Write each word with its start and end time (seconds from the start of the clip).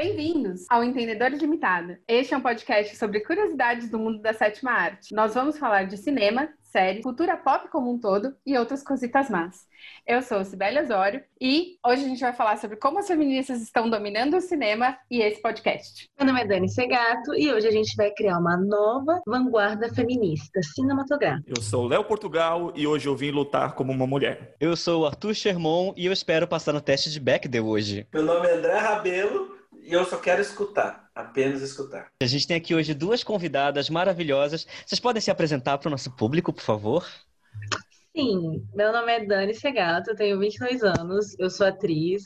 Bem-vindos 0.00 0.64
ao 0.70 0.82
Entendedores 0.82 1.38
Limitada. 1.42 2.00
Este 2.08 2.32
é 2.32 2.36
um 2.38 2.40
podcast 2.40 2.96
sobre 2.96 3.20
curiosidades 3.20 3.90
do 3.90 3.98
mundo 3.98 4.18
da 4.22 4.32
sétima 4.32 4.70
arte. 4.70 5.14
Nós 5.14 5.34
vamos 5.34 5.58
falar 5.58 5.84
de 5.84 5.98
cinema, 5.98 6.48
série, 6.62 7.02
cultura 7.02 7.36
pop 7.36 7.68
como 7.68 7.92
um 7.92 7.98
todo 7.98 8.34
e 8.46 8.56
outras 8.56 8.82
cositas 8.82 9.28
más. 9.28 9.66
Eu 10.06 10.22
sou 10.22 10.42
Sibeli 10.42 10.80
Osório 10.80 11.22
e 11.38 11.76
hoje 11.84 12.06
a 12.06 12.08
gente 12.08 12.20
vai 12.22 12.32
falar 12.32 12.56
sobre 12.56 12.78
como 12.78 12.98
as 12.98 13.08
feministas 13.08 13.60
estão 13.60 13.90
dominando 13.90 14.38
o 14.38 14.40
cinema 14.40 14.96
e 15.10 15.20
esse 15.20 15.42
podcast. 15.42 16.08
Meu 16.18 16.26
nome 16.26 16.40
é 16.40 16.46
Dani 16.46 16.70
Segato 16.70 17.34
e 17.34 17.52
hoje 17.52 17.68
a 17.68 17.70
gente 17.70 17.94
vai 17.94 18.10
criar 18.10 18.38
uma 18.38 18.56
nova 18.56 19.20
vanguarda 19.26 19.92
feminista 19.92 20.62
cinematográfica. 20.62 21.52
Eu 21.54 21.60
sou 21.60 21.86
Léo 21.86 22.04
Portugal 22.04 22.72
e 22.74 22.86
hoje 22.86 23.06
eu 23.06 23.14
vim 23.14 23.32
lutar 23.32 23.74
como 23.74 23.92
uma 23.92 24.06
mulher. 24.06 24.56
Eu 24.58 24.74
sou 24.76 25.02
o 25.02 25.06
Arthur 25.06 25.34
Sherman 25.34 25.92
e 25.94 26.06
eu 26.06 26.12
espero 26.14 26.48
passar 26.48 26.72
no 26.72 26.80
teste 26.80 27.10
de 27.10 27.20
Bechdel 27.20 27.66
hoje. 27.66 28.06
Meu 28.14 28.22
nome 28.22 28.46
é 28.46 28.54
André 28.54 28.78
Rabelo 28.78 29.59
e 29.90 29.92
eu 29.92 30.04
só 30.04 30.18
quero 30.18 30.40
escutar, 30.40 31.10
apenas 31.12 31.62
escutar. 31.62 32.12
A 32.22 32.26
gente 32.26 32.46
tem 32.46 32.56
aqui 32.56 32.72
hoje 32.76 32.94
duas 32.94 33.24
convidadas 33.24 33.90
maravilhosas. 33.90 34.64
Vocês 34.86 35.00
podem 35.00 35.20
se 35.20 35.32
apresentar 35.32 35.78
para 35.78 35.88
o 35.88 35.90
nosso 35.90 36.12
público, 36.12 36.52
por 36.52 36.62
favor? 36.62 37.04
Sim, 38.14 38.64
meu 38.72 38.92
nome 38.92 39.12
é 39.12 39.24
Dani 39.24 39.52
Segato, 39.52 40.10
eu 40.10 40.16
tenho 40.16 40.38
22 40.38 40.84
anos, 40.84 41.36
eu 41.40 41.50
sou 41.50 41.66
atriz, 41.66 42.22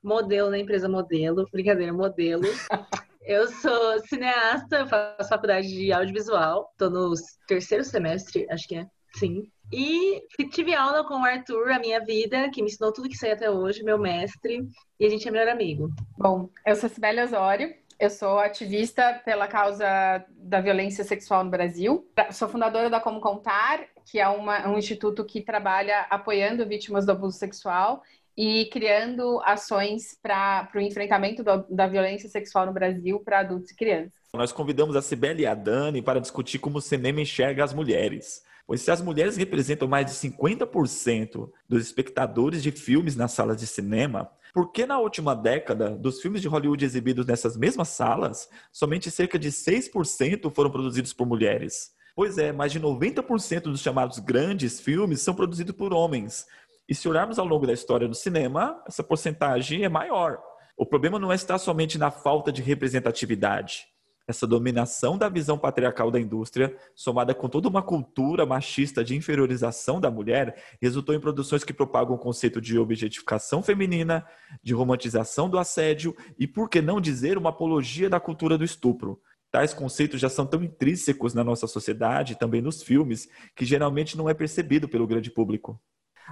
modelo 0.00 0.50
na 0.50 0.58
empresa 0.58 0.88
Modelo, 0.88 1.48
brincadeira, 1.52 1.92
modelo. 1.92 2.42
Eu 3.22 3.46
sou 3.48 4.00
cineasta, 4.06 4.78
eu 4.78 4.88
faço 4.88 5.28
faculdade 5.28 5.68
de 5.68 5.92
audiovisual, 5.92 6.70
estou 6.72 6.90
no 6.90 7.12
terceiro 7.46 7.84
semestre, 7.84 8.46
acho 8.50 8.66
que 8.66 8.76
é, 8.76 8.86
sim. 9.14 9.44
E 9.72 10.22
tive 10.50 10.74
aula 10.74 11.04
com 11.04 11.14
o 11.14 11.24
Arthur, 11.24 11.70
a 11.70 11.78
minha 11.78 12.00
vida, 12.00 12.50
que 12.50 12.60
me 12.60 12.68
ensinou 12.68 12.92
tudo 12.92 13.08
que 13.08 13.16
sei 13.16 13.32
até 13.32 13.48
hoje, 13.50 13.84
meu 13.84 13.98
mestre, 13.98 14.66
e 14.98 15.06
a 15.06 15.08
gente 15.08 15.26
é 15.28 15.30
melhor 15.30 15.48
amigo. 15.48 15.90
Bom, 16.18 16.50
eu 16.66 16.74
sou 16.74 16.88
Sibeli 16.88 17.20
Osório, 17.20 17.72
eu 17.98 18.10
sou 18.10 18.38
ativista 18.38 19.20
pela 19.24 19.46
causa 19.46 20.24
da 20.30 20.60
violência 20.60 21.04
sexual 21.04 21.44
no 21.44 21.50
Brasil. 21.50 22.08
Sou 22.32 22.48
fundadora 22.48 22.90
da 22.90 22.98
Como 22.98 23.20
Contar, 23.20 23.84
que 24.10 24.18
é 24.18 24.26
uma, 24.26 24.66
um 24.68 24.78
instituto 24.78 25.24
que 25.24 25.40
trabalha 25.40 26.06
apoiando 26.10 26.66
vítimas 26.66 27.06
do 27.06 27.12
abuso 27.12 27.38
sexual 27.38 28.02
e 28.36 28.66
criando 28.72 29.40
ações 29.44 30.18
para 30.20 30.68
o 30.74 30.80
enfrentamento 30.80 31.44
do, 31.44 31.64
da 31.68 31.86
violência 31.86 32.28
sexual 32.28 32.66
no 32.66 32.72
Brasil 32.72 33.20
para 33.20 33.40
adultos 33.40 33.70
e 33.70 33.76
crianças. 33.76 34.12
Nós 34.32 34.50
convidamos 34.50 34.96
a 34.96 35.02
Sibeli 35.02 35.42
e 35.42 35.46
a 35.46 35.54
Dani 35.54 36.00
para 36.00 36.20
discutir 36.20 36.58
como 36.58 36.78
o 36.78 36.80
cinema 36.80 37.20
enxerga 37.20 37.62
as 37.62 37.74
mulheres. 37.74 38.42
Pois 38.66 38.82
se 38.82 38.90
as 38.90 39.00
mulheres 39.00 39.36
representam 39.36 39.88
mais 39.88 40.06
de 40.06 40.12
50% 40.12 41.50
dos 41.68 41.82
espectadores 41.82 42.62
de 42.62 42.70
filmes 42.70 43.16
nas 43.16 43.32
salas 43.32 43.56
de 43.56 43.66
cinema, 43.66 44.30
por 44.52 44.72
que 44.72 44.84
na 44.84 44.98
última 44.98 45.34
década, 45.34 45.90
dos 45.90 46.20
filmes 46.20 46.42
de 46.42 46.48
Hollywood 46.48 46.84
exibidos 46.84 47.26
nessas 47.26 47.56
mesmas 47.56 47.88
salas, 47.88 48.48
somente 48.72 49.10
cerca 49.10 49.38
de 49.38 49.50
6% 49.50 50.50
foram 50.50 50.70
produzidos 50.70 51.12
por 51.12 51.26
mulheres? 51.26 51.90
Pois 52.16 52.36
é, 52.36 52.52
mais 52.52 52.72
de 52.72 52.80
90% 52.80 53.62
dos 53.62 53.80
chamados 53.80 54.18
grandes 54.18 54.80
filmes 54.80 55.20
são 55.20 55.34
produzidos 55.34 55.74
por 55.74 55.92
homens. 55.92 56.46
E 56.88 56.94
se 56.94 57.08
olharmos 57.08 57.38
ao 57.38 57.46
longo 57.46 57.66
da 57.66 57.72
história 57.72 58.08
do 58.08 58.14
cinema, 58.14 58.82
essa 58.86 59.04
porcentagem 59.04 59.84
é 59.84 59.88
maior. 59.88 60.40
O 60.76 60.84
problema 60.84 61.18
não 61.18 61.32
está 61.32 61.56
somente 61.56 61.96
na 61.96 62.10
falta 62.10 62.50
de 62.50 62.62
representatividade. 62.62 63.84
Essa 64.30 64.46
dominação 64.46 65.18
da 65.18 65.28
visão 65.28 65.58
patriarcal 65.58 66.08
da 66.08 66.20
indústria, 66.20 66.76
somada 66.94 67.34
com 67.34 67.48
toda 67.48 67.68
uma 67.68 67.82
cultura 67.82 68.46
machista 68.46 69.02
de 69.02 69.16
inferiorização 69.16 70.00
da 70.00 70.08
mulher, 70.08 70.76
resultou 70.80 71.16
em 71.16 71.20
produções 71.20 71.64
que 71.64 71.72
propagam 71.72 72.14
o 72.14 72.18
conceito 72.18 72.60
de 72.60 72.78
objetificação 72.78 73.60
feminina, 73.60 74.24
de 74.62 74.72
romantização 74.72 75.50
do 75.50 75.58
assédio 75.58 76.14
e, 76.38 76.46
por 76.46 76.70
que 76.70 76.80
não 76.80 77.00
dizer, 77.00 77.36
uma 77.36 77.50
apologia 77.50 78.08
da 78.08 78.20
cultura 78.20 78.56
do 78.56 78.62
estupro. 78.62 79.20
Tais 79.50 79.74
conceitos 79.74 80.20
já 80.20 80.28
são 80.28 80.46
tão 80.46 80.62
intrínsecos 80.62 81.34
na 81.34 81.42
nossa 81.42 81.66
sociedade, 81.66 82.38
também 82.38 82.62
nos 82.62 82.84
filmes, 82.84 83.28
que 83.56 83.64
geralmente 83.64 84.16
não 84.16 84.30
é 84.30 84.32
percebido 84.32 84.88
pelo 84.88 85.08
grande 85.08 85.28
público. 85.28 85.76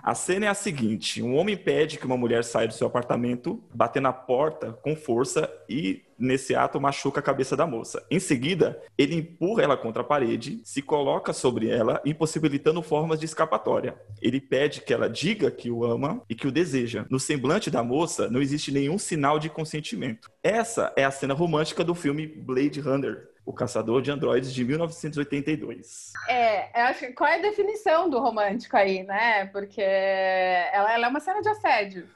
A 0.00 0.14
cena 0.14 0.46
é 0.46 0.48
a 0.48 0.54
seguinte: 0.54 1.20
um 1.20 1.34
homem 1.34 1.56
pede 1.56 1.98
que 1.98 2.06
uma 2.06 2.16
mulher 2.16 2.44
saia 2.44 2.68
do 2.68 2.74
seu 2.74 2.86
apartamento, 2.86 3.60
bate 3.74 3.98
na 3.98 4.12
porta 4.12 4.72
com 4.72 4.94
força 4.94 5.52
e, 5.68 6.04
nesse 6.18 6.54
ato, 6.54 6.80
machuca 6.80 7.20
a 7.20 7.22
cabeça 7.22 7.56
da 7.56 7.66
moça. 7.66 8.04
Em 8.10 8.18
seguida, 8.18 8.82
ele 8.96 9.14
empurra 9.14 9.62
ela 9.62 9.76
contra 9.76 10.02
a 10.02 10.04
parede, 10.04 10.60
se 10.64 10.82
coloca 10.82 11.32
sobre 11.32 11.68
ela, 11.68 12.00
impossibilitando 12.04 12.82
formas 12.82 13.20
de 13.20 13.26
escapatória. 13.26 13.94
Ele 14.20 14.40
pede 14.40 14.80
que 14.80 14.92
ela 14.92 15.08
diga 15.08 15.50
que 15.50 15.70
o 15.70 15.84
ama 15.84 16.22
e 16.28 16.34
que 16.34 16.46
o 16.46 16.52
deseja. 16.52 17.06
No 17.10 17.20
semblante 17.20 17.70
da 17.70 17.82
moça, 17.82 18.28
não 18.28 18.40
existe 18.40 18.72
nenhum 18.72 18.98
sinal 18.98 19.38
de 19.38 19.48
consentimento. 19.48 20.30
Essa 20.42 20.92
é 20.96 21.04
a 21.04 21.10
cena 21.10 21.34
romântica 21.34 21.84
do 21.84 21.94
filme 21.94 22.26
Blade 22.26 22.80
Runner, 22.80 23.28
o 23.48 23.52
Caçador 23.52 24.02
de 24.02 24.10
Androides 24.10 24.52
de 24.52 24.64
1982. 24.64 26.12
É, 26.28 26.82
acho 26.82 27.12
qual 27.14 27.30
é 27.30 27.36
a 27.36 27.42
definição 27.42 28.10
do 28.10 28.18
romântico 28.18 28.76
aí, 28.76 29.02
né? 29.04 29.46
Porque 29.46 29.80
ela, 29.80 30.92
ela 30.92 31.06
é 31.06 31.08
uma 31.08 31.20
cena 31.20 31.40
de 31.40 31.48
assédio, 31.48 32.06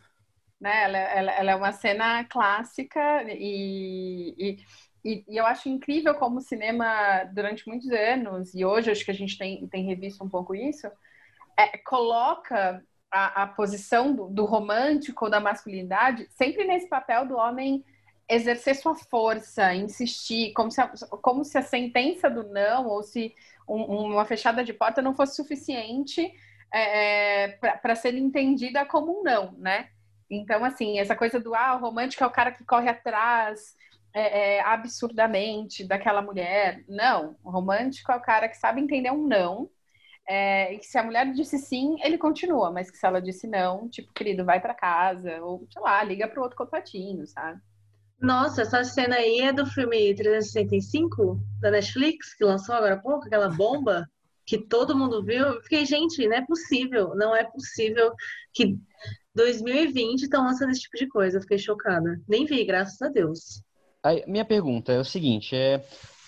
né? 0.62 0.84
Ela, 0.84 0.99
ela, 0.99 1.33
ela 1.33 1.50
é 1.50 1.56
uma 1.56 1.73
cena 1.73 2.25
clássica 2.25 3.25
e, 3.28 4.56
e, 5.05 5.25
e, 5.27 5.37
eu 5.37 5.45
acho 5.45 5.69
incrível 5.69 6.15
como 6.15 6.39
o 6.39 6.41
cinema, 6.41 7.25
durante 7.33 7.67
muitos 7.67 7.91
anos, 7.91 8.55
e 8.55 8.65
hoje 8.65 8.89
acho 8.89 9.05
que 9.05 9.11
a 9.11 9.15
gente 9.15 9.37
tem, 9.37 9.67
tem 9.67 9.84
revisto 9.84 10.23
um 10.23 10.28
pouco 10.28 10.55
isso, 10.55 10.87
é, 11.59 11.77
coloca 11.78 12.81
a, 13.11 13.43
a 13.43 13.47
posição 13.49 14.15
do, 14.15 14.28
do 14.28 14.45
romântico, 14.45 15.28
da 15.28 15.41
masculinidade, 15.41 16.28
sempre 16.31 16.65
nesse 16.65 16.89
papel 16.89 17.27
do 17.27 17.37
homem 17.37 17.84
exercer 18.29 18.77
sua 18.77 18.94
força, 18.94 19.75
insistir, 19.75 20.53
como 20.53 20.71
se 20.71 20.81
a, 20.81 20.89
como 21.21 21.44
se 21.44 21.59
a 21.59 21.62
sentença 21.62 22.31
do 22.31 22.44
não 22.44 22.87
ou 22.87 23.03
se 23.03 23.34
um, 23.69 24.12
uma 24.12 24.25
fechada 24.25 24.62
de 24.62 24.73
porta 24.73 25.03
não 25.03 25.12
fosse 25.12 25.34
suficiente 25.34 26.33
é, 26.73 27.47
é 27.47 27.49
para 27.83 27.97
ser 27.97 28.15
entendida 28.15 28.87
como 28.87 29.21
um 29.21 29.23
não, 29.25 29.53
né? 29.59 29.89
Então, 30.34 30.65
assim, 30.65 30.98
essa 30.98 31.15
coisa 31.15 31.38
do 31.38 31.54
ah, 31.54 31.76
o 31.76 31.81
romântico 31.81 32.25
é 32.25 32.26
o 32.26 32.31
cara 32.31 32.50
que 32.50 32.65
corre 32.65 32.88
atrás 32.88 33.76
é, 34.15 34.56
é, 34.56 34.60
absurdamente 34.62 35.87
daquela 35.87 36.22
mulher. 36.22 36.82
Não, 36.88 37.37
o 37.44 37.50
romântico 37.50 38.10
é 38.10 38.16
o 38.16 38.22
cara 38.22 38.48
que 38.48 38.56
sabe 38.56 38.81
entender 38.81 39.10
um 39.10 39.26
não. 39.26 39.69
É, 40.26 40.72
e 40.72 40.78
que 40.78 40.87
se 40.87 40.97
a 40.97 41.03
mulher 41.03 41.31
disse 41.32 41.59
sim, 41.59 41.97
ele 42.03 42.16
continua, 42.16 42.70
mas 42.70 42.91
que 42.91 42.97
se 42.97 43.04
ela 43.04 43.20
disse 43.20 43.47
não, 43.47 43.88
tipo, 43.91 44.12
querido, 44.15 44.44
vai 44.44 44.59
para 44.59 44.72
casa, 44.72 45.43
ou 45.43 45.66
sei 45.70 45.82
lá, 45.82 46.03
liga 46.03 46.28
pro 46.28 46.43
outro 46.43 46.56
contatinho, 46.56 47.26
sabe? 47.26 47.60
Nossa, 48.19 48.62
essa 48.62 48.84
cena 48.84 49.16
aí 49.16 49.41
é 49.41 49.53
do 49.53 49.66
filme 49.66 50.14
365 50.14 51.41
da 51.60 51.72
Netflix, 51.72 52.34
que 52.34 52.44
lançou 52.44 52.75
agora 52.75 52.94
há 52.94 52.99
pouco, 52.99 53.26
aquela 53.26 53.50
bomba 53.50 54.09
que 54.47 54.56
todo 54.56 54.97
mundo 54.97 55.25
viu. 55.25 55.44
Eu 55.44 55.60
fiquei, 55.62 55.84
gente, 55.84 56.26
não 56.26 56.37
é 56.37 56.47
possível, 56.47 57.14
não 57.16 57.34
é 57.34 57.44
possível 57.44 58.14
que 58.54 58.78
2020 59.34 60.22
estão 60.22 60.44
lançando 60.44 60.70
esse 60.70 60.82
tipo 60.82 60.97
de 60.97 61.06
coisa. 61.09 61.38
Eu 61.38 61.43
fiquei 61.43 61.59
chocada. 61.59 62.20
Nem 62.28 62.44
vi, 62.44 62.65
graças 62.65 63.00
a 63.00 63.09
Deus. 63.09 63.62
Aí, 64.03 64.25
minha 64.26 64.44
pergunta 64.44 64.93
é 64.93 64.98
o 64.98 65.04
seguinte: 65.04 65.54
é, 65.54 65.82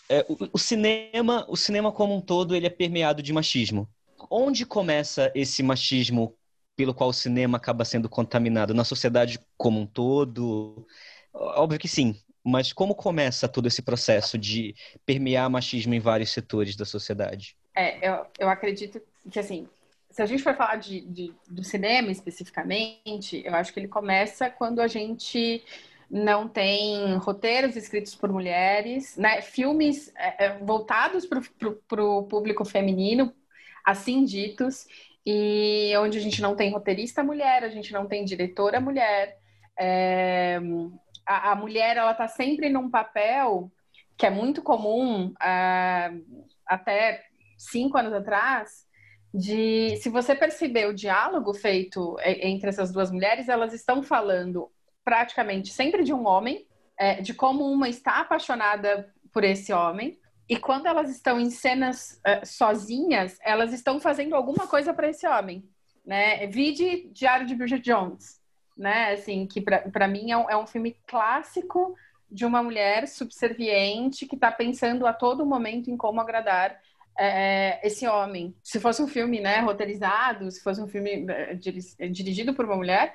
é 0.08 0.24
o, 0.28 0.50
o, 0.52 0.58
cinema, 0.58 1.44
o 1.48 1.56
cinema 1.56 1.92
como 1.92 2.14
um 2.14 2.20
todo, 2.20 2.54
ele 2.54 2.66
é 2.66 2.70
permeado 2.70 3.22
de 3.22 3.32
machismo. 3.32 3.88
Onde 4.30 4.64
começa 4.64 5.30
esse 5.34 5.62
machismo 5.62 6.34
pelo 6.76 6.94
qual 6.94 7.10
o 7.10 7.14
cinema 7.14 7.56
acaba 7.58 7.84
sendo 7.84 8.08
contaminado? 8.08 8.74
Na 8.74 8.84
sociedade 8.84 9.38
como 9.56 9.80
um 9.80 9.86
todo? 9.86 10.86
Óbvio 11.32 11.78
que 11.78 11.88
sim, 11.88 12.16
mas 12.44 12.72
como 12.72 12.94
começa 12.94 13.48
todo 13.48 13.66
esse 13.66 13.82
processo 13.82 14.38
de 14.38 14.74
permear 15.04 15.50
machismo 15.50 15.94
em 15.94 16.00
vários 16.00 16.30
setores 16.30 16.76
da 16.76 16.84
sociedade? 16.84 17.56
É, 17.74 18.08
eu, 18.08 18.26
eu 18.38 18.48
acredito 18.48 19.00
que, 19.30 19.38
assim, 19.38 19.66
se 20.14 20.22
a 20.22 20.26
gente 20.26 20.44
for 20.44 20.54
falar 20.54 20.76
de, 20.76 21.00
de, 21.00 21.34
do 21.50 21.64
cinema 21.64 22.08
especificamente, 22.12 23.42
eu 23.44 23.52
acho 23.52 23.72
que 23.72 23.80
ele 23.80 23.88
começa 23.88 24.48
quando 24.48 24.80
a 24.80 24.86
gente 24.86 25.60
não 26.08 26.46
tem 26.46 27.16
roteiros 27.16 27.74
escritos 27.74 28.14
por 28.14 28.30
mulheres, 28.30 29.16
né? 29.16 29.42
filmes 29.42 30.12
é, 30.16 30.44
é 30.44 30.58
voltados 30.58 31.26
para 31.26 32.04
o 32.04 32.22
público 32.22 32.64
feminino, 32.64 33.34
assim 33.84 34.24
ditos, 34.24 34.86
e 35.26 35.92
onde 35.98 36.16
a 36.18 36.20
gente 36.20 36.40
não 36.40 36.54
tem 36.54 36.70
roteirista 36.70 37.24
mulher, 37.24 37.64
a 37.64 37.68
gente 37.68 37.92
não 37.92 38.06
tem 38.06 38.24
diretora 38.24 38.78
mulher, 38.78 39.36
é, 39.76 40.60
a, 41.26 41.50
a 41.50 41.56
mulher 41.56 41.96
ela 41.96 42.12
está 42.12 42.28
sempre 42.28 42.68
num 42.68 42.88
papel 42.88 43.68
que 44.16 44.26
é 44.26 44.30
muito 44.30 44.62
comum 44.62 45.30
uh, 45.30 46.44
até 46.64 47.24
cinco 47.58 47.98
anos 47.98 48.12
atrás, 48.12 48.86
de 49.34 49.96
se 49.96 50.08
você 50.08 50.34
perceber 50.34 50.86
o 50.86 50.94
diálogo 50.94 51.52
feito 51.52 52.16
entre 52.24 52.68
essas 52.68 52.92
duas 52.92 53.10
mulheres, 53.10 53.48
elas 53.48 53.72
estão 53.72 54.02
falando 54.02 54.70
praticamente 55.04 55.70
sempre 55.70 56.04
de 56.04 56.14
um 56.14 56.24
homem, 56.26 56.66
é, 56.96 57.20
de 57.20 57.34
como 57.34 57.64
uma 57.64 57.88
está 57.88 58.20
apaixonada 58.20 59.12
por 59.32 59.42
esse 59.42 59.72
homem, 59.72 60.18
e 60.48 60.56
quando 60.56 60.86
elas 60.86 61.10
estão 61.10 61.40
em 61.40 61.50
cenas 61.50 62.20
uh, 62.26 62.46
sozinhas, 62.46 63.36
elas 63.42 63.72
estão 63.72 63.98
fazendo 63.98 64.36
alguma 64.36 64.68
coisa 64.68 64.94
para 64.94 65.08
esse 65.08 65.26
homem, 65.26 65.68
né? 66.04 66.46
Vide 66.46 67.08
Diário 67.12 67.46
de 67.46 67.54
Bridget 67.54 67.82
Jones 67.82 68.44
né? 68.76 69.12
Assim, 69.12 69.46
que 69.46 69.60
para 69.60 70.08
mim 70.08 70.30
é 70.30 70.36
um, 70.36 70.50
é 70.50 70.56
um, 70.56 70.66
filme 70.66 70.96
clássico 71.06 71.94
de 72.30 72.44
uma 72.44 72.62
mulher 72.62 73.06
subserviente 73.06 74.26
que 74.26 74.34
está 74.34 74.50
pensando 74.50 75.06
a 75.06 75.12
todo 75.12 75.46
momento 75.46 75.90
em 75.90 75.96
como 75.96 76.20
agradar 76.20 76.80
é, 77.18 77.86
esse 77.86 78.06
homem. 78.06 78.54
Se 78.62 78.80
fosse 78.80 79.02
um 79.02 79.08
filme, 79.08 79.40
né, 79.40 79.60
roteirizado, 79.60 80.50
se 80.50 80.62
fosse 80.62 80.80
um 80.80 80.88
filme 80.88 81.26
é, 81.28 81.54
dirigido 82.08 82.54
por 82.54 82.64
uma 82.64 82.76
mulher, 82.76 83.14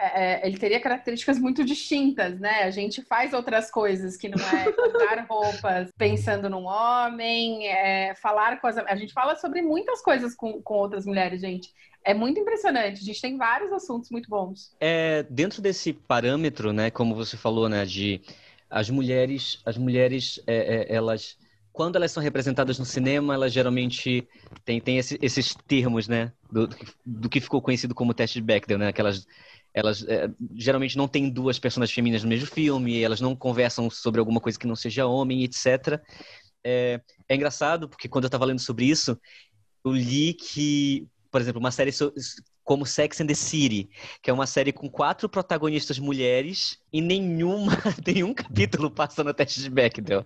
é, 0.00 0.40
é, 0.42 0.46
ele 0.46 0.56
teria 0.56 0.80
características 0.80 1.38
muito 1.38 1.62
distintas, 1.62 2.40
né? 2.40 2.62
A 2.62 2.70
gente 2.70 3.02
faz 3.02 3.34
outras 3.34 3.70
coisas 3.70 4.16
que 4.16 4.30
não 4.30 4.38
é 4.38 4.72
comprar 4.72 5.26
roupas 5.28 5.90
pensando 5.98 6.48
num 6.48 6.64
homem, 6.64 7.68
é, 7.68 8.14
falar 8.14 8.60
com 8.60 8.66
as. 8.66 8.78
A 8.78 8.96
gente 8.96 9.12
fala 9.12 9.36
sobre 9.36 9.60
muitas 9.60 10.00
coisas 10.00 10.34
com, 10.34 10.62
com 10.62 10.74
outras 10.74 11.04
mulheres, 11.04 11.42
gente. 11.42 11.70
É 12.02 12.14
muito 12.14 12.40
impressionante. 12.40 13.02
A 13.02 13.04
gente 13.04 13.20
tem 13.20 13.36
vários 13.36 13.70
assuntos 13.72 14.10
muito 14.10 14.30
bons. 14.30 14.74
É, 14.80 15.22
dentro 15.24 15.60
desse 15.60 15.92
parâmetro, 15.92 16.72
né, 16.72 16.90
como 16.90 17.14
você 17.14 17.36
falou, 17.36 17.68
né, 17.68 17.84
de 17.84 18.22
as 18.70 18.88
mulheres, 18.88 19.60
as 19.66 19.76
mulheres, 19.76 20.40
é, 20.46 20.76
é, 20.76 20.96
elas 20.96 21.36
quando 21.72 21.96
elas 21.96 22.12
são 22.12 22.22
representadas 22.22 22.78
no 22.78 22.84
cinema, 22.84 23.34
elas 23.34 23.52
geralmente 23.52 24.26
têm, 24.64 24.80
têm 24.80 24.98
esse, 24.98 25.18
esses 25.22 25.54
termos, 25.66 26.08
né? 26.08 26.32
Do, 26.50 26.68
do, 27.04 27.28
que 27.28 27.40
ficou 27.40 27.62
conhecido 27.62 27.94
como 27.94 28.14
teste 28.14 28.40
de 28.40 28.44
Bechdel, 28.44 28.78
né? 28.78 28.88
Aquelas, 28.88 29.26
elas 29.72 30.04
é, 30.08 30.28
geralmente 30.54 30.96
não 30.96 31.06
têm 31.06 31.30
duas 31.30 31.58
personagens 31.58 31.94
femininas 31.94 32.22
no 32.22 32.28
mesmo 32.28 32.46
filme, 32.46 33.02
elas 33.02 33.20
não 33.20 33.36
conversam 33.36 33.88
sobre 33.88 34.18
alguma 34.18 34.40
coisa 34.40 34.58
que 34.58 34.66
não 34.66 34.76
seja 34.76 35.06
homem, 35.06 35.44
etc. 35.44 36.00
É, 36.64 37.00
é 37.28 37.34
engraçado, 37.34 37.88
porque 37.88 38.08
quando 38.08 38.24
eu 38.24 38.28
estava 38.28 38.44
lendo 38.44 38.60
sobre 38.60 38.86
isso, 38.86 39.18
eu 39.84 39.92
li 39.92 40.34
que, 40.34 41.06
por 41.30 41.40
exemplo, 41.40 41.60
uma 41.60 41.70
série 41.70 41.92
como 42.70 42.86
Sex 42.86 43.20
and 43.20 43.26
the 43.26 43.34
City, 43.34 43.90
que 44.22 44.30
é 44.30 44.32
uma 44.32 44.46
série 44.46 44.72
com 44.72 44.88
quatro 44.88 45.28
protagonistas 45.28 45.98
mulheres 45.98 46.78
e 46.92 47.00
nenhuma, 47.00 47.72
nenhum 48.06 48.32
capítulo 48.32 48.88
passa 48.88 49.24
no 49.24 49.34
teste 49.34 49.60
de 49.60 49.68
Bechdel. 49.68 50.24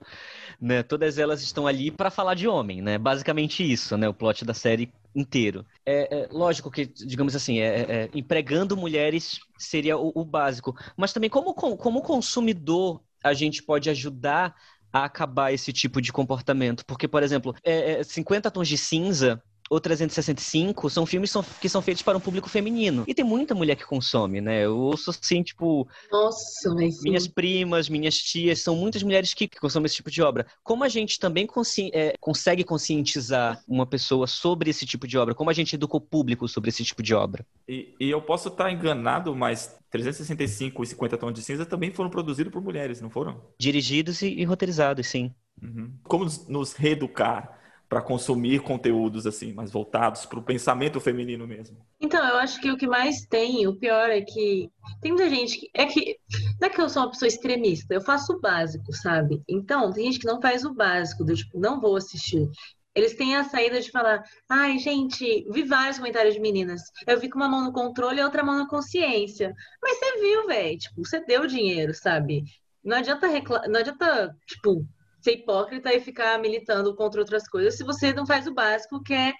Né? 0.60 0.82
Todas 0.82 1.16
elas 1.16 1.40
estão 1.40 1.66
ali 1.66 1.90
para 1.90 2.10
falar 2.10 2.34
de 2.34 2.46
homem, 2.46 2.82
né? 2.82 2.98
Basicamente 2.98 3.64
isso, 3.64 3.96
né? 3.96 4.06
O 4.06 4.12
plot 4.12 4.44
da 4.44 4.52
série 4.52 4.92
inteiro. 5.16 5.64
É, 5.86 6.24
é 6.24 6.28
lógico 6.30 6.70
que, 6.70 6.84
digamos 6.84 7.34
assim, 7.34 7.60
é, 7.60 7.80
é 7.80 8.10
empregando 8.12 8.76
mulheres 8.76 9.40
seria 9.56 9.96
o, 9.96 10.12
o, 10.14 10.22
básico, 10.22 10.76
mas 10.98 11.14
também 11.14 11.30
como, 11.30 11.54
como 11.54 12.02
consumidor 12.02 13.02
a 13.22 13.32
gente 13.32 13.62
pode 13.62 13.88
ajudar 13.88 14.54
a 14.92 15.06
acabar 15.06 15.50
esse 15.50 15.72
tipo 15.72 15.98
de 15.98 16.12
comportamento. 16.12 16.84
Porque, 16.84 17.08
por 17.08 17.22
exemplo, 17.22 17.54
é, 17.64 18.02
50 18.04 18.48
é, 18.48 18.50
tons 18.50 18.68
de 18.68 18.76
cinza 18.76 19.42
ou 19.70 19.80
365 19.80 20.90
são 20.90 21.06
filmes 21.06 21.32
que 21.60 21.68
são 21.68 21.80
feitos 21.80 22.02
para 22.02 22.16
um 22.16 22.20
público 22.20 22.48
feminino. 22.48 23.04
E 23.06 23.14
tem 23.14 23.24
muita 23.24 23.54
mulher 23.54 23.76
que 23.76 23.84
consome, 23.84 24.40
né? 24.40 24.64
Eu 24.64 24.76
ouço 24.76 25.10
assim, 25.10 25.42
tipo. 25.42 25.88
Nossa, 26.10 26.74
mas. 26.74 27.02
Minhas 27.02 27.26
primas, 27.26 27.88
minhas 27.88 28.16
tias, 28.16 28.60
são 28.60 28.76
muitas 28.76 29.02
mulheres 29.02 29.32
que, 29.34 29.48
consomem 29.48 29.86
esse 29.86 29.96
tipo 29.96 30.10
de 30.10 30.22
obra. 30.22 30.46
Como 30.62 30.84
a 30.84 30.88
gente 30.88 31.18
também 31.18 31.46
consci 31.46 31.90
é, 31.92 32.14
consegue 32.20 32.64
conscientizar 32.64 33.62
uma 33.66 33.86
pessoa 33.86 34.26
sobre 34.26 34.70
esse 34.70 34.86
tipo 34.86 35.06
de 35.06 35.16
obra? 35.16 35.34
Como 35.34 35.50
a 35.50 35.54
gente 35.54 35.74
educa 35.74 35.96
o 35.96 36.00
público 36.00 36.46
sobre 36.48 36.68
esse 36.68 36.84
tipo 36.84 37.02
de 37.02 37.14
obra? 37.14 37.46
E, 37.68 37.94
e 37.98 38.10
eu 38.10 38.20
posso 38.20 38.48
estar 38.48 38.70
enganado, 38.70 39.34
mas 39.34 39.76
365 39.90 40.82
e 40.82 40.86
50 40.86 41.16
Tons 41.16 41.34
de 41.34 41.42
Cinza 41.42 41.64
também 41.64 41.92
foram 41.92 42.10
produzidos 42.10 42.52
por 42.52 42.62
mulheres, 42.62 43.00
não 43.00 43.10
foram? 43.10 43.40
Dirigidos 43.58 44.22
e, 44.22 44.28
e 44.28 44.44
roteirizados, 44.44 45.06
sim. 45.06 45.32
Uhum. 45.62 45.92
Como 46.02 46.26
nos 46.48 46.72
reeducar? 46.72 47.63
Para 47.94 48.02
consumir 48.02 48.58
conteúdos 48.58 49.24
assim 49.24 49.52
mais 49.52 49.70
voltados 49.70 50.26
para 50.26 50.40
o 50.40 50.42
pensamento 50.42 51.00
feminino 51.00 51.46
mesmo. 51.46 51.76
Então, 52.00 52.26
eu 52.26 52.38
acho 52.38 52.60
que 52.60 52.68
o 52.68 52.76
que 52.76 52.88
mais 52.88 53.24
tem, 53.24 53.68
o 53.68 53.76
pior 53.76 54.10
é 54.10 54.20
que 54.20 54.68
tem 55.00 55.12
muita 55.12 55.30
gente 55.30 55.60
que 55.60 55.70
é 55.72 55.86
que 55.86 56.16
não 56.60 56.66
é 56.66 56.70
que 56.70 56.80
eu 56.80 56.88
sou 56.88 57.04
uma 57.04 57.12
pessoa 57.12 57.28
extremista, 57.28 57.94
eu 57.94 58.00
faço 58.00 58.32
o 58.32 58.40
básico, 58.40 58.92
sabe? 58.92 59.40
Então, 59.48 59.92
tem 59.92 60.06
gente 60.06 60.18
que 60.18 60.26
não 60.26 60.40
faz 60.40 60.64
o 60.64 60.74
básico, 60.74 61.22
do 61.22 61.36
tipo, 61.36 61.56
não 61.56 61.80
vou 61.80 61.94
assistir. 61.94 62.50
Eles 62.96 63.14
têm 63.14 63.36
a 63.36 63.44
saída 63.44 63.80
de 63.80 63.92
falar, 63.92 64.24
ai, 64.48 64.76
gente, 64.80 65.46
vi 65.52 65.62
vários 65.62 65.98
comentários 65.98 66.34
de 66.34 66.40
meninas. 66.40 66.82
Eu 67.06 67.20
vi 67.20 67.30
com 67.30 67.38
uma 67.38 67.48
mão 67.48 67.62
no 67.62 67.72
controle 67.72 68.20
e 68.20 68.24
outra 68.24 68.42
mão 68.42 68.58
na 68.58 68.68
consciência. 68.68 69.54
Mas 69.80 69.98
você 70.00 70.20
viu, 70.20 70.48
velho, 70.48 70.78
tipo, 70.78 71.04
você 71.04 71.24
deu 71.24 71.46
dinheiro, 71.46 71.94
sabe? 71.94 72.42
Não 72.82 72.96
adianta 72.96 73.28
reclamar, 73.28 73.68
não 73.68 73.78
adianta, 73.78 74.36
tipo, 74.48 74.84
ser 75.24 75.38
hipócrita 75.38 75.92
e 75.92 76.00
ficar 76.00 76.38
militando 76.38 76.94
contra 76.94 77.18
outras 77.18 77.48
coisas 77.48 77.76
se 77.76 77.82
você 77.82 78.12
não 78.12 78.26
faz 78.26 78.46
o 78.46 78.52
básico, 78.52 79.02
que 79.02 79.14
é 79.14 79.32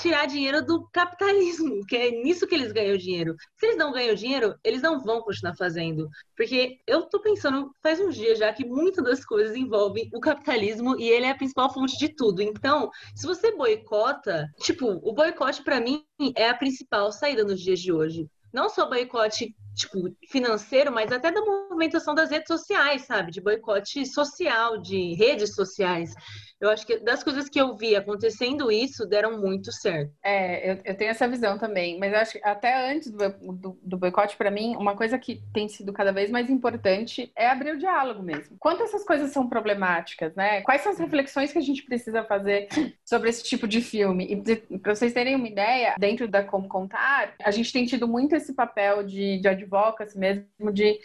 tirar 0.00 0.24
dinheiro 0.24 0.64
do 0.64 0.88
capitalismo, 0.90 1.84
que 1.86 1.94
é 1.94 2.10
nisso 2.10 2.46
que 2.46 2.54
eles 2.54 2.72
ganham 2.72 2.96
dinheiro. 2.96 3.36
Se 3.58 3.66
eles 3.66 3.76
não 3.76 3.92
ganham 3.92 4.14
dinheiro, 4.14 4.54
eles 4.64 4.80
não 4.80 4.98
vão 5.04 5.20
continuar 5.20 5.54
fazendo. 5.54 6.08
Porque 6.34 6.78
eu 6.86 7.02
tô 7.02 7.20
pensando, 7.20 7.70
faz 7.82 8.00
uns 8.00 8.14
dias 8.14 8.38
já, 8.38 8.50
que 8.52 8.64
muitas 8.64 9.04
das 9.04 9.24
coisas 9.24 9.54
envolvem 9.54 10.08
o 10.14 10.20
capitalismo 10.20 10.98
e 10.98 11.08
ele 11.08 11.26
é 11.26 11.30
a 11.30 11.36
principal 11.36 11.72
fonte 11.72 11.98
de 11.98 12.08
tudo. 12.08 12.40
Então, 12.40 12.90
se 13.14 13.26
você 13.26 13.54
boicota, 13.54 14.48
tipo, 14.60 14.86
o 14.86 15.12
boicote 15.12 15.62
para 15.62 15.80
mim 15.80 16.02
é 16.34 16.48
a 16.48 16.54
principal 16.54 17.12
saída 17.12 17.44
nos 17.44 17.60
dias 17.60 17.80
de 17.80 17.92
hoje. 17.92 18.26
Não 18.52 18.68
só 18.68 18.88
boicote 18.88 19.54
tipo, 19.74 19.98
financeiro, 20.28 20.90
mas 20.90 21.12
até 21.12 21.30
da 21.30 21.40
movimentação 21.40 22.14
das 22.14 22.30
redes 22.30 22.48
sociais, 22.48 23.02
sabe? 23.02 23.30
De 23.30 23.40
boicote 23.40 24.06
social, 24.06 24.78
de 24.78 25.14
redes 25.14 25.54
sociais. 25.54 26.14
Eu 26.60 26.70
acho 26.70 26.86
que 26.86 26.98
das 26.98 27.22
coisas 27.22 27.48
que 27.48 27.60
eu 27.60 27.76
vi 27.76 27.94
acontecendo 27.94 28.70
isso, 28.70 29.06
deram 29.06 29.38
muito 29.40 29.70
certo. 29.72 30.10
É, 30.22 30.72
eu, 30.72 30.80
eu 30.84 30.96
tenho 30.96 31.10
essa 31.10 31.28
visão 31.28 31.58
também, 31.58 31.98
mas 31.98 32.14
acho 32.14 32.32
que 32.32 32.40
até 32.42 32.92
antes 32.92 33.10
do, 33.10 33.28
do, 33.52 33.78
do 33.82 33.98
boicote, 33.98 34.36
para 34.36 34.50
mim, 34.50 34.74
uma 34.76 34.96
coisa 34.96 35.18
que 35.18 35.42
tem 35.52 35.68
sido 35.68 35.92
cada 35.92 36.12
vez 36.12 36.30
mais 36.30 36.48
importante 36.48 37.30
é 37.36 37.48
abrir 37.48 37.72
o 37.72 37.78
diálogo 37.78 38.22
mesmo. 38.22 38.56
Quanto 38.58 38.82
essas 38.82 39.04
coisas 39.04 39.30
são 39.32 39.48
problemáticas, 39.48 40.34
né? 40.34 40.62
Quais 40.62 40.80
são 40.80 40.92
as 40.92 40.98
reflexões 40.98 41.52
que 41.52 41.58
a 41.58 41.62
gente 41.62 41.82
precisa 41.82 42.24
fazer 42.24 42.68
sobre 43.04 43.28
esse 43.28 43.44
tipo 43.44 43.68
de 43.68 43.82
filme? 43.82 44.26
E 44.26 44.78
para 44.78 44.94
vocês 44.94 45.12
terem 45.12 45.36
uma 45.36 45.48
ideia, 45.48 45.94
dentro 45.98 46.26
da 46.26 46.42
Como 46.42 46.68
Contar, 46.68 47.34
a 47.42 47.50
gente 47.50 47.72
tem 47.72 47.84
tido 47.84 48.08
muito 48.08 48.34
esse 48.34 48.54
papel 48.54 49.02
de, 49.02 49.38
de 49.40 49.48
advocacy 49.48 50.18
mesmo, 50.18 50.72
de 50.72 50.98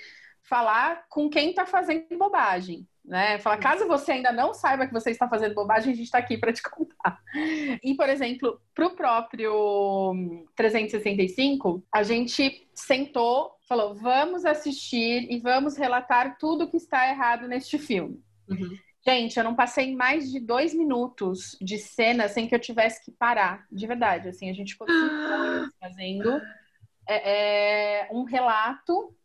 falar 0.44 1.06
com 1.10 1.30
quem 1.30 1.50
está 1.50 1.66
fazendo 1.66 2.06
bobagem 2.18 2.88
né? 3.04 3.40
Falar, 3.40 3.58
caso 3.58 3.88
você 3.88 4.14
ainda 4.14 4.32
não 4.32 4.54
saiba 4.54 4.86
que 4.86 4.94
você 4.94 5.12
está 5.12 5.28
fazendo 5.28 5.56
bobagem, 5.56 5.92
a 5.92 5.96
gente 5.96 6.06
está 6.06 6.18
aqui 6.18 6.38
para 6.38 6.54
te 6.54 6.62
contar. 6.70 7.20
E, 7.84 7.96
por 7.96 8.10
exemplo, 8.10 8.62
para 8.74 8.88
o 8.88 8.96
próprio 8.96 10.46
365, 10.56 11.84
a 11.94 12.04
gente 12.04 12.68
sentou, 12.74 13.56
falou, 13.68 13.96
vamos 13.96 14.46
assistir 14.46 15.28
e 15.32 15.40
vamos 15.40 15.78
relatar 15.78 16.38
tudo 16.38 16.70
que 16.70 16.78
está 16.78 17.10
errado 17.10 17.48
neste 17.48 17.78
filme. 17.78 18.24
Uhum. 18.48 18.78
Gente, 19.04 19.38
eu 19.38 19.44
não 19.44 19.56
passei 19.56 19.96
mais 19.96 20.30
de 20.32 20.40
dois 20.40 20.76
minutos 20.76 21.58
de 21.60 21.80
cena 21.80 22.28
sem 22.28 22.48
que 22.48 22.54
eu 22.54 22.60
tivesse 22.60 23.04
que 23.04 23.12
parar, 23.12 23.66
de 23.72 23.88
verdade. 23.88 24.30
Assim, 24.30 24.48
a 24.50 24.54
gente 24.54 24.74
ficou 24.74 24.88
fazendo 25.80 26.40
é, 27.10 28.04
é, 28.04 28.10
um 28.12 28.24
relato 28.24 29.16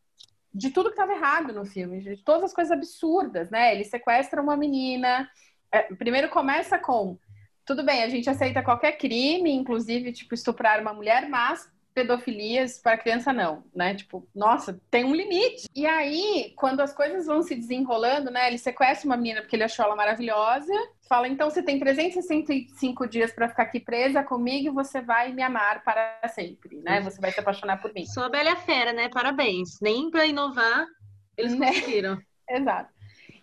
de 0.57 0.71
tudo 0.71 0.89
que 0.89 0.95
estava 0.95 1.13
errado 1.13 1.53
no 1.53 1.67
filme, 1.67 2.01
de 2.01 2.17
todas 2.17 2.45
as 2.45 2.55
coisas 2.55 2.73
absurdas, 2.73 3.51
né? 3.51 3.75
Ele 3.75 3.85
sequestra 3.85 4.41
uma 4.41 4.57
menina. 4.57 5.29
É, 5.71 5.83
primeiro 5.83 6.29
começa 6.31 6.79
com 6.79 7.19
tudo 7.65 7.85
bem, 7.85 8.05
a 8.05 8.09
gente 8.09 8.31
aceita 8.31 8.63
qualquer 8.63 8.93
crime, 8.93 9.53
inclusive, 9.53 10.13
tipo, 10.13 10.33
estuprar 10.35 10.81
uma 10.81 10.95
mulher, 10.95 11.29
mas 11.29 11.69
pedofilias 11.97 12.79
para 12.79 12.99
criança 12.99 13.33
não, 13.33 13.65
né? 13.75 13.95
Tipo, 13.95 14.29
nossa, 14.35 14.79
tem 14.91 15.03
um 15.03 15.15
limite. 15.15 15.67
E 15.75 15.87
aí, 15.87 16.53
quando 16.55 16.81
as 16.81 16.93
coisas 16.93 17.25
vão 17.25 17.43
se 17.43 17.55
desenrolando, 17.55 18.31
né? 18.31 18.49
Ele 18.49 18.59
sequestra 18.59 19.07
uma 19.07 19.17
menina 19.17 19.41
porque 19.41 19.57
ele 19.57 19.65
achou 19.65 19.83
ela 19.83 19.97
maravilhosa. 19.97 20.71
Fala, 21.09 21.27
então 21.27 21.49
você 21.49 21.63
tem 21.63 21.79
365 21.79 23.09
dias 23.09 23.33
para 23.33 23.49
ficar 23.49 23.63
aqui 23.63 23.81
presa 23.81 24.23
comigo 24.23 24.69
e 24.69 24.75
você 24.75 25.01
vai 25.01 25.33
me 25.33 25.43
amar 25.43 25.83
para 25.83 26.21
sempre, 26.29 26.83
né? 26.83 27.01
Você 27.01 27.19
vai 27.19 27.33
se 27.33 27.41
apaixonar 27.41 27.81
por 27.81 27.95
mim. 27.95 28.05
Sou 28.05 28.25
a 28.25 28.29
Bela 28.29 28.57
Fera, 28.57 28.93
né? 28.93 29.09
Parabéns. 29.09 29.81
Nem 29.81 30.11
para 30.11 30.27
inovar 30.27 30.87
eles 31.35 31.55
né? 31.55 31.69
conseguiram. 31.69 32.19
Exato. 32.51 32.95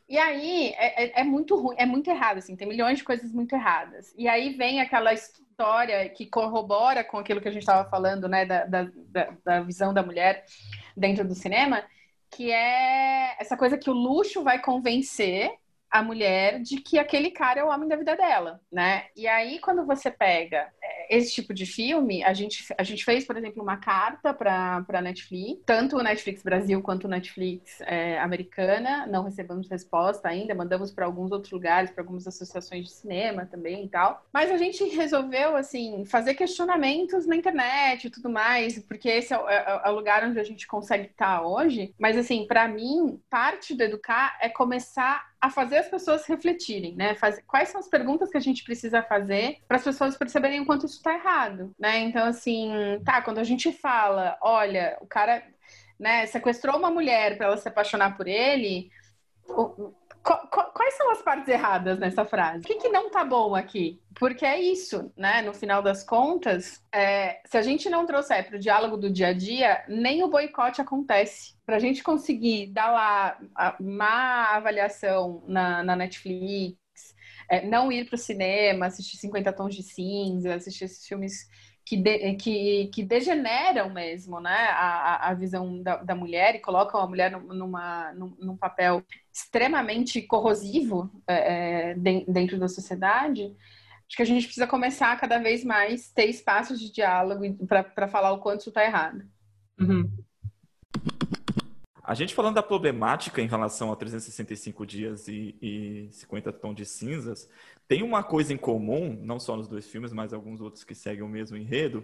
E 0.07 0.17
aí 0.19 0.73
é, 0.77 1.05
é, 1.05 1.21
é, 1.21 1.23
muito 1.23 1.55
ruim, 1.55 1.75
é 1.79 1.87
muito 1.87 2.09
errado, 2.09 2.37
assim, 2.37 2.55
tem 2.55 2.67
milhões 2.67 2.99
de 2.99 3.03
coisas 3.03 3.31
muito 3.31 3.55
erradas. 3.55 4.13
E 4.15 4.27
aí 4.27 4.53
vem 4.53 4.79
aquela 4.79 5.11
história 5.53 6.09
que 6.09 6.25
corrobora 6.25 7.03
com 7.03 7.19
aquilo 7.19 7.39
que 7.39 7.47
a 7.47 7.51
gente 7.51 7.61
estava 7.61 7.87
falando, 7.87 8.27
né, 8.27 8.43
da, 8.43 8.65
da, 8.65 8.87
da, 9.45 9.61
visão 9.61 9.93
da 9.93 10.01
mulher 10.01 10.43
dentro 10.97 11.25
do 11.25 11.35
cinema, 11.35 11.83
que 12.31 12.51
é 12.51 13.35
essa 13.39 13.55
coisa 13.55 13.77
que 13.77 13.89
o 13.89 13.93
luxo 13.93 14.43
vai 14.43 14.59
convencer 14.59 15.51
a 15.91 16.01
mulher 16.01 16.59
de 16.59 16.77
que 16.77 16.97
aquele 16.97 17.29
cara 17.29 17.59
é 17.59 17.63
o 17.63 17.69
homem 17.69 17.87
da 17.87 17.95
vida 17.95 18.15
dela, 18.17 18.59
né? 18.71 19.05
E 19.15 19.27
aí, 19.27 19.59
quando 19.59 19.85
você 19.85 20.09
pega 20.09 20.67
é, 20.81 20.92
esse 21.09 21.33
tipo 21.33 21.53
de 21.53 21.65
filme, 21.65 22.23
a 22.23 22.33
gente, 22.33 22.65
a 22.77 22.83
gente 22.83 23.03
fez, 23.03 23.25
por 23.25 23.37
exemplo, 23.37 23.61
uma 23.61 23.77
carta 23.77 24.33
para 24.33 24.85
a 24.87 25.01
Netflix, 25.01 25.61
tanto 25.65 25.97
o 25.97 26.03
Netflix 26.03 26.43
Brasil 26.43 26.81
quanto 26.81 27.05
o 27.05 27.09
Netflix 27.09 27.81
é, 27.81 28.19
americana, 28.19 29.05
não 29.07 29.23
recebemos 29.23 29.69
resposta 29.69 30.27
ainda, 30.27 30.55
mandamos 30.55 30.91
para 30.91 31.05
alguns 31.05 31.31
outros 31.31 31.51
lugares, 31.51 31.91
para 31.91 32.03
algumas 32.03 32.27
associações 32.27 32.85
de 32.85 32.91
cinema 32.91 33.45
também 33.45 33.85
e 33.85 33.89
tal. 33.89 34.25
Mas 34.31 34.51
a 34.51 34.57
gente 34.57 34.83
resolveu, 34.85 35.55
assim, 35.55 36.05
fazer 36.05 36.35
questionamentos 36.35 37.25
na 37.25 37.35
internet 37.35 38.05
e 38.05 38.09
tudo 38.09 38.29
mais, 38.29 38.79
porque 38.79 39.09
esse 39.09 39.33
é 39.33 39.37
o, 39.37 39.49
é, 39.49 39.81
é 39.85 39.89
o 39.89 39.95
lugar 39.95 40.23
onde 40.23 40.39
a 40.39 40.43
gente 40.43 40.67
consegue 40.67 41.07
estar 41.07 41.41
hoje. 41.41 41.93
Mas, 41.97 42.17
assim, 42.17 42.45
para 42.47 42.67
mim, 42.67 43.19
parte 43.29 43.75
do 43.75 43.83
educar 43.83 44.37
é 44.41 44.49
começar 44.49 45.32
a 45.43 45.49
fazer 45.49 45.79
as 45.79 45.89
pessoas 45.89 46.25
refletirem, 46.25 46.95
né? 46.95 47.15
Faz... 47.15 47.37
Quais 47.45 47.67
são 47.67 47.81
as 47.81 47.89
perguntas 47.89 48.29
que 48.29 48.37
a 48.37 48.39
gente 48.39 48.63
precisa 48.63 49.03
fazer 49.03 49.57
para 49.67 49.75
as 49.75 49.83
pessoas 49.83 50.15
perceberem 50.15 50.61
o 50.61 50.65
quanto 50.65 50.85
isso 50.85 50.95
está 50.95 51.13
errado, 51.13 51.75
né? 51.77 51.99
Então, 51.99 52.25
assim, 52.25 52.71
tá, 53.03 53.21
quando 53.21 53.39
a 53.39 53.43
gente 53.43 53.69
fala, 53.69 54.37
olha, 54.41 54.97
o 55.01 55.05
cara, 55.05 55.43
né, 55.99 56.25
sequestrou 56.27 56.77
uma 56.77 56.89
mulher 56.89 57.35
para 57.35 57.47
ela 57.47 57.57
se 57.57 57.67
apaixonar 57.67 58.15
por 58.15 58.25
ele, 58.25 58.89
Quais 60.23 60.93
são 60.95 61.11
as 61.11 61.21
partes 61.21 61.49
erradas 61.49 61.99
nessa 61.99 62.23
frase? 62.23 62.59
O 62.59 62.67
que, 62.67 62.75
que 62.75 62.87
não 62.87 63.09
tá 63.09 63.25
bom 63.25 63.53
aqui? 63.53 64.01
Porque 64.15 64.45
é 64.45 64.57
isso, 64.57 65.11
né? 65.17 65.41
No 65.41 65.53
final 65.53 65.81
das 65.81 66.01
contas, 66.01 66.81
é, 66.93 67.41
se 67.45 67.57
a 67.57 67.61
gente 67.61 67.89
não 67.89 68.05
trouxer 68.05 68.47
para 68.47 68.55
o 68.55 68.59
diálogo 68.59 68.95
do 68.95 69.09
dia 69.09 69.27
a 69.27 69.33
dia, 69.33 69.83
nem 69.89 70.23
o 70.23 70.29
boicote 70.29 70.81
acontece. 70.81 71.55
Para 71.65 71.75
a 71.75 71.79
gente 71.79 72.01
conseguir 72.01 72.67
dar 72.67 72.91
lá 72.91 73.37
a 73.53 73.75
má 73.81 74.55
avaliação 74.55 75.43
na, 75.45 75.83
na 75.83 75.95
Netflix, 75.95 76.77
é, 77.49 77.65
não 77.65 77.91
ir 77.91 78.05
para 78.05 78.15
o 78.15 78.17
cinema, 78.17 78.85
assistir 78.85 79.17
50 79.17 79.51
Tons 79.51 79.75
de 79.75 79.83
Cinza, 79.83 80.55
assistir 80.55 80.85
esses 80.85 81.05
filmes 81.05 81.49
que, 81.85 81.97
de, 81.97 82.35
que, 82.35 82.87
que 82.93 83.03
degeneram 83.03 83.89
mesmo 83.89 84.39
né, 84.39 84.67
a, 84.71 85.29
a 85.29 85.33
visão 85.33 85.81
da, 85.81 85.97
da 85.97 86.15
mulher 86.15 86.55
e 86.55 86.59
colocam 86.59 86.99
a 86.99 87.07
mulher 87.07 87.31
numa, 87.31 88.13
num, 88.13 88.35
num 88.39 88.57
papel 88.57 89.03
extremamente 89.31 90.21
corrosivo 90.21 91.11
é, 91.27 91.91
é 91.91 91.95
dentro 92.27 92.59
da 92.59 92.67
sociedade, 92.67 93.53
acho 94.07 94.15
que 94.15 94.21
a 94.21 94.25
gente 94.25 94.45
precisa 94.45 94.67
começar 94.67 95.11
a 95.11 95.17
cada 95.17 95.39
vez 95.39 95.63
mais 95.63 96.09
ter 96.11 96.25
espaços 96.29 96.79
de 96.79 96.91
diálogo 96.91 97.43
para 97.67 98.07
falar 98.07 98.31
o 98.31 98.39
quanto 98.39 98.61
isso 98.61 98.69
está 98.69 98.83
errado. 98.83 99.25
Uhum. 99.79 100.09
A 102.03 102.13
gente 102.13 102.35
falando 102.35 102.55
da 102.55 102.63
problemática 102.63 103.41
em 103.41 103.47
relação 103.47 103.89
a 103.91 103.95
365 103.95 104.85
dias 104.85 105.27
e, 105.29 105.55
e 105.61 106.09
50 106.11 106.51
tons 106.51 106.75
de 106.75 106.85
cinzas, 106.85 107.49
tem 107.87 108.03
uma 108.03 108.21
coisa 108.21 108.51
em 108.53 108.57
comum, 108.57 109.17
não 109.21 109.39
só 109.39 109.55
nos 109.55 109.69
dois 109.69 109.87
filmes, 109.87 110.11
mas 110.11 110.33
alguns 110.33 110.59
outros 110.59 110.83
que 110.83 110.93
seguem 110.93 111.23
o 111.23 111.29
mesmo 111.29 111.55
enredo, 111.55 112.03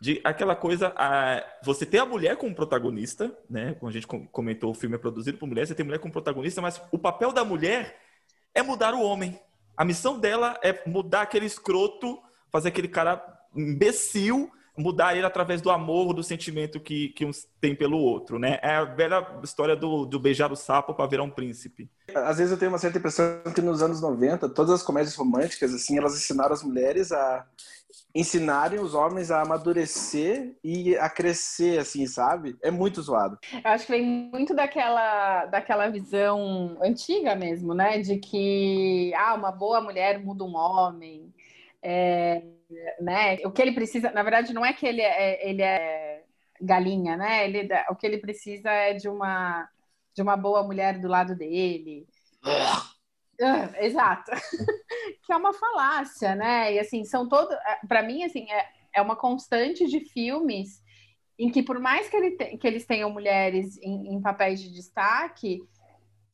de 0.00 0.18
aquela 0.24 0.56
coisa, 0.56 0.94
a, 0.96 1.44
você 1.62 1.84
tem 1.84 2.00
a 2.00 2.06
mulher 2.06 2.36
como 2.36 2.54
protagonista, 2.54 3.36
né? 3.50 3.74
Como 3.74 3.90
a 3.90 3.92
gente 3.92 4.06
comentou, 4.06 4.70
o 4.70 4.74
filme 4.74 4.94
é 4.94 4.98
produzido 4.98 5.36
por 5.36 5.46
mulher, 5.46 5.66
você 5.66 5.74
tem 5.74 5.84
mulher 5.84 5.98
como 5.98 6.12
protagonista, 6.12 6.62
mas 6.62 6.80
o 6.90 6.98
papel 6.98 7.30
da 7.30 7.44
mulher 7.44 8.00
é 8.54 8.62
mudar 8.62 8.94
o 8.94 9.02
homem. 9.02 9.38
A 9.76 9.84
missão 9.84 10.18
dela 10.18 10.58
é 10.62 10.88
mudar 10.88 11.22
aquele 11.22 11.46
escroto, 11.46 12.18
fazer 12.50 12.68
aquele 12.68 12.88
cara 12.88 13.22
imbecil 13.54 14.50
mudar 14.78 15.16
ele 15.16 15.26
através 15.26 15.60
do 15.60 15.70
amor, 15.70 16.14
do 16.14 16.22
sentimento 16.22 16.78
que, 16.78 17.08
que 17.08 17.24
um 17.24 17.30
tem 17.60 17.74
pelo 17.74 17.98
outro, 17.98 18.38
né? 18.38 18.58
É 18.62 18.76
a 18.76 18.84
velha 18.84 19.26
história 19.42 19.74
do, 19.74 20.06
do 20.06 20.20
beijar 20.20 20.52
o 20.52 20.56
sapo 20.56 20.94
para 20.94 21.06
virar 21.06 21.24
um 21.24 21.30
príncipe. 21.30 21.90
Às 22.14 22.38
vezes 22.38 22.52
eu 22.52 22.58
tenho 22.58 22.70
uma 22.70 22.78
certa 22.78 22.98
impressão 22.98 23.42
que 23.54 23.60
nos 23.60 23.82
anos 23.82 24.00
90, 24.00 24.48
todas 24.50 24.72
as 24.72 24.82
comédias 24.82 25.16
românticas, 25.16 25.74
assim, 25.74 25.98
elas 25.98 26.14
ensinaram 26.14 26.52
as 26.52 26.62
mulheres 26.62 27.10
a 27.12 27.44
ensinarem 28.14 28.80
os 28.80 28.94
homens 28.94 29.30
a 29.30 29.42
amadurecer 29.42 30.54
e 30.62 30.96
a 30.96 31.08
crescer, 31.08 31.78
assim, 31.78 32.06
sabe? 32.06 32.56
É 32.62 32.70
muito 32.70 33.02
zoado. 33.02 33.38
Eu 33.52 33.70
acho 33.70 33.86
que 33.86 33.92
vem 33.92 34.04
muito 34.32 34.54
daquela, 34.54 35.46
daquela 35.46 35.88
visão 35.88 36.76
antiga 36.82 37.34
mesmo, 37.34 37.74
né? 37.74 37.98
De 37.98 38.18
que, 38.18 39.12
ah, 39.14 39.34
uma 39.34 39.52
boa 39.52 39.80
mulher 39.80 40.18
muda 40.20 40.44
um 40.44 40.56
homem. 40.56 41.32
É, 41.82 42.42
né? 43.00 43.36
O 43.44 43.50
que 43.50 43.62
ele 43.62 43.72
precisa, 43.72 44.10
na 44.10 44.22
verdade, 44.22 44.52
não 44.52 44.64
é 44.64 44.72
que 44.72 44.86
ele 44.86 45.00
é, 45.00 45.48
ele 45.48 45.62
é 45.62 46.24
galinha, 46.60 47.16
né? 47.16 47.44
Ele, 47.44 47.68
o 47.90 47.94
que 47.94 48.06
ele 48.06 48.18
precisa 48.18 48.70
é 48.70 48.94
de 48.94 49.08
uma 49.08 49.68
de 50.14 50.22
uma 50.22 50.36
boa 50.36 50.64
mulher 50.64 50.98
do 50.98 51.06
lado 51.06 51.36
dele. 51.36 52.04
Uh, 53.40 53.76
exato. 53.80 54.32
que 55.24 55.32
é 55.32 55.36
uma 55.36 55.52
falácia, 55.52 56.34
né? 56.34 56.74
E 56.74 56.78
assim, 56.80 57.04
são 57.04 57.28
todos. 57.28 57.54
É, 57.54 57.86
Para 57.86 58.02
mim, 58.02 58.24
assim, 58.24 58.50
é, 58.50 58.68
é 58.94 59.00
uma 59.00 59.14
constante 59.14 59.86
de 59.86 60.00
filmes 60.00 60.82
em 61.38 61.48
que, 61.50 61.62
por 61.62 61.78
mais 61.78 62.08
que, 62.08 62.16
ele 62.16 62.32
te, 62.32 62.56
que 62.56 62.66
eles 62.66 62.84
tenham 62.84 63.10
mulheres 63.10 63.78
em, 63.78 64.14
em 64.14 64.20
papéis 64.20 64.60
de 64.60 64.72
destaque, 64.72 65.60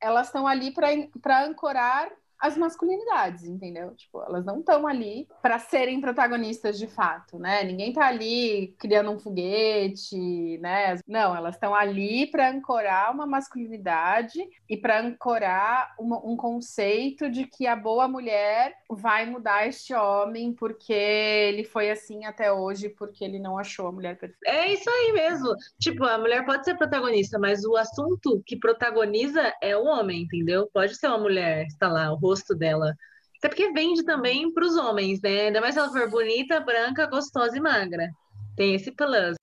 elas 0.00 0.28
estão 0.28 0.46
ali 0.46 0.72
para 0.72 1.44
ancorar 1.44 2.10
as 2.44 2.58
masculinidades, 2.58 3.44
entendeu? 3.44 3.94
Tipo, 3.94 4.22
elas 4.22 4.44
não 4.44 4.58
estão 4.58 4.86
ali 4.86 5.26
para 5.40 5.58
serem 5.58 5.98
protagonistas 5.98 6.78
de 6.78 6.86
fato, 6.86 7.38
né? 7.38 7.64
Ninguém 7.64 7.90
tá 7.90 8.06
ali 8.06 8.74
criando 8.78 9.10
um 9.12 9.18
foguete, 9.18 10.58
né? 10.58 10.98
Não, 11.08 11.34
elas 11.34 11.54
estão 11.54 11.74
ali 11.74 12.26
para 12.26 12.50
ancorar 12.50 13.14
uma 13.14 13.24
masculinidade 13.26 14.46
e 14.68 14.76
para 14.76 15.00
ancorar 15.00 15.94
uma, 15.98 16.18
um 16.18 16.36
conceito 16.36 17.30
de 17.30 17.46
que 17.46 17.66
a 17.66 17.74
boa 17.74 18.06
mulher 18.06 18.74
vai 18.90 19.24
mudar 19.24 19.66
este 19.66 19.94
homem 19.94 20.52
porque 20.52 20.92
ele 20.92 21.64
foi 21.64 21.90
assim 21.90 22.26
até 22.26 22.52
hoje 22.52 22.90
porque 22.90 23.24
ele 23.24 23.38
não 23.38 23.56
achou 23.56 23.86
a 23.86 23.92
mulher 23.92 24.18
perfeita. 24.18 24.44
É 24.44 24.70
isso 24.70 24.90
aí 24.90 25.12
mesmo. 25.14 25.48
Tipo, 25.80 26.04
a 26.04 26.18
mulher 26.18 26.44
pode 26.44 26.66
ser 26.66 26.76
protagonista, 26.76 27.38
mas 27.38 27.64
o 27.64 27.74
assunto 27.74 28.42
que 28.44 28.58
protagoniza 28.58 29.50
é 29.62 29.74
o 29.74 29.84
homem, 29.84 30.24
entendeu? 30.24 30.68
Pode 30.74 30.94
ser 30.94 31.06
uma 31.06 31.18
mulher, 31.18 31.64
está 31.68 31.88
lá, 31.88 32.12
o 32.12 32.16
rosto 32.16 32.33
dela. 32.56 32.94
Até 33.38 33.48
porque 33.48 33.72
vende 33.72 34.02
também 34.02 34.50
para 34.52 34.64
os 34.64 34.74
homens, 34.74 35.20
né? 35.20 35.48
Ainda 35.48 35.60
mais 35.60 35.74
se 35.74 35.78
ela 35.78 35.90
for 35.90 36.08
bonita, 36.08 36.60
branca, 36.60 37.06
gostosa 37.06 37.56
e 37.56 37.60
magra. 37.60 38.10
Tem 38.56 38.74
esse 38.74 38.90
plus. 38.90 39.36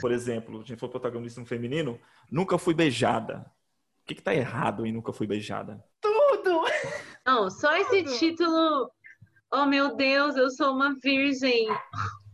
Por 0.00 0.10
exemplo, 0.10 0.60
a 0.60 0.64
gente 0.64 0.80
for 0.80 0.88
protagonista 0.88 1.40
no 1.40 1.46
feminino, 1.46 2.00
nunca 2.30 2.56
fui 2.56 2.72
beijada. 2.72 3.44
O 4.02 4.06
que, 4.06 4.14
que 4.14 4.22
tá 4.22 4.34
errado 4.34 4.86
em 4.86 4.92
nunca 4.92 5.12
fui 5.12 5.26
beijada? 5.26 5.84
Tudo! 6.00 6.62
Não, 7.26 7.50
só 7.50 7.76
esse 7.76 8.04
título. 8.18 8.90
Oh 9.52 9.66
meu 9.66 9.94
Deus, 9.94 10.36
eu 10.36 10.48
sou 10.48 10.72
uma 10.72 10.94
virgem. 10.94 11.68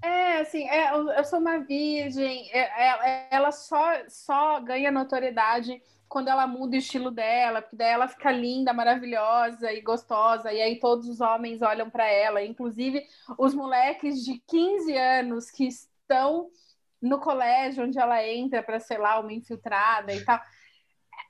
É, 0.04 0.40
assim, 0.40 0.68
é, 0.68 0.94
eu 0.94 1.24
sou 1.24 1.40
uma 1.40 1.58
virgem. 1.58 2.48
É, 2.52 2.60
é, 2.60 3.28
ela 3.30 3.50
só, 3.50 4.08
só 4.08 4.60
ganha 4.60 4.92
notoriedade 4.92 5.82
quando 6.14 6.28
ela 6.28 6.46
muda 6.46 6.76
o 6.76 6.78
estilo 6.78 7.10
dela, 7.10 7.60
porque 7.60 7.74
daí 7.74 7.90
ela 7.90 8.06
fica 8.06 8.30
linda, 8.30 8.72
maravilhosa 8.72 9.72
e 9.72 9.80
gostosa, 9.80 10.52
e 10.52 10.62
aí 10.62 10.78
todos 10.78 11.08
os 11.08 11.20
homens 11.20 11.60
olham 11.60 11.90
para 11.90 12.06
ela, 12.06 12.40
inclusive 12.40 13.04
os 13.36 13.52
moleques 13.52 14.24
de 14.24 14.40
15 14.46 14.96
anos 14.96 15.50
que 15.50 15.66
estão 15.66 16.48
no 17.02 17.18
colégio 17.18 17.82
onde 17.82 17.98
ela 17.98 18.24
entra 18.24 18.62
para 18.62 18.78
sei 18.78 18.96
lá, 18.96 19.18
uma 19.18 19.32
infiltrada 19.32 20.14
e 20.14 20.24
tal. 20.24 20.40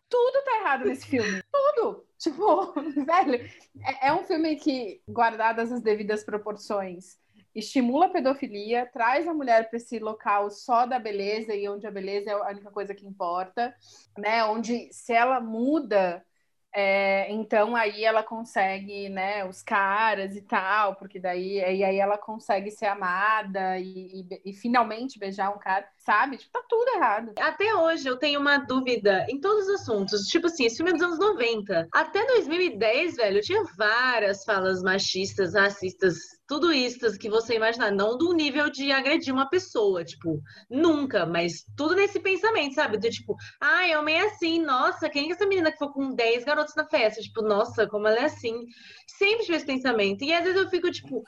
Tudo 0.07 0.45
tá 0.45 0.57
errado 0.59 0.85
nesse 0.85 1.07
filme. 1.07 1.43
Tudo. 1.51 2.07
Tipo, 2.19 2.75
velho, 3.07 3.37
é, 3.81 4.09
é 4.09 4.13
um 4.13 4.23
filme 4.25 4.55
que, 4.57 5.01
guardadas 5.09 5.73
as 5.73 5.81
devidas 5.81 6.23
proporções, 6.23 7.17
estimula 7.55 8.07
a 8.07 8.11
pedofilia, 8.11 8.87
traz 8.93 9.29
a 9.29 9.35
mulher 9.35 9.69
para 9.69 9.77
esse 9.77 9.99
local 9.99 10.51
só 10.51 10.87
da 10.87 10.99
beleza 10.99 11.55
e 11.55 11.69
onde 11.69 11.87
a 11.87 11.91
beleza 11.91 12.31
é 12.31 12.33
a 12.33 12.49
única 12.49 12.71
coisa 12.71 12.95
que 12.95 13.07
importa, 13.07 13.75
né? 14.19 14.45
Onde 14.45 14.93
se 14.93 15.13
ela 15.13 15.41
muda 15.41 16.25
é, 16.77 17.31
então 17.31 17.77
aí 17.77 18.05
ela 18.05 18.25
consegue, 18.25 19.09
né, 19.09 19.45
os 19.45 19.63
caras 19.63 20.35
e 20.35 20.43
tal, 20.43 20.97
porque 20.97 21.21
daí 21.21 21.59
e 21.59 21.85
aí 21.85 21.99
ela 22.01 22.19
consegue 22.19 22.69
ser 22.73 22.87
amada 22.87 23.79
e, 23.79 24.27
e, 24.29 24.51
e, 24.51 24.53
finalmente 24.53 25.17
beijar 25.17 25.55
um 25.55 25.59
cara, 25.59 25.89
sabe? 26.05 26.37
Tipo, 26.37 26.53
tá 26.53 26.63
tudo 26.69 26.89
errado. 26.97 27.33
Até 27.39 27.75
hoje 27.75 28.07
eu 28.07 28.17
tenho 28.17 28.41
uma 28.41 28.59
dúvida 28.59 29.27
em 29.29 29.41
todos 29.41 29.67
os 29.67 29.81
assuntos. 29.81 30.23
Tipo 30.27 30.47
assim, 30.47 30.67
esse 30.67 30.77
filme 30.77 30.91
é 30.91 30.95
dos 30.95 31.03
anos 31.03 31.19
90. 31.19 31.89
Até 31.93 32.25
2010, 32.27 33.17
velho, 33.17 33.39
eu 33.39 33.43
tinha 33.43 33.65
várias 33.77 34.45
falas 34.45 34.83
machistas, 34.83 35.55
racistas, 35.55 36.17
tudo 36.47 36.73
isso 36.73 37.19
que 37.19 37.31
você 37.31 37.57
imaginar, 37.57 37.91
não 37.91 38.19
do 38.19 38.33
nível 38.35 38.69
de 38.69 38.93
agredir 38.93 39.33
uma 39.33 39.49
pessoa, 39.49 40.05
tipo, 40.05 40.41
nunca, 40.69 41.25
mas 41.25 41.65
tudo 41.77 41.95
nesse 41.95 42.21
pensamento, 42.21 42.75
sabe? 42.75 42.99
Do 42.99 43.09
tipo, 43.09 43.35
ai, 43.61 43.97
homem 43.97 44.17
é 44.17 44.27
assim, 44.27 44.61
nossa, 44.61 45.09
quem 45.09 45.31
é 45.31 45.33
essa 45.33 45.47
menina 45.47 45.73
que 45.73 45.79
foi 45.79 45.89
com 45.89 46.15
10 46.15 46.45
garotos 46.45 46.75
na 46.77 46.85
festa? 46.85 47.23
Tipo, 47.23 47.41
nossa, 47.43 47.87
como 47.87 48.07
ela 48.07 48.19
é 48.19 48.25
assim. 48.25 48.67
Sempre 49.07 49.47
tive 49.47 49.57
esse 49.57 49.67
pensamento. 49.67 50.23
E 50.23 50.35
às 50.35 50.45
vezes 50.45 50.61
eu 50.61 50.69
fico, 50.69 50.91
tipo, 50.91 51.23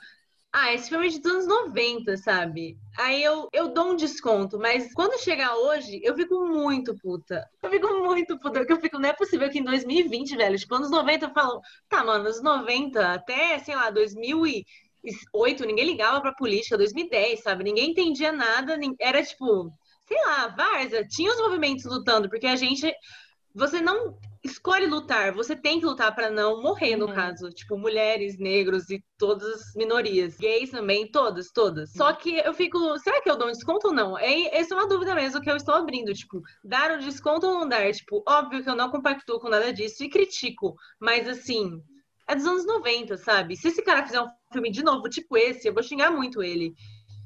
ah, 0.53 0.73
esse 0.73 0.89
filme 0.89 1.07
é 1.07 1.09
de 1.09 1.27
anos 1.29 1.45
90, 1.47 2.17
sabe? 2.17 2.77
Aí 2.97 3.23
eu, 3.23 3.47
eu 3.53 3.67
dou 3.73 3.91
um 3.91 3.95
desconto, 3.95 4.57
mas 4.57 4.91
quando 4.93 5.21
chegar 5.21 5.55
hoje, 5.55 5.99
eu 6.03 6.15
fico 6.15 6.45
muito 6.47 6.95
puta. 6.97 7.47
Eu 7.61 7.69
fico 7.69 7.87
muito 8.03 8.39
puta, 8.39 8.59
porque 8.59 8.73
eu 8.73 8.81
fico, 8.81 8.97
não 8.97 9.09
é 9.09 9.13
possível 9.13 9.49
que 9.49 9.59
em 9.59 9.63
2020, 9.63 10.35
velho, 10.35 10.57
tipo, 10.57 10.73
anos 10.75 10.89
90 10.89 11.27
eu 11.27 11.33
falo, 11.33 11.61
tá, 11.87 12.03
mano, 12.03 12.25
anos 12.25 12.41
90 12.41 13.13
até, 13.13 13.59
sei 13.59 13.75
lá, 13.75 13.89
2008, 13.91 15.65
ninguém 15.65 15.85
ligava 15.85 16.21
pra 16.21 16.33
política, 16.33 16.77
2010, 16.77 17.43
sabe? 17.43 17.63
Ninguém 17.63 17.91
entendia 17.91 18.31
nada, 18.31 18.77
era 18.99 19.23
tipo, 19.23 19.69
sei 20.07 20.17
lá, 20.25 20.47
Varza, 20.47 21.05
tinha 21.07 21.31
os 21.31 21.39
movimentos 21.39 21.85
lutando, 21.85 22.29
porque 22.29 22.47
a 22.47 22.55
gente 22.55 22.91
você 23.57 23.81
não 23.81 24.15
escolhe 24.43 24.85
lutar, 24.85 25.33
você 25.33 25.55
tem 25.55 25.79
que 25.79 25.85
lutar 25.85 26.13
para 26.13 26.29
não 26.29 26.61
morrer, 26.61 26.95
no 26.95 27.07
uhum. 27.07 27.13
caso. 27.13 27.49
Tipo, 27.49 27.75
mulheres, 27.75 28.37
negros 28.37 28.89
e 28.91 29.03
todas 29.17 29.47
as 29.47 29.73
minorias. 29.75 30.37
Gays 30.37 30.69
também, 30.69 31.09
todas, 31.09 31.51
todas. 31.51 31.89
Uhum. 31.89 31.97
Só 31.97 32.13
que 32.13 32.37
eu 32.37 32.53
fico, 32.53 32.97
será 32.99 33.19
que 33.19 33.29
eu 33.29 33.35
dou 33.35 33.47
um 33.47 33.51
desconto 33.51 33.87
ou 33.87 33.93
não? 33.93 34.17
É, 34.17 34.55
essa 34.55 34.75
é 34.75 34.77
uma 34.77 34.87
dúvida 34.87 35.15
mesmo 35.15 35.41
que 35.41 35.49
eu 35.49 35.55
estou 35.55 35.73
abrindo. 35.73 36.13
Tipo, 36.13 36.41
dar 36.63 36.91
um 36.91 36.99
desconto 36.99 37.47
ou 37.47 37.53
não 37.55 37.67
dar? 37.67 37.91
Tipo, 37.91 38.23
óbvio 38.27 38.63
que 38.63 38.69
eu 38.69 38.75
não 38.75 38.91
compactuo 38.91 39.39
com 39.39 39.49
nada 39.49 39.73
disso 39.73 40.03
e 40.03 40.09
critico. 40.09 40.75
Mas 40.99 41.27
assim, 41.27 41.81
é 42.27 42.35
dos 42.35 42.45
anos 42.45 42.65
90, 42.65 43.17
sabe? 43.17 43.57
Se 43.57 43.69
esse 43.69 43.81
cara 43.81 44.05
fizer 44.05 44.21
um 44.21 44.29
filme 44.53 44.69
de 44.69 44.83
novo, 44.83 45.09
tipo 45.09 45.35
esse, 45.35 45.67
eu 45.67 45.73
vou 45.73 45.81
xingar 45.81 46.11
muito 46.11 46.43
ele. 46.43 46.75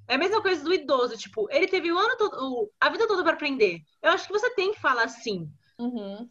É 0.08 0.16
a 0.16 0.18
mesma 0.18 0.42
coisa 0.42 0.64
do 0.64 0.74
idoso, 0.74 1.18
tipo, 1.18 1.48
ele 1.50 1.68
teve 1.68 1.92
o 1.92 1.98
ano 1.98 2.18
todo, 2.18 2.72
a 2.80 2.90
vida 2.90 3.08
toda 3.08 3.24
para 3.24 3.34
aprender. 3.34 3.80
Eu 4.02 4.12
acho 4.12 4.28
que 4.28 4.34
você 4.34 4.50
tem 4.56 4.74
que 4.74 4.80
falar 4.80 5.04
assim. 5.04 5.50
Uhum. 5.80 6.28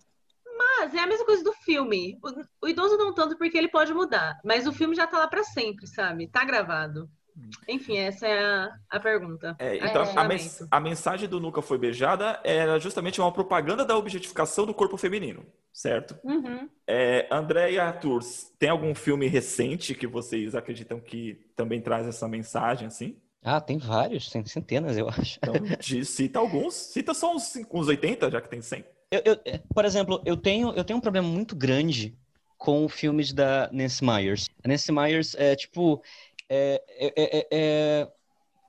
Mas 0.57 0.95
é 0.95 0.99
a 0.99 1.07
mesma 1.07 1.25
coisa 1.25 1.43
do 1.43 1.53
filme. 1.53 2.19
O, 2.23 2.67
o, 2.67 2.69
idoso 2.69 2.97
não 2.97 3.15
tanto 3.15 3.37
porque 3.37 3.57
ele 3.57 3.69
pode 3.69 3.95
mudar, 3.95 4.39
mas 4.45 4.67
o 4.67 4.73
filme 4.73 4.95
já 4.95 5.07
tá 5.07 5.19
lá 5.19 5.27
para 5.27 5.43
sempre, 5.45 5.87
sabe? 5.87 6.29
Tá 6.29 6.45
gravado. 6.45 7.09
Enfim, 7.69 7.97
essa 7.97 8.27
é 8.27 8.39
a, 8.39 8.77
a 8.91 9.01
pergunta. 9.01 9.57
É, 9.59 9.77
então, 9.77 10.03
a, 10.17 10.25
mens 10.25 10.67
a, 10.71 10.81
mensagem 10.81 11.29
do 11.29 11.41
Nunca 11.41 11.63
Foi 11.63 11.79
Beijada 11.79 12.41
era 12.45 12.79
justamente 12.79 13.21
uma 13.21 13.33
propaganda 13.33 13.85
da 13.85 13.97
objetificação 13.97 14.67
do 14.67 14.75
corpo 14.75 14.97
feminino, 14.97 15.47
certo? 15.73 16.19
Uhum. 16.23 16.69
É, 16.87 17.29
André 17.31 17.73
e 17.73 17.79
Arthur, 17.79 18.21
tem 18.59 18.69
algum 18.69 18.95
filme 18.95 19.27
recente 19.27 19.95
que 19.95 20.07
vocês 20.07 20.55
acreditam 20.55 21.01
que 21.01 21.35
também 21.57 21.81
traz 21.81 22.07
essa 22.07 22.29
mensagem, 22.29 22.89
assim? 22.89 23.17
Ah, 23.43 23.61
tem 23.61 23.79
vários, 23.79 24.29
tem 24.29 24.45
centenas, 24.45 24.99
eu 24.99 25.09
acho. 25.09 25.39
Então, 25.39 25.55
cita 26.05 26.39
alguns. 26.39 26.75
Cita 26.75 27.15
só 27.15 27.35
uns, 27.35 27.57
uns 27.73 27.89
80, 27.89 28.31
já 28.31 28.41
que 28.41 28.51
tem 28.51 28.61
100. 28.61 28.85
Eu, 29.11 29.23
eu, 29.25 29.61
por 29.75 29.85
exemplo, 29.85 30.23
eu 30.25 30.37
tenho, 30.37 30.73
eu 30.75 30.85
tenho 30.85 30.99
um 30.99 31.03
problema 31.03 31.27
muito 31.27 31.57
grande 31.57 32.17
com 32.57 32.89
filmes 32.89 33.33
da 33.33 33.69
Nancy 33.73 34.05
Myers. 34.05 34.49
A 34.63 34.69
Nancy 34.69 34.93
Myers 34.93 35.35
é 35.35 35.57
tipo. 35.57 36.01
É, 36.49 36.83
é, 36.99 37.39
é, 37.39 37.47
é, 37.51 38.09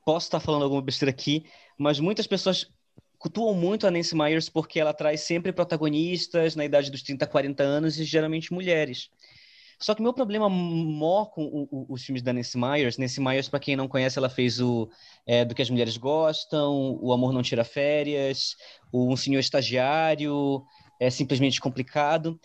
posso 0.05 0.27
estar 0.27 0.39
falando 0.39 0.63
alguma 0.63 0.81
besteira 0.81 1.11
aqui, 1.11 1.45
mas 1.77 1.99
muitas 1.99 2.25
pessoas 2.25 2.71
cultuam 3.19 3.53
muito 3.53 3.85
a 3.85 3.91
Nancy 3.91 4.15
Myers 4.15 4.49
porque 4.49 4.79
ela 4.79 4.93
traz 4.93 5.21
sempre 5.21 5.51
protagonistas 5.51 6.55
na 6.55 6.65
idade 6.65 6.89
dos 6.89 7.03
30, 7.03 7.27
40 7.27 7.61
anos 7.61 7.99
e 7.99 8.03
geralmente 8.03 8.51
mulheres. 8.51 9.09
Só 9.81 9.95
que 9.95 10.01
meu 10.01 10.13
problema 10.13 10.47
maior 10.47 11.25
com 11.31 11.43
o, 11.43 11.67
o, 11.71 11.85
os 11.93 12.03
filmes 12.03 12.21
da 12.21 12.31
Nancy 12.31 12.57
Myers, 12.57 12.97
Nancy 12.97 13.19
Myers, 13.19 13.49
para 13.49 13.59
quem 13.59 13.75
não 13.75 13.87
conhece, 13.87 14.19
ela 14.19 14.29
fez 14.29 14.59
o 14.59 14.89
é, 15.25 15.43
Do 15.43 15.55
que 15.55 15.61
as 15.61 15.69
Mulheres 15.69 15.97
Gostam, 15.97 16.99
O 17.01 17.11
Amor 17.11 17.33
Não 17.33 17.41
Tira 17.41 17.63
Férias, 17.63 18.55
o 18.91 19.11
Um 19.11 19.15
Senhor 19.15 19.39
Estagiário, 19.39 20.63
é 20.99 21.09
simplesmente 21.09 21.59
complicado. 21.59 22.39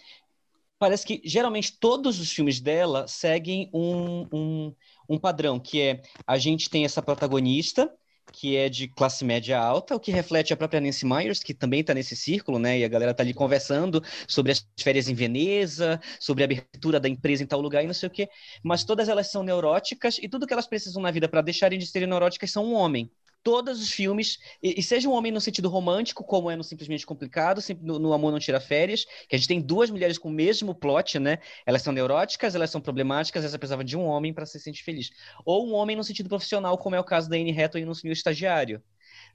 Parece 0.79 1.07
que 1.07 1.21
geralmente 1.25 1.79
todos 1.79 2.19
os 2.19 2.33
filmes 2.33 2.61
dela 2.61 3.07
seguem 3.07 3.71
um, 3.73 4.27
um, 4.33 4.75
um 5.09 5.19
padrão, 5.19 5.61
que 5.61 5.81
é 5.81 6.03
a 6.27 6.39
gente 6.39 6.71
tem 6.71 6.85
essa 6.85 7.03
protagonista, 7.03 7.91
que 8.33 8.57
é 8.57 8.69
de 8.69 8.89
classe 8.89 9.25
média 9.25 9.59
alta, 9.59 9.95
o 9.95 10.01
que 10.01 10.11
reflete 10.11 10.53
a 10.53 10.57
própria 10.57 10.81
Nancy 10.81 11.07
Myers, 11.07 11.43
que 11.43 11.55
também 11.55 11.81
está 11.81 11.95
nesse 11.95 12.17
círculo, 12.17 12.59
né? 12.59 12.79
E 12.79 12.85
a 12.85 12.89
galera 12.89 13.13
está 13.13 13.23
ali 13.23 13.33
conversando 13.35 14.03
sobre 14.29 14.53
as 14.53 14.67
férias 14.81 15.09
em 15.09 15.15
Veneza, 15.15 16.01
sobre 16.21 16.43
a 16.43 16.47
abertura 16.47 17.01
da 17.01 17.09
empresa 17.09 17.43
em 17.43 17.47
tal 17.47 17.61
lugar 17.61 17.83
e 17.85 17.87
não 17.87 17.95
sei 17.95 18.09
o 18.09 18.13
quê. 18.13 18.29
Mas 18.63 18.85
todas 18.85 19.09
elas 19.09 19.31
são 19.31 19.43
neuróticas 19.43 20.19
e 20.19 20.29
tudo 20.29 20.47
que 20.47 20.53
elas 20.53 20.67
precisam 20.67 21.03
na 21.03 21.11
vida 21.11 21.29
para 21.29 21.41
deixarem 21.43 21.79
de 21.79 21.87
serem 21.87 22.09
neuróticas 22.09 22.51
são 22.51 22.65
um 22.67 22.75
homem 22.75 23.11
todos 23.47 23.81
os 23.81 23.93
filmes, 23.93 24.41
e, 24.61 24.81
e, 24.81 24.83
seja 24.83 25.09
um 25.09 25.13
homem 25.13 25.31
no 25.31 25.41
sentido 25.41 25.69
romântico, 25.69 26.25
como 26.25 26.51
é 26.51 26.57
no 26.57 26.65
Simplesmente 26.65 27.07
Complicado, 27.07 27.61
no, 27.81 27.97
no, 27.97 28.13
Amor 28.13 28.33
Não 28.33 28.41
Tira 28.41 28.59
Férias, 28.59 29.05
que 29.29 29.37
a 29.37 29.39
gente 29.39 29.47
tem 29.47 29.61
duas 29.61 29.89
mulheres 29.89 30.19
com 30.19 30.29
o 30.29 30.33
mesmo 30.33 30.75
plot, 30.75 31.21
né? 31.21 31.39
Elas 31.65 31.81
são 31.83 31.93
neuróticas, 31.93 32.57
elas 32.57 32.71
são 32.71 32.81
problemáticas, 32.81 33.45
elas 33.45 33.57
precisavam 33.57 33.85
de 33.85 33.97
um 33.97 34.05
homem 34.05 34.35
para 34.35 34.45
se 34.47 34.59
sentir 34.59 34.83
feliz. 34.83 35.13
Ou 35.45 35.65
um 35.65 35.75
homem 35.75 35.95
no 35.95 36.03
sentido 36.03 36.29
profissional, 36.29 36.77
como 36.77 36.97
é 36.97 37.01
o 37.01 37.05
caso 37.05 37.31
da 37.31 37.37
Anne 37.37 37.53
Hathaway 37.53 37.85
no 37.85 37.95
Senhor 37.95 38.15
Estagiário 38.15 38.83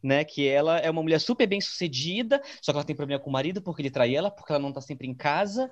né? 0.04 0.24
Que 0.24 0.48
ela 0.48 0.78
é 0.80 0.90
uma 0.90 1.02
mulher 1.02 1.20
super 1.20 1.48
bem 1.48 1.62
sucedida, 1.62 2.42
só 2.62 2.72
que 2.72 2.78
ela 2.78 2.86
tem 2.86 2.96
problema 2.96 3.22
com 3.22 3.30
o 3.30 3.34
marido 3.34 3.62
porque 3.62 3.82
ele 3.82 3.92
trai 3.92 4.16
ela, 4.16 4.32
porque 4.32 4.52
ela 4.52 4.62
não 4.62 4.74
tá 4.74 4.82
sempre 4.82 5.08
em 5.08 5.14
casa. 5.14 5.70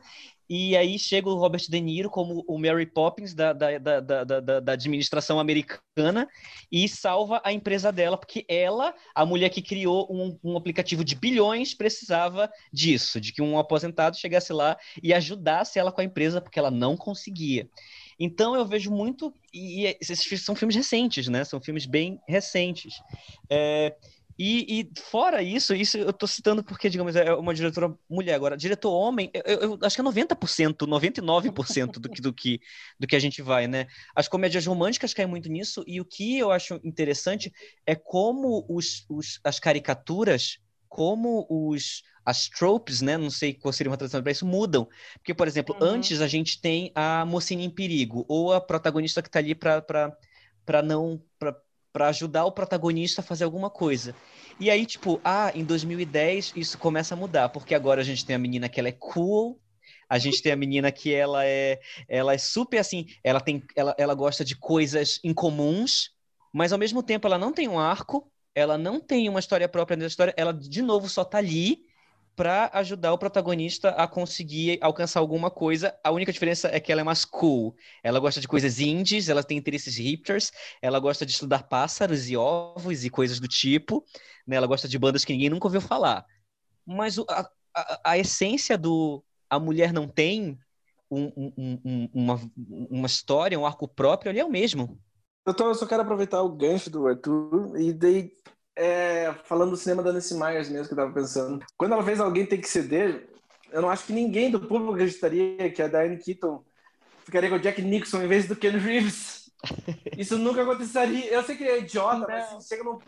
E 0.49 0.75
aí 0.75 0.97
chega 0.97 1.29
o 1.29 1.35
Robert 1.35 1.61
De 1.69 1.79
Niro 1.79 2.09
como 2.09 2.43
o 2.47 2.57
Mary 2.57 2.87
Poppins 2.87 3.35
da, 3.35 3.53
da, 3.53 3.77
da, 3.77 4.23
da, 4.23 4.59
da 4.59 4.71
administração 4.71 5.39
americana 5.39 6.27
e 6.71 6.89
salva 6.89 7.39
a 7.45 7.53
empresa 7.53 7.91
dela, 7.91 8.17
porque 8.17 8.45
ela, 8.49 8.95
a 9.13 9.23
mulher 9.27 9.49
que 9.49 9.61
criou 9.61 10.07
um, 10.09 10.39
um 10.43 10.57
aplicativo 10.57 11.03
de 11.03 11.15
bilhões, 11.15 11.75
precisava 11.75 12.49
disso, 12.73 13.21
de 13.21 13.31
que 13.31 13.43
um 13.43 13.59
aposentado 13.59 14.17
chegasse 14.17 14.51
lá 14.51 14.75
e 15.03 15.13
ajudasse 15.13 15.77
ela 15.77 15.91
com 15.91 16.01
a 16.01 16.03
empresa, 16.03 16.41
porque 16.41 16.57
ela 16.57 16.71
não 16.71 16.97
conseguia. 16.97 17.69
Então 18.19 18.55
eu 18.55 18.65
vejo 18.65 18.91
muito. 18.91 19.33
E 19.53 19.95
esses 20.01 20.43
são 20.43 20.55
filmes 20.55 20.75
recentes, 20.75 21.27
né? 21.27 21.43
São 21.45 21.61
filmes 21.61 21.85
bem 21.85 22.19
recentes. 22.27 22.95
É, 23.49 23.95
e, 24.41 24.79
e, 24.79 25.01
fora 25.01 25.43
isso, 25.43 25.75
isso 25.75 25.97
eu 25.97 26.13
tô 26.13 26.25
citando 26.25 26.63
porque, 26.63 26.89
digamos, 26.89 27.13
é 27.13 27.33
uma 27.33 27.53
diretora 27.53 27.93
mulher. 28.09 28.35
Agora, 28.35 28.55
diretor 28.55 28.89
homem, 28.89 29.29
eu, 29.33 29.59
eu 29.59 29.79
acho 29.83 29.97
que 29.97 30.01
é 30.01 30.05
90%, 30.05 30.87
99% 30.87 31.99
do 31.99 32.09
que, 32.09 32.21
do, 32.21 32.31
que, 32.31 32.61
do 32.97 33.05
que 33.05 33.17
a 33.17 33.19
gente 33.19 33.41
vai, 33.41 33.67
né? 33.67 33.87
As 34.15 34.29
comédias 34.29 34.65
românticas 34.65 35.13
caem 35.13 35.27
muito 35.27 35.49
nisso, 35.49 35.83
e 35.85 35.99
o 35.99 36.05
que 36.05 36.37
eu 36.37 36.51
acho 36.51 36.79
interessante 36.85 37.51
é 37.85 37.95
como 37.95 38.65
os, 38.69 39.05
os, 39.09 39.41
as 39.43 39.59
caricaturas, 39.59 40.57
como 40.89 41.45
os, 41.49 42.03
as 42.25 42.49
tropes, 42.49 43.01
né? 43.01 43.17
Não 43.17 43.29
sei 43.29 43.53
qual 43.53 43.71
seria 43.71 43.91
uma 43.91 43.97
tradução 43.97 44.21
para 44.21 44.31
isso, 44.31 44.45
mudam. 44.45 44.87
Porque, 45.15 45.33
por 45.33 45.47
exemplo, 45.47 45.75
uhum. 45.79 45.87
antes 45.87 46.19
a 46.19 46.27
gente 46.27 46.59
tem 46.59 46.91
a 46.95 47.23
mocinha 47.25 47.63
em 47.63 47.69
perigo, 47.69 48.25
ou 48.27 48.51
a 48.51 48.59
protagonista 48.59 49.21
que 49.21 49.29
está 49.29 49.39
ali 49.39 49.55
para 49.55 50.81
não. 50.83 51.21
Para 51.37 52.09
ajudar 52.09 52.45
o 52.45 52.51
protagonista 52.51 53.21
a 53.21 53.23
fazer 53.23 53.43
alguma 53.43 53.69
coisa. 53.69 54.15
E 54.59 54.69
aí, 54.69 54.85
tipo, 54.85 55.19
ah, 55.23 55.51
em 55.55 55.63
2010 55.63 56.53
isso 56.55 56.77
começa 56.77 57.15
a 57.15 57.17
mudar, 57.17 57.49
porque 57.49 57.73
agora 57.73 58.01
a 58.01 58.03
gente 58.03 58.23
tem 58.23 58.35
a 58.35 58.39
menina 58.39 58.69
que 58.69 58.79
ela 58.79 58.89
é 58.89 58.93
cool, 58.93 59.59
a 60.07 60.19
gente 60.19 60.41
tem 60.41 60.51
a 60.51 60.55
menina 60.55 60.91
que 60.91 61.11
ela 61.13 61.45
é, 61.45 61.79
ela 62.07 62.33
é 62.33 62.37
super 62.37 62.77
assim, 62.77 63.07
ela 63.23 63.41
tem, 63.41 63.63
ela, 63.75 63.95
ela 63.97 64.13
gosta 64.13 64.45
de 64.45 64.55
coisas 64.55 65.19
incomuns, 65.23 66.11
mas 66.53 66.71
ao 66.71 66.79
mesmo 66.79 67.01
tempo 67.01 67.25
ela 67.25 67.37
não 67.37 67.51
tem 67.51 67.67
um 67.67 67.79
arco, 67.79 68.31
ela 68.53 68.77
não 68.77 68.99
tem 68.99 69.29
uma 69.29 69.39
história 69.39 69.67
própria 69.67 69.95
nessa 69.95 70.13
história, 70.13 70.33
ela 70.37 70.53
de 70.53 70.81
novo 70.81 71.07
só 71.07 71.23
tá 71.23 71.37
ali 71.37 71.85
para 72.35 72.69
ajudar 72.73 73.11
o 73.11 73.17
protagonista 73.17 73.89
a 73.89 74.07
conseguir 74.07 74.79
alcançar 74.81 75.19
alguma 75.19 75.51
coisa. 75.51 75.93
A 76.01 76.09
única 76.09 76.31
diferença 76.31 76.69
é 76.69 76.79
que 76.79 76.89
ela 76.89 77.01
é 77.01 77.03
mais 77.03 77.25
cool. 77.25 77.75
Ela 78.01 78.17
gosta 78.17 78.39
de 78.39 78.47
coisas 78.47 78.79
indies, 78.79 79.27
ela 79.27 79.43
tem 79.43 79.57
interesses 79.57 79.97
hipsters, 79.97 80.49
ela 80.81 81.01
gosta 81.01 81.25
de 81.25 81.33
estudar 81.33 81.63
pássaros 81.63 82.29
e 82.29 82.37
ovos 82.37 83.03
e 83.03 83.09
coisas 83.09 83.41
do 83.41 83.47
tipo. 83.47 84.05
Né? 84.47 84.55
Ela 84.55 84.67
gosta 84.67 84.87
de 84.87 84.97
bandas 84.97 85.25
que 85.25 85.33
ninguém 85.33 85.49
nunca 85.49 85.67
ouviu 85.67 85.81
falar. 85.81 86.25
Mas 86.85 87.19
a, 87.19 87.49
a, 87.75 88.01
a 88.11 88.17
essência 88.17 88.77
do 88.77 89.21
a 89.49 89.59
mulher 89.59 89.91
não 89.91 90.07
tem 90.07 90.57
um, 91.11 91.25
um, 91.35 91.79
um, 91.83 92.09
uma, 92.13 92.51
uma 92.89 93.07
história, 93.07 93.59
um 93.59 93.65
arco 93.65 93.85
próprio, 93.85 94.29
ali 94.29 94.39
é 94.39 94.45
o 94.45 94.49
mesmo. 94.49 94.97
Eu, 95.57 95.75
só 95.75 95.85
quero 95.85 96.01
aproveitar 96.01 96.41
o 96.41 96.49
gancho 96.49 96.89
do 96.89 97.07
Arthur 97.07 97.79
e 97.79 97.93
daí 97.93 98.31
é, 98.75 99.33
falando 99.43 99.71
do 99.71 99.77
cinema 99.77 100.01
da 100.01 100.13
Nancy 100.13 100.35
Myers 100.35 100.69
mesmo, 100.69 100.87
que 100.87 100.93
eu 100.93 100.97
tava 100.97 101.13
pensando. 101.13 101.65
Quando 101.77 101.93
ela 101.93 102.03
fez 102.03 102.19
Alguém 102.19 102.45
Tem 102.45 102.61
Que 102.61 102.69
Ceder, 102.69 103.29
eu 103.71 103.81
não 103.81 103.89
acho 103.89 104.05
que 104.05 104.13
ninguém 104.13 104.49
do 104.49 104.59
público 104.59 104.93
acreditaria 104.93 105.69
que 105.71 105.81
a 105.81 105.87
Diane 105.87 106.17
Keaton 106.17 106.63
ficaria 107.25 107.49
com 107.49 107.55
o 107.55 107.59
Jack 107.59 107.81
Nixon 107.81 108.21
em 108.21 108.27
vez 108.27 108.47
do 108.47 108.55
Ken 108.55 108.77
Reeves. 108.77 109.51
Isso 110.17 110.37
nunca 110.37 110.63
aconteceria. 110.63 111.25
Eu 111.25 111.43
sei 111.43 111.57
que 111.57 111.63
é 111.63 111.79
idiota, 111.79 112.19
não. 112.19 112.27
mas 112.27 112.67
chega 112.67 112.83
num... 112.83 112.99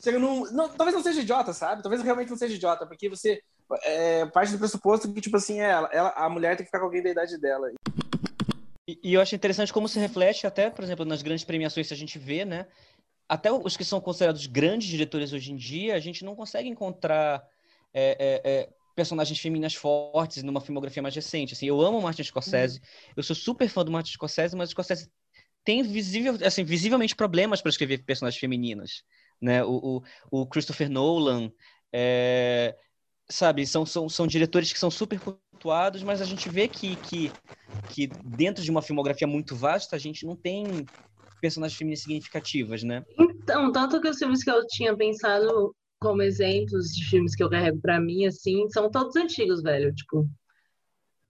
Chega 0.00 0.18
num 0.18 0.50
não, 0.52 0.68
talvez 0.68 0.94
não 0.94 1.02
seja 1.02 1.20
idiota, 1.20 1.52
sabe? 1.52 1.82
Talvez 1.82 2.02
realmente 2.02 2.30
não 2.30 2.36
seja 2.36 2.54
idiota, 2.54 2.86
porque 2.86 3.08
você 3.08 3.42
é, 3.82 4.24
parte 4.26 4.52
do 4.52 4.58
pressuposto 4.58 5.12
que, 5.12 5.20
tipo 5.20 5.36
assim, 5.36 5.60
é, 5.60 5.70
ela, 5.70 5.88
ela, 5.92 6.10
a 6.16 6.28
mulher 6.28 6.56
tem 6.56 6.64
que 6.64 6.70
ficar 6.70 6.78
com 6.78 6.86
alguém 6.86 7.02
da 7.02 7.10
idade 7.10 7.36
dela. 7.38 7.68
E, 8.88 8.98
e 9.04 9.14
eu 9.14 9.20
acho 9.20 9.34
interessante 9.34 9.72
como 9.72 9.86
se 9.86 10.00
reflete 10.00 10.46
até, 10.46 10.70
por 10.70 10.82
exemplo, 10.82 11.04
nas 11.04 11.22
grandes 11.22 11.44
premiações 11.44 11.86
que 11.86 11.94
a 11.94 11.96
gente 11.96 12.18
vê, 12.18 12.44
né? 12.44 12.66
até 13.28 13.52
os 13.52 13.76
que 13.76 13.84
são 13.84 14.00
considerados 14.00 14.46
grandes 14.46 14.88
diretores 14.88 15.32
hoje 15.32 15.52
em 15.52 15.56
dia, 15.56 15.94
a 15.94 16.00
gente 16.00 16.24
não 16.24 16.34
consegue 16.34 16.68
encontrar 16.68 17.46
é, 17.92 18.16
é, 18.18 18.50
é, 18.50 18.68
personagens 18.96 19.38
femininas 19.38 19.74
fortes 19.74 20.42
numa 20.42 20.62
filmografia 20.62 21.02
mais 21.02 21.14
recente. 21.14 21.52
Assim, 21.52 21.66
eu 21.66 21.80
amo 21.80 22.00
Martin 22.00 22.24
Scorsese, 22.24 22.78
uhum. 22.78 23.12
eu 23.18 23.22
sou 23.22 23.36
super 23.36 23.68
fã 23.68 23.84
do 23.84 23.92
Martin 23.92 24.12
Scorsese, 24.12 24.56
mas 24.56 24.70
o 24.70 24.72
Scorsese 24.72 25.10
tem 25.62 25.82
visível, 25.82 26.38
assim, 26.42 26.64
visivelmente 26.64 27.14
problemas 27.14 27.60
para 27.60 27.68
escrever 27.68 27.98
personagens 27.98 28.40
femininas. 28.40 29.02
Né? 29.40 29.62
O, 29.62 30.02
o, 30.30 30.40
o 30.40 30.46
Christopher 30.46 30.88
Nolan, 30.88 31.52
é, 31.92 32.74
sabe, 33.28 33.66
são, 33.66 33.84
são, 33.84 34.08
são 34.08 34.26
diretores 34.26 34.72
que 34.72 34.78
são 34.78 34.90
super 34.90 35.20
flutuados, 35.58 36.02
mas 36.02 36.22
a 36.22 36.24
gente 36.24 36.48
vê 36.48 36.68
que, 36.68 36.96
que, 36.96 37.30
que 37.90 38.06
dentro 38.06 38.62
de 38.62 38.70
uma 38.70 38.80
filmografia 38.80 39.26
muito 39.26 39.56
vasta, 39.56 39.96
a 39.96 39.98
gente 39.98 40.24
não 40.24 40.36
tem 40.36 40.86
personagens 41.40 41.76
femininas 41.76 42.02
significativas, 42.02 42.82
né? 42.82 43.04
Então, 43.18 43.70
tanto 43.72 44.00
que 44.00 44.08
os 44.08 44.18
filmes 44.18 44.42
que 44.42 44.50
eu 44.50 44.64
tinha 44.66 44.96
pensado 44.96 45.74
como 46.00 46.22
exemplos 46.22 46.86
de 46.86 47.04
filmes 47.04 47.34
que 47.34 47.42
eu 47.42 47.50
carrego 47.50 47.80
para 47.80 48.00
mim, 48.00 48.26
assim, 48.26 48.68
são 48.70 48.90
todos 48.90 49.16
antigos, 49.16 49.62
velho. 49.62 49.92
Tipo, 49.94 50.28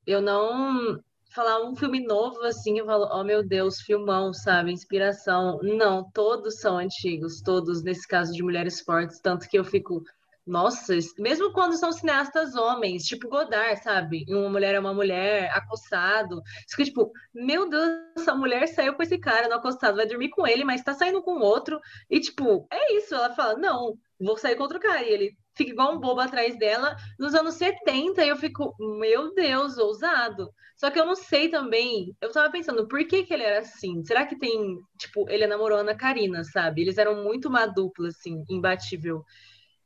eu 0.07 0.21
não 0.21 1.01
falar 1.31 1.62
um 1.62 1.77
filme 1.77 2.01
novo 2.01 2.41
assim, 2.43 2.79
eu 2.79 2.87
falo, 2.87 3.09
oh 3.12 3.23
meu 3.23 3.47
Deus, 3.47 3.81
filmão, 3.81 4.33
sabe? 4.33 4.73
Inspiração. 4.73 5.59
Não, 5.62 6.11
todos 6.12 6.61
são 6.61 6.79
antigos, 6.79 7.41
todos, 7.43 7.83
nesse 7.83 8.07
caso 8.07 8.33
de 8.33 8.43
mulheres 8.43 8.81
fortes, 8.81 9.21
tanto 9.21 9.49
que 9.49 9.59
eu 9.59 9.64
fico. 9.64 10.03
Nossa, 10.48 10.94
mesmo 11.18 11.52
quando 11.52 11.76
são 11.76 11.92
cineastas 11.92 12.54
homens, 12.54 13.04
tipo 13.04 13.28
Godard, 13.28 13.82
sabe? 13.82 14.24
Uma 14.30 14.48
mulher 14.48 14.74
é 14.74 14.80
uma 14.80 14.94
mulher, 14.94 15.50
acossado. 15.52 16.40
Fica 16.70 16.84
tipo, 16.84 17.12
meu 17.34 17.68
Deus, 17.68 17.90
essa 18.16 18.34
mulher 18.34 18.66
saiu 18.66 18.94
com 18.94 19.02
esse 19.02 19.18
cara 19.18 19.46
no 19.46 19.56
acostado, 19.56 19.96
vai 19.98 20.06
dormir 20.06 20.30
com 20.30 20.46
ele, 20.46 20.64
mas 20.64 20.82
tá 20.82 20.94
saindo 20.94 21.22
com 21.22 21.38
outro. 21.40 21.78
E 22.08 22.18
tipo, 22.18 22.66
é 22.72 22.94
isso. 22.96 23.14
Ela 23.14 23.34
fala, 23.34 23.58
não, 23.58 23.98
vou 24.18 24.38
sair 24.38 24.56
com 24.56 24.62
outro 24.62 24.80
cara. 24.80 25.02
E 25.02 25.12
ele 25.12 25.37
fica 25.54 25.70
igual 25.70 25.94
um 25.94 26.00
bobo 26.00 26.20
atrás 26.20 26.58
dela. 26.58 26.96
Nos 27.18 27.34
anos 27.34 27.54
70, 27.56 28.24
eu 28.24 28.37
fico, 28.37 28.74
meu 28.98 29.34
Deus, 29.34 29.76
ousado. 29.76 30.50
Só 30.76 30.90
que 30.90 30.98
eu 30.98 31.04
não 31.04 31.14
sei 31.14 31.50
também, 31.50 32.16
eu 32.22 32.32
tava 32.32 32.50
pensando, 32.50 32.88
por 32.88 33.04
que 33.06 33.24
que 33.24 33.34
ele 33.34 33.42
era 33.42 33.58
assim? 33.58 34.02
Será 34.04 34.24
que 34.24 34.38
tem, 34.38 34.78
tipo, 34.96 35.28
ele 35.28 35.46
namorou 35.46 35.76
a 35.76 35.80
Ana 35.82 35.94
Karina, 35.94 36.42
sabe? 36.44 36.82
Eles 36.82 36.96
eram 36.96 37.22
muito 37.22 37.48
uma 37.48 37.66
dupla, 37.66 38.08
assim, 38.08 38.44
imbatível. 38.48 39.24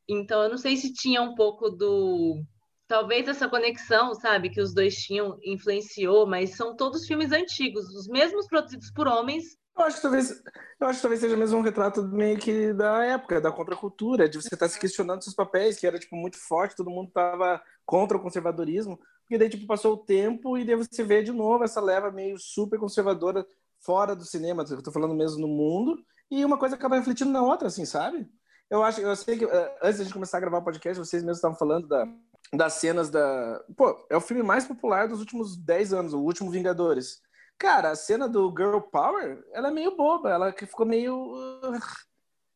Então, 0.08 0.42
eu 0.42 0.50
não 0.50 0.58
sei 0.58 0.76
se 0.76 0.92
tinha 0.92 1.22
um 1.22 1.34
pouco 1.34 1.70
do... 1.70 2.42
Talvez 2.86 3.26
essa 3.26 3.48
conexão, 3.48 4.14
sabe, 4.14 4.50
que 4.50 4.60
os 4.60 4.74
dois 4.74 4.94
tinham, 4.96 5.38
influenciou, 5.42 6.26
mas 6.26 6.56
são 6.56 6.76
todos 6.76 7.06
filmes 7.06 7.32
antigos, 7.32 7.86
os 7.94 8.06
mesmos 8.06 8.46
produzidos 8.46 8.90
por 8.92 9.08
homens, 9.08 9.56
eu 9.76 9.84
acho 9.84 9.96
que 9.96 10.02
talvez, 10.02 10.30
eu 10.80 10.86
acho 10.86 10.98
que 10.98 11.02
talvez 11.02 11.20
seja 11.20 11.36
mesmo 11.36 11.58
um 11.58 11.62
retrato 11.62 12.02
meio 12.02 12.38
que 12.38 12.74
da 12.74 13.04
época, 13.04 13.40
da 13.40 13.50
contracultura, 13.50 14.28
de 14.28 14.36
você 14.36 14.48
estar 14.48 14.66
tá 14.66 14.68
se 14.68 14.78
questionando 14.78 15.22
seus 15.22 15.34
papéis, 15.34 15.78
que 15.78 15.86
era 15.86 15.98
tipo 15.98 16.14
muito 16.14 16.36
forte, 16.38 16.76
todo 16.76 16.90
mundo 16.90 17.08
estava 17.08 17.62
contra 17.86 18.16
o 18.16 18.20
conservadorismo, 18.20 18.98
porque 19.22 19.38
daí 19.38 19.48
tipo 19.48 19.66
passou 19.66 19.94
o 19.94 20.04
tempo 20.04 20.58
e 20.58 20.64
daí 20.64 20.76
você 20.76 21.02
vê 21.02 21.22
de 21.22 21.32
novo 21.32 21.64
essa 21.64 21.80
leva 21.80 22.10
meio 22.10 22.38
super 22.38 22.78
conservadora 22.78 23.46
fora 23.80 24.14
do 24.14 24.24
cinema, 24.24 24.64
eu 24.68 24.82
tô 24.82 24.92
falando 24.92 25.14
mesmo 25.14 25.40
no 25.40 25.48
mundo, 25.48 25.98
e 26.30 26.44
uma 26.44 26.58
coisa 26.58 26.76
acaba 26.76 26.96
refletindo 26.96 27.30
na 27.30 27.42
outra, 27.42 27.68
assim, 27.68 27.86
sabe? 27.86 28.28
Eu 28.72 28.82
acho, 28.82 29.02
eu 29.02 29.14
sei 29.14 29.36
que 29.36 29.44
eh, 29.44 29.78
antes 29.82 30.06
de 30.06 30.10
começar 30.10 30.38
a 30.38 30.40
gravar 30.40 30.56
o 30.56 30.64
podcast, 30.64 30.98
vocês 30.98 31.22
mesmos 31.22 31.36
estavam 31.36 31.58
falando 31.58 31.86
da, 31.86 32.06
das 32.54 32.72
cenas 32.72 33.10
da. 33.10 33.62
Pô, 33.76 34.02
é 34.08 34.16
o 34.16 34.20
filme 34.20 34.42
mais 34.42 34.64
popular 34.64 35.06
dos 35.06 35.20
últimos 35.20 35.58
10 35.58 35.92
anos, 35.92 36.14
o 36.14 36.20
último 36.20 36.50
Vingadores. 36.50 37.20
Cara, 37.58 37.90
a 37.90 37.94
cena 37.94 38.26
do 38.26 38.48
Girl 38.56 38.78
Power, 38.78 39.44
ela 39.52 39.68
é 39.68 39.70
meio 39.70 39.94
boba, 39.94 40.30
ela 40.30 40.50
ficou 40.52 40.86
meio. 40.86 41.14
Uh, 41.14 41.78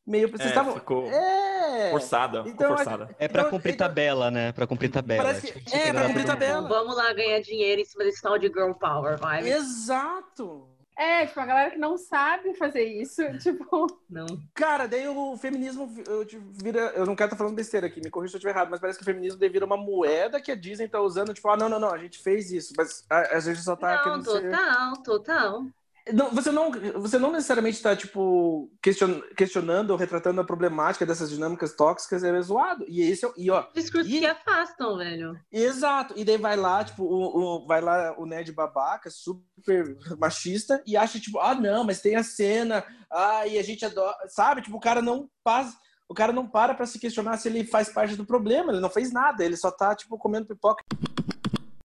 meio. 0.06 0.30
Vocês 0.30 0.46
é, 0.46 0.52
estavam. 0.52 0.72
Ficou 0.72 1.06
é. 1.06 1.90
forçada. 1.90 2.44
Então, 2.46 2.74
forçada. 2.74 3.14
É 3.18 3.28
pra 3.28 3.42
então, 3.42 3.50
cumprir 3.50 3.74
então, 3.74 3.86
tabela, 3.86 4.30
né? 4.30 4.52
Pra 4.52 4.66
cumprir 4.66 4.90
tabela. 4.90 5.22
Parece 5.22 5.52
que- 5.52 5.60
Tipo, 5.60 5.76
é, 5.76 5.92
pra 5.92 6.06
cumprir 6.06 6.24
tabela. 6.24 6.66
vamos 6.66 6.96
lá 6.96 7.12
ganhar 7.12 7.40
dinheiro 7.40 7.82
em 7.82 7.84
cima 7.84 8.04
desse 8.04 8.22
tal 8.22 8.38
de 8.38 8.46
girl 8.46 8.72
power, 8.72 9.18
vai. 9.18 9.46
Exato! 9.46 10.75
É, 10.96 11.26
tipo, 11.26 11.40
a 11.40 11.46
galera 11.46 11.70
que 11.70 11.78
não 11.78 11.96
sabe 11.98 12.54
fazer 12.54 12.84
isso, 12.84 13.22
tipo, 13.38 13.86
Não. 14.08 14.26
Cara, 14.54 14.86
daí 14.88 15.06
o 15.06 15.36
feminismo 15.36 15.92
eu 16.06 16.24
te- 16.24 16.38
vira. 16.38 16.80
Eu 16.94 17.04
não 17.04 17.14
quero 17.14 17.26
estar 17.28 17.36
falando 17.36 17.54
besteira 17.54 17.86
aqui, 17.86 18.00
me 18.00 18.10
corrija 18.10 18.30
se 18.32 18.36
eu 18.36 18.38
estiver 18.38 18.52
errado, 18.54 18.70
mas 18.70 18.80
parece 18.80 18.98
que 18.98 19.02
o 19.02 19.04
feminismo 19.04 19.38
daí 19.38 19.50
vira 19.50 19.66
uma 19.66 19.76
moeda 19.76 20.40
que 20.40 20.50
a 20.50 20.54
Disney 20.56 20.88
tá 20.88 20.98
usando, 21.00 21.34
tipo, 21.34 21.46
ah, 21.50 21.56
não, 21.56 21.68
não, 21.68 21.78
não, 21.78 21.92
a 21.92 21.98
gente 21.98 22.18
fez 22.22 22.50
isso, 22.50 22.72
mas 22.76 23.04
a, 23.10 23.36
a 23.36 23.40
gente 23.40 23.60
só 23.60 23.76
tá 23.76 23.98
Não, 23.98 23.98
querendo 23.98 24.24
ser. 24.24 24.58
total, 24.58 25.02
total. 25.02 25.66
Não, 26.12 26.30
você, 26.30 26.52
não, 26.52 26.70
você 27.00 27.18
não 27.18 27.32
necessariamente 27.32 27.78
está, 27.78 27.96
tipo, 27.96 28.70
question, 28.80 29.20
questionando 29.36 29.90
ou 29.90 29.96
retratando 29.96 30.40
a 30.40 30.44
problemática 30.44 31.04
dessas 31.04 31.28
dinâmicas 31.30 31.74
tóxicas, 31.74 32.22
é 32.22 32.40
zoado. 32.40 32.84
E 32.88 33.00
esse 33.02 33.26
é 33.26 33.32
e 33.36 33.50
ó, 33.50 33.64
Discursos 33.74 34.12
E- 34.12 34.20
que 34.20 34.26
afastam, 34.26 34.96
velho. 34.98 35.36
exato. 35.50 36.14
E 36.16 36.24
daí 36.24 36.38
vai 36.38 36.56
lá, 36.56 36.84
tipo, 36.84 37.02
o, 37.02 37.38
o- 37.62 37.66
vai 37.66 37.80
lá 37.80 38.14
o 38.18 38.24
nerd 38.24 38.52
babaca, 38.52 39.10
super 39.10 39.96
machista, 40.16 40.80
e 40.86 40.96
acha, 40.96 41.18
tipo, 41.18 41.40
ah, 41.40 41.54
não, 41.56 41.82
mas 41.82 42.00
tem 42.00 42.14
a 42.14 42.22
cena, 42.22 42.84
ah, 43.10 43.44
e 43.46 43.58
a 43.58 43.62
gente 43.64 43.84
adora, 43.84 44.16
sabe? 44.28 44.62
Tipo, 44.62 44.76
o 44.76 44.80
cara 44.80 45.02
não 45.02 45.28
passa. 45.42 45.76
O 46.08 46.14
cara 46.14 46.32
não 46.32 46.46
para 46.46 46.72
pra 46.72 46.86
se 46.86 47.00
questionar 47.00 47.36
se 47.36 47.48
ele 47.48 47.64
faz 47.64 47.88
parte 47.88 48.14
do 48.14 48.24
problema, 48.24 48.70
ele 48.70 48.80
não 48.80 48.88
fez 48.88 49.12
nada, 49.12 49.44
ele 49.44 49.56
só 49.56 49.72
tá, 49.72 49.92
tipo, 49.92 50.16
comendo 50.16 50.46
pipoca. 50.46 50.84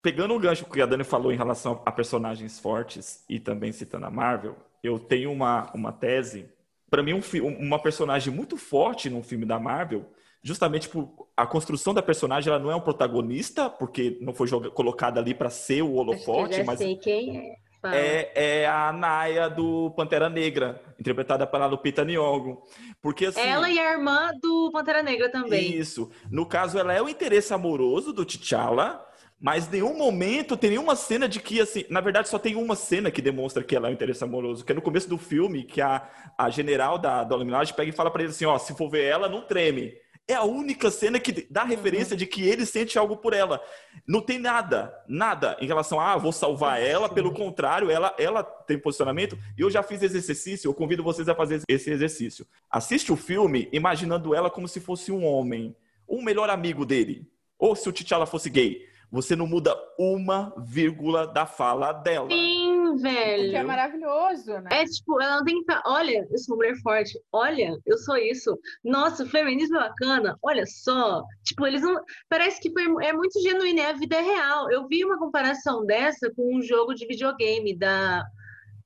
Pegando 0.02 0.34
o 0.34 0.40
gancho 0.40 0.66
que 0.66 0.82
a 0.82 0.86
Dani 0.86 1.04
falou 1.04 1.32
em 1.32 1.38
relação 1.38 1.82
a 1.86 1.92
personagens 1.92 2.60
fortes 2.60 3.24
e 3.30 3.40
também 3.40 3.72
citando 3.72 4.06
a 4.06 4.10
Marvel, 4.10 4.56
eu 4.84 4.98
tenho 4.98 5.32
uma, 5.32 5.70
uma 5.74 5.92
tese. 5.92 6.50
Para 6.90 7.04
mim, 7.04 7.14
um, 7.14 7.48
uma 7.60 7.78
personagem 7.82 8.34
muito 8.34 8.56
forte 8.56 9.10
num 9.10 9.22
filme 9.22 9.46
da 9.46 9.60
Marvel, 9.60 10.06
justamente 10.42 10.88
por 10.88 11.28
a 11.36 11.46
construção 11.46 11.94
da 11.94 12.02
personagem, 12.02 12.52
ela 12.52 12.62
não 12.62 12.72
é 12.72 12.76
um 12.76 12.82
protagonista, 12.82 13.70
porque 13.70 14.18
não 14.22 14.34
foi 14.34 14.48
joga- 14.48 14.70
colocada 14.72 15.20
ali 15.20 15.34
para 15.34 15.50
ser 15.50 15.82
o 15.82 15.86
Acho 15.86 15.94
que 15.94 15.98
eu 15.98 16.00
holofote, 16.02 16.64
mas 16.64 16.80
sei 16.80 16.96
quem 16.96 17.38
é. 17.38 17.70
É, 17.82 18.62
é 18.64 18.68
a 18.68 18.92
Naya 18.92 19.50
do 19.50 19.92
Pantera 19.92 20.28
Negra, 20.30 20.82
interpretada 21.00 21.48
pela 21.48 21.66
Lupita 21.66 22.04
Nyong'o. 22.04 22.62
Porque 23.02 23.28
assim, 23.28 23.40
Ela 23.40 23.70
e 23.70 23.80
a 23.80 23.94
irmã 23.94 24.32
do 24.42 24.70
Pantera 24.74 25.02
Negra 25.02 25.30
também. 25.32 25.74
isso. 25.78 26.10
No 26.30 26.46
caso, 26.46 26.78
ela 26.78 26.92
é 26.94 27.02
o 27.02 27.08
interesse 27.08 27.54
amoroso 27.54 28.12
do 28.12 28.26
T'Challa, 28.26 29.02
mas 29.39 29.69
nenhum 29.69 29.97
momento 29.97 30.58
tem 30.58 30.71
nenhuma 30.71 30.95
cena 30.95 31.28
de 31.28 31.39
que, 31.39 31.62
assim, 31.62 31.86
na 31.89 32.02
verdade 32.02 32.28
só 32.28 32.38
tem 32.38 32.56
uma 32.56 32.75
cena 32.75 33.10
que 33.10 33.21
demonstra 33.21 33.63
que 33.63 33.73
ela 33.73 33.88
é 33.88 33.91
o 33.91 33.93
interesse 33.93 34.23
amoroso, 34.23 34.65
que 34.65 34.71
é 34.73 34.75
no 34.75 34.82
começo 34.82 35.08
do 35.08 35.17
filme, 35.17 35.63
que 35.63 35.80
a, 35.80 36.10
a 36.38 36.49
general 36.49 36.97
da, 36.97 37.23
da 37.23 37.38
pega 37.73 37.89
e 37.89 37.93
fala 37.93 38.12
pra 38.12 38.21
ele 38.21 38.32
assim, 38.32 38.45
ó, 38.45 38.58
se 38.58 38.75
for 38.75 38.89
ver 38.89 39.06
ela, 39.06 39.30
não 39.30 39.41
treme. 39.41 39.93
É 40.28 40.36
a 40.36 40.43
única 40.43 40.91
cena 40.91 41.19
que 41.19 41.47
dá 41.49 41.63
referência 41.63 42.15
de 42.15 42.28
que 42.28 42.47
ele 42.47 42.65
sente 42.65 42.99
algo 42.99 43.17
por 43.17 43.34
ela. 43.34 43.60
Não 44.06 44.21
tem 44.21 44.38
nada, 44.38 44.93
nada 45.08 45.58
em 45.60 45.65
relação 45.65 45.99
a, 45.99 46.12
ah, 46.12 46.17
vou 46.17 46.34
salvar 46.34 46.80
ela, 46.82 47.08
pelo 47.08 47.32
contrário, 47.32 47.89
ela, 47.89 48.13
ela 48.19 48.43
tem 48.43 48.78
posicionamento, 48.78 49.39
e 49.58 49.62
eu 49.62 49.71
já 49.71 49.82
fiz 49.82 50.04
esse 50.04 50.17
exercício, 50.17 50.67
eu 50.67 50.73
convido 50.73 51.02
vocês 51.02 51.30
a 51.30 51.34
fazer 51.34 51.62
esse 51.67 51.89
exercício. 51.89 52.45
Assiste 52.69 53.12
o 53.12 53.15
filme 53.15 53.69
imaginando 53.71 54.36
ela 54.36 54.49
como 54.49 54.67
se 54.67 54.82
fosse 54.82 55.12
um 55.12 55.25
homem, 55.25 55.75
um 56.08 56.21
melhor 56.21 56.49
amigo 56.49 56.86
dele, 56.86 57.25
ou 57.58 57.75
se 57.75 57.88
o 57.88 57.93
T'Challa 57.93 58.25
fosse 58.25 58.49
gay. 58.49 58.88
Você 59.12 59.36
não 59.36 59.48
muda 59.48 59.76
uma 59.98 60.54
vírgula 60.58 61.26
da 61.26 61.45
fala 61.45 61.91
dela. 61.91 62.30
Sim, 62.30 62.95
que 62.95 63.02
velho. 63.02 63.58
é 63.58 63.63
maravilhoso, 63.63 64.60
né? 64.60 64.69
É 64.72 64.86
tipo, 64.86 65.19
ela 65.19 65.38
não 65.38 65.43
tem 65.43 65.60
que 65.60 65.65
falar, 65.65 65.82
olha, 65.86 66.28
eu 66.30 66.38
sou 66.38 66.56
uma 66.56 66.58
mulher 66.58 66.80
forte, 66.82 67.19
olha, 67.32 67.76
eu 67.88 67.98
sou 67.98 68.17
isso. 68.17 68.58
Nossa, 68.84 69.24
o 69.24 69.30
feminismo 69.30 69.78
é 69.78 69.80
bacana, 69.80 70.38
olha 70.43 70.63
só. 70.67 71.24
Tipo, 71.43 71.65
eles 71.65 71.82
não. 71.82 72.00
Parece 72.30 72.62
que 72.62 72.72
foi, 72.72 72.84
é 73.04 73.12
muito 73.12 73.41
genuíno, 73.41 73.80
é 73.80 73.88
a 73.88 73.93
vida 73.93 74.22
real. 74.22 74.72
Eu 74.72 74.88
vi 74.88 75.04
uma 75.04 75.17
comparação 75.17 75.84
dessa 75.86 76.32
com 76.36 76.56
um 76.56 76.62
jogo 76.62 76.93
de 76.93 77.08
videogame 77.08 77.76
da 77.76 78.24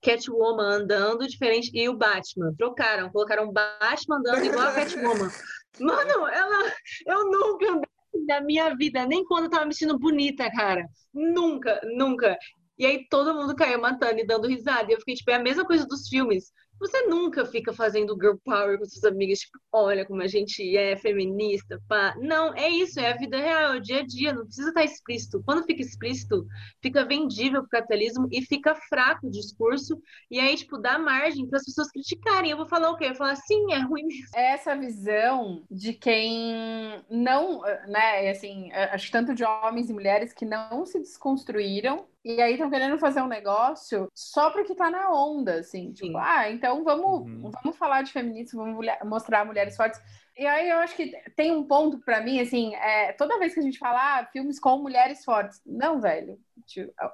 Catwoman 0.02 0.76
andando 0.76 1.28
diferente 1.28 1.70
e 1.74 1.90
o 1.90 1.98
Batman. 1.98 2.54
Trocaram, 2.58 3.10
colocaram 3.10 3.50
o 3.50 3.52
Batman 3.52 4.18
andando 4.20 4.46
igual 4.46 4.68
a 4.68 4.74
Catwoman. 4.74 5.30
Mano, 5.80 6.28
ela. 6.28 6.72
Eu 7.08 7.26
nunca 7.30 7.72
andei 7.72 7.93
na 8.28 8.42
minha 8.42 8.76
vida, 8.76 9.06
nem 9.06 9.26
quando 9.26 9.46
eu 9.46 9.50
tava 9.50 9.66
me 9.66 9.74
sentindo 9.74 9.98
bonita, 10.00 10.50
cara. 10.52 10.86
Nunca, 11.14 11.80
nunca. 11.96 12.38
E 12.78 12.86
aí 12.86 13.08
todo 13.10 13.34
mundo 13.34 13.56
caiu 13.56 13.80
matando 13.82 14.20
e 14.20 14.26
dando 14.26 14.48
risada. 14.48 14.92
E 14.92 14.96
eu 14.96 15.00
fiquei, 15.00 15.16
tipo, 15.16 15.32
é 15.32 15.36
a 15.36 15.40
mesma 15.40 15.66
coisa 15.66 15.86
dos 15.86 16.08
filmes. 16.08 16.52
Você 16.84 17.04
nunca 17.08 17.46
fica 17.46 17.72
fazendo 17.72 18.14
girl 18.20 18.36
power 18.44 18.78
com 18.78 18.84
suas 18.84 19.06
amigas, 19.06 19.40
tipo, 19.40 19.58
olha 19.72 20.06
como 20.06 20.22
a 20.22 20.28
gente 20.28 20.76
é 20.76 20.98
feminista, 20.98 21.82
pá. 21.88 22.14
Não, 22.20 22.54
é 22.56 22.68
isso, 22.68 23.00
é 23.00 23.10
a 23.10 23.16
vida 23.16 23.38
real, 23.38 23.74
é 23.74 23.78
o 23.78 23.82
dia 23.82 24.02
a 24.02 24.06
dia, 24.06 24.34
não 24.34 24.44
precisa 24.44 24.68
estar 24.68 24.84
explícito. 24.84 25.42
Quando 25.46 25.64
fica 25.64 25.82
explícito, 25.82 26.46
fica 26.82 27.06
vendível 27.06 27.62
pro 27.62 27.70
capitalismo 27.70 28.28
e 28.30 28.42
fica 28.42 28.76
fraco 28.76 29.28
o 29.28 29.32
discurso. 29.32 29.98
E 30.30 30.40
aí, 30.42 30.58
tipo, 30.58 30.78
dá 30.78 31.00
margem 31.00 31.48
para 31.48 31.58
as 31.58 31.64
pessoas 31.64 31.90
criticarem. 31.90 32.52
Eu 32.52 32.58
vou 32.58 32.68
falar 32.68 32.90
o 32.92 32.98
quê? 32.98 33.06
Eu 33.06 33.10
vou 33.10 33.18
falar, 33.18 33.38
sim, 33.38 33.72
é 33.72 33.80
ruim 33.80 34.04
mesmo. 34.04 34.28
É 34.36 34.52
essa 34.52 34.76
visão 34.76 35.64
de 35.72 35.94
quem 35.94 37.02
não, 37.10 37.62
né, 37.88 38.30
assim, 38.30 38.70
acho 38.74 39.10
tanto 39.10 39.34
de 39.34 39.46
homens 39.46 39.90
e 39.90 39.94
mulheres 39.94 40.34
que 40.34 40.44
não 40.44 40.86
se 40.86 41.00
desconstruíram 41.00 42.06
e 42.24 42.42
aí 42.42 42.54
estão 42.54 42.70
querendo 42.70 42.98
fazer 42.98 43.22
um 43.22 43.28
negócio 43.28 44.10
só 44.14 44.50
porque 44.52 44.76
tá 44.76 44.90
na 44.90 45.12
onda, 45.12 45.56
assim, 45.60 45.92
tipo, 45.94 46.18
Sim. 46.18 46.18
ah, 46.18 46.50
então 46.50 46.84
vamos, 46.84 47.22
Uhum. 47.22 47.52
vamos 47.64 47.78
falar 47.78 48.02
de 48.04 48.12
feminismo, 48.12 48.64
vamos 48.64 48.86
mostrar 49.06 49.46
mulheres 49.46 49.76
fortes. 49.76 50.00
E 50.36 50.48
aí 50.48 50.70
eu 50.70 50.78
acho 50.80 50.96
que 50.96 51.12
tem 51.36 51.52
um 51.52 51.64
ponto 51.68 52.00
pra 52.00 52.22
mim, 52.22 52.40
assim, 52.40 52.74
é, 52.76 53.14
toda 53.14 53.38
vez 53.38 53.54
que 53.54 53.60
a 53.60 53.64
gente 53.64 53.78
fala 53.78 54.20
ah, 54.20 54.26
filmes 54.32 54.60
com 54.60 54.78
mulheres 54.80 55.24
fortes, 55.24 55.62
não, 55.66 56.00
velho, 56.02 56.40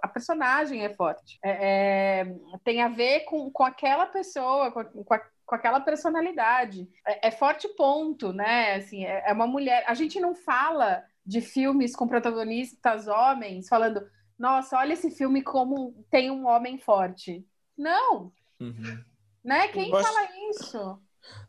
A 0.01 0.07
personagem 0.07 0.85
é 0.85 0.89
forte. 0.93 1.39
É, 1.43 2.21
é, 2.21 2.25
tem 2.63 2.81
a 2.81 2.87
ver 2.87 3.21
com, 3.21 3.49
com 3.51 3.63
aquela 3.63 4.05
pessoa, 4.05 4.71
com, 4.71 4.83
com, 5.03 5.13
a, 5.13 5.19
com 5.45 5.55
aquela 5.55 5.79
personalidade. 5.79 6.87
É, 7.05 7.27
é, 7.27 7.31
forte 7.31 7.67
ponto, 7.75 8.31
né? 8.31 8.75
Assim, 8.75 9.05
é, 9.05 9.23
é 9.27 9.33
uma 9.33 9.47
mulher. 9.47 9.83
A 9.87 9.93
gente 9.93 10.19
não 10.19 10.35
fala 10.35 11.03
de 11.25 11.41
filmes 11.41 11.95
com 11.95 12.07
protagonistas 12.07 13.07
homens 13.07 13.67
falando, 13.67 14.01
nossa, 14.39 14.77
olha 14.77 14.93
esse 14.93 15.11
filme 15.11 15.43
como 15.43 15.93
tem 16.09 16.31
um 16.31 16.47
homem 16.47 16.77
forte. 16.77 17.45
Não. 17.77 18.31
Uhum. 18.59 19.03
Né? 19.43 19.67
Quem 19.67 19.91
fala 19.91 20.29
isso? 20.49 20.99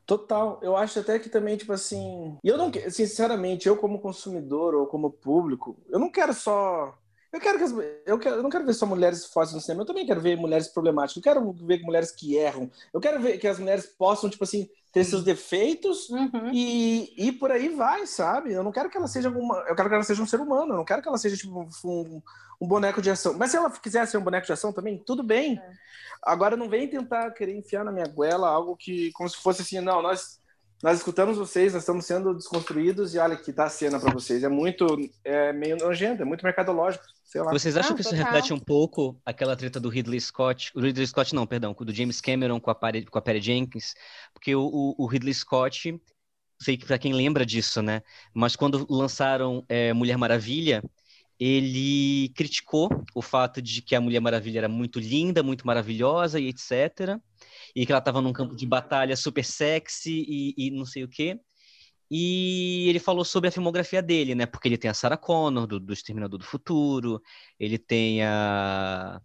Total. 0.05 0.59
Eu 0.61 0.77
acho 0.77 0.99
até 0.99 1.19
que 1.19 1.29
também, 1.29 1.57
tipo 1.57 1.73
assim. 1.73 2.37
E 2.43 2.49
eu 2.49 2.59
não 2.59 2.71
sinceramente, 2.89 3.69
eu 3.69 3.77
como 3.77 4.01
consumidor 4.01 4.75
ou 4.75 4.87
como 4.87 5.11
público, 5.11 5.79
eu 5.89 6.01
não 6.01 6.11
quero 6.11 6.35
só. 6.35 6.99
Eu 7.33 7.39
quero 7.39 7.59
que 7.59 7.65
as... 7.65 7.73
eu, 8.05 8.19
quero... 8.19 8.37
eu 8.37 8.43
não 8.43 8.51
quero 8.51 8.67
ver 8.67 8.75
só 8.75 8.85
mulheres 8.85 9.25
fortes 9.27 9.55
no 9.55 9.61
cinema, 9.61 9.83
eu 9.83 9.87
também 9.87 10.05
quero 10.05 10.21
ver 10.21 10.37
mulheres 10.37 10.67
problemáticas, 10.67 11.17
eu 11.17 11.23
quero 11.23 11.53
ver 11.53 11.81
mulheres 11.83 12.11
que 12.11 12.35
erram, 12.35 12.69
eu 12.93 13.01
quero 13.01 13.21
ver 13.21 13.39
que 13.39 13.47
as 13.47 13.61
mulheres 13.61 13.87
possam, 13.87 14.29
tipo 14.29 14.43
assim, 14.43 14.69
ter 14.93 15.05
seus 15.05 15.23
defeitos 15.23 16.09
uhum. 16.11 16.51
e, 16.53 17.15
e 17.17 17.33
por 17.33 17.53
aí 17.53 17.69
vai, 17.69 18.07
sabe? 18.07 18.53
Eu 18.53 18.63
não 18.63 18.73
quero 18.73 18.91
que 18.91 18.97
ela 18.97 19.07
seja 19.07 19.31
uma. 19.31 19.59
Eu 19.69 19.77
quero 19.77 19.89
que 19.89 19.95
ela 19.95 20.05
seja 20.05 20.23
um 20.23 20.27
ser 20.27 20.41
humano, 20.41 20.73
eu 20.73 20.77
não 20.79 20.85
quero 20.85 21.01
que 21.01 21.09
ela 21.09 21.19
seja, 21.19 21.37
tipo, 21.37 21.69
um, 21.85 22.23
um 22.61 22.67
boneco 22.67 23.01
de 23.01 23.11
ação. 23.11 23.35
Mas 23.35 23.53
se 23.53 23.57
ela 23.57 23.71
quiser 23.71 24.07
ser 24.07 24.19
um 24.19 24.25
boneco 24.25 24.47
de 24.47 24.53
ação 24.53 24.73
também, 24.73 24.99
tudo 24.99 25.23
bem. 25.23 25.59
É. 25.59 25.73
Agora 26.23 26.57
não 26.57 26.69
vem 26.69 26.89
tentar 26.89 27.31
querer 27.31 27.57
enfiar 27.57 27.85
na 27.85 27.93
minha 27.93 28.07
goela 28.07 28.49
algo 28.49 28.77
que, 28.77 29.11
como 29.13 29.29
se 29.29 29.37
fosse 29.37 29.63
assim, 29.63 29.81
não, 29.81 30.03
nós 30.03 30.40
nós 30.83 30.99
escutamos 30.99 31.37
vocês, 31.37 31.75
nós 31.75 31.83
estamos 31.83 32.07
sendo 32.07 32.35
desconstruídos 32.35 33.15
e 33.15 33.19
olha 33.19 33.37
que 33.37 33.53
tá 33.53 33.65
a 33.65 33.71
cena 33.71 34.01
para 34.01 34.13
vocês. 34.13 34.43
É 34.43 34.49
muito, 34.49 34.87
é 35.23 35.53
meio 35.53 35.77
nojento, 35.77 36.23
é 36.23 36.25
muito 36.25 36.43
mercadológico. 36.43 37.05
Sei 37.25 37.41
lá. 37.41 37.53
Vocês 37.53 37.77
acham 37.77 37.95
que 37.95 38.01
isso 38.01 38.15
reflete 38.15 38.53
um 38.53 38.59
pouco 38.59 39.21
aquela 39.25 39.55
treta 39.55 39.79
do 39.79 39.89
Ridley 39.89 40.21
Scott, 40.21 40.73
o 40.75 40.81
Ridley 40.81 41.07
Scott 41.07 41.35
não, 41.35 41.47
perdão, 41.47 41.73
do 41.79 41.95
James 41.95 42.21
Cameron 42.21 42.59
com 42.59 42.71
a 42.71 42.75
Patty, 42.75 43.05
com 43.05 43.19
a 43.19 43.23
Patty 43.23 43.41
Jenkins, 43.41 43.95
porque 44.33 44.55
o, 44.55 44.63
o, 44.63 44.95
o 44.99 45.07
Ridley 45.07 45.35
Scott, 45.35 46.01
sei 46.61 46.77
que 46.77 46.87
para 46.87 46.99
quem 46.99 47.13
lembra 47.13 47.45
disso, 47.47 47.83
né? 47.83 48.03
Mas 48.35 48.57
quando 48.57 48.87
lançaram 48.91 49.65
é, 49.69 49.93
Mulher 49.93 50.17
Maravilha, 50.17 50.83
ele 51.39 52.31
criticou 52.31 52.89
o 53.15 53.23
fato 53.23 53.63
de 53.63 53.81
que 53.81 53.95
a 53.95 54.01
Mulher 54.01 54.21
Maravilha 54.21 54.61
era 54.61 54.69
muito 54.69 54.99
linda, 54.99 55.43
muito 55.43 55.67
maravilhosa 55.67 56.41
e 56.41 56.49
etc. 56.49 57.21
E 57.75 57.87
que 57.87 57.93
ela 57.93 57.99
estava 57.99 58.21
num 58.21 58.33
campo 58.33 58.55
de 58.55 58.67
batalha 58.67 59.17
super 59.17 59.45
sexy 59.45 60.25
e, 60.29 60.55
e, 60.57 60.71
não 60.71 60.85
sei 60.85 61.05
o 61.05 61.09
quê. 61.09 61.39
E 62.11 62.89
ele 62.89 62.99
falou 62.99 63.25
sobre 63.25 63.49
a 63.49 63.53
filmografia 63.53 64.03
dele, 64.03 64.35
né? 64.35 64.47
Porque 64.47 64.69
ele 64.69 64.79
tem 64.79 64.91
a 64.91 64.95
Sarah 64.95 65.17
Connor, 65.17 65.67
do, 65.67 65.79
do 65.79 65.93
Exterminador 65.93 66.39
do 66.39 66.45
Futuro, 66.45 67.23
ele 67.59 67.79
tem 67.79 68.23
a, 68.25 69.21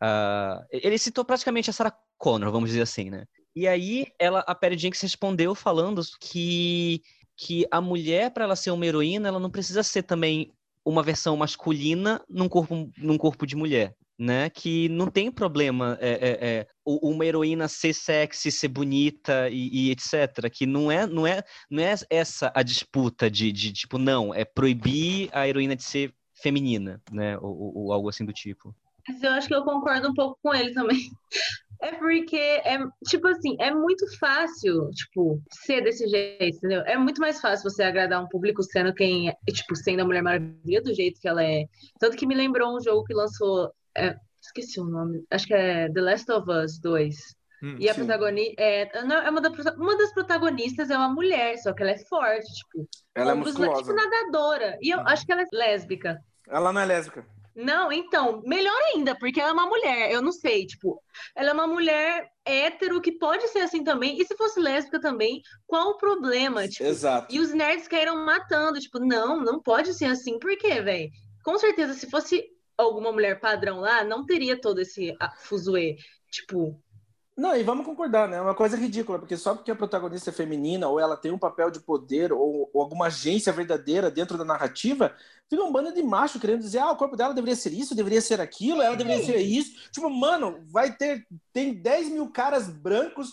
a... 0.00 0.64
Ele 0.70 0.98
citou 0.98 1.24
praticamente 1.24 1.70
a 1.70 1.72
Sarah 1.72 1.96
Connor, 2.18 2.52
vamos 2.52 2.70
dizer 2.70 2.82
assim, 2.82 3.08
né? 3.10 3.24
E 3.56 3.66
aí 3.66 4.06
ela, 4.18 4.40
a 4.40 4.54
Perry 4.54 4.78
Jenkins 4.78 5.00
respondeu 5.00 5.54
falando 5.54 6.02
que 6.20 7.02
que 7.40 7.66
a 7.70 7.80
mulher, 7.80 8.30
para 8.32 8.44
ela 8.44 8.54
ser 8.54 8.70
uma 8.70 8.84
heroína, 8.84 9.28
ela 9.28 9.40
não 9.40 9.50
precisa 9.50 9.82
ser 9.82 10.02
também 10.02 10.52
uma 10.84 11.02
versão 11.02 11.34
masculina 11.38 12.22
num 12.28 12.50
corpo, 12.50 12.92
num 12.98 13.16
corpo 13.16 13.46
de 13.46 13.56
mulher. 13.56 13.96
Né, 14.22 14.50
que 14.50 14.86
não 14.90 15.06
tem 15.06 15.32
problema 15.32 15.96
é, 15.98 16.10
é, 16.10 16.48
é, 16.48 16.66
uma 16.84 17.24
heroína 17.24 17.66
ser 17.68 17.94
sexy, 17.94 18.52
ser 18.52 18.68
bonita 18.68 19.48
e, 19.48 19.88
e, 19.88 19.90
etc. 19.90 20.50
Que 20.52 20.66
não 20.66 20.92
é, 20.92 21.06
não 21.06 21.26
é, 21.26 21.42
não 21.70 21.82
é 21.82 21.94
essa 22.10 22.52
a 22.54 22.62
disputa 22.62 23.30
de, 23.30 23.50
de 23.50 23.72
tipo 23.72 23.96
não 23.96 24.34
é 24.34 24.44
proibir 24.44 25.30
a 25.32 25.48
heroína 25.48 25.74
de 25.74 25.84
ser 25.84 26.14
feminina, 26.34 27.00
né, 27.10 27.38
ou, 27.38 27.78
ou 27.78 27.92
algo 27.94 28.10
assim 28.10 28.26
do 28.26 28.32
tipo. 28.32 28.76
Eu 29.22 29.30
acho 29.30 29.48
que 29.48 29.54
eu 29.54 29.64
concordo 29.64 30.10
um 30.10 30.14
pouco 30.14 30.38
com 30.42 30.54
ele 30.54 30.72
também. 30.72 31.10
É 31.82 31.92
porque 31.94 32.36
é, 32.36 32.78
tipo 33.08 33.26
assim, 33.26 33.56
é 33.58 33.72
muito 33.72 34.04
fácil, 34.18 34.90
tipo, 34.90 35.40
ser 35.64 35.80
desse 35.80 36.06
jeito, 36.06 36.58
entendeu? 36.58 36.82
É 36.82 36.98
muito 36.98 37.22
mais 37.22 37.40
fácil 37.40 37.70
você 37.70 37.82
agradar 37.82 38.22
um 38.22 38.28
público 38.28 38.62
sendo 38.62 38.92
quem, 38.92 39.34
tipo, 39.48 39.74
sendo 39.74 40.00
a 40.00 40.04
Mulher 40.04 40.22
Maravilha 40.22 40.82
do 40.82 40.94
jeito 40.94 41.18
que 41.18 41.26
ela 41.26 41.42
é. 41.42 41.64
Tanto 41.98 42.18
que 42.18 42.26
me 42.26 42.34
lembrou 42.34 42.76
um 42.76 42.82
jogo 42.82 43.04
que 43.04 43.14
lançou, 43.14 43.72
é, 43.96 44.16
esqueci 44.40 44.80
o 44.80 44.84
nome, 44.84 45.24
acho 45.30 45.46
que 45.46 45.54
é 45.54 45.90
The 45.92 46.00
Last 46.00 46.30
of 46.32 46.50
Us 46.50 46.78
2. 46.80 47.16
Hum, 47.62 47.76
e 47.78 47.90
a 47.90 47.94
protagonista 47.94 48.54
é, 48.62 49.02
não, 49.02 49.16
é 49.16 49.28
uma, 49.28 49.40
da, 49.40 49.50
uma 49.74 49.98
das 49.98 50.12
protagonistas 50.14 50.90
é 50.90 50.96
uma 50.96 51.10
mulher, 51.10 51.58
só 51.58 51.74
que 51.74 51.82
ela 51.82 51.92
é 51.92 51.98
forte, 51.98 52.50
tipo, 52.54 52.88
ela 53.14 53.32
é 53.32 53.34
musculosa. 53.34 53.82
tipo 53.82 53.92
nadadora. 53.94 54.78
E 54.80 54.90
eu 54.90 54.98
hum. 54.98 55.04
acho 55.06 55.26
que 55.26 55.32
ela 55.32 55.42
é 55.42 55.46
lésbica. 55.52 56.18
Ela 56.48 56.72
não 56.72 56.80
é 56.80 56.86
lésbica. 56.86 57.26
Não, 57.54 57.92
então, 57.92 58.42
melhor 58.46 58.80
ainda, 58.94 59.14
porque 59.18 59.40
ela 59.40 59.50
é 59.50 59.52
uma 59.52 59.66
mulher, 59.66 60.10
eu 60.12 60.22
não 60.22 60.32
sei, 60.32 60.66
tipo, 60.66 61.02
ela 61.34 61.50
é 61.50 61.52
uma 61.52 61.66
mulher 61.66 62.30
hétero 62.44 63.00
que 63.00 63.12
pode 63.12 63.46
ser 63.48 63.60
assim 63.60 63.82
também, 63.82 64.18
e 64.20 64.24
se 64.24 64.36
fosse 64.36 64.60
lésbica 64.60 65.00
também, 65.00 65.42
qual 65.66 65.90
o 65.90 65.96
problema? 65.98 66.66
Tipo, 66.68 66.84
Exato. 66.84 67.34
E 67.34 67.40
os 67.40 67.52
nerds 67.52 67.88
caíram 67.88 68.24
matando, 68.24 68.78
tipo, 68.78 69.00
não, 69.00 69.40
não 69.40 69.60
pode 69.60 69.92
ser 69.94 70.06
assim, 70.06 70.38
por 70.38 70.56
quê, 70.56 70.80
velho? 70.80 71.10
Com 71.44 71.58
certeza, 71.58 71.92
se 71.94 72.08
fosse 72.08 72.44
alguma 72.84 73.12
mulher 73.12 73.40
padrão 73.40 73.80
lá, 73.80 74.04
não 74.04 74.24
teria 74.24 74.60
todo 74.60 74.80
esse 74.80 75.16
fuzuê. 75.38 75.96
Tipo, 76.30 76.80
não, 77.40 77.56
e 77.56 77.62
vamos 77.62 77.86
concordar, 77.86 78.28
né? 78.28 78.36
É 78.36 78.40
uma 78.42 78.54
coisa 78.54 78.76
ridícula, 78.76 79.18
porque 79.18 79.34
só 79.34 79.54
porque 79.54 79.70
a 79.70 79.74
protagonista 79.74 80.28
é 80.28 80.32
feminina, 80.32 80.86
ou 80.88 81.00
ela 81.00 81.16
tem 81.16 81.32
um 81.32 81.38
papel 81.38 81.70
de 81.70 81.80
poder, 81.80 82.34
ou, 82.34 82.68
ou 82.70 82.82
alguma 82.82 83.06
agência 83.06 83.50
verdadeira 83.50 84.10
dentro 84.10 84.36
da 84.36 84.44
narrativa, 84.44 85.14
fica 85.48 85.62
um 85.62 85.72
bando 85.72 85.90
de 85.94 86.02
macho 86.02 86.38
querendo 86.38 86.60
dizer, 86.60 86.80
ah, 86.80 86.90
o 86.90 86.96
corpo 86.96 87.16
dela 87.16 87.32
deveria 87.32 87.56
ser 87.56 87.72
isso, 87.72 87.94
deveria 87.94 88.20
ser 88.20 88.42
aquilo, 88.42 88.82
ela 88.82 88.94
deveria 88.94 89.24
ser 89.24 89.38
isso. 89.38 89.90
Tipo, 89.90 90.10
mano, 90.10 90.60
vai 90.66 90.94
ter. 90.94 91.26
Tem 91.50 91.72
10 91.72 92.10
mil 92.10 92.30
caras 92.30 92.68
brancos 92.68 93.32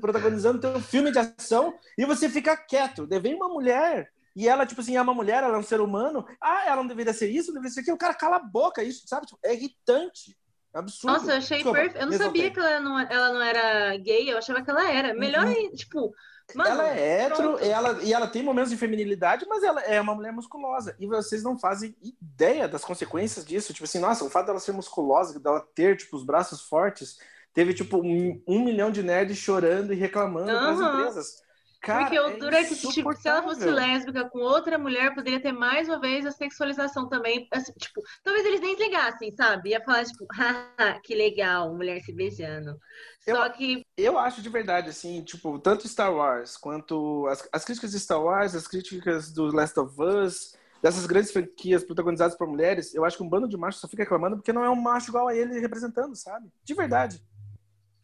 protagonizando 0.00 0.60
teu 0.60 0.78
filme 0.80 1.10
de 1.10 1.18
ação 1.18 1.74
e 1.98 2.06
você 2.06 2.28
fica 2.28 2.56
quieto. 2.56 3.08
Vem 3.08 3.34
uma 3.34 3.48
mulher 3.48 4.12
e 4.34 4.48
ela, 4.48 4.64
tipo 4.64 4.80
assim, 4.80 4.96
é 4.96 5.02
uma 5.02 5.14
mulher, 5.14 5.42
ela 5.42 5.56
é 5.56 5.58
um 5.58 5.62
ser 5.62 5.80
humano. 5.80 6.26
Ah, 6.40 6.64
ela 6.66 6.76
não 6.76 6.86
deveria 6.86 7.12
ser 7.12 7.28
isso, 7.28 7.48
não 7.48 7.54
deveria 7.54 7.74
ser 7.74 7.80
aquilo. 7.80 7.96
O 7.96 7.98
cara 7.98 8.14
cala 8.14 8.36
a 8.36 8.42
boca, 8.44 8.82
isso, 8.82 9.06
sabe? 9.06 9.26
Tipo, 9.26 9.38
é 9.42 9.54
irritante. 9.54 10.36
Absurdo. 10.72 11.12
Nossa, 11.12 11.32
eu 11.32 11.36
achei 11.36 11.62
perfeito. 11.62 11.98
Eu 11.98 12.06
não 12.06 12.16
sabia 12.16 12.50
que 12.50 12.58
ela 12.58 12.80
não, 12.80 12.98
ela 12.98 13.32
não 13.32 13.42
era 13.42 13.96
gay, 13.98 14.32
eu 14.32 14.38
achava 14.38 14.62
que 14.62 14.70
ela 14.70 14.90
era. 14.90 15.12
Melhor 15.14 15.44
uhum. 15.44 15.52
aí, 15.52 15.70
tipo. 15.72 16.14
Mano, 16.54 16.70
ela 16.70 16.88
é 16.88 17.22
hétero 17.22 17.58
ela, 17.60 18.02
e 18.02 18.12
ela 18.12 18.26
tem 18.26 18.42
momentos 18.42 18.70
de 18.70 18.76
feminilidade, 18.76 19.46
mas 19.48 19.62
ela 19.62 19.80
é 19.82 20.00
uma 20.00 20.14
mulher 20.14 20.32
musculosa. 20.32 20.94
E 20.98 21.06
vocês 21.06 21.42
não 21.42 21.58
fazem 21.58 21.94
ideia 22.02 22.66
das 22.66 22.84
consequências 22.84 23.44
disso. 23.44 23.72
Tipo 23.72 23.84
assim, 23.84 23.98
nossa, 23.98 24.24
o 24.24 24.30
fato 24.30 24.46
dela 24.46 24.58
ser 24.58 24.72
musculosa, 24.72 25.38
dela 25.38 25.66
ter, 25.74 25.96
tipo, 25.96 26.16
os 26.16 26.24
braços 26.24 26.62
fortes, 26.62 27.18
teve, 27.54 27.72
tipo, 27.72 27.98
um, 27.98 28.42
um 28.46 28.64
milhão 28.64 28.90
de 28.90 29.02
nerds 29.02 29.38
chorando 29.38 29.92
e 29.92 29.96
reclamando 29.96 30.50
uhum. 30.50 30.76
das 30.76 30.80
empresas. 30.80 31.42
Cara, 31.82 32.04
Porque 32.04 32.20
o 32.20 32.38
duro 32.38 32.54
é 32.54 32.62
que 32.62 32.76
tipo, 32.76 33.12
se 33.12 33.28
ela 33.28 33.42
fosse 33.42 33.68
lésbica 33.68 34.30
com 34.30 34.38
outra 34.38 34.78
mulher, 34.78 35.12
poderia 35.16 35.42
ter 35.42 35.50
mais 35.50 35.88
uma 35.88 36.00
vez 36.00 36.24
a 36.24 36.30
sexualização 36.30 37.08
também. 37.08 37.48
Assim, 37.50 37.72
tipo, 37.72 38.00
talvez 38.22 38.46
eles 38.46 38.60
nem 38.60 38.76
ligassem, 38.76 39.32
sabe? 39.32 39.70
Ia 39.70 39.82
falar, 39.82 40.04
tipo, 40.04 40.24
haha, 40.32 41.00
que 41.02 41.12
legal, 41.12 41.74
mulher 41.74 42.00
se 42.00 42.12
beijando. 42.12 42.78
Só 43.20 43.46
eu, 43.46 43.52
que. 43.52 43.84
Eu 43.96 44.16
acho 44.16 44.40
de 44.40 44.48
verdade, 44.48 44.90
assim, 44.90 45.24
tipo, 45.24 45.58
tanto 45.58 45.88
Star 45.88 46.14
Wars 46.14 46.56
quanto 46.56 47.26
as, 47.26 47.48
as 47.52 47.64
críticas 47.64 47.90
de 47.90 47.98
Star 47.98 48.22
Wars, 48.22 48.54
as 48.54 48.68
críticas 48.68 49.32
do 49.32 49.46
Last 49.46 49.80
of 49.80 50.00
Us, 50.00 50.56
dessas 50.80 51.04
grandes 51.04 51.32
franquias 51.32 51.82
protagonizadas 51.82 52.36
por 52.36 52.46
mulheres, 52.46 52.94
eu 52.94 53.04
acho 53.04 53.16
que 53.16 53.24
um 53.24 53.28
bando 53.28 53.48
de 53.48 53.56
machos 53.56 53.80
só 53.80 53.88
fica 53.88 54.04
reclamando 54.04 54.36
porque 54.36 54.52
não 54.52 54.64
é 54.64 54.70
um 54.70 54.80
macho 54.80 55.10
igual 55.10 55.26
a 55.26 55.34
ele 55.34 55.58
representando, 55.58 56.14
sabe? 56.14 56.48
De 56.62 56.74
verdade. 56.74 57.20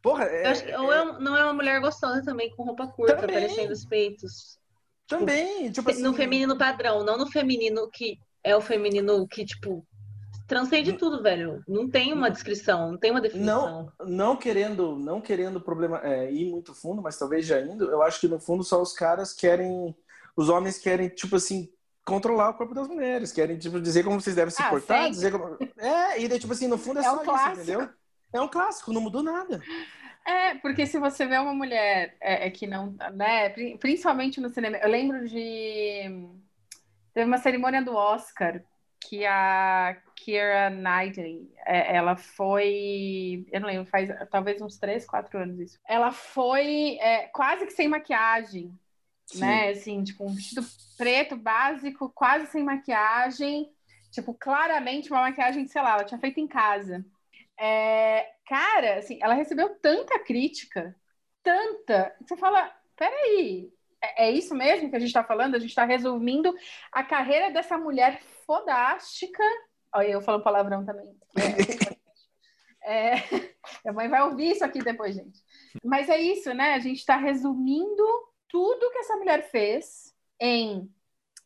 Porra, 0.02 0.24
é, 0.24 0.46
acho, 0.46 0.64
ou 0.80 0.92
é, 0.92 1.18
não 1.20 1.36
é 1.36 1.44
uma 1.44 1.52
mulher 1.52 1.80
gostosa 1.80 2.22
também, 2.22 2.50
com 2.54 2.62
roupa 2.62 2.86
curta, 2.86 3.16
também. 3.16 3.36
aparecendo 3.36 3.72
os 3.72 3.84
peitos. 3.84 4.58
Tipo, 5.06 5.20
também, 5.20 5.70
tipo 5.70 5.90
assim... 5.90 6.02
No 6.02 6.14
feminino 6.14 6.56
padrão, 6.56 7.02
não 7.04 7.18
no 7.18 7.26
feminino 7.30 7.88
que 7.90 8.18
é 8.44 8.56
o 8.56 8.60
feminino 8.60 9.26
que, 9.26 9.44
tipo, 9.44 9.84
transcende 10.46 10.94
tudo, 10.94 11.22
velho. 11.22 11.62
Não 11.66 11.88
tem 11.88 12.12
uma 12.12 12.30
descrição, 12.30 12.92
não 12.92 12.98
tem 12.98 13.10
uma 13.10 13.20
definição. 13.20 13.92
Não, 13.98 14.06
não 14.06 14.36
querendo, 14.36 14.96
não 14.96 15.20
querendo 15.20 15.60
problema 15.60 16.00
é, 16.02 16.32
ir 16.32 16.50
muito 16.50 16.74
fundo, 16.74 17.02
mas 17.02 17.18
talvez 17.18 17.44
já 17.44 17.60
indo, 17.60 17.90
eu 17.90 18.02
acho 18.02 18.20
que 18.20 18.28
no 18.28 18.40
fundo 18.40 18.62
só 18.62 18.80
os 18.80 18.92
caras 18.92 19.32
querem, 19.32 19.94
os 20.36 20.48
homens 20.48 20.78
querem, 20.78 21.08
tipo 21.08 21.36
assim, 21.36 21.68
controlar 22.04 22.50
o 22.50 22.54
corpo 22.54 22.74
das 22.74 22.88
mulheres, 22.88 23.32
querem, 23.32 23.58
tipo, 23.58 23.80
dizer 23.80 24.04
como 24.04 24.20
vocês 24.20 24.34
devem 24.34 24.50
se 24.50 24.62
ah, 24.62 24.70
portar, 24.70 25.10
dizer 25.10 25.32
como... 25.32 25.58
É, 25.76 26.20
e 26.20 26.28
daí, 26.28 26.38
tipo 26.38 26.52
assim, 26.52 26.66
no 26.66 26.78
fundo 26.78 26.98
é, 26.98 27.02
é 27.02 27.04
só 27.04 27.22
isso, 27.22 27.60
entendeu? 27.60 27.88
É 28.32 28.40
um 28.40 28.48
clássico, 28.48 28.92
não 28.92 29.00
mudou 29.00 29.22
nada. 29.22 29.62
É, 30.26 30.54
porque 30.56 30.86
se 30.86 30.98
você 30.98 31.26
vê 31.26 31.38
uma 31.38 31.54
mulher 31.54 32.16
é, 32.20 32.46
é 32.46 32.50
que 32.50 32.66
não, 32.66 32.94
né, 33.14 33.48
principalmente 33.78 34.40
no 34.40 34.50
cinema, 34.50 34.76
eu 34.76 34.88
lembro 34.88 35.26
de 35.26 36.28
teve 37.14 37.26
uma 37.26 37.38
cerimônia 37.38 37.82
do 37.82 37.94
Oscar 37.94 38.62
que 39.00 39.24
a 39.24 39.96
Keira 40.14 40.68
Knightley, 40.68 41.50
é, 41.64 41.96
ela 41.96 42.16
foi, 42.16 43.46
eu 43.50 43.60
não 43.60 43.68
lembro, 43.68 43.86
faz 43.86 44.10
talvez 44.30 44.60
uns 44.60 44.76
três, 44.76 45.06
quatro 45.06 45.38
anos 45.38 45.58
isso. 45.60 45.78
Ela 45.88 46.12
foi 46.12 46.98
é, 47.00 47.28
quase 47.28 47.64
que 47.64 47.72
sem 47.72 47.88
maquiagem, 47.88 48.70
Sim. 49.24 49.40
né? 49.40 49.70
Assim, 49.70 50.04
tipo 50.04 50.24
um 50.26 50.34
vestido 50.34 50.66
preto 50.98 51.36
básico, 51.36 52.10
quase 52.10 52.48
sem 52.48 52.62
maquiagem 52.62 53.70
Tipo, 54.10 54.34
claramente 54.34 55.10
uma 55.10 55.20
maquiagem, 55.20 55.66
sei 55.66 55.82
lá, 55.82 55.94
ela 55.94 56.04
tinha 56.04 56.18
feito 56.18 56.40
em 56.40 56.46
casa. 56.46 57.04
É, 57.58 58.26
cara, 58.46 58.98
assim, 58.98 59.18
ela 59.20 59.34
recebeu 59.34 59.74
tanta 59.80 60.18
crítica, 60.20 60.94
tanta. 61.42 62.14
Você 62.20 62.36
fala, 62.36 62.72
peraí, 62.96 63.72
é, 64.00 64.26
é 64.28 64.30
isso 64.30 64.54
mesmo 64.54 64.90
que 64.90 64.96
a 64.96 64.98
gente 64.98 65.08
está 65.08 65.24
falando? 65.24 65.54
A 65.54 65.58
gente 65.58 65.70
está 65.70 65.84
resumindo 65.84 66.54
a 66.92 67.02
carreira 67.02 67.50
dessa 67.50 67.76
mulher 67.76 68.22
fodástica. 68.46 69.42
Olha, 69.92 70.08
eu 70.08 70.20
falo 70.20 70.42
palavrão 70.42 70.84
também. 70.84 71.12
É, 72.82 73.14
a 73.86 73.92
mãe 73.92 74.08
vai 74.08 74.22
ouvir 74.22 74.52
isso 74.52 74.64
aqui 74.64 74.78
depois, 74.78 75.14
gente. 75.14 75.40
Mas 75.84 76.08
é 76.08 76.18
isso, 76.18 76.52
né? 76.54 76.74
A 76.74 76.78
gente 76.78 76.98
está 76.98 77.16
resumindo 77.16 78.04
tudo 78.48 78.90
que 78.90 78.98
essa 78.98 79.16
mulher 79.16 79.50
fez 79.50 80.14
em 80.40 80.88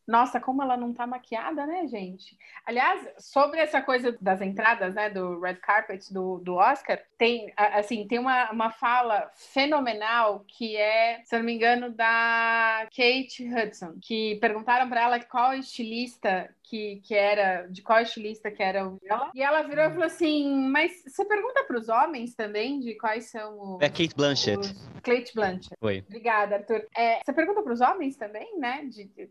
nossa, 0.06 0.40
como 0.40 0.62
ela 0.62 0.76
não 0.76 0.92
tá 0.92 1.06
maquiada, 1.06 1.66
né, 1.66 1.86
gente? 1.86 2.36
Aliás, 2.66 3.08
sobre 3.18 3.60
essa 3.60 3.80
coisa 3.80 4.16
das 4.20 4.40
entradas, 4.40 4.94
né, 4.94 5.08
do 5.10 5.40
red 5.40 5.56
carpet 5.56 6.12
do, 6.12 6.38
do 6.38 6.54
Oscar, 6.54 7.00
tem, 7.16 7.52
assim, 7.56 8.06
tem 8.06 8.18
uma, 8.18 8.50
uma 8.50 8.70
fala 8.70 9.30
fenomenal 9.34 10.44
que 10.46 10.76
é, 10.76 11.20
se 11.24 11.34
eu 11.34 11.38
não 11.38 11.46
me 11.46 11.54
engano, 11.54 11.90
da 11.90 12.86
Kate 12.90 13.48
Hudson, 13.48 13.98
que 14.00 14.36
perguntaram 14.36 14.88
para 14.88 15.02
ela 15.02 15.20
qual 15.20 15.54
estilista 15.54 16.48
que, 16.72 17.02
que 17.04 17.14
era, 17.14 17.66
de 17.66 17.82
qual 17.82 18.00
estilista 18.00 18.50
que 18.50 18.62
era 18.62 18.88
o 18.88 18.98
dela. 18.98 19.30
E 19.34 19.42
ela 19.42 19.60
virou 19.60 19.84
e 19.84 19.90
falou 19.90 20.04
assim: 20.04 20.68
Mas 20.68 21.02
você 21.06 21.22
pergunta 21.24 21.64
para 21.64 21.78
os 21.78 21.90
homens 21.90 22.34
também 22.34 22.80
de 22.80 22.94
quais 22.94 23.30
são 23.30 23.76
os. 23.76 23.82
É 23.82 23.90
Kate 23.90 24.14
Blanchett. 24.16 24.58
Os... 24.58 24.72
Kate 25.02 25.34
Blanchett. 25.34 25.76
Oi. 25.82 26.02
Obrigada, 26.06 26.56
Arthur. 26.56 26.86
É, 26.96 27.20
você 27.22 27.32
pergunta 27.34 27.62
para 27.62 27.72
os 27.74 27.80
homens 27.82 28.16
também, 28.16 28.58
né? 28.58 28.86
De, 28.86 29.04
de, 29.04 29.30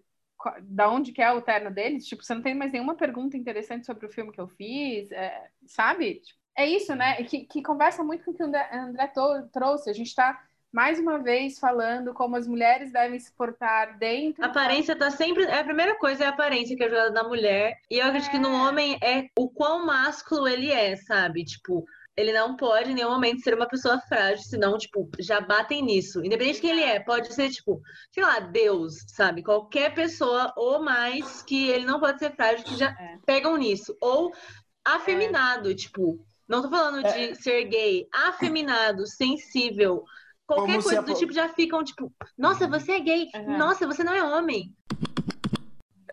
da 0.62 0.90
onde 0.90 1.12
que 1.12 1.22
é 1.22 1.32
o 1.32 1.42
terno 1.42 1.72
deles? 1.72 2.06
Tipo, 2.06 2.24
você 2.24 2.34
não 2.34 2.42
tem 2.42 2.56
mais 2.56 2.72
nenhuma 2.72 2.96
pergunta 2.96 3.38
interessante 3.38 3.86
sobre 3.86 4.06
o 4.06 4.10
filme 4.10 4.32
que 4.32 4.42
eu 4.42 4.48
fiz, 4.48 5.12
é, 5.12 5.50
sabe? 5.66 6.22
É 6.56 6.66
isso, 6.66 6.96
né? 6.96 7.16
Que, 7.24 7.46
que 7.46 7.62
conversa 7.62 8.04
muito 8.04 8.26
com 8.26 8.32
o 8.32 8.34
que 8.34 8.44
o 8.44 8.46
André, 8.46 9.12
trouxe. 9.52 9.90
A 9.90 9.94
gente 9.94 10.08
está 10.08 10.42
mais 10.72 11.00
uma 11.00 11.20
vez 11.20 11.60
falando 11.60 12.14
como 12.14 12.36
as 12.36 12.48
mulheres 12.48 12.92
devem 12.92 13.20
se 13.20 13.32
portar 13.34 13.98
dentro. 13.98 14.44
A 14.44 14.48
aparência 14.48 14.96
tá 14.96 15.12
sempre. 15.12 15.44
É 15.44 15.60
a 15.60 15.64
primeira 15.64 15.96
coisa 15.98 16.24
é 16.24 16.28
a 16.28 16.30
aparência 16.30 16.76
que 16.76 16.84
é 16.84 16.90
jogada 16.90 17.12
na 17.12 17.24
mulher. 17.24 17.80
E 17.90 18.00
eu 18.00 18.06
acredito 18.06 18.30
é. 18.30 18.32
que 18.32 18.40
no 18.40 18.54
homem 18.54 18.98
é 19.02 19.30
o 19.38 19.50
quão 19.50 19.86
másculo 19.86 20.48
ele 20.48 20.72
é, 20.72 20.96
sabe? 20.96 21.44
Tipo, 21.44 21.86
ele 22.22 22.34
não 22.34 22.56
pode 22.56 22.92
em 22.92 22.94
nenhum 22.94 23.10
momento 23.10 23.42
ser 23.42 23.54
uma 23.54 23.68
pessoa 23.68 24.00
frágil, 24.02 24.44
senão, 24.44 24.78
tipo, 24.78 25.10
já 25.20 25.42
batem 25.42 25.82
nisso. 25.82 26.24
Independente 26.24 26.56
de 26.56 26.62
quem 26.62 26.72
ele 26.72 26.84
é, 26.84 27.00
pode 27.00 27.34
ser, 27.34 27.50
tipo, 27.50 27.82
sei 28.12 28.24
lá, 28.24 28.40
Deus, 28.40 28.94
sabe? 29.08 29.44
Qualquer 29.44 29.94
pessoa 29.94 30.54
ou 30.56 30.82
mais 30.82 31.42
que 31.42 31.70
ele 31.70 31.86
não 31.86 32.00
pode 32.00 32.20
ser 32.20 32.36
frágil, 32.36 32.64
que 32.64 32.78
já 32.78 32.90
é. 32.90 33.18
pegam 33.26 33.58
nisso. 33.58 33.96
Ou 34.00 34.32
afeminado, 34.86 35.72
é. 35.72 35.76
tipo, 35.76 36.24
não 36.48 36.62
tô 36.62 36.70
falando 36.70 37.02
de 37.04 37.32
é. 37.32 37.36
ser 37.36 37.66
gay, 37.66 38.08
afeminado, 38.14 39.06
sensível. 39.10 40.04
Qualquer 40.46 40.84
coisa 40.84 41.02
do 41.02 41.14
tipo 41.14 41.34
já 41.34 41.50
ficam, 41.50 41.84
tipo, 41.84 42.12
nossa, 42.38 42.68
você 42.68 42.94
é 42.94 43.00
gay, 43.00 43.28
uhum. 43.34 43.58
nossa, 43.58 43.88
você 43.88 44.04
não 44.04 44.14
é 44.14 44.22
homem. 44.22 44.76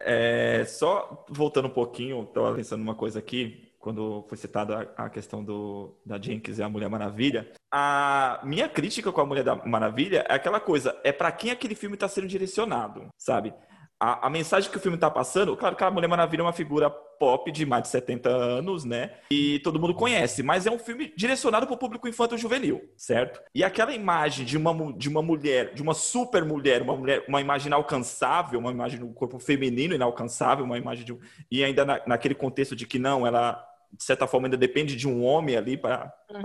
É, 0.01 0.64
só 0.64 1.27
voltando 1.29 1.66
um 1.66 1.73
pouquinho, 1.73 2.23
estava 2.23 2.55
pensando 2.55 2.79
numa 2.79 2.94
coisa 2.94 3.18
aqui 3.18 3.68
quando 3.79 4.25
foi 4.29 4.37
citada 4.37 4.93
a, 4.97 5.09
questão 5.09 5.43
do, 5.43 5.97
da 6.05 6.21
Jenkins 6.21 6.59
e 6.59 6.62
a 6.62 6.69
Mulher 6.69 6.88
Maravilha, 6.88 7.51
a 7.71 8.41
minha 8.45 8.69
crítica 8.69 9.12
com 9.12 9.21
a 9.21 9.27
Mulher 9.27 9.45
da 9.45 9.55
Maravilha 9.55 10.27
é 10.29 10.35
aquela 10.35 10.61
coisa, 10.61 10.99
é 11.05 11.12
para 11.12 11.31
quem 11.31 11.51
aquele 11.51 11.75
filme 11.75 11.95
está 11.95 12.09
sendo 12.09 12.27
direcionado, 12.27 13.09
sabe? 13.17 13.55
A, 14.01 14.27
a, 14.27 14.31
mensagem 14.31 14.71
que 14.71 14.77
o 14.77 14.81
filme 14.81 14.97
está 14.97 15.11
passando, 15.11 15.57
claro 15.57 15.75
que 15.75 15.83
a 15.83 15.91
Mulher 15.91 16.07
Maravilha 16.07 16.43
é 16.43 16.45
uma 16.45 16.53
figura 16.53 16.89
pop 16.89 17.51
de 17.51 17.67
mais 17.67 17.83
de 17.83 17.89
70 17.89 18.29
anos, 18.29 18.85
né? 18.85 19.11
E 19.31 19.59
todo 19.59 19.81
mundo 19.81 19.93
conhece, 19.93 20.43
mas 20.43 20.67
é 20.67 20.71
um 20.71 20.79
filme 20.79 21.13
direcionado 21.17 21.67
para 21.67 21.75
o 21.75 21.79
público 21.79 22.07
infanto-juvenil, 22.07 22.81
certo? 22.97 23.41
E 23.53 23.65
aquela 23.65 23.93
imagem 23.93 24.47
de 24.47 24.57
uma, 24.57 24.93
de 24.93 25.09
uma 25.09 25.21
mulher, 25.21 25.75
de 25.75 25.83
uma 25.83 25.95
super 25.95 26.45
mulher, 26.45 26.81
uma 26.83 26.97
mulher, 26.97 27.25
uma 27.27 27.41
imagem 27.41 27.67
inalcançável, 27.67 28.61
uma 28.61 28.71
imagem 28.71 29.01
do 29.01 29.09
corpo 29.09 29.41
feminino 29.41 29.95
inalcançável, 29.95 30.65
uma 30.65 30.79
imagem 30.79 31.05
de 31.05 31.19
e 31.51 31.65
ainda 31.65 31.85
na, 31.85 32.01
naquele 32.07 32.37
contexto 32.37 32.77
de 32.77 32.87
que 32.87 33.01
não, 33.01 33.27
ela 33.27 33.65
de 33.93 34.05
certa 34.05 34.27
forma, 34.27 34.47
ainda 34.47 34.57
depende 34.57 34.95
de 34.95 35.09
um 35.09 35.25
homem 35.25 35.57
ali 35.57 35.77
para 35.77 36.13
uhum. 36.31 36.43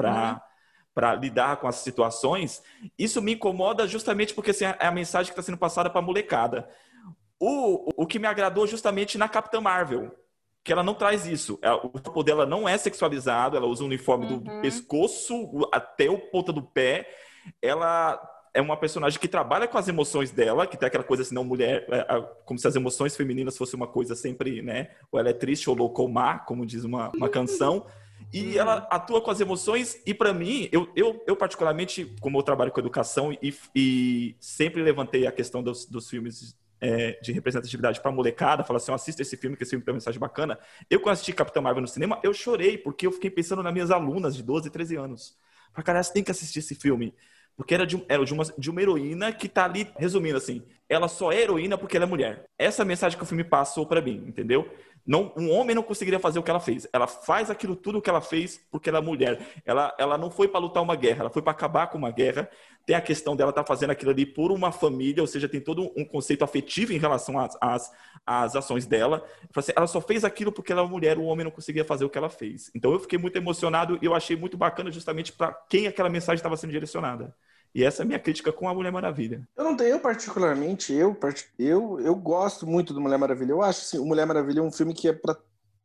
para 0.94 1.16
lidar 1.16 1.58
com 1.58 1.68
as 1.68 1.76
situações, 1.78 2.64
isso 2.98 3.22
me 3.22 3.34
incomoda 3.34 3.88
justamente 3.88 4.34
porque 4.34 4.52
assim, 4.52 4.66
é 4.66 4.88
a 4.88 4.92
mensagem 4.92 5.32
que 5.34 5.40
está 5.40 5.42
sendo 5.42 5.58
passada 5.58 5.90
para 5.90 6.00
a 6.00 6.04
molecada. 6.04 6.68
O, 7.46 7.90
o 7.98 8.08
que 8.08 8.20
me 8.20 8.26
agradou 8.26 8.66
justamente 8.66 9.18
na 9.18 9.28
Capitã 9.28 9.60
Marvel, 9.60 10.16
que 10.64 10.72
ela 10.72 10.82
não 10.82 10.94
traz 10.94 11.26
isso. 11.26 11.60
Ela, 11.62 11.76
o 11.76 11.90
corpo 11.90 12.24
dela 12.24 12.46
não 12.46 12.70
é 12.70 12.78
sexualizado, 12.78 13.58
ela 13.58 13.66
usa 13.66 13.84
o 13.84 13.86
uniforme 13.86 14.28
uhum. 14.28 14.38
do 14.38 14.62
pescoço 14.62 15.68
até 15.70 16.10
o 16.10 16.18
ponta 16.18 16.54
do 16.54 16.62
pé. 16.62 17.06
Ela 17.62 18.18
é 18.54 18.62
uma 18.62 18.78
personagem 18.78 19.20
que 19.20 19.28
trabalha 19.28 19.68
com 19.68 19.78
as 19.78 19.90
emoções 19.90 20.32
dela, 20.32 20.66
que 20.66 20.78
tem 20.78 20.88
aquela 20.88 21.04
coisa 21.04 21.24
assim, 21.24 21.36
não 21.36 21.44
mulher, 21.44 21.86
é, 21.90 22.22
como 22.46 22.58
se 22.58 22.66
as 22.66 22.78
emoções 22.78 23.14
femininas 23.14 23.58
fossem 23.58 23.76
uma 23.76 23.88
coisa 23.88 24.16
sempre, 24.16 24.62
né? 24.62 24.92
Ou 25.12 25.20
ela 25.20 25.30
é 25.30 25.34
triste 25.34 25.70
ou 25.70 25.76
louca 25.76 26.02
ou 26.02 26.08
má, 26.08 26.40
como 26.40 26.66
diz 26.66 26.86
uma, 26.86 27.12
uma 27.14 27.28
canção. 27.28 27.86
E 28.32 28.58
ela 28.58 28.88
atua 28.90 29.20
com 29.20 29.32
as 29.32 29.42
emoções, 29.42 30.02
e 30.06 30.14
para 30.14 30.34
mim, 30.34 30.70
eu, 30.72 30.90
eu, 30.96 31.22
eu, 31.28 31.36
particularmente, 31.36 32.16
como 32.22 32.40
eu 32.40 32.44
trabalho 32.44 32.72
com 32.72 32.80
educação 32.80 33.34
e, 33.34 33.54
e 33.76 34.36
sempre 34.40 34.82
levantei 34.82 35.28
a 35.28 35.32
questão 35.32 35.62
dos, 35.62 35.86
dos 35.86 36.10
filmes 36.10 36.56
é, 36.84 37.18
de 37.22 37.32
representatividade 37.32 38.02
para 38.02 38.12
molecada, 38.12 38.64
falar 38.64 38.78
assim, 38.78 38.92
assista 38.92 39.22
esse 39.22 39.38
filme, 39.38 39.56
que 39.56 39.64
esse 39.64 39.70
filme 39.70 39.86
tem 39.86 39.94
uma 39.94 39.96
mensagem 39.96 40.20
bacana. 40.20 40.60
Eu, 40.90 41.00
quando 41.00 41.14
assisti 41.14 41.32
Capitão 41.32 41.64
Marvel 41.64 41.82
no 41.82 41.88
cinema, 41.88 42.20
eu 42.22 42.34
chorei, 42.34 42.78
porque 42.78 43.08
eu 43.08 43.12
fiquei 43.12 43.30
pensando 43.30 43.64
nas 43.64 43.72
minhas 43.72 43.90
alunas 43.90 44.36
de 44.36 44.44
12, 44.44 44.70
13 44.70 44.98
anos. 44.98 45.38
Falei, 45.72 45.86
cara, 45.86 46.04
você 46.04 46.12
tem 46.12 46.24
que 46.24 46.32
assistir 46.32 46.60
esse 46.60 46.76
filme. 46.76 47.16
Porque 47.56 47.74
era, 47.74 47.86
de, 47.86 48.04
era 48.10 48.26
de, 48.26 48.34
uma, 48.34 48.44
de 48.58 48.70
uma 48.70 48.82
heroína 48.82 49.32
que 49.32 49.48
tá 49.48 49.64
ali, 49.66 49.88
resumindo 49.98 50.38
assim, 50.38 50.64
ela 50.90 51.08
só 51.08 51.32
é 51.32 51.40
heroína 51.40 51.78
porque 51.78 51.96
ela 51.96 52.06
é 52.06 52.10
mulher. 52.10 52.46
Essa 52.58 52.82
é 52.82 52.86
mensagem 52.86 53.18
que 53.18 53.24
o 53.24 53.28
filme 53.28 53.44
passou 53.44 53.86
para 53.86 54.02
mim, 54.02 54.24
entendeu? 54.28 54.70
Não, 55.06 55.34
um 55.38 55.52
homem 55.52 55.76
não 55.76 55.84
conseguiria 55.84 56.20
fazer 56.20 56.40
o 56.40 56.44
que 56.44 56.50
ela 56.50 56.60
fez. 56.60 56.88
Ela 56.92 57.08
faz 57.08 57.52
aquilo 57.52 57.76
tudo 57.76 58.02
que 58.02 58.10
ela 58.10 58.22
fez 58.22 58.60
porque 58.72 58.90
ela 58.90 59.00
é 59.00 59.02
mulher. 59.02 59.40
Ela, 59.66 59.94
ela 60.00 60.18
não 60.18 60.32
foi 60.32 60.48
para 60.48 60.60
lutar 60.60 60.82
uma 60.82 60.96
guerra, 60.96 61.22
ela 61.22 61.30
foi 61.30 61.42
para 61.42 61.52
acabar 61.52 61.88
com 61.88 61.98
uma 61.98 62.12
guerra. 62.12 62.50
Tem 62.86 62.96
a 62.96 63.02
questão 63.02 63.36
dela 63.36 63.50
estar 63.50 63.64
tá 63.64 63.68
fazendo 63.68 63.92
aquilo 63.92 64.12
ali 64.12 64.26
por 64.26 64.52
uma 64.52 64.72
família, 64.72 65.22
ou 65.24 65.28
seja, 65.28 65.48
tem 65.48 65.62
todo 65.62 65.92
um 65.96 66.04
conceito 66.04 66.44
afetivo 66.44 66.94
em 66.94 66.98
relação 66.98 67.40
às, 67.40 67.58
às, 67.62 67.92
às 68.26 68.56
ações 68.56 68.86
dela. 68.86 69.26
Assim, 69.56 69.72
ela 69.76 69.88
só 69.88 70.02
fez 70.02 70.24
aquilo 70.24 70.52
porque 70.52 70.72
ela 70.72 70.82
é 70.82 70.88
mulher, 70.88 71.18
o 71.18 71.24
homem 71.24 71.46
não 71.46 71.52
conseguia 71.52 71.86
fazer 71.86 72.06
o 72.06 72.10
que 72.10 72.18
ela 72.18 72.30
fez. 72.30 72.70
Então 72.76 72.92
eu 72.92 73.00
fiquei 73.00 73.18
muito 73.18 73.38
emocionado 73.38 73.98
e 74.02 74.06
eu 74.06 74.14
achei 74.14 74.36
muito 74.36 74.58
bacana 74.58 74.92
justamente 74.92 75.32
para 75.32 75.54
quem 75.70 75.88
aquela 75.88 76.10
mensagem 76.10 76.36
estava 76.36 76.58
sendo 76.58 76.72
direcionada. 76.72 77.34
E 77.76 77.84
essa 77.84 78.02
é 78.02 78.04
a 78.04 78.06
minha 78.06 78.20
crítica 78.20 78.52
com 78.54 78.70
a 78.70 78.74
Mulher 78.74 78.92
Maravilha. 78.92 79.48
Eu 79.58 79.64
não 79.64 79.76
tenho, 79.76 79.90
eu 79.92 80.00
particularmente, 80.00 80.94
eu, 80.94 81.18
eu, 81.58 82.00
eu 82.00 82.16
gosto 82.16 82.68
muito 82.68 82.94
do 82.94 83.02
Mulher 83.02 83.18
Maravilha. 83.18 83.52
Eu 83.52 83.64
acho 83.64 83.82
assim, 83.82 83.98
o 83.98 84.06
Mulher 84.06 84.28
Maravilha 84.28 84.60
é 84.60 84.64
um 84.64 84.72
filme 84.72 84.94
que 84.94 85.08
é 85.08 85.14
para 85.14 85.36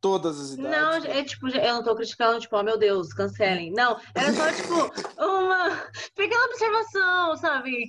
todas 0.01 0.41
as 0.41 0.51
idades. 0.53 0.71
Não, 0.71 1.13
é 1.13 1.25
tipo, 1.25 1.49
eu 1.49 1.75
não 1.75 1.83
tô 1.83 1.95
criticando, 1.95 2.41
tipo, 2.41 2.57
oh 2.57 2.63
meu 2.63 2.79
Deus, 2.79 3.13
cancelem. 3.13 3.73
Não, 3.73 3.99
era 4.15 4.33
só, 4.33 4.53
tipo, 4.53 4.75
uma 5.19 5.71
pequena 6.15 6.45
observação, 6.45 7.37
sabe? 7.37 7.87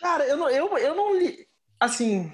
Cara, 0.00 0.26
eu 0.26 0.36
não, 0.36 0.48
eu, 0.48 0.78
eu 0.78 0.94
não 0.94 1.16
li. 1.16 1.46
Assim, 1.78 2.32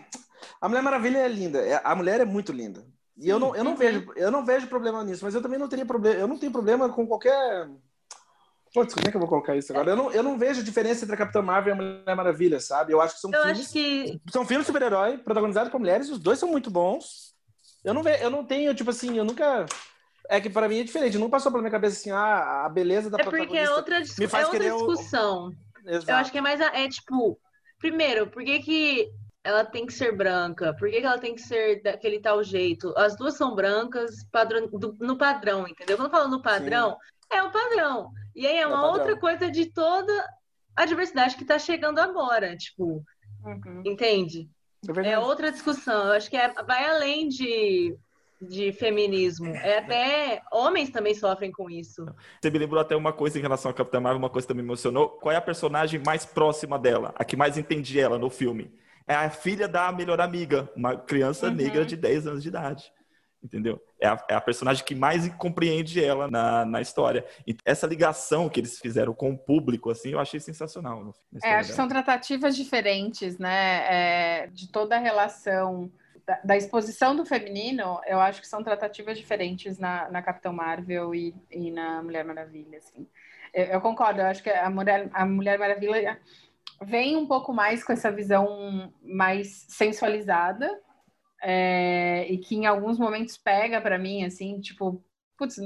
a 0.60 0.68
Mulher 0.68 0.82
Maravilha 0.82 1.18
é 1.18 1.28
linda. 1.28 1.58
É, 1.58 1.80
a 1.82 1.94
mulher 1.94 2.20
é 2.20 2.24
muito 2.24 2.52
linda. 2.52 2.86
E 3.16 3.28
eu 3.28 3.38
não, 3.38 3.54
eu 3.54 3.62
não 3.62 3.72
uhum. 3.72 3.76
vejo, 3.76 4.12
eu 4.16 4.30
não 4.30 4.44
vejo 4.44 4.66
problema 4.66 5.04
nisso, 5.04 5.24
mas 5.24 5.34
eu 5.34 5.42
também 5.42 5.58
não 5.58 5.68
teria 5.68 5.84
problema, 5.84 6.18
eu 6.18 6.26
não 6.26 6.38
tenho 6.38 6.50
problema 6.50 6.88
com 6.88 7.06
qualquer 7.06 7.68
Putz, 8.72 8.94
como 8.94 9.06
é 9.06 9.10
que 9.10 9.16
eu 9.16 9.20
vou 9.20 9.28
colocar 9.28 9.54
isso 9.54 9.70
agora? 9.70 9.90
Eu 9.90 9.96
não, 9.96 10.10
eu 10.10 10.22
não 10.22 10.38
vejo 10.38 10.62
diferença 10.62 11.04
entre 11.04 11.14
a 11.14 11.18
Capitã 11.18 11.42
Marvel 11.42 11.74
e 11.74 11.78
a 11.78 11.82
Mulher 11.82 12.16
Maravilha, 12.16 12.58
sabe? 12.58 12.92
Eu 12.92 13.02
acho 13.02 13.14
que 13.14 13.20
são 13.20 13.30
eu 13.30 13.42
filmes. 13.42 13.68
Que... 13.68 14.20
São 14.30 14.46
filmes 14.46 14.66
super-herói, 14.66 15.18
protagonizados 15.18 15.70
por 15.70 15.78
mulheres, 15.78 16.08
os 16.08 16.18
dois 16.18 16.38
são 16.38 16.50
muito 16.50 16.70
bons. 16.70 17.31
Eu 17.84 17.92
não, 17.92 18.02
ve, 18.02 18.16
eu 18.22 18.30
não 18.30 18.44
tenho, 18.44 18.74
tipo 18.74 18.90
assim, 18.90 19.16
eu 19.16 19.24
nunca. 19.24 19.66
É 20.28 20.40
que 20.40 20.48
para 20.48 20.68
mim 20.68 20.80
é 20.80 20.84
diferente, 20.84 21.18
não 21.18 21.28
passou 21.28 21.50
pela 21.50 21.62
minha 21.62 21.72
cabeça 21.72 21.98
assim, 21.98 22.10
ah, 22.10 22.64
a 22.64 22.68
beleza 22.68 23.10
da 23.10 23.18
é 23.18 23.24
porque 23.24 23.56
é 23.56 23.70
outra, 23.70 23.98
me 24.00 24.28
faz 24.28 24.44
é 24.44 24.46
outra 24.46 24.70
discussão. 24.70 25.48
O... 25.48 25.90
Eu 25.90 26.14
acho 26.14 26.30
que 26.30 26.38
é 26.38 26.40
mais. 26.40 26.60
A, 26.60 26.66
é 26.78 26.88
tipo, 26.88 27.38
primeiro, 27.78 28.28
por 28.28 28.44
que, 28.44 28.60
que 28.60 29.12
ela 29.42 29.64
tem 29.64 29.84
que 29.84 29.92
ser 29.92 30.16
branca? 30.16 30.74
Por 30.74 30.88
que, 30.88 31.00
que 31.00 31.06
ela 31.06 31.18
tem 31.18 31.34
que 31.34 31.42
ser 31.42 31.82
daquele 31.82 32.20
tal 32.20 32.42
jeito? 32.44 32.94
As 32.96 33.16
duas 33.16 33.34
são 33.34 33.54
brancas 33.54 34.24
padrão, 34.30 34.68
do, 34.68 34.96
no 35.00 35.18
padrão, 35.18 35.66
entendeu? 35.66 35.96
Quando 35.96 36.06
eu 36.06 36.16
falo 36.16 36.30
no 36.30 36.40
padrão, 36.40 36.92
Sim. 36.92 37.36
é 37.36 37.42
o 37.42 37.50
padrão. 37.50 38.12
E 38.34 38.46
aí 38.46 38.58
é 38.58 38.66
uma 38.66 38.90
outra 38.90 39.18
coisa 39.18 39.50
de 39.50 39.66
toda 39.66 40.12
a 40.76 40.86
diversidade 40.86 41.36
que 41.36 41.42
está 41.42 41.58
chegando 41.58 41.98
agora, 41.98 42.56
tipo, 42.56 43.04
uhum. 43.44 43.82
entende? 43.84 44.48
É, 45.04 45.10
é, 45.10 45.18
outra 45.18 45.52
discussão. 45.52 46.06
Eu 46.06 46.12
acho 46.12 46.28
que 46.28 46.36
é, 46.36 46.52
vai 46.64 46.84
além 46.88 47.28
de, 47.28 47.96
de 48.40 48.72
feminismo. 48.72 49.46
É 49.46 49.78
até 49.78 50.42
homens 50.50 50.90
também 50.90 51.14
sofrem 51.14 51.52
com 51.52 51.70
isso. 51.70 52.04
Você 52.40 52.50
me 52.50 52.58
lembrou 52.58 52.80
até 52.80 52.96
uma 52.96 53.12
coisa 53.12 53.38
em 53.38 53.42
relação 53.42 53.70
a 53.70 53.74
Capitã 53.74 54.00
Marvel, 54.00 54.18
uma 54.18 54.30
coisa 54.30 54.46
que 54.46 54.52
também 54.52 54.64
me 54.64 54.70
emocionou. 54.70 55.08
Qual 55.08 55.32
é 55.32 55.36
a 55.36 55.40
personagem 55.40 56.02
mais 56.04 56.24
próxima 56.24 56.78
dela, 56.78 57.14
a 57.16 57.24
que 57.24 57.36
mais 57.36 57.56
entende 57.56 57.98
ela 57.98 58.18
no 58.18 58.28
filme? 58.28 58.72
É 59.06 59.14
a 59.14 59.30
filha 59.30 59.68
da 59.68 59.90
melhor 59.92 60.20
amiga, 60.20 60.70
uma 60.76 60.96
criança 60.96 61.48
uhum. 61.48 61.54
negra 61.54 61.84
de 61.84 61.96
10 61.96 62.26
anos 62.26 62.42
de 62.42 62.48
idade. 62.48 62.92
Entendeu? 63.42 63.82
É 64.00 64.06
a, 64.06 64.24
é 64.28 64.34
a, 64.34 64.40
personagem 64.40 64.84
que 64.84 64.94
mais 64.94 65.28
compreende 65.34 66.02
ela 66.02 66.30
na, 66.30 66.64
na 66.64 66.80
história. 66.80 67.24
E 67.46 67.56
essa 67.64 67.86
ligação 67.86 68.48
que 68.48 68.60
eles 68.60 68.78
fizeram 68.78 69.12
com 69.12 69.32
o 69.32 69.38
público, 69.38 69.90
assim, 69.90 70.10
eu 70.10 70.20
achei 70.20 70.38
sensacional. 70.38 71.12
É, 71.42 71.56
acho 71.56 71.70
que 71.70 71.76
são 71.76 71.88
tratativas 71.88 72.54
diferentes, 72.56 73.38
né? 73.38 73.84
É, 73.88 74.46
de 74.48 74.70
toda 74.70 74.96
a 74.96 74.98
relação 74.98 75.90
da, 76.26 76.40
da, 76.44 76.56
exposição 76.56 77.16
do 77.16 77.26
feminino, 77.26 78.00
eu 78.06 78.20
acho 78.20 78.40
que 78.40 78.48
são 78.48 78.62
tratativas 78.62 79.18
diferentes 79.18 79.78
na, 79.78 80.08
na 80.10 80.22
Capitão 80.22 80.52
Marvel 80.52 81.14
e, 81.14 81.34
e 81.50 81.70
na 81.70 82.02
Mulher 82.02 82.24
Maravilha, 82.24 82.78
assim. 82.78 83.06
Eu, 83.52 83.64
eu, 83.64 83.80
concordo, 83.80 84.20
eu 84.20 84.26
acho 84.26 84.42
que 84.42 84.50
a 84.50 84.70
Mulher, 84.70 85.10
a 85.12 85.26
Mulher 85.26 85.58
Maravilha 85.58 86.18
vem 86.80 87.16
um 87.16 87.26
pouco 87.26 87.52
mais 87.52 87.84
com 87.84 87.92
essa 87.92 88.10
visão 88.10 88.92
mais 89.02 89.66
sensualizada, 89.68 90.80
é, 91.42 92.26
e 92.30 92.38
que 92.38 92.54
em 92.54 92.66
alguns 92.66 92.98
momentos 92.98 93.36
pega 93.36 93.80
para 93.80 93.98
mim, 93.98 94.24
assim, 94.24 94.60
tipo, 94.60 95.04
putz, 95.36 95.56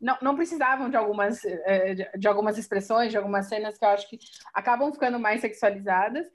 não, 0.00 0.16
não 0.22 0.36
precisavam 0.36 0.88
de 0.88 0.96
algumas, 0.96 1.44
é, 1.44 2.16
de 2.16 2.28
algumas 2.28 2.56
expressões, 2.56 3.10
de 3.10 3.18
algumas 3.18 3.46
cenas 3.46 3.76
que 3.76 3.84
eu 3.84 3.88
acho 3.90 4.08
que 4.08 4.18
acabam 4.54 4.92
ficando 4.92 5.18
mais 5.18 5.40
sexualizadas, 5.40 6.26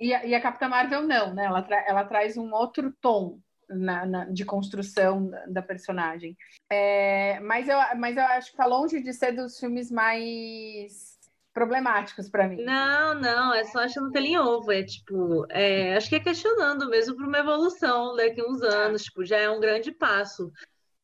e 0.00 0.12
a, 0.12 0.24
e 0.24 0.34
a 0.34 0.40
Capitã 0.40 0.68
Marvel 0.68 1.02
não, 1.02 1.32
né? 1.32 1.44
Ela, 1.44 1.62
tra 1.62 1.84
ela 1.86 2.04
traz 2.04 2.36
um 2.36 2.52
outro 2.52 2.92
tom 3.00 3.38
na, 3.68 4.04
na, 4.04 4.24
de 4.24 4.44
construção 4.44 5.30
da 5.48 5.62
personagem. 5.62 6.36
É, 6.70 7.38
mas, 7.40 7.68
eu, 7.68 7.78
mas 7.96 8.16
eu 8.16 8.24
acho 8.24 8.50
que 8.50 8.56
tá 8.56 8.66
longe 8.66 9.00
de 9.00 9.12
ser 9.12 9.32
dos 9.32 9.58
filmes 9.58 9.90
mais 9.90 11.13
problemáticos 11.54 12.28
para 12.28 12.48
mim. 12.48 12.62
Não, 12.62 13.14
não, 13.14 13.54
é 13.54 13.64
só 13.64 13.78
achando 13.78 14.10
telinha 14.10 14.42
ovo. 14.42 14.72
É 14.72 14.82
tipo, 14.82 15.46
é, 15.48 15.96
acho 15.96 16.08
que 16.08 16.16
é 16.16 16.20
questionando 16.20 16.90
mesmo 16.90 17.16
para 17.16 17.26
uma 17.26 17.38
evolução 17.38 18.16
daqui 18.16 18.40
a 18.40 18.44
uns 18.44 18.60
anos. 18.60 19.04
Tipo, 19.04 19.24
já 19.24 19.38
é 19.38 19.48
um 19.48 19.60
grande 19.60 19.92
passo 19.92 20.52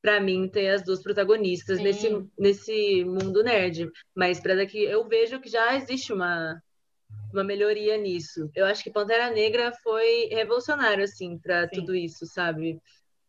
para 0.03 0.21
mim 0.21 0.49
ter 0.49 0.71
as 0.71 0.83
duas 0.83 1.03
protagonistas 1.03 1.79
nesse, 1.79 2.27
nesse 2.37 3.05
mundo 3.05 3.45
nerd. 3.45 3.89
Mas 4.15 4.41
para 4.41 4.57
daqui 4.57 4.83
eu 4.83 5.07
vejo 5.07 5.41
que 5.41 5.49
já 5.49 5.77
existe 5.77 6.13
uma 6.13 6.61
uma 7.33 7.45
melhoria 7.45 7.97
nisso. 7.97 8.51
Eu 8.55 8.67
acho 8.67 8.83
que 8.83 8.91
Pantera 8.91 9.31
Negra 9.31 9.73
foi 9.85 10.29
revolucionário 10.33 11.05
assim 11.05 11.39
para 11.39 11.69
tudo 11.69 11.95
isso, 11.95 12.27
sabe? 12.27 12.81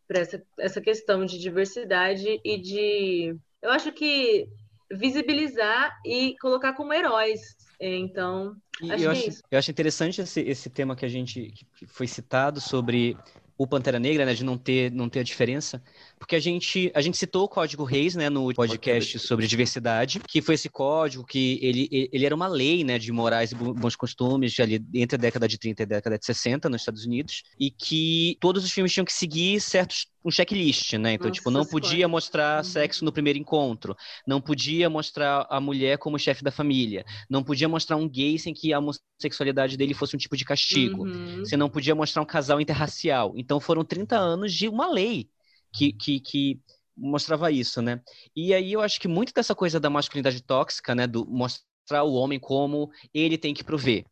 Para 0.08 0.20
essa, 0.22 0.44
essa 0.58 0.82
questão 0.82 1.24
de 1.24 1.38
diversidade 1.38 2.40
e 2.44 2.58
de 2.58 3.36
eu 3.62 3.70
acho 3.70 3.92
que 3.92 4.50
visibilizar 4.98 5.98
e 6.06 6.36
colocar 6.40 6.74
como 6.74 6.94
heróis. 6.94 7.40
Então, 7.80 8.56
acho 8.84 9.04
eu, 9.04 9.10
é 9.10 9.14
acho, 9.14 9.42
eu 9.50 9.60
acho 9.60 9.72
interessante 9.72 10.22
esse, 10.22 10.42
esse 10.42 10.70
tema 10.70 10.96
que 10.96 11.06
a 11.06 11.10
gente 11.10 11.52
que 11.76 11.88
foi 11.88 12.08
citado 12.08 12.62
sobre 12.62 13.18
o 13.58 13.68
Pantera 13.68 14.00
Negra, 14.00 14.26
né, 14.26 14.34
de 14.34 14.44
não 14.44 14.58
ter, 14.58 14.92
não 14.92 15.08
ter 15.08 15.20
a 15.20 15.24
diferença, 15.24 15.84
porque 16.22 16.36
a 16.36 16.40
gente, 16.40 16.92
a 16.94 17.02
gente 17.02 17.18
citou 17.18 17.46
o 17.46 17.50
Código 17.50 17.84
Reis, 17.84 18.14
né, 18.14 18.30
no 18.30 18.54
podcast 18.54 19.18
sobre 19.18 19.48
diversidade, 19.48 20.20
que 20.20 20.40
foi 20.40 20.54
esse 20.54 20.70
código 20.70 21.26
que 21.26 21.58
ele, 21.64 21.90
ele 21.92 22.24
era 22.24 22.36
uma 22.36 22.48
lei, 22.48 22.84
né, 22.84 23.00
de 23.00 23.12
morais 23.12 23.52
e 23.52 23.56
bons 23.56 23.96
costumes 23.96 24.60
ali 24.60 24.80
entre 24.94 25.16
a 25.16 25.20
década 25.20 25.48
de 25.48 25.58
30 25.58 25.82
e 25.82 25.84
a 25.84 25.88
década 25.88 26.20
de 26.20 26.26
60 26.28 26.70
nos 26.70 26.82
Estados 26.82 27.06
Unidos, 27.08 27.42
e 27.60 27.72
que 27.72 28.38
todos 28.40 28.64
os 28.64 28.72
filmes 28.72 28.94
tinham 28.94 29.04
que 29.04 29.12
seguir 29.12 29.60
certos 29.60 30.06
um 30.24 30.30
checklist, 30.30 30.94
né? 30.94 31.14
Então, 31.14 31.30
Nossa, 31.30 31.40
tipo, 31.40 31.50
não 31.50 31.66
podia 31.66 32.08
mostrar 32.08 32.60
uhum. 32.60 32.64
sexo 32.64 33.04
no 33.04 33.12
primeiro 33.12 33.40
encontro, 33.40 33.98
não 34.28 34.40
podia 34.40 34.88
mostrar 34.92 35.48
a 35.50 35.60
mulher 35.60 35.98
como 35.98 36.20
chefe 36.20 36.44
da 36.44 36.52
família, 36.52 37.04
não 37.28 37.44
podia 37.44 37.68
mostrar 37.68 37.98
um 37.98 38.08
gay 38.08 38.38
sem 38.38 38.54
que 38.54 38.72
a 38.72 38.78
homossexualidade 38.78 39.76
dele 39.76 39.96
fosse 39.96 40.16
um 40.16 40.20
tipo 40.20 40.38
de 40.38 40.46
castigo, 40.46 41.08
uhum. 41.08 41.40
você 41.40 41.58
não 41.58 41.68
podia 41.68 41.96
mostrar 41.96 42.22
um 42.22 42.26
casal 42.26 42.62
interracial. 42.62 43.34
Então, 43.36 43.60
foram 43.60 43.84
30 43.84 44.16
anos 44.16 44.54
de 44.54 44.70
uma 44.70 44.88
lei 44.88 45.28
que, 45.74 45.94
que, 45.94 46.20
que 46.20 46.62
mostrava 46.96 47.52
isso, 47.52 47.82
né? 47.82 48.02
E 48.36 48.54
aí 48.54 48.74
eu 48.74 48.82
acho 48.82 49.00
que 49.00 49.08
muito 49.08 49.34
dessa 49.34 49.56
coisa 49.56 49.80
da 49.80 49.90
masculinidade 49.90 50.42
tóxica, 50.44 50.94
né? 50.94 51.08
Do 51.08 51.26
mostrar 51.26 52.04
o 52.04 52.14
homem 52.14 52.40
como 52.40 52.92
ele 53.14 53.38
tem 53.38 53.54
que 53.54 53.64
prover. 53.64 54.06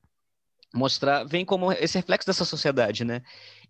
Mostrar, 0.74 1.24
vem 1.24 1.43
como 1.43 1.72
esse 1.72 1.97
reflexo 1.97 2.28
dessa 2.28 2.45
sociedade, 2.45 3.03
né? 3.03 3.22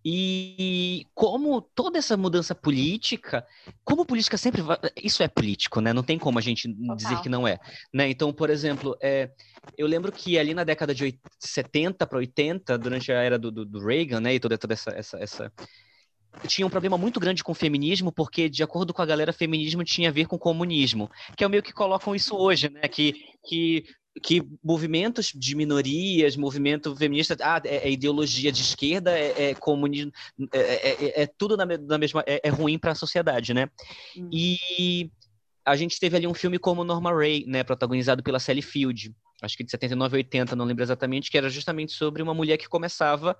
E 0.03 1.05
como 1.13 1.61
toda 1.61 1.97
essa 1.97 2.15
mudança 2.15 2.55
política, 2.55 3.45
como 3.83 4.05
política 4.05 4.37
sempre 4.37 4.61
vai, 4.61 4.77
isso 5.01 5.21
é 5.21 5.27
político, 5.27 5.81
né? 5.81 5.91
Não 5.91 6.03
tem 6.03 6.17
como 6.17 6.39
a 6.39 6.41
gente 6.41 6.73
Total. 6.73 6.95
dizer 6.95 7.21
que 7.21 7.29
não 7.29 7.47
é, 7.47 7.59
né? 7.93 8.09
Então, 8.09 8.31
por 8.31 8.49
exemplo, 8.49 8.97
é, 9.01 9.29
eu 9.77 9.87
lembro 9.87 10.11
que 10.11 10.39
ali 10.39 10.53
na 10.53 10.63
década 10.63 10.95
de 10.95 11.19
70 11.39 12.07
para 12.07 12.17
80, 12.17 12.77
durante 12.77 13.11
a 13.11 13.21
era 13.21 13.37
do, 13.37 13.51
do, 13.51 13.65
do, 13.65 13.85
Reagan, 13.85 14.21
né, 14.21 14.35
e 14.35 14.39
toda, 14.39 14.57
toda 14.57 14.73
essa, 14.73 14.91
essa, 14.91 15.17
essa 15.17 15.53
tinha 16.47 16.65
um 16.65 16.69
problema 16.69 16.97
muito 16.97 17.19
grande 17.19 17.43
com 17.43 17.51
o 17.51 17.55
feminismo, 17.55 18.11
porque, 18.11 18.49
de 18.49 18.63
acordo 18.63 18.93
com 18.93 19.01
a 19.01 19.05
galera, 19.05 19.33
feminismo 19.33 19.83
tinha 19.83 20.09
a 20.09 20.11
ver 20.11 20.27
com 20.27 20.37
comunismo, 20.37 21.09
que 21.35 21.43
é 21.43 21.47
o 21.47 21.49
meio 21.49 21.63
que 21.63 21.73
colocam 21.73 22.15
isso 22.15 22.35
hoje, 22.35 22.69
né? 22.69 22.87
Que, 22.87 23.13
que 23.45 23.83
que 24.21 24.43
movimentos 24.63 25.31
de 25.33 25.55
minorias, 25.55 26.35
movimento 26.35 26.95
feminista, 26.95 27.37
ah, 27.41 27.61
é, 27.63 27.87
é 27.87 27.91
ideologia 27.91 28.51
de 28.51 28.61
esquerda, 28.61 29.17
é, 29.17 29.51
é 29.51 29.55
comunismo, 29.55 30.11
é, 30.51 30.59
é, 30.59 31.05
é, 31.05 31.21
é 31.23 31.27
tudo 31.27 31.55
na, 31.55 31.65
na 31.65 31.97
mesma, 31.97 32.23
é, 32.25 32.49
ruim 32.49 32.77
para 32.77 32.91
a 32.91 32.95
sociedade, 32.95 33.53
né? 33.53 33.69
Hum. 34.17 34.29
E 34.31 35.09
a 35.65 35.75
gente 35.75 35.99
teve 35.99 36.17
ali 36.17 36.27
um 36.27 36.33
filme 36.33 36.57
como 36.57 36.83
Norma 36.83 37.13
Ray, 37.13 37.45
né, 37.47 37.63
protagonizado 37.63 38.23
pela 38.23 38.39
Sally 38.39 38.61
Field, 38.61 39.13
acho 39.41 39.55
que 39.55 39.63
de 39.63 39.71
79 39.71 40.17
a 40.17 40.17
80, 40.17 40.55
não 40.55 40.65
lembro 40.65 40.83
exatamente, 40.83 41.29
que 41.29 41.37
era 41.37 41.49
justamente 41.49 41.93
sobre 41.93 42.21
uma 42.21 42.33
mulher 42.33 42.57
que 42.57 42.67
começava 42.67 43.37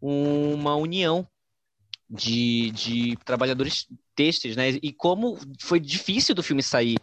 uma 0.00 0.76
união 0.76 1.26
de, 2.10 2.72
de 2.72 3.16
trabalhadores 3.24 3.86
têxteis, 4.16 4.56
né? 4.56 4.70
E 4.82 4.92
como 4.92 5.38
foi 5.60 5.78
difícil 5.78 6.34
do 6.34 6.42
filme 6.42 6.62
sair 6.62 6.96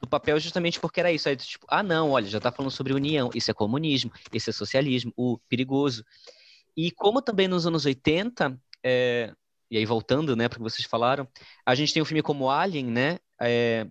do 0.00 0.06
papel 0.06 0.38
justamente 0.38 0.78
porque 0.78 1.00
era 1.00 1.10
isso. 1.10 1.28
Aí, 1.28 1.36
tipo, 1.36 1.66
ah, 1.68 1.82
não, 1.82 2.10
olha, 2.10 2.26
já 2.26 2.38
está 2.38 2.52
falando 2.52 2.70
sobre 2.70 2.92
união, 2.92 3.30
isso 3.34 3.50
é 3.50 3.54
comunismo, 3.54 4.12
isso 4.32 4.50
é 4.50 4.52
socialismo, 4.52 5.12
o 5.16 5.38
perigoso. 5.48 6.04
E 6.76 6.90
como 6.90 7.22
também 7.22 7.48
nos 7.48 7.66
anos 7.66 7.86
80, 7.86 8.58
é, 8.84 9.32
e 9.70 9.78
aí 9.78 9.86
voltando, 9.86 10.36
né, 10.36 10.48
para 10.48 10.58
que 10.58 10.62
vocês 10.62 10.86
falaram, 10.86 11.26
a 11.64 11.74
gente 11.74 11.92
tem 11.92 12.02
um 12.02 12.06
filme 12.06 12.22
como 12.22 12.50
Alien, 12.50 12.86
né, 12.86 13.18
é, 13.40 13.86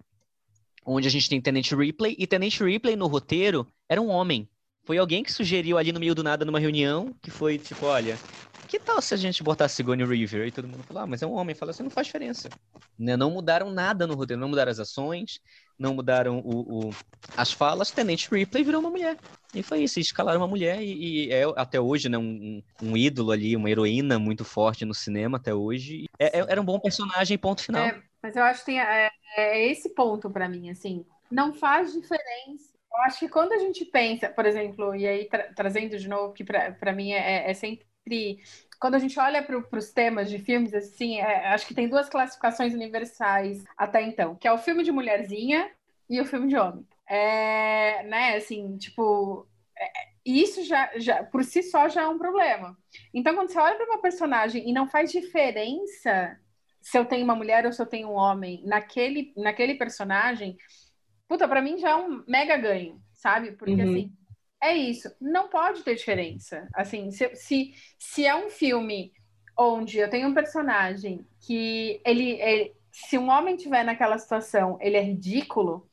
onde 0.86 1.08
a 1.08 1.12
gente 1.12 1.30
tem 1.30 1.42
Tenant 1.42 1.72
Ripley, 1.72 2.16
e 2.18 2.28
Tenant 2.28 2.60
Ripley 2.60 2.96
no 2.96 3.08
roteiro 3.08 3.68
era 3.88 4.02
um 4.02 4.10
homem. 4.10 4.48
Foi 4.90 4.98
alguém 4.98 5.22
que 5.22 5.32
sugeriu 5.32 5.78
ali 5.78 5.92
no 5.92 6.00
meio 6.00 6.16
do 6.16 6.24
nada, 6.24 6.44
numa 6.44 6.60
reunião, 6.60 7.14
que 7.22 7.30
foi 7.30 7.60
tipo, 7.60 7.86
olha, 7.86 8.18
que 8.68 8.80
tal 8.80 9.00
se 9.00 9.14
a 9.14 9.18
gente 9.18 9.44
botasse 9.44 9.76
Sigourney 9.76 10.04
River? 10.04 10.48
E 10.48 10.52
todo 10.52 10.68
mundo 10.68 10.82
falou, 10.82 11.04
ah, 11.04 11.06
mas 11.06 11.22
é 11.22 11.28
um 11.28 11.34
homem. 11.34 11.54
Fala 11.54 11.70
assim, 11.70 11.84
não 11.84 11.92
faz 11.92 12.08
diferença. 12.08 12.50
Né? 12.98 13.16
Não 13.16 13.30
mudaram 13.30 13.70
nada 13.70 14.08
no 14.08 14.16
roteiro, 14.16 14.42
não 14.42 14.50
mudaram 14.50 14.72
as 14.72 14.80
ações, 14.80 15.42
não 15.78 15.94
mudaram 15.94 16.40
o, 16.40 16.88
o... 16.88 16.90
as 17.38 17.52
falas. 17.52 17.92
Tenente 17.92 18.28
Ripley 18.32 18.64
virou 18.64 18.82
uma 18.82 18.90
mulher. 18.90 19.16
E 19.54 19.62
foi 19.62 19.84
isso, 19.84 20.00
escalaram 20.00 20.40
uma 20.40 20.48
mulher 20.48 20.82
e, 20.82 21.28
e 21.28 21.32
é 21.32 21.44
até 21.56 21.80
hoje, 21.80 22.10
né, 22.10 22.18
um, 22.18 22.60
um, 22.82 22.98
ídolo 22.98 23.30
ali, 23.30 23.56
uma 23.56 23.70
heroína 23.70 24.18
muito 24.18 24.44
forte 24.44 24.86
no 24.86 24.96
cinema 24.96 25.38
até 25.38 25.54
hoje. 25.54 26.10
É, 26.18 26.40
é, 26.40 26.46
era 26.50 26.60
um 26.60 26.66
bom 26.66 26.80
personagem, 26.80 27.38
ponto 27.38 27.62
final. 27.62 27.84
É, 27.84 28.02
mas 28.24 28.36
eu 28.36 28.42
acho 28.42 28.62
que 28.62 28.66
tem, 28.66 28.82
é, 28.82 29.12
é 29.38 29.72
esse 29.72 29.94
ponto 29.94 30.32
para 30.32 30.50
mim, 30.50 30.72
assim, 30.72 31.06
não 31.30 31.54
faz 31.54 31.94
diferença 31.94 32.69
eu 32.92 33.02
acho 33.04 33.20
que 33.20 33.30
quando 33.30 33.54
a 33.54 33.58
gente 33.60 33.86
pensa, 33.86 34.30
por 34.30 34.46
exemplo, 34.46 34.96
e 34.96 35.08
aí 35.08 35.26
tra 35.26 35.54
trazendo 35.54 35.98
de 35.98 36.08
novo, 36.08 36.34
que 36.34 36.44
para 36.44 36.94
mim 36.94 37.12
é, 37.12 37.50
é, 37.50 37.54
sempre. 37.54 37.88
Quando 38.80 38.96
a 38.96 39.00
gente 39.00 39.20
olha 39.20 39.44
para 39.44 39.78
os 39.78 39.92
temas 39.92 40.30
de 40.30 40.40
filmes, 40.40 40.74
assim, 40.74 41.20
é, 41.20 41.48
acho 41.48 41.68
que 41.68 41.74
tem 41.74 41.90
duas 41.90 42.10
classificações 42.10 42.74
universais 42.74 43.64
até 43.78 44.02
então, 44.02 44.36
que 44.36 44.48
é 44.48 44.52
o 44.52 44.58
filme 44.58 44.84
de 44.84 44.92
mulherzinha 44.92 45.70
e 46.10 46.20
o 46.20 46.26
filme 46.26 46.48
de 46.48 46.58
homem. 46.58 46.88
É, 47.08 48.04
né, 48.04 48.36
assim, 48.38 48.78
tipo, 48.78 49.48
é, 49.78 50.10
isso 50.26 50.64
já, 50.64 50.92
já, 50.98 51.24
por 51.24 51.44
si 51.44 51.62
só, 51.64 51.90
já 51.90 52.04
é 52.04 52.08
um 52.08 52.18
problema. 52.18 52.78
Então, 53.14 53.36
quando 53.36 53.50
você 53.50 53.60
olha 53.60 53.76
para 53.76 53.86
uma 53.86 54.02
personagem 54.02 54.68
e 54.70 54.74
não 54.74 54.88
faz 54.88 55.12
diferença 55.12 56.40
se 56.82 56.98
eu 56.98 57.06
tenho 57.06 57.24
uma 57.24 57.36
mulher 57.36 57.66
ou 57.66 57.74
se 57.74 57.82
eu 57.82 57.86
tenho 57.86 58.10
um 58.10 58.14
homem 58.14 58.64
naquele, 58.66 59.34
naquele 59.36 59.76
personagem, 59.76 60.58
puta, 61.30 61.48
pra 61.48 61.62
mim 61.62 61.78
já 61.78 61.92
é 61.92 61.96
um 61.96 62.24
mega 62.28 62.58
ganho, 62.58 63.00
sabe? 63.14 63.52
Porque 63.52 63.76
uhum. 63.76 63.90
assim, 63.90 64.12
é 64.62 64.76
isso. 64.76 65.10
Não 65.22 65.48
pode 65.48 65.84
ter 65.84 65.96
diferença. 65.96 66.68
Assim, 66.74 67.12
se, 67.12 67.34
se, 67.36 67.74
se 68.00 68.26
é 68.26 68.36
um 68.36 68.50
filme 68.50 69.14
onde 69.56 70.00
eu 70.00 70.10
tenho 70.10 70.28
um 70.28 70.34
personagem 70.34 71.26
que 71.40 72.02
ele, 72.04 72.32
ele 72.42 72.76
se 72.92 73.18
um 73.18 73.30
homem 73.30 73.56
tiver 73.56 73.84
naquela 73.84 74.18
situação, 74.18 74.78
ele 74.82 74.98
é 74.98 75.02
ridículo, 75.02 75.88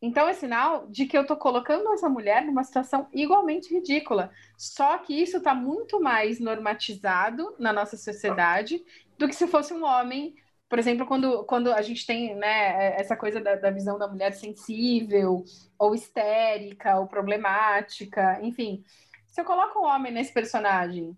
então 0.00 0.28
é 0.28 0.32
sinal 0.32 0.86
de 0.88 1.06
que 1.06 1.16
eu 1.16 1.26
tô 1.26 1.36
colocando 1.36 1.92
essa 1.92 2.08
mulher 2.08 2.44
numa 2.44 2.62
situação 2.64 3.08
igualmente 3.12 3.72
ridícula. 3.72 4.30
Só 4.56 4.98
que 4.98 5.14
isso 5.14 5.40
tá 5.40 5.54
muito 5.54 6.00
mais 6.00 6.40
normatizado 6.40 7.54
na 7.58 7.72
nossa 7.72 7.96
sociedade 7.96 8.84
do 9.18 9.26
que 9.26 9.34
se 9.34 9.46
fosse 9.46 9.72
um 9.72 9.84
homem 9.84 10.34
por 10.74 10.80
exemplo, 10.80 11.06
quando, 11.06 11.44
quando 11.44 11.72
a 11.72 11.80
gente 11.82 12.04
tem 12.04 12.34
né, 12.34 12.98
essa 13.00 13.16
coisa 13.16 13.40
da, 13.40 13.54
da 13.54 13.70
visão 13.70 13.96
da 13.96 14.08
mulher 14.08 14.32
sensível, 14.32 15.44
ou 15.78 15.94
histérica, 15.94 16.98
ou 16.98 17.06
problemática, 17.06 18.40
enfim. 18.42 18.82
Se 19.28 19.40
eu 19.40 19.44
coloco 19.44 19.78
um 19.78 19.84
homem 19.84 20.12
nesse 20.12 20.34
personagem, 20.34 21.16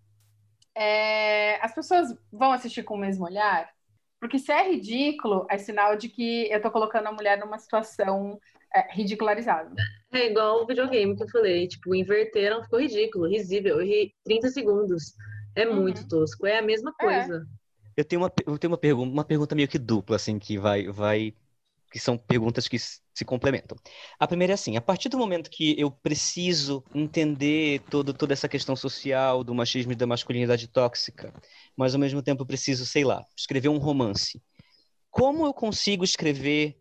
é, 0.75 1.59
as 1.65 1.75
pessoas 1.75 2.15
vão 2.31 2.53
assistir 2.53 2.83
com 2.83 2.97
o 2.97 2.99
mesmo 2.99 3.25
olhar? 3.25 3.71
Porque 4.21 4.39
se 4.39 4.53
é 4.53 4.71
ridículo, 4.71 5.47
é 5.49 5.57
sinal 5.57 5.97
de 5.97 6.11
que 6.11 6.53
eu 6.53 6.61
tô 6.61 6.71
colocando 6.71 7.07
a 7.07 7.13
mulher 7.13 7.39
numa 7.39 7.57
situação 7.57 8.39
é, 8.75 8.93
ridicularizada. 8.93 9.75
É 10.13 10.27
igual 10.27 10.65
o 10.65 10.67
videogame 10.67 11.17
que 11.17 11.23
eu 11.23 11.31
falei, 11.31 11.67
tipo, 11.67 11.95
inverteram, 11.95 12.63
ficou 12.63 12.79
ridículo, 12.79 13.27
risível. 13.27 13.79
Ri 13.79 14.15
30 14.23 14.51
segundos. 14.51 15.15
É 15.55 15.67
Uhum. 15.67 15.81
muito 15.81 16.07
tosco. 16.07 16.47
É 16.47 16.59
a 16.59 16.63
mesma 16.63 16.93
coisa. 16.93 17.47
Eu 17.97 18.05
tenho 18.05 18.22
uma, 18.22 18.32
eu 18.47 18.59
tenho 18.59 18.70
uma 18.72 18.78
pergunta, 18.78 19.12
uma 19.12 19.24
pergunta 19.24 19.55
meio 19.55 19.68
que 19.68 19.78
dupla, 19.78 20.16
assim, 20.16 20.38
que 20.38 20.59
vai, 20.59 20.86
vai, 20.88 21.34
que 21.92 21.99
são 22.01 22.18
perguntas 22.18 22.68
que 22.68 22.78
se 22.78 23.24
complementam. 23.26 23.76
A 24.18 24.26
primeira 24.28 24.53
é 24.53 24.55
assim, 24.55 24.76
a 24.76 24.80
partir 24.82 25.09
do 25.09 25.18
momento 25.18 25.51
que 25.51 25.78
eu 25.80 25.90
preciso 25.90 26.84
entender 26.94 27.80
todo, 27.90 28.14
toda 28.14 28.32
essa 28.34 28.49
questão 28.49 28.76
social 28.76 29.44
do 29.44 29.55
machismo 29.55 29.92
e 29.92 29.97
da 29.97 30.07
masculinidade 30.07 30.68
tóxica, 30.68 31.32
mas 31.76 31.94
ao 31.94 32.01
mesmo 32.01 32.22
tempo 32.22 32.47
preciso, 32.47 32.86
sei 32.86 33.05
lá, 33.05 33.24
escrever 33.36 33.68
um 33.70 33.78
romance. 33.78 34.42
Como 35.11 35.47
eu 35.47 35.55
consigo 35.55 36.05
escrever 36.05 36.78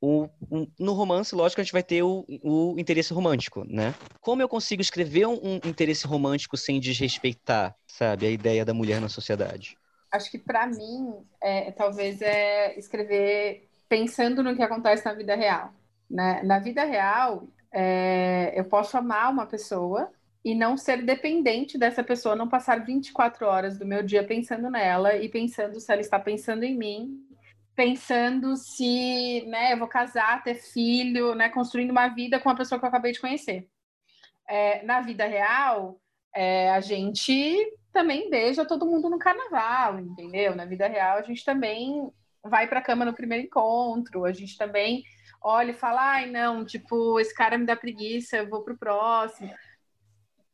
o, 0.00 0.28
um- 0.50 0.66
no 0.78 0.92
romance, 0.94 1.34
lógico, 1.34 1.60
a 1.60 1.64
gente 1.64 1.72
vai 1.72 1.82
ter 1.82 2.02
o, 2.02 2.24
o 2.42 2.76
interesse 2.78 3.12
romântico, 3.14 3.64
né? 3.64 3.94
Como 4.20 4.42
eu 4.42 4.48
consigo 4.48 4.82
escrever 4.82 5.26
um, 5.26 5.40
um 5.42 5.56
interesse 5.68 6.06
romântico 6.06 6.56
sem 6.56 6.80
desrespeitar, 6.80 7.76
sabe, 7.86 8.26
a 8.26 8.30
ideia 8.30 8.64
da 8.64 8.74
mulher 8.74 9.00
na 9.00 9.08
sociedade? 9.08 9.76
Acho 10.16 10.30
que 10.30 10.38
pra 10.38 10.66
mim, 10.66 11.14
é, 11.40 11.70
talvez 11.72 12.20
é 12.22 12.78
escrever 12.78 13.68
pensando 13.88 14.42
no 14.42 14.56
que 14.56 14.62
acontece 14.62 15.04
na 15.04 15.12
vida 15.12 15.34
real. 15.34 15.72
Né? 16.10 16.42
Na 16.42 16.58
vida 16.58 16.84
real, 16.84 17.46
é, 17.72 18.52
eu 18.56 18.64
posso 18.64 18.96
amar 18.96 19.30
uma 19.30 19.46
pessoa 19.46 20.10
e 20.44 20.54
não 20.54 20.76
ser 20.76 21.02
dependente 21.02 21.76
dessa 21.76 22.04
pessoa, 22.04 22.36
não 22.36 22.48
passar 22.48 22.84
24 22.84 23.46
horas 23.46 23.78
do 23.78 23.84
meu 23.84 24.02
dia 24.02 24.24
pensando 24.24 24.70
nela 24.70 25.16
e 25.16 25.28
pensando 25.28 25.80
se 25.80 25.92
ela 25.92 26.00
está 26.00 26.18
pensando 26.20 26.62
em 26.62 26.76
mim, 26.76 27.20
pensando 27.74 28.56
se 28.56 29.44
né, 29.48 29.72
eu 29.72 29.78
vou 29.78 29.88
casar, 29.88 30.42
ter 30.42 30.54
filho, 30.54 31.34
né, 31.34 31.48
construindo 31.48 31.90
uma 31.90 32.08
vida 32.08 32.38
com 32.38 32.48
a 32.48 32.54
pessoa 32.54 32.78
que 32.78 32.84
eu 32.84 32.88
acabei 32.88 33.12
de 33.12 33.20
conhecer. 33.20 33.68
É, 34.48 34.84
na 34.84 35.00
vida 35.00 35.26
real, 35.26 36.00
é, 36.32 36.70
a 36.70 36.80
gente 36.80 37.72
também 37.96 38.28
beija 38.28 38.66
todo 38.66 38.84
mundo 38.84 39.08
no 39.08 39.18
carnaval, 39.18 39.98
entendeu? 39.98 40.54
Na 40.54 40.66
vida 40.66 40.86
real, 40.86 41.16
a 41.16 41.22
gente 41.22 41.42
também 41.42 42.12
vai 42.42 42.68
pra 42.68 42.82
cama 42.82 43.06
no 43.06 43.14
primeiro 43.14 43.46
encontro, 43.46 44.26
a 44.26 44.32
gente 44.32 44.58
também 44.58 45.02
olha 45.40 45.70
e 45.70 45.74
fala, 45.74 46.12
ai, 46.12 46.30
não, 46.30 46.62
tipo, 46.62 47.18
esse 47.18 47.34
cara 47.34 47.56
me 47.56 47.64
dá 47.64 47.74
preguiça, 47.74 48.36
eu 48.36 48.50
vou 48.50 48.62
pro 48.62 48.76
próximo. 48.76 49.50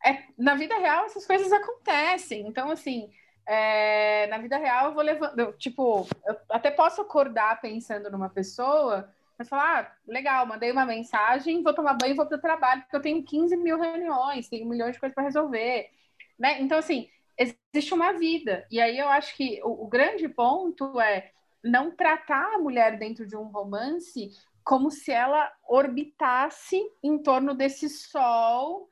É, 0.07 0.23
na 0.39 0.55
vida 0.55 0.79
real, 0.79 1.07
essas 1.07 1.27
coisas 1.27 1.53
acontecem. 1.53 2.47
Então, 2.47 2.71
assim, 2.71 3.11
é, 3.45 4.29
na 4.29 4.39
vida 4.39 4.57
real, 4.57 4.87
eu 4.87 4.95
vou 4.95 5.03
levando, 5.03 5.53
tipo, 5.55 6.07
eu 6.25 6.37
até 6.49 6.71
posso 6.71 7.01
acordar 7.01 7.61
pensando 7.61 8.09
numa 8.09 8.29
pessoa, 8.29 9.13
mas 9.37 9.49
falar, 9.49 9.81
ah, 9.81 9.93
legal, 10.07 10.47
mandei 10.47 10.71
uma 10.71 10.87
mensagem, 10.87 11.61
vou 11.61 11.75
tomar 11.75 11.95
banho 11.95 12.13
e 12.13 12.17
vou 12.17 12.27
pro 12.27 12.41
trabalho, 12.41 12.83
porque 12.83 12.95
eu 12.95 13.03
tenho 13.03 13.25
15 13.25 13.57
mil 13.57 13.81
reuniões, 13.81 14.49
tenho 14.49 14.69
milhões 14.69 14.93
de 14.93 15.01
coisas 15.01 15.15
para 15.15 15.25
resolver. 15.25 15.91
Né? 16.39 16.61
Então, 16.61 16.79
assim, 16.79 17.09
existe 17.39 17.95
uma 17.95 18.13
vida. 18.13 18.67
E 18.71 18.81
aí 18.81 18.99
eu 18.99 19.09
acho 19.09 19.37
que 19.37 19.61
o, 19.65 19.85
o, 19.85 19.89
grande 19.89 20.29
ponto 20.29 21.01
é 21.01 21.31
não 21.63 21.91
tratar 21.91 22.55
a 22.55 22.59
mulher 22.59 22.99
dentro 22.99 23.27
de 23.27 23.37
um 23.37 23.45
romance 23.45 24.31
como 24.65 24.91
se 24.91 25.11
ela 25.11 25.53
orbitasse 25.69 26.81
em 27.03 27.19
torno 27.23 27.55
desse 27.55 27.89
sol 27.89 28.89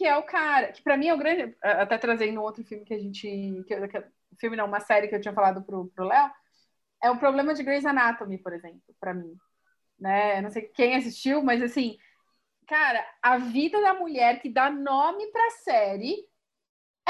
que 0.00 0.06
é 0.06 0.16
o 0.16 0.22
cara, 0.22 0.72
que 0.72 0.82
para 0.82 0.96
mim 0.96 1.08
é 1.08 1.14
o 1.14 1.18
grande, 1.18 1.54
até 1.62 1.98
trazendo 1.98 2.40
um 2.40 2.42
outro 2.42 2.64
filme 2.64 2.84
que 2.84 2.94
a 2.94 2.98
gente, 2.98 3.28
que, 3.66 3.88
que, 3.88 4.04
filme 4.38 4.56
não, 4.56 4.66
uma 4.66 4.80
série 4.80 5.08
que 5.08 5.14
eu 5.14 5.20
tinha 5.20 5.34
falado 5.34 5.62
pro, 5.62 5.88
pro 5.88 6.06
Léo, 6.06 6.30
é 7.02 7.10
o 7.10 7.18
problema 7.18 7.52
de 7.54 7.62
Grey's 7.62 7.84
Anatomy, 7.84 8.38
por 8.38 8.52
exemplo, 8.52 8.80
para 8.98 9.12
mim, 9.14 9.36
né? 9.98 10.40
Não 10.40 10.50
sei 10.50 10.62
quem 10.62 10.96
assistiu, 10.96 11.42
mas 11.42 11.62
assim, 11.62 11.98
cara, 12.66 13.04
a 13.22 13.38
vida 13.38 13.80
da 13.80 13.94
mulher 13.94 14.40
que 14.40 14.48
dá 14.48 14.70
nome 14.70 15.26
para 15.32 15.50
série 15.50 16.16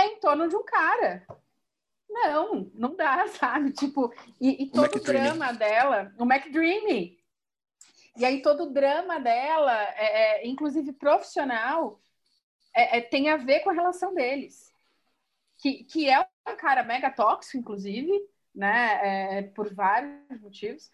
é 0.00 0.06
em 0.06 0.20
torno 0.20 0.48
de 0.48 0.56
um 0.56 0.64
cara. 0.64 1.26
Não, 2.08 2.70
não 2.74 2.96
dá, 2.96 3.26
sabe? 3.38 3.72
Tipo, 3.72 4.12
e, 4.40 4.64
e 4.64 4.70
todo 4.70 4.96
o 4.96 5.00
drama 5.00 5.52
dela, 5.52 6.12
o 6.18 6.24
McDreamy. 6.24 7.18
E 8.16 8.24
aí 8.24 8.42
todo 8.42 8.64
o 8.64 8.72
drama 8.72 9.20
dela, 9.20 9.72
é, 9.94 10.42
é, 10.42 10.46
inclusive 10.46 10.92
profissional, 10.92 12.00
é, 12.74 12.98
é, 12.98 13.00
tem 13.00 13.30
a 13.30 13.36
ver 13.36 13.60
com 13.60 13.70
a 13.70 13.74
relação 13.74 14.12
deles. 14.12 14.70
Que, 15.58 15.84
que 15.84 16.08
é 16.08 16.18
um 16.20 16.56
cara 16.56 16.82
mega 16.82 17.10
tóxico, 17.10 17.58
inclusive, 17.58 18.12
né? 18.54 19.38
É, 19.38 19.42
por 19.42 19.72
vários 19.72 20.40
motivos. 20.40 20.90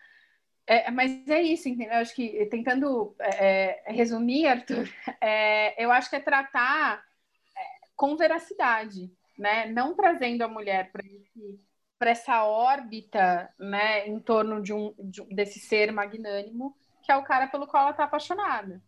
É, 0.66 0.90
mas 0.90 1.26
é 1.28 1.40
isso, 1.40 1.68
entendeu? 1.68 1.94
Eu 1.94 2.00
acho 2.00 2.14
que 2.14 2.44
tentando 2.46 3.16
resumir, 3.86 4.48
Arthur, 4.48 4.88
eu 5.78 5.92
acho 5.92 6.10
que 6.10 6.16
é 6.16 6.20
tratar 6.20 7.06
com 7.96 8.16
veracidade, 8.16 9.10
né? 9.38 9.66
Não 9.66 9.94
trazendo 9.94 10.42
a 10.42 10.48
mulher 10.48 10.92
para 11.98 12.10
essa 12.10 12.44
órbita, 12.44 13.48
né, 13.58 14.06
em 14.06 14.20
torno 14.20 14.62
de 14.62 14.72
um, 14.72 14.94
de, 14.98 15.24
desse 15.34 15.58
ser 15.58 15.90
magnânimo, 15.90 16.76
que 17.02 17.10
é 17.10 17.16
o 17.16 17.24
cara 17.24 17.46
pelo 17.46 17.66
qual 17.66 17.84
ela 17.84 17.90
está 17.92 18.04
apaixonada. 18.04 18.82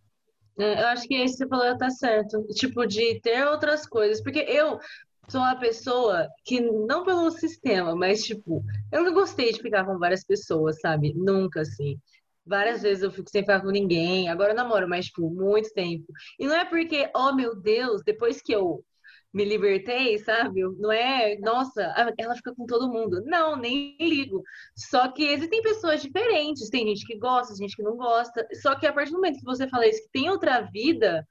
É, 0.59 0.82
eu 0.82 0.86
acho 0.88 1.06
que 1.06 1.14
isso 1.14 1.38
que 1.38 1.44
você 1.44 1.48
falou 1.48 1.78
tá 1.78 1.88
certo. 1.88 2.44
Tipo, 2.48 2.84
de 2.84 3.20
ter 3.20 3.46
outras 3.46 3.86
coisas. 3.86 4.20
Porque 4.20 4.40
eu 4.40 4.78
sou 5.28 5.40
uma 5.40 5.56
pessoa 5.56 6.28
que, 6.44 6.61
não 6.61 7.04
pelo 7.04 7.30
sistema, 7.30 7.94
mas, 7.94 8.24
tipo, 8.24 8.64
eu 8.90 9.04
não 9.04 9.14
gostei 9.14 9.52
de 9.52 9.62
ficar 9.62 9.84
com 9.84 9.98
várias 9.98 10.24
pessoas, 10.24 10.80
sabe? 10.80 11.14
Nunca, 11.14 11.61
assim. 11.61 11.96
Várias 12.44 12.82
vezes 12.82 13.04
eu 13.04 13.12
fico 13.12 13.30
sem 13.30 13.42
ficar 13.42 13.61
com 13.61 13.70
ninguém. 13.70 14.28
Agora 14.28 14.50
eu 14.50 14.56
namoro, 14.56 14.88
mas, 14.88 15.06
tipo, 15.06 15.30
muito 15.30 15.72
tempo. 15.72 16.06
E 16.40 16.46
não 16.46 16.56
é 16.56 16.64
porque, 16.64 17.09
oh 17.14 17.32
meu 17.32 17.54
Deus, 17.54 18.02
depois 18.04 18.42
que 18.42 18.52
eu 18.52 18.84
me 19.33 19.45
libertei, 19.45 20.18
sabe? 20.18 20.62
Não 20.79 20.91
é, 20.91 21.37
nossa, 21.39 21.83
ela 22.16 22.35
fica 22.35 22.55
com 22.55 22.66
todo 22.66 22.91
mundo. 22.91 23.22
Não, 23.24 23.57
nem 23.57 23.97
ligo. 24.01 24.43
Só 24.74 25.09
que 25.09 25.24
existem 25.24 25.62
pessoas 25.62 26.03
diferentes, 26.03 26.70
tem 26.70 26.87
gente 26.87 27.07
que 27.07 27.18
gosta, 27.18 27.55
gente 27.55 27.76
que 27.76 27.83
não 27.83 27.97
gosta. 27.97 28.47
Só 28.62 28.74
que 28.74 28.87
a 28.87 28.93
partir 28.93 29.11
do 29.11 29.16
momento 29.16 29.39
que 29.39 29.45
você 29.45 29.68
fala 29.68 29.87
isso, 29.87 30.03
que 30.03 30.12
tem 30.12 30.31
outra 30.31 30.62
vida, 30.62 31.26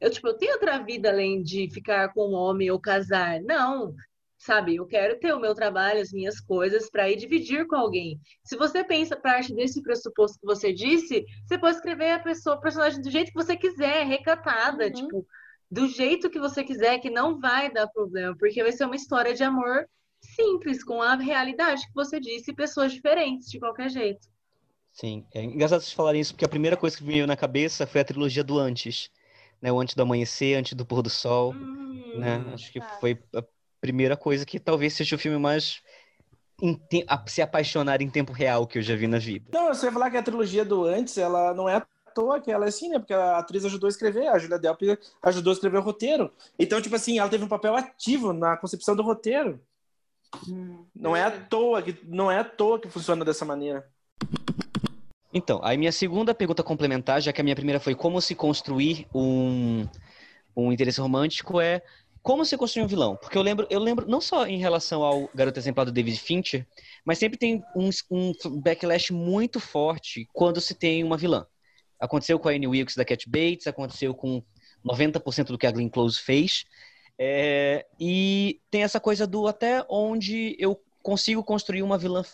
eu, 0.00 0.10
tipo, 0.10 0.28
eu 0.28 0.34
tenho 0.34 0.52
outra 0.54 0.78
vida 0.78 1.10
além 1.10 1.42
de 1.42 1.68
ficar 1.70 2.12
com 2.12 2.30
um 2.30 2.34
homem 2.34 2.70
ou 2.70 2.80
casar. 2.80 3.40
Não, 3.42 3.94
sabe? 4.38 4.76
Eu 4.76 4.86
quero 4.86 5.18
ter 5.20 5.32
o 5.32 5.40
meu 5.40 5.54
trabalho, 5.54 6.00
as 6.00 6.12
minhas 6.12 6.40
coisas 6.40 6.90
para 6.90 7.08
ir 7.08 7.16
dividir 7.16 7.66
com 7.66 7.76
alguém. 7.76 8.18
Se 8.42 8.56
você 8.56 8.82
pensa 8.82 9.14
parte 9.14 9.54
desse 9.54 9.80
pressuposto 9.82 10.40
que 10.40 10.46
você 10.46 10.72
disse, 10.72 11.24
você 11.46 11.58
pode 11.58 11.76
escrever 11.76 12.12
a 12.12 12.18
pessoa, 12.18 12.56
o 12.56 12.60
personagem 12.60 13.00
do 13.00 13.10
jeito 13.10 13.28
que 13.28 13.40
você 13.40 13.56
quiser, 13.56 14.04
recatada, 14.04 14.86
uhum. 14.86 14.92
tipo 14.92 15.26
do 15.72 15.88
jeito 15.88 16.28
que 16.28 16.38
você 16.38 16.62
quiser, 16.62 16.98
que 16.98 17.08
não 17.08 17.40
vai 17.40 17.72
dar 17.72 17.86
problema, 17.86 18.36
porque 18.36 18.62
vai 18.62 18.72
ser 18.72 18.84
uma 18.84 18.94
história 18.94 19.34
de 19.34 19.42
amor 19.42 19.88
simples, 20.20 20.84
com 20.84 21.00
a 21.00 21.16
realidade 21.16 21.86
que 21.86 21.94
você 21.94 22.20
disse, 22.20 22.52
pessoas 22.52 22.92
diferentes, 22.92 23.50
de 23.50 23.58
qualquer 23.58 23.88
jeito. 23.88 24.28
Sim, 24.92 25.24
é 25.32 25.42
engraçado 25.42 25.80
vocês 25.80 25.94
falarem 25.94 26.20
isso, 26.20 26.34
porque 26.34 26.44
a 26.44 26.48
primeira 26.48 26.76
coisa 26.76 26.94
que 26.94 27.02
me 27.02 27.14
veio 27.14 27.26
na 27.26 27.38
cabeça 27.38 27.86
foi 27.86 28.02
a 28.02 28.04
trilogia 28.04 28.44
do 28.44 28.58
Antes, 28.58 29.10
né? 29.62 29.72
O 29.72 29.80
Antes 29.80 29.94
do 29.94 30.02
Amanhecer, 30.02 30.58
Antes 30.58 30.74
do 30.74 30.84
Pôr 30.84 31.00
do 31.00 31.08
Sol, 31.08 31.54
hum, 31.54 32.18
né? 32.18 32.44
Acho 32.52 32.70
que 32.70 32.78
tá. 32.78 32.98
foi 33.00 33.18
a 33.34 33.42
primeira 33.80 34.14
coisa 34.14 34.44
que 34.44 34.60
talvez 34.60 34.92
seja 34.92 35.16
o 35.16 35.18
filme 35.18 35.38
mais 35.38 35.80
se 37.26 37.40
apaixonar 37.40 38.02
em 38.02 38.10
tempo 38.10 38.30
real 38.30 38.66
que 38.66 38.76
eu 38.76 38.82
já 38.82 38.94
vi 38.94 39.06
na 39.06 39.18
vida. 39.18 39.50
Não, 39.54 39.68
eu 39.68 39.74
só 39.74 39.86
ia 39.86 39.92
falar 39.92 40.10
que 40.10 40.18
a 40.18 40.22
trilogia 40.22 40.66
do 40.66 40.84
Antes, 40.84 41.16
ela 41.16 41.54
não 41.54 41.66
é 41.66 41.82
toa 42.12 42.40
que 42.40 42.50
ela 42.50 42.66
é 42.66 42.68
assim, 42.68 42.88
né? 42.88 42.98
Porque 42.98 43.14
a 43.14 43.38
atriz 43.38 43.64
ajudou 43.64 43.86
a 43.86 43.90
escrever, 43.90 44.28
a 44.28 44.38
Julia 44.38 44.58
Delp 44.58 44.82
ajudou 45.22 45.50
a 45.50 45.54
escrever 45.54 45.78
o 45.78 45.82
roteiro. 45.82 46.32
Então, 46.58 46.80
tipo 46.80 46.94
assim, 46.94 47.18
ela 47.18 47.28
teve 47.28 47.44
um 47.44 47.48
papel 47.48 47.74
ativo 47.74 48.32
na 48.32 48.56
concepção 48.56 48.94
do 48.94 49.02
roteiro. 49.02 49.60
Hum, 50.48 50.84
não 50.94 51.14
é 51.14 51.24
à 51.24 51.30
toa 51.30 51.82
que 51.82 51.98
não 52.04 52.30
é 52.30 52.38
à 52.38 52.44
toa 52.44 52.78
que 52.78 52.88
funciona 52.88 53.24
dessa 53.24 53.44
maneira. 53.44 53.86
Então, 55.34 55.60
aí 55.62 55.78
minha 55.78 55.92
segunda 55.92 56.34
pergunta 56.34 56.62
complementar, 56.62 57.20
já 57.20 57.32
que 57.32 57.40
a 57.40 57.44
minha 57.44 57.56
primeira 57.56 57.80
foi 57.80 57.94
como 57.94 58.20
se 58.20 58.34
construir 58.34 59.06
um, 59.14 59.86
um 60.54 60.70
interesse 60.70 61.00
romântico, 61.00 61.60
é 61.60 61.82
como 62.22 62.44
se 62.44 62.56
construir 62.56 62.84
um 62.84 62.88
vilão? 62.88 63.16
Porque 63.16 63.36
eu 63.36 63.42
lembro, 63.42 63.66
eu 63.68 63.80
lembro 63.80 64.08
não 64.08 64.20
só 64.20 64.46
em 64.46 64.58
relação 64.58 65.02
ao 65.02 65.28
Garoto 65.34 65.58
Exemplar 65.58 65.86
do 65.86 65.92
David 65.92 66.20
Fincher, 66.20 66.66
mas 67.04 67.18
sempre 67.18 67.38
tem 67.38 67.64
um, 67.74 67.90
um 68.10 68.32
backlash 68.60 69.10
muito 69.10 69.58
forte 69.58 70.28
quando 70.32 70.60
se 70.60 70.74
tem 70.74 71.02
uma 71.02 71.16
vilã. 71.16 71.46
Aconteceu 72.02 72.38
com 72.38 72.48
a 72.48 72.52
Annie 72.52 72.66
Wilkes 72.66 72.96
da 72.96 73.04
Cat 73.04 73.28
Bates, 73.28 73.66
aconteceu 73.66 74.12
com 74.12 74.42
90% 74.84 75.46
do 75.46 75.58
que 75.58 75.66
a 75.66 75.70
Glenn 75.70 75.88
Close 75.88 76.20
fez. 76.20 76.64
É, 77.18 77.86
e 78.00 78.60
tem 78.70 78.82
essa 78.82 78.98
coisa 78.98 79.26
do 79.26 79.46
até 79.46 79.84
onde 79.88 80.56
eu 80.58 80.80
consigo 81.02 81.44
construir 81.44 81.82
uma 81.82 81.96
vilã 81.96 82.24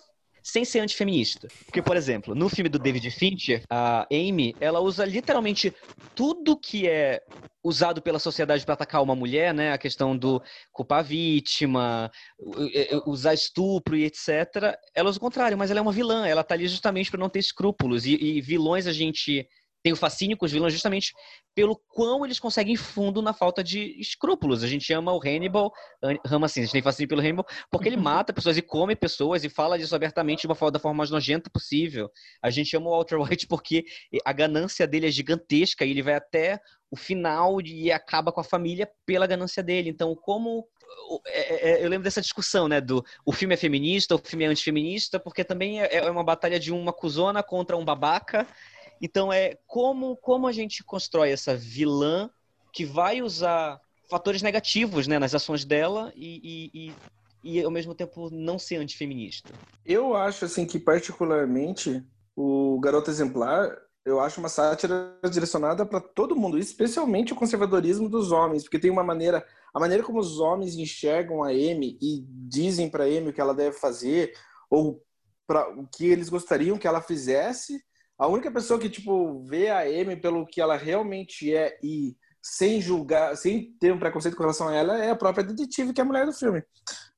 sem 0.43 0.64
ser 0.64 0.81
antifeminista. 0.81 1.47
Porque, 1.66 1.83
por 1.83 1.95
exemplo, 1.95 2.35
no 2.35 2.49
filme 2.49 2.71
do 2.71 2.79
David 2.79 3.11
Fincher, 3.11 3.62
a 3.69 4.07
Amy, 4.11 4.57
ela 4.59 4.81
usa 4.81 5.05
literalmente 5.05 5.75
tudo 6.14 6.59
que 6.59 6.89
é 6.89 7.23
usado 7.62 8.01
pela 8.01 8.19
sociedade 8.19 8.64
para 8.64 8.73
atacar 8.73 9.03
uma 9.03 9.14
mulher, 9.14 9.53
né? 9.53 9.73
A 9.73 9.79
questão 9.79 10.16
do 10.16 10.43
culpar 10.73 11.01
a 11.01 11.03
vítima, 11.03 12.11
usar 13.05 13.35
estupro 13.35 13.95
e 13.95 14.05
etc. 14.05 14.75
Ela 14.95 15.11
usa 15.11 15.19
o 15.19 15.21
contrário, 15.21 15.59
mas 15.59 15.71
ela 15.71 15.81
é 15.81 15.83
uma 15.83 15.93
vilã. 15.93 16.27
Ela 16.27 16.43
tá 16.43 16.55
ali 16.55 16.66
justamente 16.66 17.11
para 17.11 17.21
não 17.21 17.29
ter 17.29 17.41
escrúpulos. 17.41 18.07
E, 18.07 18.14
e 18.14 18.41
vilões 18.41 18.87
a 18.87 18.93
gente 18.93 19.47
tem 19.83 19.93
o 19.93 19.97
fascínio 19.97 20.37
com 20.37 20.45
os 20.45 20.53
vilões 20.53 20.72
justamente 20.72 21.12
pelo 21.55 21.76
quão 21.89 22.24
eles 22.24 22.39
conseguem 22.39 22.76
fundo 22.76 23.22
na 23.22 23.33
falta 23.33 23.62
de 23.62 23.99
escrúpulos. 24.01 24.62
A 24.62 24.66
gente 24.66 24.93
ama 24.93 25.12
o 25.12 25.20
Hannibal, 25.20 25.72
ama 26.26 26.47
assim, 26.47 26.61
a 26.61 26.62
gente 26.64 26.72
tem 26.72 26.83
fascínio 26.83 27.09
pelo 27.09 27.20
Hannibal, 27.20 27.47
porque 27.70 27.89
ele 27.89 27.97
mata 27.99 28.33
pessoas 28.33 28.57
e 28.57 28.62
come 28.62 28.95
pessoas 28.95 29.45
e 29.45 29.49
fala 29.49 29.79
disso 29.79 29.95
abertamente 29.95 30.43
de 30.43 30.47
uma 30.47 30.55
forma, 30.55 30.72
da 30.72 30.79
forma 30.79 30.99
mais 30.99 31.11
nojenta 31.11 31.51
possível. 31.51 32.11
A 32.43 32.51
gente 32.51 32.76
ama 32.76 32.89
o 32.89 32.91
Walter 32.91 33.20
White 33.20 33.47
porque 33.47 33.85
a 34.24 34.33
ganância 34.33 34.87
dele 34.87 35.07
é 35.07 35.11
gigantesca 35.11 35.85
e 35.85 35.91
ele 35.91 36.03
vai 36.03 36.14
até 36.14 36.61
o 36.91 36.97
final 36.97 37.61
e 37.61 37.93
acaba 37.93 38.33
com 38.33 38.41
a 38.41 38.45
família 38.45 38.89
pela 39.05 39.26
ganância 39.26 39.62
dele. 39.62 39.91
Então, 39.91 40.14
como 40.14 40.66
é, 41.26 41.70
é, 41.70 41.85
eu 41.85 41.89
lembro 41.89 42.05
dessa 42.05 42.20
discussão, 42.20 42.68
né? 42.68 42.81
Do 42.81 43.05
o 43.24 43.33
filme 43.33 43.55
é 43.55 43.57
feminista, 43.57 44.14
o 44.14 44.18
filme 44.18 44.45
é 44.45 44.49
antifeminista, 44.49 45.20
porque 45.20 45.45
também 45.45 45.83
é, 45.83 45.97
é 45.97 46.11
uma 46.11 46.24
batalha 46.24 46.59
de 46.59 46.72
uma 46.72 46.93
cuzona 46.93 47.43
contra 47.43 47.76
um 47.76 47.85
babaca 47.85 48.47
então 49.01 49.32
é 49.32 49.57
como 49.66 50.16
como 50.16 50.46
a 50.46 50.53
gente 50.53 50.82
constrói 50.84 51.30
essa 51.30 51.57
vilã 51.57 52.30
que 52.72 52.84
vai 52.84 53.22
usar 53.22 53.80
fatores 54.11 54.42
negativos 54.42 55.07
né, 55.07 55.18
nas 55.18 55.34
ações 55.34 55.64
dela 55.64 56.12
e, 56.16 56.70
e, 56.72 56.92
e, 57.44 57.59
e 57.59 57.62
ao 57.62 57.70
mesmo 57.70 57.94
tempo 57.94 58.30
não 58.30 58.59
ser 58.59 58.76
antifeminista. 58.76 59.53
Eu 59.84 60.14
acho 60.14 60.44
assim 60.44 60.66
que 60.66 60.78
particularmente 60.78 62.03
o 62.36 62.78
Garoto 62.80 63.11
Exemplar 63.11 63.76
eu 64.09 64.20
acho 64.20 64.40
uma 64.40 64.49
sátira 64.49 65.14
direcionada 65.30 65.84
para 65.84 66.01
todo 66.01 66.34
mundo, 66.34 66.59
especialmente 66.59 67.32
o 67.32 67.36
conservadorismo 67.36 68.09
dos 68.09 68.32
homens, 68.32 68.62
porque 68.62 68.78
tem 68.78 68.90
uma 68.90 69.05
maneira, 69.05 69.46
a 69.74 69.78
maneira 69.78 70.03
como 70.03 70.18
os 70.18 70.40
homens 70.40 70.76
enxergam 70.76 71.42
a 71.42 71.49
Amy 71.49 71.99
e 72.01 72.24
dizem 72.26 72.88
para 72.88 73.05
Amy 73.05 73.28
o 73.28 73.32
que 73.32 73.40
ela 73.40 73.55
deve 73.55 73.76
fazer 73.76 74.32
ou 74.70 75.05
para 75.46 75.68
o 75.68 75.86
que 75.86 76.07
eles 76.07 76.28
gostariam 76.28 76.78
que 76.78 76.86
ela 76.86 77.03
fizesse, 77.03 77.82
a 78.19 78.27
única 78.27 78.51
pessoa 78.51 78.81
que, 78.81 78.91
tipo, 78.91 79.43
vê 79.45 79.69
a 79.69 79.83
Amy 79.83 80.16
pelo 80.16 80.45
que 80.45 80.61
ela 80.61 80.77
realmente 80.77 81.55
é 81.55 81.79
e 81.83 82.16
sem 82.43 82.81
julgar, 82.81 83.37
sem 83.37 83.73
ter 83.79 83.93
um 83.93 83.99
preconceito 83.99 84.37
com 84.37 84.43
relação 84.43 84.69
a 84.69 84.75
ela, 84.75 84.99
é 84.99 85.11
a 85.11 85.16
própria 85.16 85.45
detetive, 85.45 85.93
que 85.93 86.01
é 86.01 86.05
a 86.05 86.07
mulher 86.07 86.27
do 86.27 86.33
filme. 86.33 86.62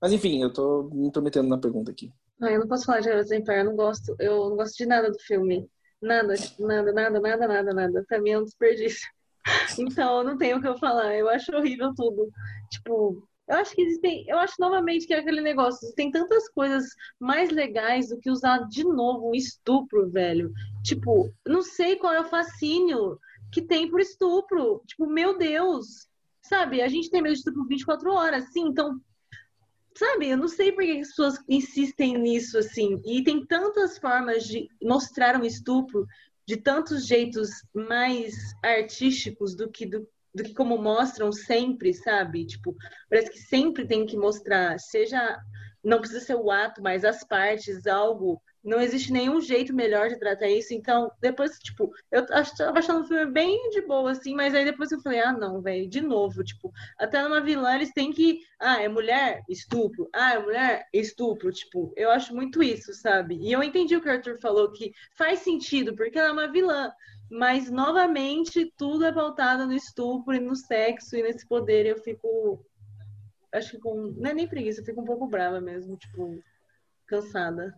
Mas 0.01 0.13
enfim, 0.13 0.43
eu 0.43 0.53
tô 0.53 0.91
me 0.93 1.11
tô 1.11 1.23
metendo 1.23 1.49
na 1.49 1.59
pergunta 1.59 1.91
aqui. 1.91 2.13
Eu 2.41 2.61
não 2.61 2.69
posso 2.69 2.87
falar 2.87 3.01
de 3.01 3.11
Exemplar, 3.11 3.59
eu 3.59 3.65
não 3.65 3.77
gosto, 3.77 4.15
eu 4.19 4.51
não 4.51 4.57
gosto 4.57 4.77
de 4.77 4.87
nada 4.87 5.11
do 5.11 5.19
filme. 5.21 5.71
Nada, 6.03 6.35
nada, 6.59 6.93
nada, 6.93 7.21
nada, 7.21 7.49
nada, 7.49 7.73
nada. 7.75 8.05
Pra 8.09 8.21
mim 8.21 8.31
é 8.31 8.39
um 8.39 8.45
desperdício. 8.45 9.09
Então, 9.79 10.19
eu 10.19 10.25
não 10.25 10.37
tenho 10.37 10.59
o 10.59 10.61
que 10.61 10.69
eu 10.69 10.77
falar. 10.77 11.17
Eu 11.17 11.29
acho 11.29 11.51
horrível 11.57 11.93
tudo. 11.97 12.31
Tipo, 12.71 13.27
eu 13.51 13.57
acho 13.57 13.75
que 13.75 13.83
existem, 13.83 14.25
eu 14.29 14.39
acho 14.39 14.55
novamente 14.61 15.07
que 15.07 15.13
é 15.13 15.19
aquele 15.19 15.41
negócio, 15.41 15.93
tem 15.95 16.09
tantas 16.09 16.49
coisas 16.49 16.85
mais 17.19 17.51
legais 17.51 18.09
do 18.09 18.19
que 18.19 18.31
usar 18.31 18.59
de 18.69 18.85
novo 18.85 19.31
um 19.31 19.35
estupro, 19.35 20.09
velho. 20.09 20.53
Tipo, 20.85 21.35
não 21.45 21.61
sei 21.61 21.97
qual 21.97 22.15
é 22.15 22.21
o 22.21 22.29
fascínio 22.29 23.19
que 23.51 23.61
tem 23.61 23.91
por 23.91 24.01
estupro. 24.01 24.81
Tipo, 24.87 25.07
meu 25.07 25.37
Deus. 25.37 26.09
Sabe, 26.43 26.81
a 26.81 26.89
gente 26.89 27.11
tem 27.11 27.21
medo 27.21 27.33
de 27.33 27.41
estupro 27.41 27.67
24 27.67 28.13
horas, 28.13 28.45
sim, 28.53 28.69
então 28.69 29.01
sabe, 29.95 30.29
eu 30.29 30.37
não 30.37 30.49
sei 30.49 30.73
por 30.73 30.83
que 30.83 31.01
as 31.01 31.09
pessoas 31.09 31.39
insistem 31.49 32.17
nisso 32.17 32.57
assim. 32.57 33.03
E 33.05 33.23
tem 33.23 33.45
tantas 33.45 33.99
formas 33.99 34.45
de 34.45 34.69
mostrar 34.83 35.39
um 35.39 35.45
estupro 35.45 36.07
de 36.47 36.57
tantos 36.57 37.07
jeitos 37.07 37.51
mais 37.75 38.35
artísticos 38.65 39.55
do 39.55 39.69
que 39.71 39.87
do, 39.87 40.09
do 40.35 40.43
que 40.43 40.55
como 40.55 40.78
mostram 40.78 41.33
sempre, 41.33 41.93
sabe? 41.95 42.47
Tipo, 42.47 42.74
parece 43.09 43.31
que 43.31 43.39
sempre 43.39 43.87
tem 43.87 44.07
que 44.07 44.16
mostrar, 44.16 44.78
seja 44.78 45.39
não 45.83 45.99
precisa 46.01 46.20
ser 46.20 46.35
o 46.35 46.51
ato, 46.51 46.83
mas 46.83 47.05
as 47.05 47.24
partes, 47.24 47.87
algo. 47.87 48.41
Não 48.62 48.78
existe 48.78 49.11
nenhum 49.11 49.41
jeito 49.41 49.72
melhor 49.72 50.11
de 50.11 50.18
tratar 50.18 50.47
isso. 50.49 50.74
Então, 50.74 51.11
depois, 51.18 51.59
tipo, 51.59 51.91
eu 52.12 52.26
tava 52.26 52.78
achando 52.78 53.03
o 53.03 53.09
filme 53.09 53.24
bem 53.33 53.70
de 53.70 53.81
boa, 53.81 54.11
assim, 54.11 54.35
mas 54.35 54.55
aí 54.55 54.66
depois 54.66 54.93
eu 54.93 55.01
falei, 55.01 55.20
ah, 55.20 55.33
não, 55.33 55.62
velho, 55.62 55.89
de 55.89 56.03
novo, 56.03 56.45
tipo, 56.45 56.70
até 56.99 57.22
numa 57.22 57.41
vilã 57.41 57.74
eles 57.74 57.91
têm 57.93 58.12
que. 58.12 58.41
Ah, 58.61 58.83
é 58.83 58.89
mulher? 58.89 59.41
Estupro. 59.49 60.11
Ah, 60.14 60.35
é 60.35 60.39
mulher? 60.39 60.87
Estupro. 60.93 61.51
Tipo, 61.51 61.93
eu 61.97 62.11
acho 62.11 62.35
muito 62.35 62.62
isso, 62.62 62.93
sabe? 62.93 63.37
E 63.41 63.51
eu 63.51 63.62
entendi 63.62 63.97
o 63.97 64.01
que 64.03 64.09
o 64.09 64.12
Arthur 64.12 64.39
falou, 64.41 64.70
que 64.72 64.93
faz 65.16 65.39
sentido, 65.41 65.97
porque 65.97 66.18
ela 66.18 66.28
é 66.28 66.33
uma 66.33 66.53
vilã. 66.53 66.93
Mas, 67.31 67.70
novamente, 67.70 68.72
tudo 68.76 69.05
é 69.05 69.12
pautado 69.12 69.64
no 69.64 69.72
estupro 69.72 70.35
e 70.35 70.41
no 70.41 70.57
sexo 70.57 71.16
e 71.16 71.22
nesse 71.22 71.47
poder. 71.47 71.87
Eu 71.87 71.97
fico. 71.97 72.64
Acho 73.53 73.72
que 73.72 73.78
com. 73.78 74.12
Não 74.16 74.31
é 74.31 74.35
nem 74.35 74.49
preguiça, 74.49 74.81
eu 74.81 74.85
fico 74.85 75.01
um 75.01 75.05
pouco 75.05 75.28
brava 75.28 75.61
mesmo, 75.61 75.97
tipo, 75.97 76.43
cansada. 77.07 77.72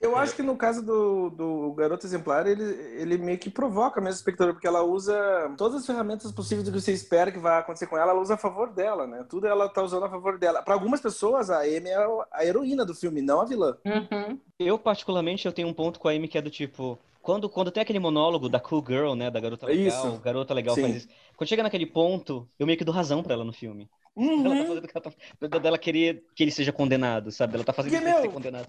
Eu 0.00 0.16
acho 0.16 0.34
que 0.34 0.42
no 0.42 0.56
caso 0.56 0.82
do, 0.82 1.28
do 1.28 1.74
Garoto 1.74 2.06
Exemplar, 2.06 2.46
ele, 2.46 2.62
ele 2.62 3.18
meio 3.18 3.38
que 3.38 3.50
provoca 3.50 4.00
mesmo 4.00 4.14
o 4.14 4.20
espectador, 4.20 4.54
porque 4.54 4.66
ela 4.66 4.82
usa 4.82 5.14
todas 5.58 5.80
as 5.80 5.86
ferramentas 5.86 6.32
possíveis 6.32 6.66
do 6.66 6.72
que 6.72 6.80
você 6.80 6.90
espera 6.90 7.30
que 7.30 7.38
vai 7.38 7.58
acontecer 7.58 7.86
com 7.86 7.98
ela, 7.98 8.12
ela 8.12 8.20
usa 8.20 8.32
a 8.32 8.38
favor 8.38 8.72
dela, 8.72 9.06
né? 9.06 9.26
Tudo 9.28 9.46
ela 9.46 9.68
tá 9.68 9.82
usando 9.82 10.06
a 10.06 10.08
favor 10.08 10.38
dela. 10.38 10.62
Para 10.62 10.72
algumas 10.72 11.02
pessoas, 11.02 11.50
a 11.50 11.60
Amy 11.60 11.90
é 11.90 11.98
a 12.32 12.46
heroína 12.46 12.82
do 12.86 12.94
filme, 12.94 13.20
não 13.20 13.42
a 13.42 13.44
vilã. 13.44 13.76
Uhum. 13.84 14.40
Eu, 14.58 14.78
particularmente, 14.78 15.44
eu 15.44 15.52
tenho 15.52 15.68
um 15.68 15.74
ponto 15.74 16.00
com 16.00 16.08
a 16.08 16.12
Amy 16.12 16.28
que 16.28 16.38
é 16.38 16.42
do 16.42 16.50
tipo, 16.50 16.98
quando, 17.22 17.48
quando 17.48 17.70
tem 17.70 17.82
aquele 17.82 17.98
monólogo 17.98 18.48
da 18.48 18.58
cool 18.58 18.84
girl, 18.86 19.14
né? 19.14 19.30
Da 19.30 19.40
garota 19.40 19.66
legal, 19.66 19.86
isso. 19.86 20.18
garota 20.20 20.54
legal 20.54 20.74
Sim. 20.74 20.82
faz 20.82 20.96
isso. 20.96 21.08
Quando 21.36 21.48
chega 21.48 21.62
naquele 21.62 21.86
ponto, 21.86 22.48
eu 22.58 22.66
meio 22.66 22.78
que 22.78 22.84
dou 22.84 22.94
razão 22.94 23.22
pra 23.22 23.34
ela 23.34 23.44
no 23.44 23.52
filme. 23.52 23.88
Uhum. 24.16 24.44
Ela 24.44 24.56
tá 24.56 24.66
fazendo 24.66 24.84
o 24.84 24.88
que 24.88 24.98
ela 24.98 25.50
tá... 25.50 25.58
Dela 25.58 25.78
querer 25.78 26.24
que 26.34 26.42
ele 26.42 26.50
seja 26.50 26.72
condenado, 26.72 27.30
sabe? 27.30 27.54
Ela 27.54 27.64
tá 27.64 27.72
fazendo 27.72 27.94
ele 27.94 28.04
meu, 28.04 28.22
ser 28.22 28.28
condenado. 28.28 28.66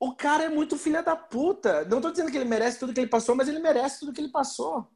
O 0.00 0.14
cara 0.14 0.44
é 0.44 0.48
muito 0.48 0.76
filha 0.76 1.02
da 1.02 1.14
puta. 1.14 1.84
Não 1.84 2.00
tô 2.00 2.10
dizendo 2.10 2.30
que 2.30 2.36
ele 2.36 2.44
merece 2.44 2.78
tudo 2.78 2.92
que 2.92 3.00
ele 3.00 3.06
passou, 3.06 3.34
mas 3.34 3.48
ele 3.48 3.60
merece 3.60 4.00
tudo 4.00 4.12
que 4.12 4.20
ele 4.20 4.30
passou. 4.30 4.88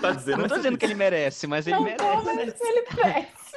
tá 0.00 0.12
dizendo 0.12 0.42
não 0.42 0.48
tô 0.48 0.56
dizendo 0.56 0.78
que 0.78 0.84
ele 0.84 0.94
merece, 0.94 1.46
mas 1.46 1.66
ele 1.66 1.76
não 1.76 1.82
merece. 1.82 2.04
Tô, 2.04 2.22
mas 2.22 2.60
ele 2.60 2.84
merece. 2.94 3.56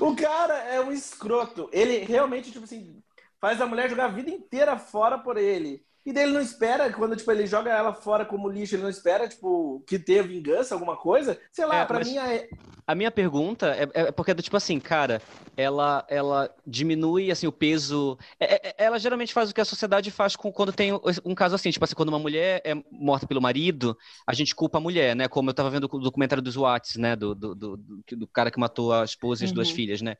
o 0.00 0.14
cara 0.14 0.54
é 0.64 0.80
um 0.80 0.92
escroto. 0.92 1.68
Ele 1.72 1.98
realmente, 2.04 2.52
tipo 2.52 2.64
assim, 2.64 3.02
faz 3.40 3.60
a 3.60 3.66
mulher 3.66 3.88
jogar 3.88 4.06
a 4.06 4.08
vida 4.08 4.30
inteira 4.30 4.78
fora 4.78 5.18
por 5.18 5.38
ele. 5.38 5.84
E 6.06 6.12
daí 6.12 6.24
ele 6.24 6.32
não 6.32 6.40
espera, 6.40 6.92
quando 6.92 7.16
tipo, 7.16 7.32
ele 7.32 7.46
joga 7.46 7.70
ela 7.70 7.94
fora 7.94 8.26
como 8.26 8.48
lixo, 8.48 8.74
ele 8.74 8.82
não 8.82 8.90
espera, 8.90 9.26
tipo, 9.26 9.82
que 9.86 9.98
tenha 9.98 10.22
vingança, 10.22 10.74
alguma 10.74 10.96
coisa. 10.96 11.40
Sei 11.50 11.64
lá, 11.64 11.78
é, 11.78 11.84
pra 11.86 12.00
mim 12.00 12.18
é... 12.18 12.48
A 12.86 12.94
minha 12.94 13.10
pergunta 13.10 13.74
é, 13.74 13.88
é 13.94 14.12
porque, 14.12 14.34
tipo 14.34 14.56
assim, 14.58 14.78
cara, 14.78 15.22
ela, 15.56 16.04
ela 16.06 16.54
diminui, 16.66 17.30
assim, 17.30 17.46
o 17.46 17.52
peso... 17.52 18.18
É, 18.38 18.68
é, 18.68 18.74
ela 18.76 18.98
geralmente 18.98 19.32
faz 19.32 19.50
o 19.50 19.54
que 19.54 19.60
a 19.62 19.64
sociedade 19.64 20.10
faz 20.10 20.36
com, 20.36 20.52
quando 20.52 20.70
tem 20.72 20.92
um 21.24 21.34
caso 21.34 21.54
assim, 21.54 21.70
tipo 21.70 21.82
assim, 21.82 21.94
quando 21.94 22.10
uma 22.10 22.18
mulher 22.18 22.60
é 22.62 22.74
morta 22.90 23.26
pelo 23.26 23.40
marido, 23.40 23.96
a 24.26 24.34
gente 24.34 24.54
culpa 24.54 24.76
a 24.76 24.82
mulher, 24.82 25.16
né? 25.16 25.26
Como 25.26 25.48
eu 25.48 25.54
tava 25.54 25.70
vendo 25.70 25.88
o 25.90 25.98
documentário 25.98 26.42
dos 26.42 26.56
Watts, 26.56 26.96
né? 26.96 27.16
Do, 27.16 27.34
do, 27.34 27.54
do, 27.54 27.76
do 28.10 28.26
cara 28.26 28.50
que 28.50 28.60
matou 28.60 28.92
a 28.92 29.04
esposa 29.04 29.42
e 29.42 29.44
as 29.46 29.50
uhum. 29.50 29.54
duas 29.54 29.70
filhas, 29.70 30.02
né? 30.02 30.16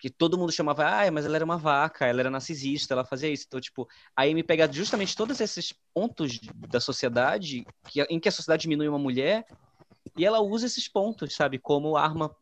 Que 0.00 0.08
todo 0.08 0.38
mundo 0.38 0.50
chamava, 0.50 0.86
ah, 0.86 1.10
mas 1.10 1.26
ela 1.26 1.36
era 1.36 1.44
uma 1.44 1.58
vaca, 1.58 2.06
ela 2.06 2.20
era 2.20 2.30
narcisista, 2.30 2.94
ela 2.94 3.04
fazia 3.04 3.28
isso. 3.28 3.44
Então, 3.46 3.60
tipo, 3.60 3.86
aí 4.16 4.34
me 4.34 4.42
pega 4.42 4.70
justamente 4.72 5.14
todos 5.14 5.40
esses 5.40 5.74
pontos 5.92 6.40
da 6.68 6.80
sociedade 6.80 7.66
que, 7.86 8.00
em 8.04 8.18
que 8.18 8.28
a 8.28 8.32
sociedade 8.32 8.62
diminui 8.62 8.88
uma 8.88 8.98
mulher 8.98 9.44
e 10.16 10.24
ela 10.24 10.40
usa 10.40 10.66
esses 10.66 10.88
pontos, 10.88 11.34
sabe, 11.34 11.58
como 11.58 11.98
arma 11.98 12.34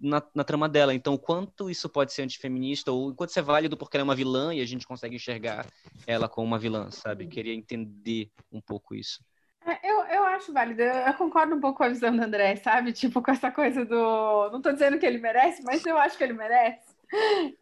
na, 0.00 0.22
na 0.34 0.42
trama 0.42 0.68
dela. 0.68 0.94
Então, 0.94 1.18
quanto 1.18 1.68
isso 1.68 1.86
pode 1.88 2.14
ser 2.14 2.22
antifeminista 2.22 2.90
ou 2.90 3.14
quanto 3.14 3.28
isso 3.28 3.38
é 3.38 3.42
válido 3.42 3.76
porque 3.76 3.96
ela 3.96 4.02
é 4.02 4.08
uma 4.08 4.16
vilã 4.16 4.54
e 4.54 4.62
a 4.62 4.66
gente 4.66 4.86
consegue 4.86 5.16
enxergar 5.16 5.66
ela 6.06 6.30
como 6.30 6.46
uma 6.46 6.58
vilã, 6.58 6.90
sabe? 6.90 7.26
Queria 7.26 7.54
entender 7.54 8.30
um 8.50 8.60
pouco 8.60 8.94
isso. 8.94 9.22
É, 9.64 9.78
eu, 9.88 10.00
eu 10.06 10.24
acho 10.24 10.52
válido, 10.52 10.82
eu 10.82 11.14
concordo 11.14 11.54
um 11.54 11.60
pouco 11.60 11.78
com 11.78 11.84
a 11.84 11.88
visão 11.88 12.14
do 12.16 12.22
André, 12.22 12.56
sabe? 12.56 12.92
Tipo, 12.92 13.22
com 13.22 13.30
essa 13.30 13.50
coisa 13.50 13.84
do. 13.84 14.50
Não 14.50 14.60
tô 14.60 14.72
dizendo 14.72 14.98
que 14.98 15.06
ele 15.06 15.18
merece, 15.18 15.62
mas 15.62 15.86
eu 15.86 15.96
acho 15.96 16.18
que 16.18 16.24
ele 16.24 16.32
merece. 16.32 16.91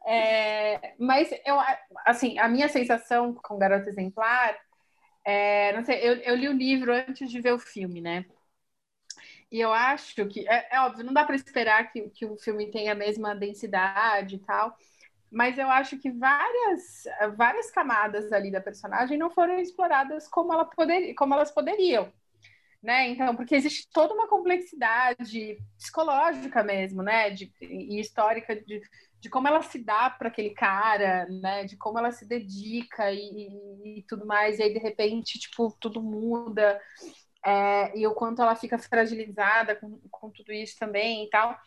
É, 0.07 0.95
mas 0.99 1.31
eu, 1.45 1.59
assim, 2.07 2.39
a 2.39 2.49
minha 2.49 2.69
sensação 2.69 3.35
com 3.35 3.59
Garota 3.59 3.89
Exemplar, 3.91 4.57
é, 5.25 5.73
não 5.73 5.85
sei, 5.85 5.97
eu, 6.01 6.15
eu, 6.17 6.35
li 6.37 6.49
o 6.49 6.53
livro 6.53 6.93
antes 6.93 7.31
de 7.31 7.41
ver 7.41 7.53
o 7.53 7.59
filme, 7.59 8.01
né? 8.01 8.25
E 9.51 9.61
eu 9.61 9.73
acho 9.73 10.27
que, 10.27 10.49
é, 10.49 10.69
é 10.77 10.81
óbvio, 10.81 11.05
não 11.05 11.13
dá 11.13 11.25
para 11.25 11.35
esperar 11.37 11.91
que, 11.93 12.09
que 12.11 12.25
o 12.25 12.37
filme 12.37 12.71
tenha 12.71 12.93
a 12.93 12.95
mesma 12.95 13.35
densidade 13.35 14.37
e 14.37 14.39
tal, 14.39 14.77
mas 15.31 15.59
eu 15.59 15.69
acho 15.69 15.99
que 15.99 16.11
várias, 16.11 17.05
várias 17.37 17.71
camadas 17.71 18.33
ali 18.33 18.51
da 18.51 18.61
personagem 18.61 19.19
não 19.19 19.31
foram 19.31 19.59
exploradas 19.59 20.29
como, 20.29 20.53
ela 20.53 20.65
poder, 20.65 21.15
como 21.15 21.35
elas 21.35 21.51
poderiam 21.53 22.13
né? 22.83 23.09
Então, 23.09 23.37
porque 23.37 23.55
existe 23.55 23.89
toda 23.93 24.15
uma 24.15 24.29
complexidade 24.29 25.59
psicológica 25.77 26.63
mesmo, 26.63 27.03
né? 27.03 27.31
De, 27.31 27.53
e 27.61 28.01
histórica 28.01 28.57
de, 28.57 28.81
de 29.21 29.29
como 29.29 29.47
ela 29.47 29.63
se 29.63 29.79
dá 29.79 30.09
para 30.09 30.29
aquele 30.29 30.51
cara, 30.51 31.27
né? 31.29 31.65
De 31.65 31.77
como 31.77 31.99
ela 31.99 32.11
se 32.11 32.27
dedica 32.27 33.13
e, 33.13 33.19
e, 33.19 33.99
e, 33.99 34.03
tudo 34.09 34.27
mais. 34.27 34.59
E 34.59 34.63
aí, 34.63 34.73
de 34.73 34.79
repente, 34.79 35.39
tipo, 35.39 35.77
tudo 35.79 36.03
muda. 36.03 36.81
É, 37.45 37.99
e 37.99 38.07
o 38.07 38.15
quanto 38.15 38.43
ela 38.43 38.55
fica 38.55 38.79
fragilizada 38.79 39.75
com, 39.77 39.99
com 40.11 40.31
tudo 40.31 40.53
isso 40.53 40.79
também 40.79 41.25
e 41.25 41.31
tal. 41.31 41.59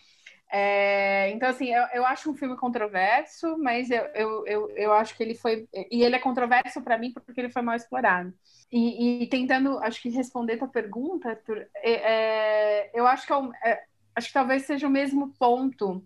É, 0.51 1.31
então, 1.31 1.49
assim, 1.49 1.73
eu, 1.73 1.83
eu 1.93 2.05
acho 2.05 2.29
um 2.29 2.35
filme 2.35 2.55
controverso, 2.55 3.57
mas 3.57 3.89
eu, 3.89 4.03
eu, 4.13 4.47
eu, 4.47 4.69
eu 4.71 4.93
acho 4.93 5.15
que 5.17 5.23
ele 5.23 5.35
foi. 5.35 5.67
E 5.91 6.03
ele 6.03 6.15
é 6.15 6.19
controverso 6.19 6.81
para 6.81 6.97
mim 6.97 7.11
porque 7.11 7.39
ele 7.39 7.49
foi 7.49 7.61
mal 7.61 7.75
explorado. 7.75 8.33
E, 8.71 9.23
e, 9.23 9.27
tentando, 9.27 9.77
acho 9.79 10.01
que 10.01 10.09
responder 10.09 10.57
tua 10.57 10.67
pergunta, 10.67 11.29
Arthur, 11.29 11.67
é, 11.75 11.91
é 11.91 12.91
eu 12.93 13.05
acho 13.07 13.25
que, 13.27 13.33
é, 13.33 13.71
é, 13.71 13.83
acho 14.15 14.27
que 14.27 14.33
talvez 14.33 14.63
seja 14.65 14.87
o 14.87 14.91
mesmo 14.91 15.33
ponto 15.39 16.03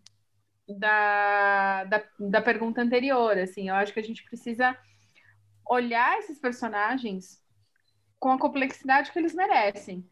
da, 0.67 1.83
da, 1.85 2.03
da 2.19 2.41
pergunta 2.41 2.81
anterior. 2.81 3.37
Assim, 3.37 3.69
eu 3.69 3.75
acho 3.75 3.93
que 3.93 3.99
a 3.99 4.03
gente 4.03 4.23
precisa 4.23 4.77
olhar 5.69 6.17
esses 6.19 6.39
personagens 6.39 7.41
com 8.19 8.31
a 8.31 8.39
complexidade 8.39 9.11
que 9.11 9.19
eles 9.19 9.33
merecem. 9.33 10.07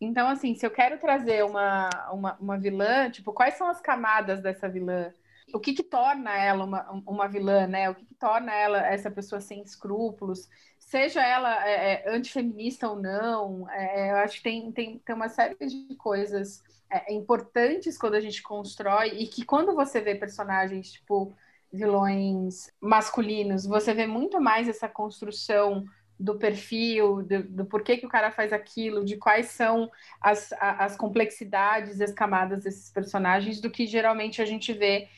Então, 0.00 0.28
assim, 0.28 0.54
se 0.54 0.66
eu 0.66 0.70
quero 0.70 0.98
trazer 0.98 1.44
uma, 1.44 1.88
uma, 2.12 2.36
uma 2.38 2.58
vilã, 2.58 3.10
tipo, 3.10 3.32
quais 3.32 3.54
são 3.54 3.68
as 3.68 3.80
camadas 3.80 4.42
dessa 4.42 4.68
vilã? 4.68 5.12
O 5.56 5.58
que 5.58 5.72
que 5.72 5.82
torna 5.82 6.36
ela 6.36 6.64
uma, 6.64 7.02
uma 7.06 7.26
vilã, 7.26 7.66
né? 7.66 7.88
O 7.88 7.94
que 7.94 8.04
que 8.04 8.14
torna 8.14 8.52
ela 8.52 8.86
essa 8.86 9.10
pessoa 9.10 9.40
sem 9.40 9.62
escrúpulos? 9.62 10.50
Seja 10.78 11.22
ela 11.22 11.66
é, 11.66 12.04
é, 12.04 12.14
antifeminista 12.14 12.86
ou 12.90 13.00
não, 13.00 13.68
é, 13.70 14.10
eu 14.10 14.16
acho 14.16 14.36
que 14.36 14.42
tem, 14.42 14.70
tem, 14.70 14.98
tem 14.98 15.14
uma 15.14 15.30
série 15.30 15.56
de 15.66 15.94
coisas 15.96 16.62
é, 16.90 17.10
importantes 17.10 17.96
quando 17.96 18.16
a 18.16 18.20
gente 18.20 18.42
constrói 18.42 19.08
e 19.18 19.26
que 19.26 19.46
quando 19.46 19.74
você 19.74 19.98
vê 19.98 20.14
personagens, 20.14 20.92
tipo, 20.92 21.34
vilões 21.72 22.70
masculinos, 22.78 23.64
você 23.64 23.94
vê 23.94 24.06
muito 24.06 24.38
mais 24.38 24.68
essa 24.68 24.90
construção 24.90 25.86
do 26.20 26.38
perfil, 26.38 27.22
do, 27.22 27.42
do, 27.44 27.64
porquê 27.64 27.96
que 27.96 28.06
o 28.06 28.10
cara 28.10 28.30
faz 28.30 28.52
aquilo, 28.52 29.04
de 29.04 29.16
quais 29.16 29.46
são 29.46 29.90
as, 30.20 30.52
as 30.60 30.96
complexidades, 30.96 32.00
as 32.00 32.12
camadas 32.12 32.62
desses 32.62 32.90
personagens, 32.90 33.58
do 33.58 33.70
que 33.70 33.86
geralmente 33.86 34.42
a 34.42 34.44
gente 34.44 34.72
vê 34.74 35.08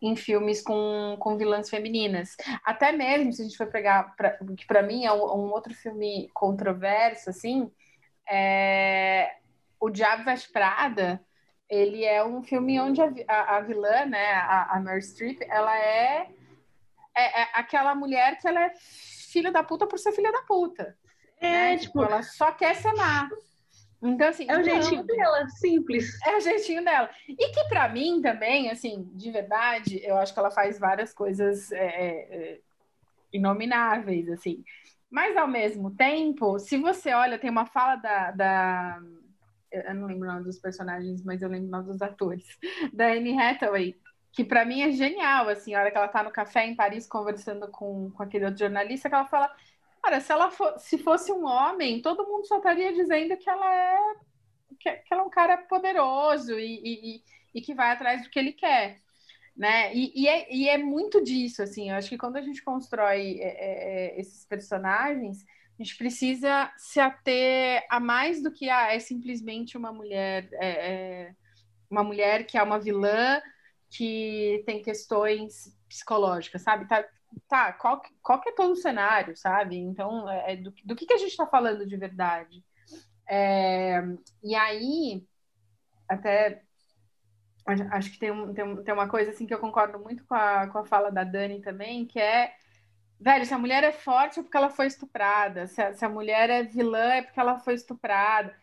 em 0.00 0.14
filmes 0.16 0.62
com, 0.62 1.16
com 1.18 1.36
vilãs 1.36 1.68
femininas. 1.68 2.36
Até 2.64 2.92
mesmo, 2.92 3.32
se 3.32 3.42
a 3.42 3.44
gente 3.44 3.56
for 3.56 3.66
pegar, 3.66 4.14
pra, 4.16 4.38
que 4.56 4.66
para 4.66 4.82
mim 4.82 5.04
é 5.04 5.12
um, 5.12 5.22
um, 5.22 5.52
outro 5.52 5.74
filme 5.74 6.30
controverso, 6.32 7.30
assim, 7.30 7.70
é, 8.28 9.36
O 9.80 9.90
Diabo 9.90 10.24
Veste 10.24 10.50
Prada, 10.52 11.20
ele 11.68 12.04
é 12.04 12.24
um 12.24 12.42
filme 12.42 12.80
onde 12.80 13.00
a, 13.02 13.12
a, 13.28 13.56
a 13.56 13.60
vilã, 13.60 14.06
né, 14.06 14.32
a, 14.32 14.76
a 14.76 14.80
Meryl 14.80 15.02
Streep, 15.02 15.42
ela 15.42 15.76
é, 15.76 16.28
é, 17.16 17.42
é 17.42 17.48
aquela 17.54 17.94
mulher 17.94 18.38
que 18.38 18.48
ela 18.48 18.66
é 18.66 18.72
filha 18.78 19.52
da 19.52 19.62
puta 19.62 19.86
por 19.86 19.98
ser 19.98 20.12
filha 20.12 20.32
da 20.32 20.42
puta. 20.42 20.96
É, 21.40 21.50
né? 21.50 21.76
tipo, 21.76 22.00
tipo, 22.00 22.04
ela 22.04 22.22
só 22.22 22.52
quer 22.52 22.74
ser 22.76 22.92
má. 22.94 23.28
Então, 24.02 24.28
assim. 24.28 24.46
É 24.48 24.58
o 24.58 24.62
jeitinho 24.62 25.04
dela, 25.04 25.48
simples. 25.48 26.18
É 26.26 26.36
o 26.36 26.40
jeitinho 26.40 26.84
dela. 26.84 27.10
E 27.28 27.48
que, 27.50 27.64
para 27.68 27.88
mim, 27.88 28.20
também, 28.22 28.70
assim, 28.70 29.10
de 29.14 29.30
verdade, 29.30 30.00
eu 30.04 30.16
acho 30.16 30.32
que 30.32 30.38
ela 30.38 30.50
faz 30.50 30.78
várias 30.78 31.12
coisas 31.12 31.72
é, 31.72 31.86
é, 31.86 32.60
inomináveis, 33.32 34.28
assim. 34.28 34.64
Mas, 35.10 35.36
ao 35.36 35.48
mesmo 35.48 35.90
tempo, 35.90 36.58
se 36.58 36.76
você 36.76 37.12
olha, 37.12 37.38
tem 37.38 37.50
uma 37.50 37.66
fala 37.66 37.96
da. 37.96 38.30
da 38.30 39.02
eu 39.70 39.94
não 39.94 40.06
lembro 40.06 40.28
o 40.28 40.32
nome 40.32 40.44
dos 40.44 40.58
personagens, 40.58 41.22
mas 41.22 41.42
eu 41.42 41.48
lembro 41.48 41.68
o 41.68 41.70
nome 41.70 41.88
dos 41.88 42.00
atores. 42.00 42.44
Da 42.92 43.08
Anne 43.08 43.38
Hathaway, 43.38 43.94
que 44.32 44.44
para 44.44 44.64
mim 44.64 44.82
é 44.82 44.92
genial, 44.92 45.48
assim, 45.48 45.74
a 45.74 45.80
hora 45.80 45.90
que 45.90 45.96
ela 45.96 46.08
tá 46.08 46.22
no 46.22 46.30
café 46.30 46.64
em 46.64 46.76
Paris 46.76 47.06
conversando 47.06 47.68
com, 47.68 48.10
com 48.10 48.22
aquele 48.22 48.44
outro 48.44 48.60
jornalista, 48.60 49.08
que 49.08 49.14
ela 49.14 49.26
fala, 49.26 49.54
cara, 50.02 50.20
se 50.20 50.32
ela 50.32 50.50
se 50.78 50.98
fosse 50.98 51.32
um 51.32 51.44
homem, 51.44 52.02
todo 52.02 52.26
mundo 52.26 52.46
só 52.46 52.58
estaria 52.58 52.92
dizendo 52.92 53.36
que 53.36 53.48
ela 53.48 53.74
é 53.74 53.98
que, 54.78 54.90
que 54.90 55.12
ela 55.12 55.22
é 55.22 55.26
um 55.26 55.30
cara 55.30 55.56
poderoso 55.58 56.58
e, 56.58 56.80
e, 56.84 57.22
e, 57.54 57.60
que 57.60 57.74
vai 57.74 57.90
atrás 57.90 58.22
do 58.22 58.30
que 58.30 58.38
ele 58.38 58.52
quer, 58.52 59.00
né? 59.56 59.94
E, 59.94 60.12
e, 60.14 60.28
é, 60.28 60.54
e 60.54 60.68
é 60.68 60.78
muito 60.78 61.22
disso, 61.22 61.62
assim, 61.62 61.90
eu 61.90 61.96
acho 61.96 62.08
que 62.08 62.18
quando 62.18 62.36
a 62.36 62.42
gente 62.42 62.62
constrói 62.62 63.38
é, 63.40 63.48
é, 63.48 64.16
é 64.16 64.20
esses 64.20 64.44
personagens, 64.44 65.44
a 65.78 65.82
gente 65.82 65.96
precisa 65.96 66.72
se 66.76 66.98
ater 67.00 67.84
a 67.88 68.00
mais 68.00 68.42
do 68.42 68.52
que 68.52 68.68
ah, 68.68 68.92
é 68.92 68.98
simplesmente 68.98 69.76
uma 69.76 69.92
mulher, 69.92 70.48
é, 70.54 70.68
é 70.68 71.34
uma 71.90 72.02
mulher 72.02 72.46
que 72.46 72.58
é 72.58 72.62
uma 72.62 72.78
vilã 72.78 73.40
que 73.90 74.62
tem 74.66 74.82
questões 74.82 75.76
psicológicas, 75.88 76.62
sabe? 76.62 76.86
Tá, 76.86 77.04
tá 77.48 77.72
qual, 77.72 78.02
qual 78.22 78.40
que 78.40 78.50
é 78.50 78.54
todo 78.54 78.72
o 78.72 78.76
cenário, 78.76 79.36
sabe? 79.36 79.76
Então, 79.76 80.28
é, 80.28 80.52
é 80.52 80.56
do, 80.56 80.72
do 80.84 80.96
que, 80.96 81.06
que 81.06 81.14
a 81.14 81.18
gente 81.18 81.30
está 81.30 81.46
falando 81.46 81.86
de 81.86 81.96
verdade? 81.96 82.64
É, 83.28 84.00
e 84.42 84.54
aí, 84.54 85.26
até 86.08 86.62
acho 87.92 88.10
que 88.12 88.18
tem, 88.18 88.54
tem, 88.54 88.84
tem 88.84 88.94
uma 88.94 89.08
coisa 89.08 89.30
assim 89.30 89.46
que 89.46 89.52
eu 89.52 89.58
concordo 89.58 89.98
muito 89.98 90.24
com 90.24 90.34
a, 90.34 90.66
com 90.68 90.78
a 90.78 90.84
fala 90.86 91.10
da 91.10 91.24
Dani 91.24 91.60
também, 91.60 92.06
que 92.06 92.18
é 92.18 92.54
velho, 93.20 93.44
se 93.44 93.52
a 93.52 93.58
mulher 93.58 93.84
é 93.84 93.92
forte 93.92 94.40
é 94.40 94.42
porque 94.42 94.56
ela 94.56 94.70
foi 94.70 94.86
estuprada, 94.86 95.66
se 95.66 95.80
a, 95.82 95.92
se 95.94 96.04
a 96.04 96.08
mulher 96.08 96.48
é 96.50 96.62
vilã 96.62 97.12
é 97.12 97.22
porque 97.22 97.40
ela 97.40 97.58
foi 97.58 97.74
estuprada. 97.74 98.54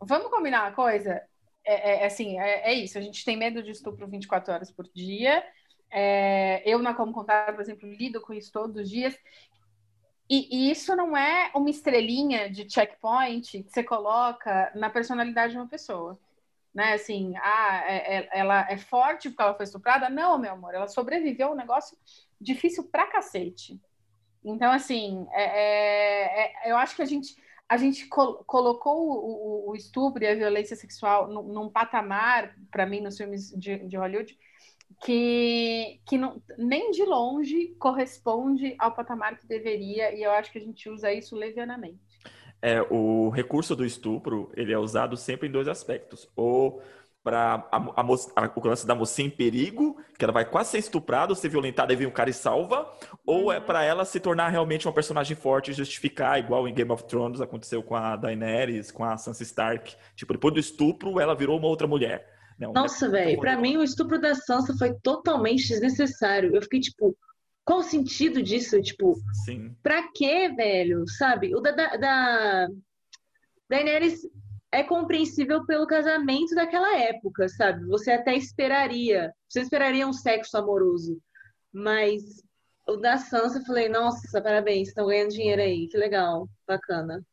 Vamos 0.00 0.28
combinar 0.30 0.64
uma 0.64 0.72
coisa? 0.72 1.22
É, 1.64 1.74
é, 1.92 2.02
é, 2.02 2.06
assim, 2.06 2.38
é, 2.38 2.70
é, 2.70 2.74
isso. 2.74 2.98
A 2.98 3.00
gente 3.00 3.24
tem 3.24 3.36
medo 3.36 3.62
de 3.62 3.70
estupro 3.70 4.06
24 4.08 4.52
horas 4.52 4.70
por 4.70 4.86
dia. 4.92 5.42
É, 5.96 6.60
eu, 6.66 6.80
na 6.80 6.92
Como 6.92 7.12
Contar, 7.12 7.52
por 7.54 7.60
exemplo, 7.60 7.88
lido 7.88 8.20
com 8.20 8.34
isso 8.34 8.50
todos 8.50 8.76
os 8.82 8.90
dias. 8.90 9.16
E, 10.28 10.68
e, 10.68 10.70
isso 10.72 10.96
não 10.96 11.16
é 11.16 11.52
uma 11.54 11.70
estrelinha 11.70 12.50
de 12.50 12.68
checkpoint 12.68 13.62
que 13.62 13.70
você 13.70 13.84
coloca 13.84 14.72
na 14.74 14.90
personalidade 14.90 15.52
de 15.52 15.58
uma 15.58 15.68
pessoa. 15.68 16.18
Né? 16.74 16.94
Assim, 16.94 17.34
ah, 17.36 17.84
é, 17.86 18.28
ela 18.36 18.66
é 18.68 18.76
forte 18.76 19.30
porque 19.30 19.42
ela 19.42 19.54
foi 19.54 19.64
estuprada? 19.64 20.10
Não, 20.10 20.36
meu 20.36 20.52
amor, 20.54 20.74
ela 20.74 20.88
sobreviveu 20.88 21.48
a 21.48 21.52
um 21.52 21.56
negócio 21.56 21.96
difícil 22.40 22.84
pra 22.90 23.06
cacete. 23.06 23.80
Então, 24.44 24.72
assim, 24.72 25.26
eu 26.66 26.76
acho 26.76 26.96
que 26.96 27.02
a 27.02 27.06
gente 27.06 27.36
a 27.68 27.76
gente 27.76 28.06
col 28.08 28.44
colocou 28.44 29.08
o, 29.08 29.70
o, 29.70 29.76
estupro 29.76 30.22
e 30.22 30.26
a 30.26 30.34
violência 30.34 30.76
sexual 30.76 31.28
num, 31.28 31.42
num 31.44 31.70
patamar, 31.70 32.54
para 32.70 32.84
mim, 32.84 33.00
nos 33.00 33.16
filmes 33.16 33.50
de, 33.50 33.78
de 33.78 33.96
Hollywood, 33.96 34.38
que, 35.04 36.00
que 36.06 36.16
não, 36.16 36.42
nem 36.56 36.90
de 36.90 37.04
longe 37.04 37.74
corresponde 37.78 38.74
ao 38.78 38.94
patamar 38.94 39.38
que 39.38 39.46
deveria, 39.46 40.14
e 40.14 40.22
eu 40.22 40.30
acho 40.30 40.50
que 40.50 40.58
a 40.58 40.62
gente 40.62 40.88
usa 40.88 41.12
isso 41.12 41.36
levianamente. 41.36 42.00
É, 42.62 42.80
o 42.90 43.28
recurso 43.28 43.76
do 43.76 43.84
estupro, 43.84 44.50
ele 44.56 44.72
é 44.72 44.78
usado 44.78 45.16
sempre 45.16 45.48
em 45.48 45.52
dois 45.52 45.68
aspectos. 45.68 46.30
Ou 46.34 46.80
para 47.22 47.66
a, 47.72 47.76
a, 47.76 48.02
a, 48.36 48.52
o 48.54 48.66
lance 48.68 48.86
da 48.86 48.94
mocinha 48.94 49.28
em 49.28 49.30
perigo, 49.30 49.98
que 50.18 50.24
ela 50.24 50.32
vai 50.32 50.44
quase 50.44 50.70
ser 50.70 50.78
estuprada, 50.78 51.34
ser 51.34 51.48
violentada 51.48 51.92
e 51.92 51.96
vem 51.96 52.06
um 52.06 52.10
cara 52.10 52.28
e 52.28 52.34
salva, 52.34 52.86
ou 53.26 53.50
é 53.50 53.58
uhum. 53.58 53.64
para 53.64 53.82
ela 53.82 54.04
se 54.04 54.20
tornar 54.20 54.50
realmente 54.50 54.86
uma 54.86 54.92
personagem 54.92 55.34
forte 55.34 55.70
e 55.70 55.74
justificar, 55.74 56.38
igual 56.38 56.68
em 56.68 56.74
Game 56.74 56.92
of 56.92 57.04
Thrones 57.04 57.40
aconteceu 57.40 57.82
com 57.82 57.96
a 57.96 58.14
Daenerys, 58.14 58.90
com 58.90 59.04
a 59.04 59.16
Sansa 59.16 59.42
Stark. 59.42 59.96
Tipo, 60.14 60.34
depois 60.34 60.52
do 60.52 60.60
estupro, 60.60 61.18
ela 61.18 61.34
virou 61.34 61.58
uma 61.58 61.68
outra 61.68 61.86
mulher. 61.86 62.33
Né? 62.58 62.68
Nossa, 62.72 63.08
velho, 63.08 63.40
para 63.40 63.56
mim 63.56 63.76
o 63.76 63.82
estupro 63.82 64.20
da 64.20 64.34
Sansa 64.34 64.74
foi 64.78 64.94
totalmente 65.02 65.68
desnecessário. 65.68 66.54
Eu 66.54 66.62
fiquei 66.62 66.80
tipo, 66.80 67.16
qual 67.64 67.80
o 67.80 67.82
sentido 67.82 68.42
disso? 68.42 68.80
Tipo, 68.80 69.14
Sim. 69.44 69.74
pra 69.82 70.10
quê, 70.12 70.48
velho? 70.48 71.04
Sabe? 71.08 71.54
O 71.54 71.60
da, 71.60 71.72
da, 71.72 71.96
da 71.96 72.68
Daenerys 73.68 74.20
é 74.70 74.82
compreensível 74.82 75.64
pelo 75.64 75.86
casamento 75.86 76.54
daquela 76.54 76.98
época, 76.98 77.48
sabe? 77.48 77.86
Você 77.86 78.10
até 78.10 78.34
esperaria, 78.34 79.32
você 79.48 79.60
esperaria 79.60 80.06
um 80.06 80.12
sexo 80.12 80.56
amoroso, 80.56 81.20
mas 81.72 82.22
o 82.86 82.96
da 82.96 83.16
Sansa, 83.16 83.58
eu 83.58 83.64
falei, 83.64 83.88
nossa, 83.88 84.42
parabéns, 84.42 84.88
estão 84.88 85.06
ganhando 85.06 85.30
dinheiro 85.30 85.62
aí, 85.62 85.88
que 85.88 85.96
legal, 85.96 86.48
bacana. 86.66 87.24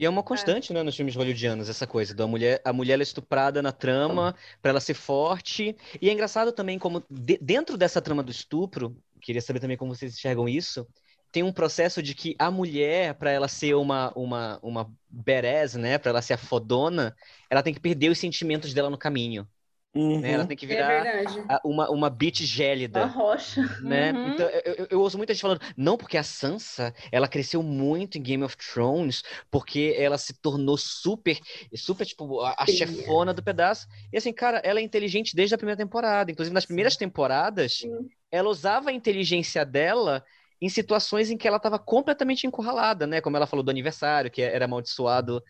E 0.00 0.06
é 0.06 0.08
uma 0.08 0.22
constante, 0.22 0.72
é. 0.72 0.74
né, 0.74 0.82
nos 0.82 0.96
filmes 0.96 1.14
hollywoodianos, 1.14 1.68
essa 1.68 1.86
coisa 1.86 2.14
da 2.14 2.26
mulher, 2.26 2.62
a 2.64 2.72
mulher 2.72 2.98
é 2.98 3.02
estuprada 3.02 3.60
na 3.60 3.70
trama 3.70 4.34
para 4.62 4.70
ela 4.70 4.80
ser 4.80 4.94
forte. 4.94 5.76
E 6.00 6.08
é 6.08 6.12
engraçado 6.12 6.52
também 6.52 6.78
como 6.78 7.04
de, 7.10 7.36
dentro 7.36 7.76
dessa 7.76 8.00
trama 8.00 8.22
do 8.22 8.30
estupro, 8.30 8.96
queria 9.20 9.42
saber 9.42 9.60
também 9.60 9.76
como 9.76 9.94
vocês 9.94 10.14
enxergam 10.14 10.48
isso, 10.48 10.88
tem 11.30 11.42
um 11.42 11.52
processo 11.52 12.02
de 12.02 12.14
que 12.14 12.34
a 12.38 12.50
mulher, 12.50 13.12
para 13.14 13.30
ela 13.30 13.46
ser 13.46 13.74
uma, 13.74 14.10
uma, 14.16 14.58
uma 14.62 14.90
badass, 15.06 15.74
né? 15.74 15.98
Para 15.98 16.12
ela 16.12 16.22
ser 16.22 16.32
a 16.32 16.38
fodona, 16.38 17.14
ela 17.50 17.62
tem 17.62 17.74
que 17.74 17.80
perder 17.80 18.08
os 18.08 18.18
sentimentos 18.18 18.72
dela 18.72 18.88
no 18.88 18.96
caminho. 18.96 19.46
Uhum. 19.92 20.20
Né? 20.20 20.32
Ela 20.32 20.46
tem 20.46 20.56
que 20.56 20.66
é 20.66 20.68
virar 20.68 21.04
é 21.04 21.24
uma, 21.64 21.90
uma 21.90 22.08
bitch 22.08 22.42
gélida. 22.42 23.04
Uma 23.04 23.12
rocha. 23.12 23.60
Né? 23.82 24.12
Uhum. 24.12 24.28
Então, 24.28 24.48
eu, 24.48 24.86
eu, 24.90 25.00
ouço 25.00 25.16
muita 25.16 25.34
gente 25.34 25.42
falando, 25.42 25.60
não, 25.76 25.96
porque 25.96 26.16
a 26.16 26.22
Sansa, 26.22 26.94
ela 27.10 27.26
cresceu 27.26 27.62
muito 27.62 28.16
em 28.16 28.22
Game 28.22 28.44
of 28.44 28.56
Thrones, 28.56 29.22
porque 29.50 29.94
ela 29.98 30.16
se 30.16 30.32
tornou 30.34 30.76
super, 30.76 31.38
super, 31.74 32.06
tipo, 32.06 32.40
a, 32.40 32.54
a 32.58 32.66
chefona 32.66 33.34
do 33.34 33.42
pedaço. 33.42 33.88
E 34.12 34.16
assim, 34.16 34.32
cara, 34.32 34.58
ela 34.58 34.78
é 34.78 34.82
inteligente 34.82 35.34
desde 35.34 35.54
a 35.54 35.58
primeira 35.58 35.78
temporada. 35.78 36.30
Inclusive, 36.30 36.54
nas 36.54 36.66
primeiras 36.66 36.96
temporadas, 36.96 37.78
Sim. 37.78 38.08
ela 38.30 38.48
usava 38.48 38.90
a 38.90 38.92
inteligência 38.92 39.64
dela 39.64 40.24
em 40.60 40.68
situações 40.68 41.30
em 41.30 41.36
que 41.36 41.48
ela 41.48 41.56
estava 41.56 41.78
completamente 41.78 42.46
encurralada, 42.46 43.06
né? 43.06 43.20
Como 43.20 43.36
ela 43.36 43.46
falou 43.46 43.62
do 43.62 43.70
aniversário, 43.70 44.30
que 44.30 44.42
era 44.42 44.66
amaldiçoado 44.66 45.42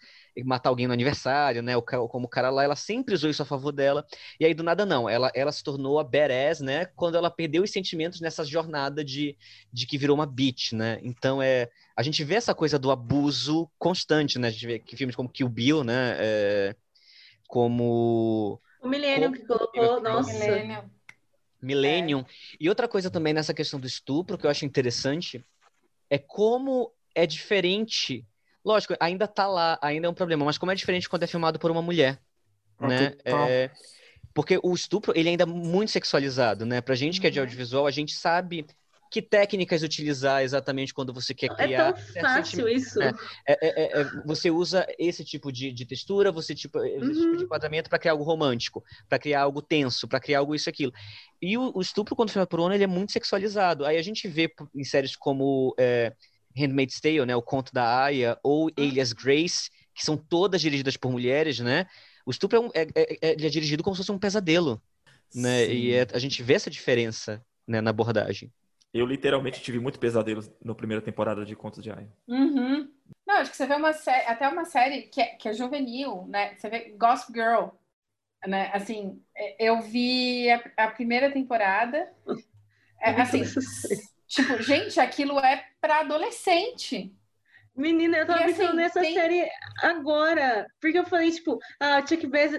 matar 0.45 0.69
alguém 0.71 0.87
no 0.87 0.93
aniversário, 0.93 1.63
né? 1.63 1.77
O, 1.77 1.83
como 1.83 2.27
o 2.27 2.29
cara 2.29 2.51
lá, 2.51 2.63
ela 2.63 2.77
sempre 2.77 3.15
usou 3.15 3.29
isso 3.29 3.43
a 3.43 3.47
favor 3.47 3.73
dela. 3.73 4.07
E 4.39 4.45
aí, 4.45 4.55
do 4.55 4.63
nada, 4.63 4.87
não. 4.87 5.09
Ela, 5.09 5.31
ela 5.35 5.51
se 5.51 5.63
tornou 5.63 5.99
a 5.99 6.05
badass, 6.05 6.61
né? 6.61 6.87
Quando 6.97 7.17
ela 7.17 7.31
perdeu 7.31 7.63
os 7.63 7.71
sentimentos 7.71 8.21
nessa 8.21 8.45
jornada 8.45 9.05
de, 9.05 9.37
de 9.73 9.87
que 9.87 9.99
virou 9.99 10.15
uma 10.17 10.27
bitch, 10.27 10.73
né? 10.73 11.01
Então, 11.03 11.43
é... 11.43 11.69
A 11.97 12.03
gente 12.03 12.23
vê 12.25 12.37
essa 12.37 12.55
coisa 12.55 12.79
do 12.79 12.91
abuso 12.91 13.69
constante, 13.79 14.39
né? 14.39 14.49
A 14.49 14.51
gente 14.51 14.67
vê 14.67 14.79
que 14.79 14.97
filmes 14.97 15.17
como 15.17 15.29
Kill 15.29 15.49
Bill, 15.49 15.85
né? 15.85 16.17
É, 16.19 16.77
como... 17.49 18.61
O 18.81 18.89
Millennium 18.89 19.33
que 19.33 19.45
colocou, 19.45 20.01
nossa. 20.01 20.33
Millennium. 20.33 20.89
Millennium. 21.63 22.25
E 22.59 22.69
outra 22.69 22.89
coisa 22.89 23.11
também 23.11 23.33
nessa 23.35 23.55
questão 23.55 23.79
do 23.81 23.87
estupro 23.87 24.39
que 24.39 24.47
eu 24.47 24.51
acho 24.51 24.65
interessante 24.65 25.45
é 26.11 26.19
como 26.19 26.93
é 27.15 27.27
diferente. 27.27 28.27
Lógico, 28.65 28.95
ainda 29.01 29.27
tá 29.29 29.47
lá, 29.47 29.79
ainda 29.83 30.07
é 30.07 30.11
um 30.11 30.15
problema, 30.15 30.45
mas 30.45 30.59
como 30.59 30.73
é 30.73 30.75
diferente 30.75 31.09
quando 31.09 31.23
é 31.25 31.27
filmado 31.27 31.59
por 31.59 31.71
uma 31.71 31.83
mulher, 31.83 32.21
Ah, 32.79 32.87
né? 32.89 33.13
É, 33.25 33.71
porque 34.35 34.59
o 34.63 34.75
estupro, 34.75 35.13
ele 35.17 35.29
ainda 35.31 35.45
é 35.45 35.47
muito 35.47 35.91
sexualizado, 35.91 36.65
né? 36.67 36.81
Pra 36.81 36.95
gente 36.95 37.21
que 37.21 37.27
é 37.27 37.31
de 37.31 37.39
Uhum. 37.39 37.45
audiovisual, 37.45 37.87
a 37.87 37.91
gente 37.91 38.13
sabe 38.15 38.67
que 39.11 39.21
técnicas 39.21 39.83
utilizar 39.83 40.43
exatamente 40.43 40.95
quando 40.95 41.13
você 41.13 41.35
quer 41.35 41.51
É 41.51 41.55
criar 41.55 41.93
tão 41.93 42.03
certo 42.05 42.21
fácil 42.21 42.69
isso. 42.69 43.03
É. 43.03 43.13
É, 43.49 43.53
é, 43.67 43.83
é, 43.83 44.01
é, 44.03 44.05
você 44.25 44.51
usa 44.51 44.87
esse 44.99 45.25
tipo 45.25 45.51
de, 45.51 45.73
de 45.73 45.85
textura, 45.85 46.31
você 46.31 46.55
tipo, 46.55 46.79
esse 46.85 46.99
tipo 47.15 47.27
Uhum. 47.27 47.37
de 47.37 47.45
enquadramento 47.45 47.91
para 47.91 47.99
criar 47.99 48.13
algo 48.13 48.23
romântico, 48.25 48.85
para 49.09 49.19
criar 49.19 49.43
algo 49.43 49.61
tenso, 49.61 50.07
para 50.07 50.21
criar 50.21 50.39
algo 50.39 50.55
isso 50.55 50.69
e 50.69 50.71
aquilo. 50.71 50.93
E 51.43 51.59
o, 51.59 51.73
o 51.75 51.81
estupro, 51.81 52.15
quando 52.15 52.31
filma 52.31 52.47
por 52.47 52.61
ONU, 52.61 52.73
ele 52.75 52.85
é 52.85 52.87
muito 52.87 53.11
sexualizado. 53.13 53.85
Aí 53.85 53.97
a 53.99 54.03
gente 54.03 54.29
vê 54.29 54.53
em 54.75 54.85
séries 54.85 55.17
como 55.17 55.75
é, 55.79 56.15
Handmaid's 56.57 57.01
Tale, 57.01 57.27
né, 57.27 57.35
o 57.35 57.43
Conto 57.43 57.73
da 57.73 58.05
Aya, 58.05 58.39
ou 58.45 58.71
Alias 58.79 59.13
Grace, 59.13 59.71
que 59.95 60.05
são 60.05 60.17
todas 60.17 60.61
dirigidas 60.61 60.97
por 60.97 61.11
mulheres, 61.11 61.59
né? 61.59 61.87
O 62.25 62.31
estupro 62.31 62.57
é, 62.59 62.61
um- 62.61 62.71
é- 62.75 62.87
é- 62.95 63.19
é- 63.31 63.33
é 63.33 63.35
dirigido 63.49 63.83
como 63.83 63.97
se 63.97 64.03
fosse 64.03 64.13
um 64.13 64.19
pesadelo, 64.19 64.81
né? 65.35 65.67
Sim. 65.67 65.73
E 65.73 65.93
é- 65.95 66.07
a 66.13 66.19
gente 66.19 66.43
vê 66.43 66.55
essa 66.55 66.71
diferença 66.71 67.45
né, 67.67 67.81
na 67.81 67.91
abordagem. 67.91 68.53
Eu 68.93 69.07
literalmente 69.07 69.61
tive 69.63 69.79
muito 69.79 69.99
pesadelos 69.99 70.51
na 70.65 70.75
primeira 70.75 71.01
temporada 71.03 71.45
de 71.45 71.55
Contos 71.55 71.83
de 71.83 71.91
Aya. 71.91 72.09
Uhum. 72.27 72.91
Não, 73.27 73.37
acho 73.37 73.51
que 73.51 73.57
você 73.57 73.67
vê 73.67 73.75
uma 73.75 73.93
série, 73.93 74.27
até 74.27 74.49
uma 74.49 74.65
série 74.65 75.03
que 75.03 75.21
é, 75.21 75.27
que 75.37 75.49
é 75.49 75.53
juvenil, 75.53 76.27
né? 76.29 76.55
Você 76.57 76.69
vê 76.69 76.95
Gossip 76.99 77.33
Girl, 77.33 77.69
né? 78.47 78.71
Assim, 78.73 79.23
é, 79.37 79.57
eu 79.69 79.81
vi 79.81 80.51
a, 80.51 80.63
a 80.77 80.91
primeira 80.91 81.31
temporada, 81.31 82.13
é, 83.01 83.11
assim, 83.21 83.43
tipo, 84.27 84.61
gente, 84.63 84.99
aquilo 84.99 85.39
é 85.39 85.65
para 85.81 86.01
adolescente. 86.01 87.15
Menina, 87.77 88.19
eu 88.19 88.27
tava 88.27 88.41
E, 88.41 88.45
assim, 88.45 88.55
pensando 88.57 88.77
nessa 88.77 89.01
tem- 89.01 89.15
série 89.15 89.49
agora. 89.83 90.67
Porque 90.81 90.99
eu 90.99 91.05
falei, 91.07 91.31
tipo, 91.31 91.59
ah, 91.79 92.05
Chuck 92.05 92.27
Bass, 92.27 92.53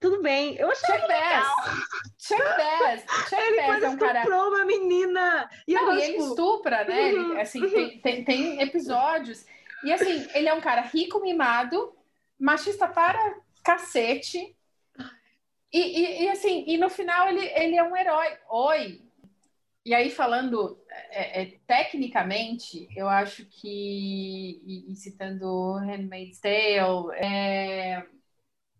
tudo 0.00 0.22
bem. 0.22 0.56
Eu 0.56 0.70
achei 0.70 0.94
Chuck 0.96 1.06
Bass, 1.06 1.46
Chuck 2.36 2.42
Bass, 2.56 3.28
Chuck 3.28 3.42
ele 3.42 3.56
Bass 3.66 3.82
é 3.82 3.88
um 3.88 3.96
cara 3.96 4.18
estuprou 4.20 4.48
uma 4.48 4.64
menina. 4.64 5.50
E 5.66 5.74
Não, 5.74 5.92
e 5.92 6.02
ele 6.02 6.12
tipo, 6.12 6.28
estupra, 6.28 6.84
né? 6.84 7.08
Ele, 7.08 7.18
uhum, 7.18 7.40
assim, 7.40 7.68
tem, 7.68 8.00
tem, 8.00 8.24
tem 8.24 8.60
episódios. 8.60 9.44
E 9.84 9.92
assim, 9.92 10.26
ele 10.34 10.48
é 10.48 10.54
um 10.54 10.60
cara 10.60 10.82
rico, 10.82 11.20
mimado, 11.20 11.94
machista 12.38 12.86
para 12.86 13.36
cacete. 13.62 14.56
E, 15.72 15.78
e, 15.78 16.24
e, 16.24 16.28
assim, 16.28 16.64
e 16.66 16.76
no 16.76 16.90
final 16.90 17.28
ele, 17.28 17.46
ele 17.46 17.76
é 17.76 17.82
um 17.82 17.96
herói. 17.96 18.36
Oi! 18.48 19.02
E 19.84 19.94
aí, 19.94 20.10
falando 20.10 20.78
é, 21.10 21.42
é, 21.42 21.58
tecnicamente, 21.66 22.88
eu 22.94 23.08
acho 23.08 23.46
que, 23.46 24.60
e, 24.64 24.92
e 24.92 24.96
citando 24.96 25.74
Handmaid's 25.74 26.38
Tale, 26.38 27.14
é, 27.14 28.04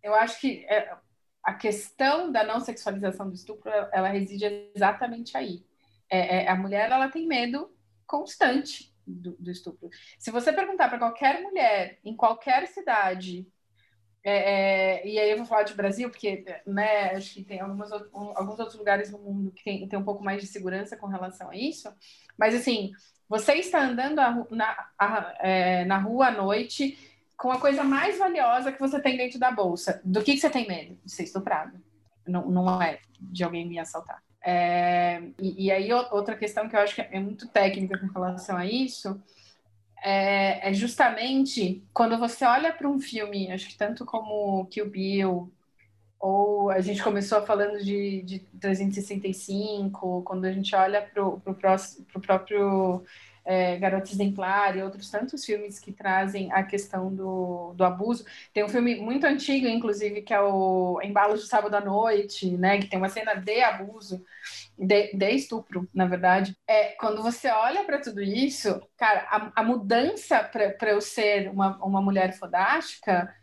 eu 0.03 0.13
acho 0.13 0.39
que 0.39 0.63
é, 0.69 0.95
a 1.43 1.53
questão 1.53 2.31
da 2.31 2.43
não 2.43 2.59
sexualização 2.59 3.27
do 3.29 3.35
estupro, 3.35 3.71
ela 3.91 4.09
reside 4.09 4.45
exatamente 4.75 5.35
aí. 5.37 5.65
É, 6.09 6.43
é, 6.43 6.49
a 6.49 6.55
mulher 6.55 6.91
ela 6.91 7.09
tem 7.09 7.27
medo 7.27 7.73
constante 8.05 8.93
do, 9.07 9.33
do 9.39 9.49
estupro. 9.51 9.89
Se 10.19 10.29
você 10.31 10.53
perguntar 10.53 10.89
para 10.89 10.99
qualquer 10.99 11.41
mulher 11.41 11.99
em 12.03 12.15
qualquer 12.15 12.67
cidade, 12.67 13.47
é, 14.23 14.99
é, 15.01 15.07
e 15.07 15.17
aí 15.19 15.31
eu 15.31 15.37
vou 15.37 15.45
falar 15.47 15.63
de 15.63 15.73
Brasil, 15.73 16.09
porque 16.09 16.43
né, 16.65 17.11
acho 17.15 17.33
que 17.33 17.43
tem 17.43 17.59
algumas, 17.59 17.91
um- 17.91 18.37
alguns 18.37 18.59
outros 18.59 18.77
lugares 18.77 19.11
no 19.11 19.17
mundo 19.19 19.51
que 19.51 19.63
tem, 19.63 19.87
tem 19.87 19.97
um 19.99 20.03
pouco 20.05 20.23
mais 20.23 20.41
de 20.41 20.47
segurança 20.47 20.95
com 20.95 21.07
relação 21.07 21.49
a 21.49 21.55
isso, 21.55 21.91
mas 22.37 22.53
assim, 22.53 22.91
você 23.27 23.53
está 23.55 23.81
andando 23.81 24.19
a 24.19 24.45
na, 24.51 24.89
a- 24.99 25.33
é, 25.39 25.85
na 25.85 25.97
rua 25.97 26.27
à 26.27 26.31
noite 26.31 26.97
com 27.41 27.51
a 27.51 27.59
coisa 27.59 27.83
mais 27.83 28.19
valiosa 28.19 28.71
que 28.71 28.79
você 28.79 29.01
tem 29.01 29.17
dentro 29.17 29.39
da 29.39 29.49
bolsa. 29.49 29.99
Do 30.05 30.21
que, 30.21 30.33
que 30.33 30.39
você 30.39 30.49
tem 30.49 30.67
medo? 30.67 30.95
De 31.03 31.11
ser 31.11 31.23
estuprado. 31.23 31.75
Não, 32.27 32.47
não 32.47 32.79
é 32.79 32.99
de 33.19 33.43
alguém 33.43 33.67
me 33.67 33.79
assaltar. 33.79 34.21
É, 34.43 35.23
e, 35.39 35.65
e 35.65 35.71
aí, 35.71 35.91
outra 35.91 36.35
questão 36.35 36.69
que 36.69 36.75
eu 36.75 36.79
acho 36.79 36.93
que 36.93 37.01
é 37.01 37.19
muito 37.19 37.47
técnica 37.47 37.97
com 37.97 38.05
relação 38.05 38.55
a 38.55 38.67
isso 38.67 39.19
é, 40.03 40.69
é 40.69 40.71
justamente 40.71 41.83
quando 41.91 42.15
você 42.19 42.45
olha 42.45 42.71
para 42.71 42.87
um 42.87 42.99
filme, 42.99 43.51
acho 43.51 43.69
que 43.69 43.77
tanto 43.77 44.05
como 44.05 44.67
Kill 44.67 44.91
Bill, 44.91 45.51
ou 46.19 46.69
a 46.69 46.79
gente 46.79 47.01
começou 47.01 47.41
falando 47.41 47.83
de, 47.83 48.21
de 48.21 48.39
365, 48.59 50.21
quando 50.21 50.45
a 50.45 50.51
gente 50.51 50.75
olha 50.75 51.01
para 51.01 51.25
o 51.25 52.21
próprio 52.21 53.03
é, 53.43 53.77
Garota 53.77 54.11
Exemplar 54.11 54.77
e 54.77 54.83
outros 54.83 55.09
tantos 55.09 55.43
filmes 55.43 55.79
que 55.79 55.91
trazem 55.91 56.51
a 56.51 56.63
questão 56.63 57.13
do, 57.13 57.73
do 57.73 57.83
abuso. 57.83 58.25
Tem 58.53 58.63
um 58.63 58.69
filme 58.69 58.95
muito 58.95 59.25
antigo, 59.25 59.67
inclusive, 59.67 60.21
que 60.21 60.33
é 60.33 60.41
o 60.41 60.99
Embalos 61.03 61.41
de 61.41 61.47
Sábado 61.47 61.75
à 61.75 61.81
Noite, 61.81 62.49
né? 62.57 62.79
Que 62.79 62.87
tem 62.87 62.99
uma 62.99 63.09
cena 63.09 63.33
de 63.33 63.61
abuso, 63.61 64.23
de, 64.77 65.13
de 65.13 65.31
estupro, 65.31 65.87
na 65.93 66.05
verdade. 66.05 66.55
É, 66.67 66.89
quando 66.99 67.21
você 67.23 67.49
olha 67.49 67.83
para 67.83 67.99
tudo 67.99 68.21
isso, 68.21 68.81
cara, 68.97 69.27
a, 69.29 69.61
a 69.61 69.63
mudança 69.63 70.43
para 70.43 70.91
eu 70.91 71.01
ser 71.01 71.49
uma, 71.49 71.77
uma 71.83 72.01
mulher 72.01 72.33
fodástica, 72.37 73.33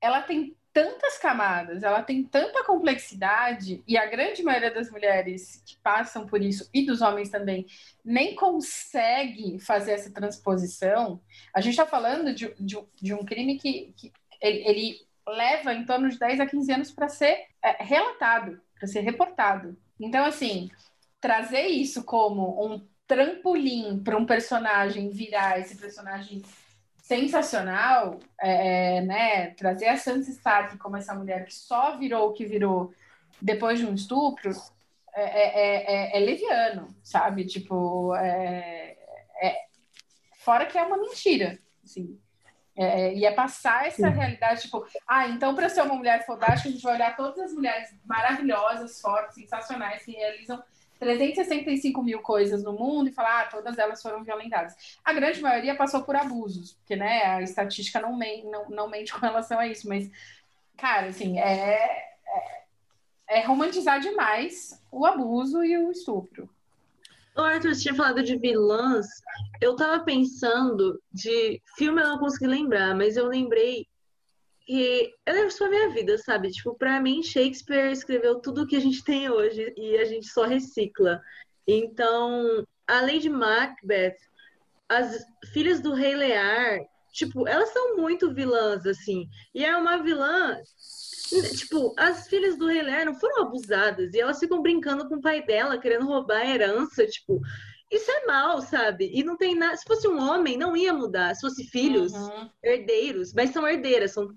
ela 0.00 0.22
tem 0.22 0.56
tantas 0.72 1.18
camadas, 1.18 1.82
ela 1.82 2.02
tem 2.02 2.22
tanta 2.22 2.64
complexidade, 2.64 3.82
e 3.86 3.98
a 3.98 4.06
grande 4.06 4.42
maioria 4.42 4.72
das 4.72 4.90
mulheres 4.90 5.62
que 5.66 5.76
passam 5.78 6.26
por 6.26 6.40
isso, 6.40 6.68
e 6.72 6.86
dos 6.86 7.00
homens 7.00 7.28
também, 7.28 7.66
nem 8.04 8.34
consegue 8.34 9.58
fazer 9.58 9.92
essa 9.92 10.10
transposição. 10.12 11.20
A 11.54 11.60
gente 11.60 11.72
está 11.72 11.86
falando 11.86 12.32
de, 12.32 12.54
de, 12.58 12.78
de, 13.00 13.14
um 13.14 13.24
crime 13.24 13.58
que, 13.58 13.92
que 13.96 14.12
ele, 14.40 14.68
ele, 14.68 15.10
leva 15.26 15.74
em 15.74 15.84
torno 15.84 16.08
de 16.08 16.18
10 16.18 16.40
a 16.40 16.46
15 16.46 16.72
anos 16.72 16.90
para 16.90 17.08
ser 17.08 17.46
é, 17.62 17.82
relatado, 17.82 18.60
para 18.74 18.88
ser 18.88 19.00
reportado. 19.00 19.76
Então, 19.98 20.24
assim, 20.24 20.70
trazer 21.20 21.66
isso 21.66 22.02
como 22.04 22.66
um 22.66 22.84
trampolim 23.06 24.00
para 24.02 24.16
um 24.16 24.24
personagem 24.24 25.10
virar 25.10 25.58
esse 25.58 25.76
personagem 25.76 26.42
sensacional, 27.10 28.20
é, 28.40 29.00
né? 29.00 29.50
Trazer 29.50 29.88
a 29.88 29.96
Sansa 29.96 30.30
Stark 30.30 30.78
como 30.78 30.96
essa 30.96 31.12
mulher 31.12 31.44
que 31.44 31.52
só 31.52 31.96
virou 31.96 32.28
o 32.28 32.32
que 32.32 32.44
virou 32.44 32.94
depois 33.42 33.80
de 33.80 33.86
um 33.86 33.94
estupro 33.94 34.52
é, 35.12 36.12
é, 36.12 36.16
é 36.16 36.20
leviano, 36.20 36.86
sabe? 37.02 37.44
Tipo, 37.44 38.14
é, 38.14 38.96
fora 40.38 40.66
que 40.66 40.78
é 40.78 40.84
uma 40.84 40.98
mentira, 40.98 41.58
assim. 41.84 42.16
e 42.76 43.26
é 43.26 43.32
passar 43.32 43.88
essa 43.88 44.08
Sim. 44.08 44.16
realidade, 44.16 44.62
tipo, 44.62 44.86
ah, 45.04 45.26
então 45.26 45.52
para 45.52 45.68
ser 45.68 45.82
uma 45.82 45.96
mulher 45.96 46.24
fodástica, 46.24 46.68
a 46.68 46.72
gente 46.72 46.82
vai 46.82 46.94
olhar 46.94 47.16
todas 47.16 47.40
as 47.40 47.52
mulheres 47.52 47.88
maravilhosas, 48.04 49.00
fortes, 49.00 49.34
sensacionais, 49.34 50.04
que 50.04 50.12
realizam 50.12 50.62
365 51.00 52.02
mil 52.02 52.20
coisas 52.20 52.62
no 52.62 52.74
mundo 52.74 53.08
e 53.08 53.12
falar, 53.12 53.40
ah, 53.40 53.46
todas 53.46 53.78
elas 53.78 54.02
foram 54.02 54.22
violentadas. 54.22 54.76
A 55.02 55.14
grande 55.14 55.40
maioria 55.40 55.74
passou 55.74 56.02
por 56.02 56.14
abusos, 56.14 56.74
porque, 56.74 56.94
né, 56.94 57.24
a 57.24 57.42
estatística 57.42 57.98
não, 57.98 58.14
mente, 58.14 58.46
não, 58.46 58.68
não 58.68 58.88
mente 58.88 59.12
com 59.12 59.18
relação 59.18 59.58
a 59.58 59.66
isso, 59.66 59.88
mas, 59.88 60.10
cara, 60.76 61.08
assim, 61.08 61.38
é, 61.38 61.78
é, 62.28 62.64
é 63.28 63.40
romantizar 63.40 63.98
demais 63.98 64.78
o 64.92 65.06
abuso 65.06 65.64
e 65.64 65.76
o 65.78 65.90
estupro. 65.90 66.48
O 67.34 67.40
Arthur 67.40 67.74
tinha 67.74 67.94
falado 67.94 68.22
de 68.22 68.36
vilãs, 68.36 69.06
eu 69.58 69.74
tava 69.76 70.04
pensando 70.04 71.00
de 71.10 71.62
filme 71.78 72.02
eu 72.02 72.08
não 72.08 72.18
consegui 72.18 72.46
lembrar, 72.46 72.94
mas 72.94 73.16
eu 73.16 73.26
lembrei 73.26 73.86
que 74.70 75.12
eu 75.26 75.48
pra 75.58 75.68
minha 75.68 75.90
vida, 75.90 76.16
sabe? 76.18 76.50
Tipo, 76.50 76.74
pra 76.76 77.00
mim, 77.00 77.24
Shakespeare 77.24 77.90
escreveu 77.90 78.36
tudo 78.36 78.62
o 78.62 78.66
que 78.66 78.76
a 78.76 78.80
gente 78.80 79.02
tem 79.02 79.28
hoje 79.28 79.74
e 79.76 79.96
a 79.96 80.04
gente 80.04 80.28
só 80.28 80.44
recicla. 80.44 81.20
Então, 81.66 82.64
a 82.86 83.00
Lady 83.00 83.28
Macbeth, 83.28 84.16
as 84.88 85.24
filhas 85.52 85.80
do 85.80 85.92
Rei 85.92 86.14
Lear, 86.14 86.80
tipo, 87.12 87.48
elas 87.48 87.70
são 87.70 87.96
muito 87.96 88.32
vilãs, 88.32 88.86
assim. 88.86 89.28
E 89.52 89.64
é 89.64 89.76
uma 89.76 90.02
vilã. 90.02 90.56
Tipo, 91.56 91.92
as 91.96 92.28
filhas 92.28 92.56
do 92.56 92.66
Rei 92.66 92.82
Lear 92.82 93.06
não 93.06 93.14
foram 93.14 93.42
abusadas 93.42 94.14
e 94.14 94.20
elas 94.20 94.38
ficam 94.38 94.62
brincando 94.62 95.08
com 95.08 95.16
o 95.16 95.20
pai 95.20 95.44
dela, 95.44 95.78
querendo 95.78 96.06
roubar 96.06 96.42
a 96.42 96.46
herança, 96.46 97.04
tipo. 97.06 97.40
Isso 97.90 98.10
é 98.10 98.24
mal, 98.26 98.60
sabe? 98.62 99.10
E 99.12 99.24
não 99.24 99.36
tem 99.36 99.54
nada. 99.56 99.76
Se 99.76 99.84
fosse 99.84 100.06
um 100.06 100.18
homem, 100.18 100.56
não 100.56 100.76
ia 100.76 100.92
mudar. 100.92 101.34
Se 101.34 101.40
fosse 101.40 101.64
filhos, 101.64 102.12
Uhum. 102.12 102.48
herdeiros, 102.62 103.32
mas 103.34 103.50
são 103.50 103.66
herdeiras, 103.66 104.12
são, 104.12 104.28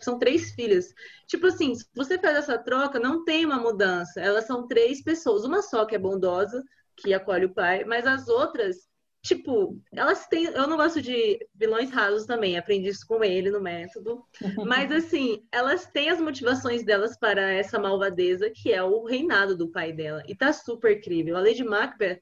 são 0.00 0.18
três 0.18 0.52
filhas. 0.52 0.94
Tipo 1.26 1.48
assim, 1.48 1.74
se 1.74 1.84
você 1.94 2.18
faz 2.18 2.36
essa 2.36 2.58
troca, 2.58 3.00
não 3.00 3.24
tem 3.24 3.44
uma 3.44 3.58
mudança. 3.58 4.20
Elas 4.20 4.46
são 4.46 4.68
três 4.68 5.02
pessoas. 5.02 5.44
Uma 5.44 5.62
só 5.62 5.84
que 5.84 5.94
é 5.96 5.98
bondosa, 5.98 6.62
que 6.96 7.12
acolhe 7.12 7.46
o 7.46 7.54
pai, 7.54 7.84
mas 7.84 8.06
as 8.06 8.28
outras, 8.28 8.76
tipo, 9.22 9.80
elas 9.92 10.26
têm. 10.28 10.44
Eu 10.44 10.68
não 10.68 10.76
gosto 10.76 11.00
de 11.02 11.44
vilões 11.54 11.90
rasos 11.90 12.24
também, 12.26 12.56
aprendi 12.56 12.88
isso 12.88 13.06
com 13.06 13.24
ele 13.24 13.50
no 13.50 13.60
método. 13.60 14.24
Mas 14.64 14.92
assim, 14.92 15.44
elas 15.50 15.86
têm 15.86 16.10
as 16.10 16.20
motivações 16.20 16.84
delas 16.84 17.16
para 17.18 17.50
essa 17.52 17.78
malvadeza, 17.78 18.50
que 18.50 18.72
é 18.72 18.82
o 18.82 19.04
reinado 19.04 19.56
do 19.56 19.70
pai 19.70 19.92
dela. 19.92 20.22
E 20.28 20.34
tá 20.36 20.52
super 20.52 20.98
incrível. 20.98 21.36
A 21.36 21.40
Lady 21.40 21.64
Macbeth 21.64 22.20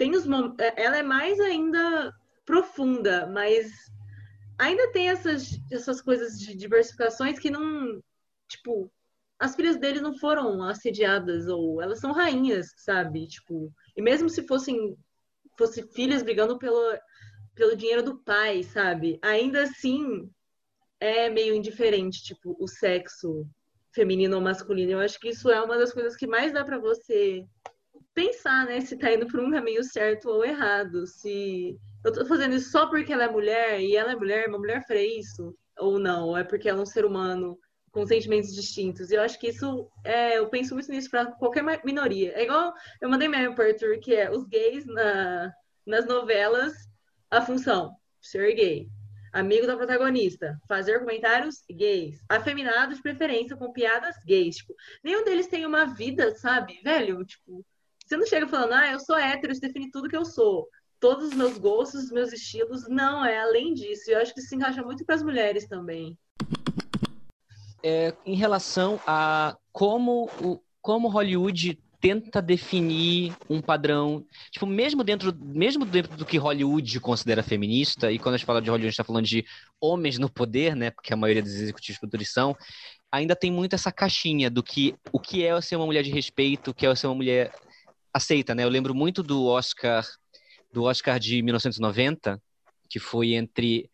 tem 0.00 0.16
os 0.16 0.26
mom- 0.26 0.56
ela 0.76 0.96
é 0.96 1.02
mais 1.02 1.38
ainda 1.38 2.10
profunda, 2.46 3.26
mas 3.26 3.70
ainda 4.58 4.90
tem 4.92 5.10
essas, 5.10 5.60
essas 5.70 6.00
coisas 6.00 6.40
de 6.40 6.54
diversificações 6.54 7.38
que 7.38 7.50
não, 7.50 8.02
tipo, 8.48 8.90
as 9.38 9.54
filhas 9.54 9.76
dele 9.76 10.00
não 10.00 10.14
foram 10.14 10.62
assediadas 10.62 11.48
ou 11.48 11.82
elas 11.82 12.00
são 12.00 12.12
rainhas, 12.12 12.72
sabe? 12.78 13.26
Tipo, 13.26 13.70
e 13.94 14.00
mesmo 14.00 14.30
se 14.30 14.46
fossem 14.46 14.96
fosse 15.58 15.86
filhas 15.92 16.22
brigando 16.22 16.58
pelo 16.58 16.98
pelo 17.54 17.76
dinheiro 17.76 18.02
do 18.02 18.16
pai, 18.20 18.62
sabe? 18.62 19.18
Ainda 19.20 19.64
assim 19.64 20.30
é 20.98 21.28
meio 21.28 21.54
indiferente, 21.54 22.22
tipo, 22.22 22.56
o 22.58 22.66
sexo 22.66 23.46
feminino 23.92 24.36
ou 24.36 24.42
masculino. 24.42 24.92
Eu 24.92 25.00
acho 25.00 25.20
que 25.20 25.28
isso 25.28 25.50
é 25.50 25.60
uma 25.60 25.76
das 25.76 25.92
coisas 25.92 26.16
que 26.16 26.26
mais 26.26 26.54
dá 26.54 26.64
pra 26.64 26.78
você 26.78 27.46
pensar, 28.20 28.66
né, 28.66 28.80
se 28.82 28.98
tá 28.98 29.10
indo 29.12 29.26
por 29.26 29.40
um 29.40 29.50
caminho 29.50 29.82
certo 29.82 30.28
ou 30.28 30.44
errado, 30.44 31.06
se 31.06 31.78
eu 32.04 32.12
tô 32.12 32.26
fazendo 32.26 32.54
isso 32.54 32.70
só 32.70 32.86
porque 32.86 33.12
ela 33.12 33.24
é 33.24 33.28
mulher 33.30 33.80
e 33.80 33.96
ela 33.96 34.12
é 34.12 34.16
mulher, 34.16 34.46
uma 34.46 34.58
mulher 34.58 34.86
faria 34.86 35.18
isso 35.18 35.56
ou 35.78 35.98
não, 35.98 36.28
ou 36.28 36.36
é 36.36 36.44
porque 36.44 36.68
ela 36.68 36.80
é 36.80 36.82
um 36.82 36.86
ser 36.86 37.06
humano 37.06 37.58
com 37.90 38.06
sentimentos 38.06 38.54
distintos. 38.54 39.10
E 39.10 39.14
eu 39.14 39.22
acho 39.22 39.38
que 39.38 39.48
isso 39.48 39.90
é, 40.04 40.36
eu 40.38 40.48
penso 40.50 40.74
muito 40.74 40.90
nisso 40.90 41.10
para 41.10 41.32
qualquer 41.32 41.64
minoria. 41.82 42.32
É 42.34 42.44
igual 42.44 42.74
eu 43.00 43.08
mandei 43.08 43.26
meme 43.26 43.54
pro 43.54 43.64
Arthur, 43.64 43.98
que 43.98 44.14
é 44.14 44.30
os 44.30 44.44
gays 44.44 44.84
na, 44.84 45.50
nas 45.86 46.06
novelas, 46.06 46.74
a 47.30 47.40
função, 47.40 47.96
ser 48.20 48.54
gay. 48.54 48.86
Amigo 49.32 49.66
da 49.66 49.76
protagonista, 49.76 50.60
fazer 50.68 50.98
comentários 50.98 51.62
gays. 51.70 52.22
Afeminado 52.28 52.94
de 52.94 53.00
preferência 53.00 53.56
com 53.56 53.72
piadas 53.72 54.16
gays. 54.26 54.56
Tipo, 54.56 54.74
nenhum 55.02 55.24
deles 55.24 55.46
tem 55.46 55.64
uma 55.64 55.86
vida, 55.86 56.34
sabe? 56.34 56.80
Velho, 56.82 57.24
tipo, 57.24 57.64
você 58.10 58.16
não 58.16 58.26
chega 58.26 58.48
falando, 58.48 58.72
ah, 58.72 58.90
eu 58.90 58.98
sou 58.98 59.16
hétero, 59.16 59.52
isso 59.52 59.60
define 59.60 59.88
tudo 59.88 60.08
que 60.08 60.16
eu 60.16 60.24
sou. 60.24 60.66
Todos 60.98 61.28
os 61.28 61.34
meus 61.34 61.56
gostos, 61.56 62.04
os 62.04 62.10
meus 62.10 62.32
estilos. 62.32 62.88
Não, 62.88 63.24
é 63.24 63.38
além 63.38 63.72
disso. 63.72 64.10
Eu 64.10 64.18
acho 64.18 64.34
que 64.34 64.40
se 64.40 64.56
encaixa 64.56 64.82
muito 64.82 65.04
para 65.04 65.14
as 65.14 65.22
mulheres 65.22 65.68
também. 65.68 66.18
É, 67.84 68.12
em 68.26 68.34
relação 68.34 69.00
a 69.06 69.56
como, 69.72 70.28
o, 70.42 70.60
como 70.82 71.08
Hollywood 71.08 71.78
tenta 72.00 72.42
definir 72.42 73.32
um 73.48 73.60
padrão, 73.60 74.26
tipo, 74.50 74.66
mesmo 74.66 75.04
dentro, 75.04 75.32
mesmo 75.38 75.84
dentro 75.84 76.16
do 76.16 76.26
que 76.26 76.36
Hollywood 76.36 76.98
considera 76.98 77.44
feminista, 77.44 78.10
e 78.10 78.18
quando 78.18 78.34
a 78.34 78.38
gente 78.38 78.46
fala 78.46 78.60
de 78.60 78.70
Hollywood, 78.70 78.86
a 78.86 78.90
gente 78.90 78.94
está 78.94 79.04
falando 79.04 79.26
de 79.26 79.44
homens 79.80 80.18
no 80.18 80.28
poder, 80.28 80.74
né, 80.74 80.90
porque 80.90 81.12
a 81.12 81.16
maioria 81.16 81.42
dos 81.42 81.52
executivos 81.52 81.98
produtores 81.98 82.32
são, 82.32 82.56
ainda 83.12 83.36
tem 83.36 83.52
muito 83.52 83.74
essa 83.74 83.92
caixinha 83.92 84.50
do 84.50 84.62
que 84.62 84.94
o 85.12 85.20
que 85.20 85.44
é 85.44 85.58
ser 85.60 85.76
uma 85.76 85.84
mulher 85.84 86.02
de 86.02 86.10
respeito, 86.10 86.70
o 86.70 86.74
que 86.74 86.86
é 86.86 86.94
ser 86.94 87.06
uma 87.06 87.16
mulher 87.16 87.52
aceita, 88.12 88.54
né? 88.54 88.64
Eu 88.64 88.68
lembro 88.68 88.94
muito 88.94 89.22
do 89.22 89.46
Oscar, 89.46 90.06
do 90.72 90.84
Oscar 90.84 91.18
de 91.18 91.42
1990, 91.42 92.40
que 92.88 92.98
foi 92.98 93.34
entre 93.34 93.90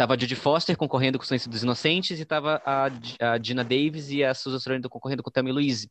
Tava 0.00 0.14
a 0.14 0.18
Judy 0.18 0.34
Foster 0.34 0.78
concorrendo 0.78 1.18
com 1.18 1.24
Silêncio 1.26 1.50
dos 1.50 1.62
Inocentes 1.62 2.18
e 2.18 2.24
tava 2.24 2.62
a, 2.64 2.86
a 3.32 3.36
Dina 3.36 3.62
Davis 3.62 4.10
e 4.10 4.24
a 4.24 4.32
Susan 4.32 4.58
Sarandon 4.58 4.88
concorrendo 4.88 5.22
com 5.22 5.30
Tammy 5.30 5.52
Louise. 5.52 5.90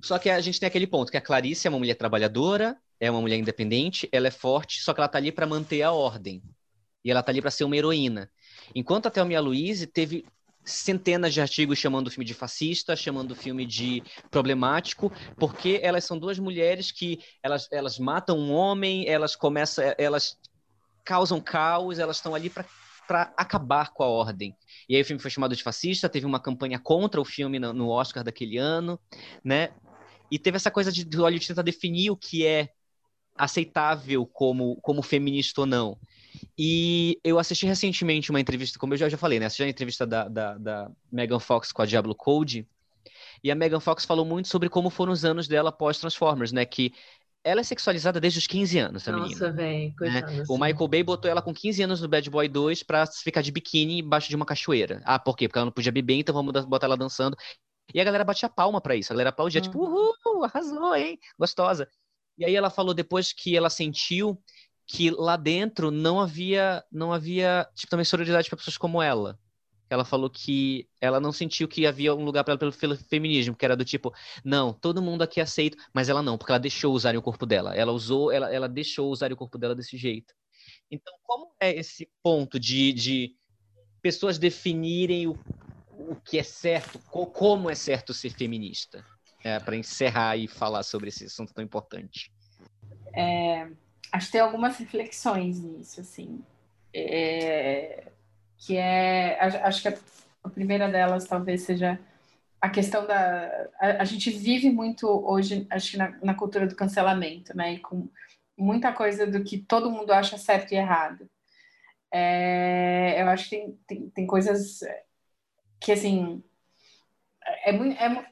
Só 0.00 0.20
que 0.20 0.30
a 0.30 0.40
gente 0.40 0.60
tem 0.60 0.68
aquele 0.68 0.86
ponto 0.86 1.10
que 1.10 1.16
a 1.16 1.20
Clarice 1.20 1.66
é 1.66 1.70
uma 1.70 1.80
mulher 1.80 1.96
trabalhadora, 1.96 2.76
é 3.00 3.10
uma 3.10 3.20
mulher 3.20 3.36
independente, 3.36 4.08
ela 4.12 4.28
é 4.28 4.30
forte, 4.30 4.80
só 4.82 4.94
que 4.94 5.00
ela 5.00 5.08
tá 5.08 5.18
ali 5.18 5.32
para 5.32 5.48
manter 5.48 5.82
a 5.82 5.90
ordem. 5.90 6.40
E 7.04 7.10
ela 7.10 7.20
tá 7.20 7.32
ali 7.32 7.40
para 7.40 7.50
ser 7.50 7.64
uma 7.64 7.76
heroína. 7.76 8.30
Enquanto 8.72 9.06
a 9.06 9.10
Thelma 9.10 9.40
Louise 9.40 9.88
teve 9.88 10.24
centenas 10.68 11.34
de 11.34 11.40
artigos 11.40 11.78
chamando 11.78 12.08
o 12.08 12.10
filme 12.10 12.24
de 12.24 12.34
fascista, 12.34 12.94
chamando 12.94 13.32
o 13.32 13.34
filme 13.34 13.66
de 13.66 14.02
problemático, 14.30 15.12
porque 15.36 15.80
elas 15.82 16.04
são 16.04 16.18
duas 16.18 16.38
mulheres 16.38 16.90
que 16.90 17.18
elas, 17.42 17.68
elas 17.70 17.98
matam 17.98 18.38
um 18.38 18.52
homem, 18.52 19.08
elas 19.08 19.34
começam, 19.34 19.84
elas 19.96 20.36
causam 21.04 21.40
caos, 21.40 21.98
elas 21.98 22.16
estão 22.16 22.34
ali 22.34 22.50
para 22.50 22.64
para 23.08 23.32
acabar 23.38 23.90
com 23.94 24.02
a 24.02 24.06
ordem. 24.06 24.54
E 24.86 24.94
aí 24.94 25.00
o 25.00 25.04
filme 25.04 25.20
foi 25.20 25.30
chamado 25.30 25.56
de 25.56 25.62
fascista, 25.62 26.10
teve 26.10 26.26
uma 26.26 26.38
campanha 26.38 26.78
contra 26.78 27.18
o 27.18 27.24
filme 27.24 27.58
no, 27.58 27.72
no 27.72 27.88
Oscar 27.88 28.22
daquele 28.22 28.58
ano, 28.58 29.00
né? 29.42 29.70
E 30.30 30.38
teve 30.38 30.56
essa 30.56 30.70
coisa 30.70 30.92
de 30.92 31.04
Hollywood 31.16 31.48
tentar 31.48 31.62
definir 31.62 32.10
o 32.10 32.16
que 32.16 32.44
é 32.44 32.68
aceitável 33.34 34.26
como, 34.26 34.76
como 34.82 35.02
feminista 35.02 35.62
ou 35.62 35.66
não. 35.66 35.98
E 36.58 37.18
eu 37.24 37.38
assisti 37.38 37.66
recentemente 37.66 38.30
uma 38.30 38.40
entrevista, 38.40 38.78
como 38.78 38.94
eu 38.94 38.98
já, 38.98 39.08
já 39.08 39.16
falei, 39.16 39.38
né? 39.38 39.46
Assisti 39.46 39.62
a 39.62 39.68
entrevista 39.68 40.06
da, 40.06 40.28
da, 40.28 40.58
da 40.58 40.90
Megan 41.10 41.38
Fox 41.38 41.72
com 41.72 41.82
a 41.82 41.86
Diablo 41.86 42.14
Code. 42.14 42.66
E 43.42 43.50
a 43.50 43.54
Megan 43.54 43.80
Fox 43.80 44.04
falou 44.04 44.24
muito 44.24 44.48
sobre 44.48 44.68
como 44.68 44.90
foram 44.90 45.12
os 45.12 45.24
anos 45.24 45.46
dela 45.46 45.70
pós-Transformers, 45.70 46.52
né? 46.52 46.64
Que 46.64 46.92
ela 47.44 47.60
é 47.60 47.64
sexualizada 47.64 48.20
desde 48.20 48.38
os 48.38 48.46
15 48.46 48.78
anos, 48.78 49.02
essa 49.02 49.12
menina. 49.12 49.30
Nossa, 49.30 49.52
velho, 49.52 49.94
coitada. 49.96 50.26
Né? 50.26 50.42
assim. 50.42 50.52
O 50.52 50.58
Michael 50.58 50.88
Bay 50.88 51.02
botou 51.02 51.30
ela 51.30 51.40
com 51.40 51.54
15 51.54 51.82
anos 51.82 52.00
no 52.00 52.08
Bad 52.08 52.28
Boy 52.28 52.48
2 52.48 52.82
pra 52.82 53.06
ficar 53.06 53.42
de 53.42 53.52
biquíni 53.52 54.00
embaixo 54.00 54.28
de 54.28 54.36
uma 54.36 54.44
cachoeira. 54.44 55.00
Ah, 55.04 55.18
por 55.18 55.36
quê? 55.36 55.48
Porque 55.48 55.58
ela 55.58 55.66
não 55.66 55.72
podia 55.72 55.92
beber, 55.92 56.16
então 56.16 56.34
vamos 56.34 56.64
botar 56.66 56.86
ela 56.86 56.96
dançando. 56.96 57.36
E 57.94 58.00
a 58.00 58.04
galera 58.04 58.24
batia 58.24 58.48
palma 58.48 58.80
pra 58.80 58.96
isso. 58.96 59.12
A 59.12 59.14
galera 59.14 59.30
aplaudia, 59.30 59.60
tipo, 59.60 59.78
uhul, 59.78 60.44
arrasou, 60.44 60.94
hein? 60.94 61.18
Gostosa. 61.38 61.88
E 62.36 62.44
aí 62.44 62.54
ela 62.54 62.70
falou 62.70 62.92
depois 62.92 63.32
que 63.32 63.56
ela 63.56 63.70
sentiu 63.70 64.40
que 64.88 65.10
lá 65.10 65.36
dentro 65.36 65.90
não 65.92 66.20
havia, 66.20 66.84
não 66.92 67.12
havia, 67.12 67.68
tipo, 67.76 67.90
também 67.90 68.04
sororidade 68.06 68.48
para 68.50 68.58
pessoas 68.58 68.78
como 68.78 69.02
ela. 69.02 69.38
Ela 69.90 70.04
falou 70.04 70.30
que 70.30 70.88
ela 71.00 71.20
não 71.20 71.32
sentiu 71.32 71.68
que 71.68 71.86
havia 71.86 72.14
um 72.14 72.24
lugar 72.24 72.44
para 72.44 72.54
ela 72.54 72.72
pelo, 72.72 72.96
feminismo, 72.96 73.56
que 73.56 73.64
era 73.64 73.76
do 73.76 73.84
tipo, 73.84 74.14
não, 74.44 74.72
todo 74.72 75.02
mundo 75.02 75.22
aqui 75.22 75.40
aceita, 75.40 75.78
mas 75.94 76.08
ela 76.10 76.22
não, 76.22 76.38
porque 76.38 76.52
ela 76.52 76.60
deixou 76.60 76.94
usarem 76.94 77.18
o 77.18 77.22
corpo 77.22 77.46
dela. 77.46 77.74
Ela 77.74 77.92
usou, 77.92 78.32
ela, 78.32 78.52
ela 78.54 78.68
deixou 78.68 79.10
usarem 79.10 79.34
o 79.34 79.38
corpo 79.38 79.58
dela 79.58 79.74
desse 79.74 79.96
jeito. 79.98 80.34
Então, 80.90 81.14
como 81.24 81.54
é 81.60 81.74
esse 81.76 82.10
ponto 82.22 82.60
de, 82.60 82.92
de 82.92 83.36
pessoas 84.02 84.38
definirem 84.38 85.26
o, 85.28 85.40
o 85.88 86.16
que 86.16 86.38
é 86.38 86.42
certo, 86.42 87.00
co- 87.00 87.26
como 87.28 87.70
é 87.70 87.74
certo 87.74 88.14
ser 88.14 88.30
feminista? 88.30 89.06
É, 89.44 89.60
para 89.60 89.76
encerrar 89.76 90.36
e 90.36 90.48
falar 90.48 90.82
sobre 90.82 91.08
esse 91.10 91.24
assunto 91.26 91.54
tão 91.54 91.64
importante. 91.64 92.32
Acho 94.12 94.26
que 94.26 94.32
tem 94.32 94.40
algumas 94.40 94.76
reflexões 94.78 95.60
nisso, 95.60 96.00
assim. 96.00 96.42
É, 96.94 98.10
que 98.56 98.76
é, 98.76 99.38
acho 99.40 99.82
que 99.82 99.88
a, 99.88 100.48
primeira 100.50 100.88
delas 100.88 101.26
talvez 101.26 101.62
seja 101.62 101.98
a 102.60 102.68
questão 102.68 103.06
da. 103.06 103.68
A, 103.80 104.02
a 104.02 104.04
gente 104.04 104.30
vive 104.30 104.70
muito 104.70 105.06
hoje, 105.06 105.66
acho 105.70 105.92
que 105.92 105.96
na, 105.96 106.10
na 106.22 106.34
cultura 106.34 106.66
do 106.66 106.74
cancelamento, 106.76 107.56
né? 107.56 107.74
E 107.74 107.78
com 107.78 108.08
muita 108.56 108.92
coisa 108.92 109.26
do 109.26 109.44
que 109.44 109.58
todo 109.58 109.90
mundo 109.90 110.12
acha 110.12 110.36
certo 110.38 110.72
e 110.72 110.76
errado. 110.76 111.28
É, 112.10 113.20
eu 113.22 113.28
acho 113.28 113.48
que 113.48 113.56
tem, 113.56 113.78
tem, 113.86 114.10
tem 114.10 114.26
coisas 114.26 114.80
que, 115.80 115.92
assim. 115.92 116.42
É 117.64 117.72
muito. 117.72 117.96
É, 118.00 118.26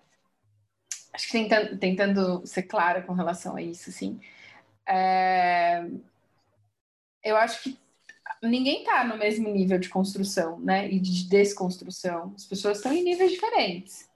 acho 1.13 1.27
que 1.27 1.33
tentando, 1.33 1.79
tentando 1.79 2.47
ser 2.47 2.65
clara 2.65 3.03
com 3.03 3.13
relação 3.13 3.57
a 3.57 3.63
isso, 3.63 3.91
assim. 3.91 4.21
É, 4.89 5.85
eu 7.23 7.37
acho 7.37 7.63
que 7.63 7.79
ninguém 8.43 8.81
está 8.81 9.05
no 9.05 9.17
mesmo 9.17 9.49
nível 9.49 9.79
de 9.79 9.89
construção, 9.89 10.59
né? 10.61 10.89
E 10.91 10.99
de 11.01 11.29
desconstrução. 11.29 12.33
As 12.37 12.45
pessoas 12.45 12.79
estão 12.79 12.93
em 12.93 13.03
níveis 13.03 13.33
diferentes. 13.33 14.09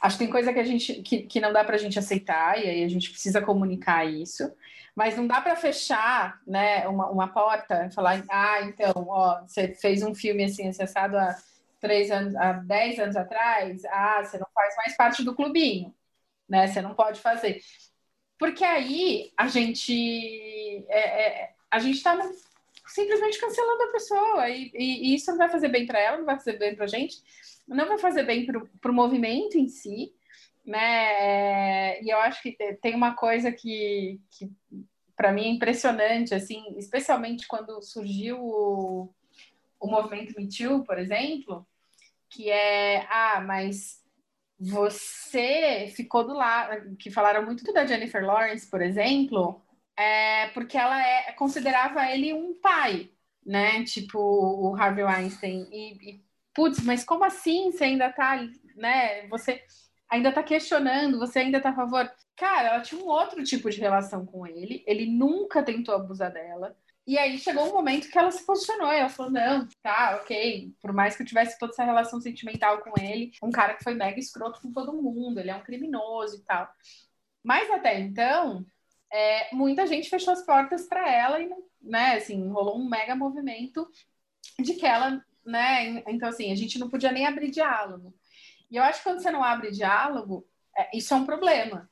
Acho 0.00 0.16
que 0.16 0.24
tem 0.24 0.32
coisa 0.32 0.52
que 0.52 0.60
a 0.60 0.64
gente 0.64 1.02
que, 1.02 1.22
que 1.22 1.40
não 1.40 1.52
dá 1.52 1.64
para 1.64 1.74
a 1.76 1.78
gente 1.78 1.98
aceitar 1.98 2.58
e 2.62 2.68
aí 2.68 2.84
a 2.84 2.88
gente 2.88 3.10
precisa 3.10 3.40
comunicar 3.42 4.04
isso, 4.04 4.50
mas 4.94 5.16
não 5.16 5.26
dá 5.26 5.40
para 5.40 5.56
fechar, 5.56 6.40
né? 6.46 6.86
Uma, 6.88 7.10
uma 7.10 7.28
porta 7.28 7.86
e 7.86 7.94
falar, 7.94 8.24
ah, 8.30 8.62
então, 8.62 8.92
ó, 9.08 9.40
você 9.42 9.74
fez 9.74 10.02
um 10.02 10.14
filme 10.14 10.44
assim 10.44 10.68
acessado 10.68 11.16
há 11.16 11.36
três 11.80 12.10
anos, 12.10 12.34
há 12.36 12.52
dez 12.52 12.98
anos 12.98 13.16
atrás, 13.16 13.84
ah, 13.86 14.22
você 14.24 14.38
não 14.38 14.46
faz 14.54 14.76
mais 14.76 14.96
parte 14.96 15.24
do 15.24 15.34
clubinho, 15.34 15.94
né? 16.48 16.66
Você 16.68 16.80
não 16.82 16.94
pode 16.94 17.20
fazer 17.20 17.60
Porque 18.38 18.64
aí 18.64 19.32
a 19.36 19.48
gente 19.48 20.86
é, 20.88 20.98
é, 20.98 21.54
a 21.70 21.78
gente 21.78 21.96
está 21.96 22.16
simplesmente 22.86 23.38
cancelando 23.38 23.82
a 23.82 23.92
pessoa 23.92 24.48
e, 24.48 24.70
e, 24.74 25.10
e, 25.10 25.14
isso 25.14 25.30
não 25.30 25.38
vai 25.38 25.48
fazer 25.50 25.68
bem 25.68 25.86
para 25.86 26.00
ela, 26.00 26.18
não 26.18 26.24
vai 26.24 26.36
fazer 26.36 26.58
bem 26.58 26.74
para 26.74 26.84
a 26.84 26.88
gente, 26.88 27.22
não 27.66 27.86
vai 27.86 27.98
fazer 27.98 28.22
bem 28.22 28.46
para 28.46 28.90
o 28.90 28.94
movimento 28.94 29.58
em 29.58 29.68
si, 29.68 30.12
né? 30.64 32.00
E 32.02 32.08
eu 32.10 32.18
acho 32.18 32.42
que 32.42 32.56
tem 32.80 32.94
uma 32.94 33.14
coisa 33.14 33.52
que, 33.52 34.20
que 34.30 34.50
para 35.16 35.32
mim 35.32 35.44
é 35.44 35.48
impressionante, 35.48 36.34
assim, 36.34 36.62
especialmente 36.78 37.46
quando 37.46 37.82
surgiu 37.82 38.38
o, 38.40 39.10
o 39.80 39.86
movimento 39.86 40.34
Me 40.38 40.48
Too, 40.48 40.84
por 40.84 40.98
exemplo, 40.98 41.66
que 42.30 42.50
é, 42.50 43.06
ah, 43.10 43.42
mas 43.46 44.02
você 44.58 45.92
ficou 45.94 46.26
do 46.26 46.34
lado, 46.34 46.96
que 46.96 47.10
falaram 47.10 47.44
muito 47.44 47.72
da 47.72 47.86
Jennifer 47.86 48.24
Lawrence, 48.24 48.68
por 48.68 48.82
exemplo, 48.82 49.62
é 49.96 50.48
porque 50.48 50.76
ela 50.76 51.00
é, 51.00 51.32
considerava 51.32 52.10
ele 52.10 52.32
um 52.32 52.54
pai, 52.60 53.10
né? 53.44 53.84
Tipo 53.84 54.18
o 54.18 54.74
Harvey 54.76 55.04
Weinstein. 55.04 55.68
E, 55.72 56.10
e 56.10 56.24
putz, 56.54 56.80
mas 56.82 57.04
como 57.04 57.24
assim 57.24 57.70
você 57.70 57.84
ainda 57.84 58.10
tá, 58.12 58.36
né? 58.76 59.26
Você 59.28 59.62
ainda 60.10 60.32
tá 60.32 60.42
questionando, 60.42 61.18
você 61.18 61.40
ainda 61.40 61.60
tá 61.60 61.70
a 61.70 61.74
favor. 61.74 62.10
Cara, 62.36 62.68
ela 62.68 62.80
tinha 62.82 63.00
um 63.00 63.06
outro 63.08 63.42
tipo 63.44 63.70
de 63.70 63.80
relação 63.80 64.24
com 64.26 64.46
ele, 64.46 64.82
ele 64.86 65.06
nunca 65.06 65.62
tentou 65.62 65.94
abusar 65.94 66.32
dela. 66.32 66.76
E 67.08 67.16
aí 67.16 67.38
chegou 67.38 67.64
um 67.64 67.72
momento 67.72 68.10
que 68.10 68.18
ela 68.18 68.30
se 68.30 68.44
posicionou, 68.44 68.92
ela 68.92 69.08
falou: 69.08 69.32
não, 69.32 69.66
tá, 69.82 70.20
ok. 70.20 70.74
Por 70.78 70.92
mais 70.92 71.16
que 71.16 71.22
eu 71.22 71.26
tivesse 71.26 71.58
toda 71.58 71.72
essa 71.72 71.82
relação 71.82 72.20
sentimental 72.20 72.82
com 72.82 72.92
ele, 73.00 73.32
um 73.42 73.50
cara 73.50 73.72
que 73.72 73.82
foi 73.82 73.94
mega 73.94 74.20
escroto 74.20 74.60
com 74.60 74.70
todo 74.70 74.92
mundo, 74.92 75.40
ele 75.40 75.48
é 75.48 75.56
um 75.56 75.62
criminoso 75.62 76.36
e 76.36 76.40
tal. 76.40 76.70
Mas 77.42 77.70
até 77.70 77.98
então, 77.98 78.62
é, 79.10 79.54
muita 79.54 79.86
gente 79.86 80.10
fechou 80.10 80.34
as 80.34 80.44
portas 80.44 80.86
para 80.86 81.10
ela 81.10 81.40
e, 81.40 81.50
né, 81.80 82.16
assim, 82.16 82.46
rolou 82.50 82.78
um 82.78 82.86
mega 82.86 83.16
movimento 83.16 83.90
de 84.60 84.74
que 84.74 84.84
ela, 84.84 85.24
né, 85.46 86.02
então 86.08 86.28
assim, 86.28 86.52
a 86.52 86.54
gente 86.54 86.78
não 86.78 86.90
podia 86.90 87.10
nem 87.10 87.26
abrir 87.26 87.50
diálogo. 87.50 88.14
E 88.70 88.76
eu 88.76 88.82
acho 88.82 88.98
que 88.98 89.04
quando 89.04 89.22
você 89.22 89.30
não 89.30 89.42
abre 89.42 89.70
diálogo, 89.70 90.46
é, 90.76 90.94
isso 90.94 91.14
é 91.14 91.16
um 91.16 91.24
problema, 91.24 91.88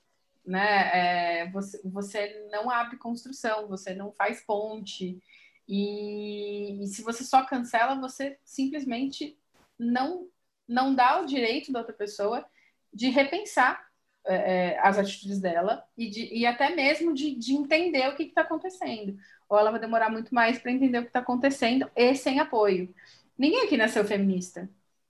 né? 0.47 1.41
É, 1.41 1.51
você, 1.51 1.81
você 1.85 2.49
não 2.51 2.71
abre 2.71 2.97
construção, 2.97 3.67
você 3.67 3.95
não 3.95 4.13
faz 4.13 4.41
ponte. 4.43 5.21
E, 5.69 6.83
e, 6.83 6.87
se 6.87 7.03
você 7.03 7.25
só 7.25 7.45
cancela, 7.45 7.97
você 7.97 8.39
simplesmente 8.45 9.37
não, 9.79 10.29
não 10.67 10.95
dá 10.95 11.21
o 11.21 11.27
direito 11.27 11.73
da 11.73 11.81
outra 11.81 11.95
pessoa 11.95 12.47
de 12.95 13.09
repensar 13.09 13.85
é, 14.25 14.35
é 14.75 14.79
as 14.81 14.99
atitudes 14.99 15.41
dela 15.41 15.85
e, 15.97 16.09
de, 16.09 16.33
e 16.33 16.47
até 16.47 16.75
mesmo 16.75 17.13
de, 17.13 17.35
de 17.35 17.55
entender 17.55 18.09
o 18.09 18.17
que 18.17 18.25
está 18.25 18.43
acontecendo. 18.43 19.19
Ou 19.49 19.59
ela 19.59 19.71
vai 19.73 19.81
demorar 19.81 20.11
muito 20.11 20.35
mais 20.35 20.59
para 20.59 20.73
entender 20.73 20.99
o 20.99 21.03
que 21.03 21.09
está 21.09 21.21
acontecendo 21.21 21.91
e 21.97 22.15
sem 22.15 22.39
apoio. 22.41 22.95
Ninguém 23.37 23.67
aqui 23.67 23.77
nasceu 23.77 24.05
feminista, 24.05 24.69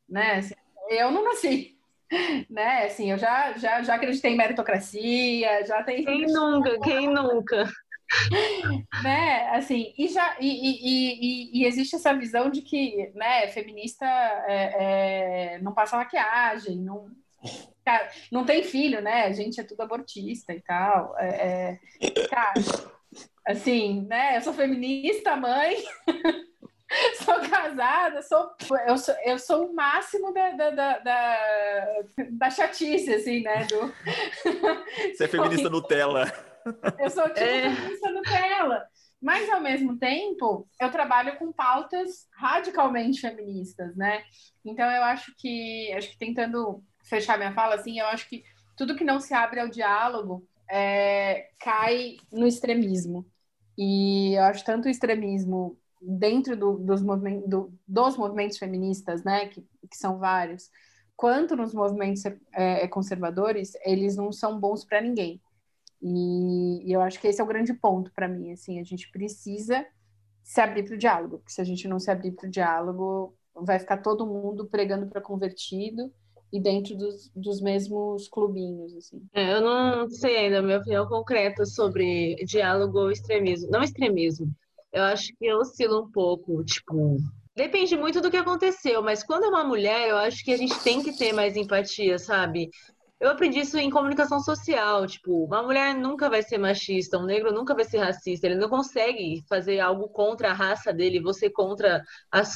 né? 0.08 0.36
Assim, 0.36 0.54
eu 0.90 1.10
não 1.10 1.24
nasci 1.24 1.75
né? 2.50 2.86
Assim, 2.86 3.10
eu 3.10 3.18
já, 3.18 3.52
já, 3.54 3.82
já 3.82 3.94
acreditei 3.94 4.32
em 4.32 4.36
meritocracia, 4.36 5.64
já 5.64 5.82
tem. 5.82 6.04
Quem 6.04 6.26
nunca? 6.32 6.80
Quem 6.80 7.08
nunca? 7.08 7.68
né? 9.02 9.48
Assim, 9.50 9.92
e 9.98 10.06
já 10.08 10.36
e, 10.40 10.46
e, 10.46 10.80
e, 10.84 11.60
e, 11.60 11.66
existe 11.66 11.96
essa 11.96 12.14
visão 12.14 12.48
de 12.48 12.62
que, 12.62 13.10
né, 13.16 13.48
feminista 13.48 14.06
é, 14.46 15.54
é, 15.54 15.58
não 15.58 15.74
passa 15.74 15.96
maquiagem, 15.96 16.76
não 16.78 17.10
cara, 17.84 18.08
não 18.32 18.44
tem 18.44 18.64
filho, 18.64 19.00
né? 19.00 19.24
A 19.24 19.32
gente 19.32 19.60
é 19.60 19.64
tudo 19.64 19.80
abortista 19.80 20.52
e 20.52 20.60
tal. 20.60 21.16
É, 21.18 21.78
é 22.00 22.28
cara, 22.28 22.54
assim, 23.46 24.04
né? 24.06 24.36
Eu 24.36 24.42
sou 24.42 24.52
feminista, 24.52 25.36
mãe. 25.36 25.76
sou 27.24 27.40
casada, 27.48 28.22
sou, 28.22 28.50
eu, 28.86 28.98
sou, 28.98 29.14
eu 29.24 29.38
sou 29.38 29.66
o 29.66 29.74
máximo 29.74 30.32
da, 30.32 30.50
da, 30.50 30.70
da, 30.70 30.98
da, 30.98 31.38
da 32.30 32.50
chatice, 32.50 33.12
assim, 33.14 33.42
né? 33.42 33.64
Do... 33.64 33.92
Você 35.14 35.24
é 35.24 35.28
feminista 35.28 35.68
Nutella. 35.68 36.32
Eu 36.98 37.10
sou 37.10 37.24
tipo 37.28 37.40
é. 37.40 37.74
feminista 37.74 38.10
Nutella. 38.10 38.86
Mas, 39.20 39.48
ao 39.50 39.60
mesmo 39.60 39.98
tempo, 39.98 40.68
eu 40.80 40.90
trabalho 40.90 41.36
com 41.38 41.52
pautas 41.52 42.28
radicalmente 42.32 43.20
feministas, 43.20 43.96
né? 43.96 44.22
Então, 44.64 44.88
eu 44.90 45.02
acho 45.02 45.34
que, 45.38 45.92
acho 45.92 46.10
que 46.10 46.18
tentando 46.18 46.82
fechar 47.02 47.38
minha 47.38 47.52
fala, 47.52 47.76
assim, 47.76 47.98
eu 47.98 48.06
acho 48.06 48.28
que 48.28 48.44
tudo 48.76 48.94
que 48.94 49.04
não 49.04 49.18
se 49.18 49.32
abre 49.32 49.58
ao 49.58 49.68
diálogo 49.68 50.46
é, 50.70 51.48
cai 51.58 52.16
no 52.30 52.46
extremismo. 52.46 53.26
E 53.76 54.34
eu 54.34 54.44
acho 54.44 54.64
tanto 54.64 54.86
o 54.86 54.90
extremismo 54.90 55.78
dentro 56.00 56.56
do, 56.56 56.78
dos, 56.78 57.02
movimentos, 57.02 57.48
do, 57.48 57.72
dos 57.86 58.16
movimentos 58.16 58.58
feministas, 58.58 59.24
né, 59.24 59.46
que, 59.46 59.60
que 59.60 59.96
são 59.96 60.18
vários, 60.18 60.70
quanto 61.16 61.56
nos 61.56 61.72
movimentos 61.72 62.24
é, 62.26 62.34
é 62.54 62.88
conservadores, 62.88 63.72
eles 63.84 64.16
não 64.16 64.30
são 64.30 64.60
bons 64.60 64.84
para 64.84 65.00
ninguém. 65.00 65.40
E, 66.02 66.88
e, 66.88 66.92
eu 66.92 67.00
acho 67.00 67.20
que 67.20 67.26
esse 67.26 67.40
é 67.40 67.44
o 67.44 67.46
grande 67.46 67.72
ponto 67.72 68.12
para 68.12 68.28
mim. 68.28 68.52
Assim, 68.52 68.78
a 68.78 68.84
gente 68.84 69.10
precisa 69.10 69.84
se 70.42 70.60
abrir 70.60 70.84
para 70.84 70.94
o 70.94 70.98
diálogo, 70.98 71.38
porque 71.38 71.52
se 71.52 71.60
a 71.60 71.64
gente 71.64 71.88
não 71.88 71.98
se 71.98 72.10
abrir 72.10 72.32
para 72.32 72.46
o 72.46 72.50
diálogo, 72.50 73.34
vai 73.54 73.78
ficar 73.78 73.96
todo 73.98 74.26
mundo 74.26 74.66
pregando 74.66 75.06
para 75.06 75.20
convertido 75.20 76.12
e 76.52 76.60
dentro 76.60 76.96
dos, 76.96 77.30
dos 77.34 77.60
mesmos 77.60 78.28
clubinhos, 78.28 78.94
assim. 78.94 79.20
É, 79.32 79.54
eu 79.54 79.60
não 79.60 80.08
sei 80.08 80.36
ainda 80.36 80.60
a 80.60 80.62
minha 80.62 80.78
opinião 80.78 81.06
concreta 81.08 81.64
sobre 81.64 82.36
diálogo 82.44 82.98
ou 82.98 83.10
extremismo. 83.10 83.70
Não 83.70 83.82
extremismo, 83.82 84.54
eu 84.96 85.04
acho 85.04 85.28
que 85.38 85.44
eu 85.44 85.58
oscilo 85.58 86.02
um 86.02 86.10
pouco, 86.10 86.64
tipo. 86.64 87.18
Depende 87.54 87.96
muito 87.96 88.20
do 88.20 88.30
que 88.30 88.36
aconteceu, 88.36 89.02
mas 89.02 89.22
quando 89.22 89.44
é 89.44 89.48
uma 89.48 89.62
mulher, 89.62 90.08
eu 90.08 90.16
acho 90.16 90.42
que 90.42 90.52
a 90.52 90.56
gente 90.56 90.78
tem 90.82 91.02
que 91.02 91.16
ter 91.16 91.34
mais 91.34 91.54
empatia, 91.54 92.18
sabe? 92.18 92.70
Eu 93.20 93.30
aprendi 93.30 93.60
isso 93.60 93.78
em 93.78 93.90
comunicação 93.90 94.40
social, 94.40 95.06
tipo, 95.06 95.44
uma 95.44 95.62
mulher 95.62 95.94
nunca 95.94 96.30
vai 96.30 96.42
ser 96.42 96.56
machista, 96.56 97.18
um 97.18 97.24
negro 97.24 97.52
nunca 97.52 97.74
vai 97.74 97.84
ser 97.84 97.98
racista, 97.98 98.46
ele 98.46 98.56
não 98.56 98.68
consegue 98.70 99.42
fazer 99.48 99.80
algo 99.80 100.08
contra 100.08 100.50
a 100.50 100.54
raça 100.54 100.92
dele, 100.92 101.20
você 101.20 101.50
contra 101.50 102.02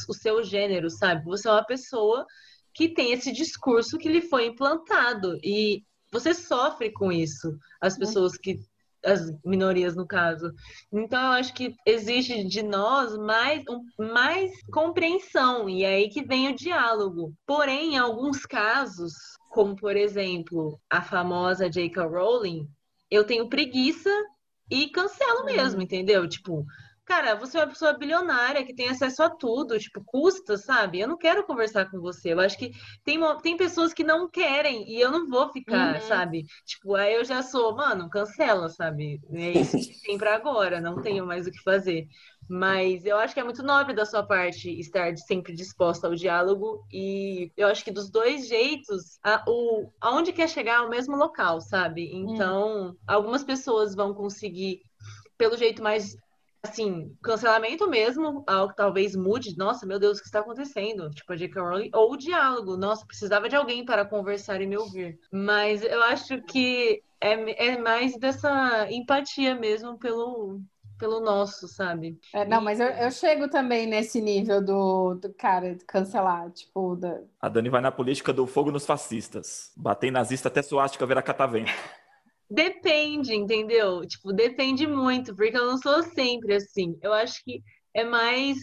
o 0.09 0.15
seu 0.15 0.43
gênero, 0.43 0.89
sabe? 0.89 1.25
Você 1.25 1.47
é 1.47 1.53
uma 1.53 1.65
pessoa 1.65 2.27
que 2.75 2.89
tem 2.89 3.13
esse 3.13 3.33
discurso 3.33 3.99
que 3.99 4.09
lhe 4.09 4.23
foi 4.23 4.47
implantado 4.47 5.39
e 5.43 5.83
você 6.11 6.33
sofre 6.33 6.91
com 6.91 7.13
isso. 7.13 7.57
As 7.81 7.97
pessoas 7.97 8.37
que 8.37 8.59
as 9.05 9.33
minorias 9.45 9.97
no 9.97 10.07
caso. 10.07 10.53
Então 10.93 11.21
eu 11.21 11.33
acho 11.33 11.55
que 11.55 11.75
exige 11.87 12.45
de 12.45 12.63
nós 12.63 13.17
mais, 13.17 13.63
um, 13.69 14.13
mais 14.13 14.51
compreensão 14.71 15.69
e 15.69 15.85
é 15.85 15.95
aí 15.95 16.09
que 16.09 16.23
vem 16.23 16.49
o 16.49 16.57
diálogo. 16.57 17.33
Porém, 17.47 17.95
em 17.95 17.99
alguns 17.99 18.45
casos, 18.45 19.13
como 19.51 19.75
por 19.75 19.97
exemplo 19.97 20.79
a 20.89 21.03
famosa 21.03 21.71
J.K. 21.71 22.05
Rowling, 22.05 22.69
eu 23.11 23.25
tenho 23.25 23.49
preguiça 23.49 24.11
e 24.71 24.89
cancelo 24.89 25.45
mesmo, 25.45 25.79
uhum. 25.79 25.85
entendeu? 25.85 26.29
Tipo, 26.29 26.65
cara, 27.11 27.35
você 27.35 27.59
é 27.59 27.63
uma 27.63 27.67
pessoa 27.67 27.93
bilionária 27.93 28.65
que 28.65 28.73
tem 28.73 28.89
acesso 28.89 29.21
a 29.25 29.29
tudo, 29.29 29.77
tipo, 29.81 30.01
custa, 30.05 30.57
sabe? 30.57 31.01
Eu 31.01 31.09
não 31.09 31.19
quero 31.19 31.43
conversar 31.43 31.91
com 31.91 31.99
você. 31.99 32.33
Eu 32.33 32.39
acho 32.39 32.57
que 32.57 32.71
tem, 33.03 33.19
tem 33.43 33.57
pessoas 33.57 33.93
que 33.93 34.05
não 34.05 34.31
querem 34.31 34.89
e 34.89 35.01
eu 35.01 35.11
não 35.11 35.27
vou 35.27 35.51
ficar, 35.51 35.97
uhum. 35.97 36.01
sabe? 36.03 36.47
Tipo, 36.65 36.95
aí 36.95 37.15
eu 37.15 37.25
já 37.25 37.43
sou, 37.43 37.75
mano, 37.75 38.09
cancela, 38.09 38.69
sabe? 38.69 39.21
É 39.33 39.51
isso 39.51 39.77
que 39.77 40.01
tem 40.03 40.17
pra 40.17 40.37
agora, 40.37 40.81
não 40.81 41.03
tenho 41.03 41.27
mais 41.27 41.49
o 41.49 41.51
que 41.51 41.61
fazer. 41.65 42.07
Mas 42.49 43.05
eu 43.05 43.17
acho 43.17 43.35
que 43.35 43.41
é 43.41 43.45
muito 43.45 43.65
nobre 43.65 43.93
da 43.93 44.07
sua 44.07 44.23
parte 44.23 44.71
estar 44.79 45.17
sempre 45.17 45.53
disposta 45.53 46.07
ao 46.07 46.15
diálogo 46.15 46.87
e 46.93 47.51
eu 47.57 47.67
acho 47.67 47.85
que 47.85 47.91
dos 47.91 48.09
dois 48.09 48.47
jeitos, 48.47 49.19
a, 49.25 49.43
o, 49.49 49.91
aonde 50.01 50.33
quer 50.33 50.49
chegar 50.49 50.77
é 50.77 50.87
o 50.87 50.91
mesmo 50.91 51.17
local, 51.17 51.61
sabe? 51.61 52.09
Então, 52.15 52.97
algumas 53.05 53.43
pessoas 53.43 53.97
vão 53.97 54.15
conseguir 54.15 54.83
pelo 55.37 55.57
jeito 55.57 55.83
mais 55.83 56.17
assim, 56.63 57.17
cancelamento 57.23 57.89
mesmo, 57.89 58.45
algo 58.47 58.71
que 58.71 58.77
talvez 58.77 59.17
mude, 59.17 59.57
nossa, 59.57 59.87
meu 59.87 59.99
Deus, 59.99 60.19
o 60.19 60.21
que 60.21 60.27
está 60.27 60.41
acontecendo? 60.41 61.11
Tipo, 61.11 61.33
a 61.33 61.37
J.K. 61.37 61.61
Rowling, 61.61 61.91
ou 61.95 62.13
o 62.13 62.17
diálogo, 62.17 62.77
nossa, 62.77 63.07
precisava 63.07 63.49
de 63.49 63.57
alguém 63.57 63.85
para 63.85 64.05
conversar 64.05 64.61
e 64.61 64.67
me 64.67 64.77
ouvir. 64.77 65.19
Mas 65.33 65.83
eu 65.83 66.03
acho 66.05 66.41
que 66.43 67.03
é, 67.21 67.69
é 67.69 67.79
mais 67.79 68.17
dessa 68.19 68.91
empatia 68.91 69.55
mesmo 69.55 69.99
pelo, 69.99 70.61
pelo 70.99 71.19
nosso, 71.19 71.67
sabe? 71.67 72.19
É, 72.33 72.45
não, 72.45 72.61
mas 72.61 72.79
eu, 72.79 72.89
eu, 72.89 73.11
chego 73.11 73.49
também 73.49 73.87
nesse 73.87 74.21
nível 74.21 74.63
do, 74.63 75.15
do 75.15 75.33
cara 75.33 75.75
de 75.75 75.85
cancelar, 75.85 76.51
tipo. 76.51 76.95
Da... 76.97 77.21
A 77.41 77.49
Dani 77.49 77.71
vai 77.71 77.81
na 77.81 77.91
política 77.91 78.33
do 78.33 78.47
fogo 78.47 78.71
nos 78.71 78.85
fascistas. 78.85 79.73
Bater 79.75 80.13
nazista 80.13 80.49
até 80.49 80.63
suástica 80.63 81.07
virar 81.07 81.23
catavento. 81.23 81.73
Depende, 82.51 83.35
entendeu? 83.35 84.05
Tipo, 84.07 84.33
depende 84.33 84.87
muito, 84.87 85.35
porque 85.37 85.57
eu 85.57 85.67
não 85.67 85.79
sou 85.79 86.03
sempre 86.03 86.55
assim. 86.57 86.99
Eu 87.01 87.13
acho 87.13 87.43
que 87.45 87.63
é 87.95 88.05
mais 88.05 88.59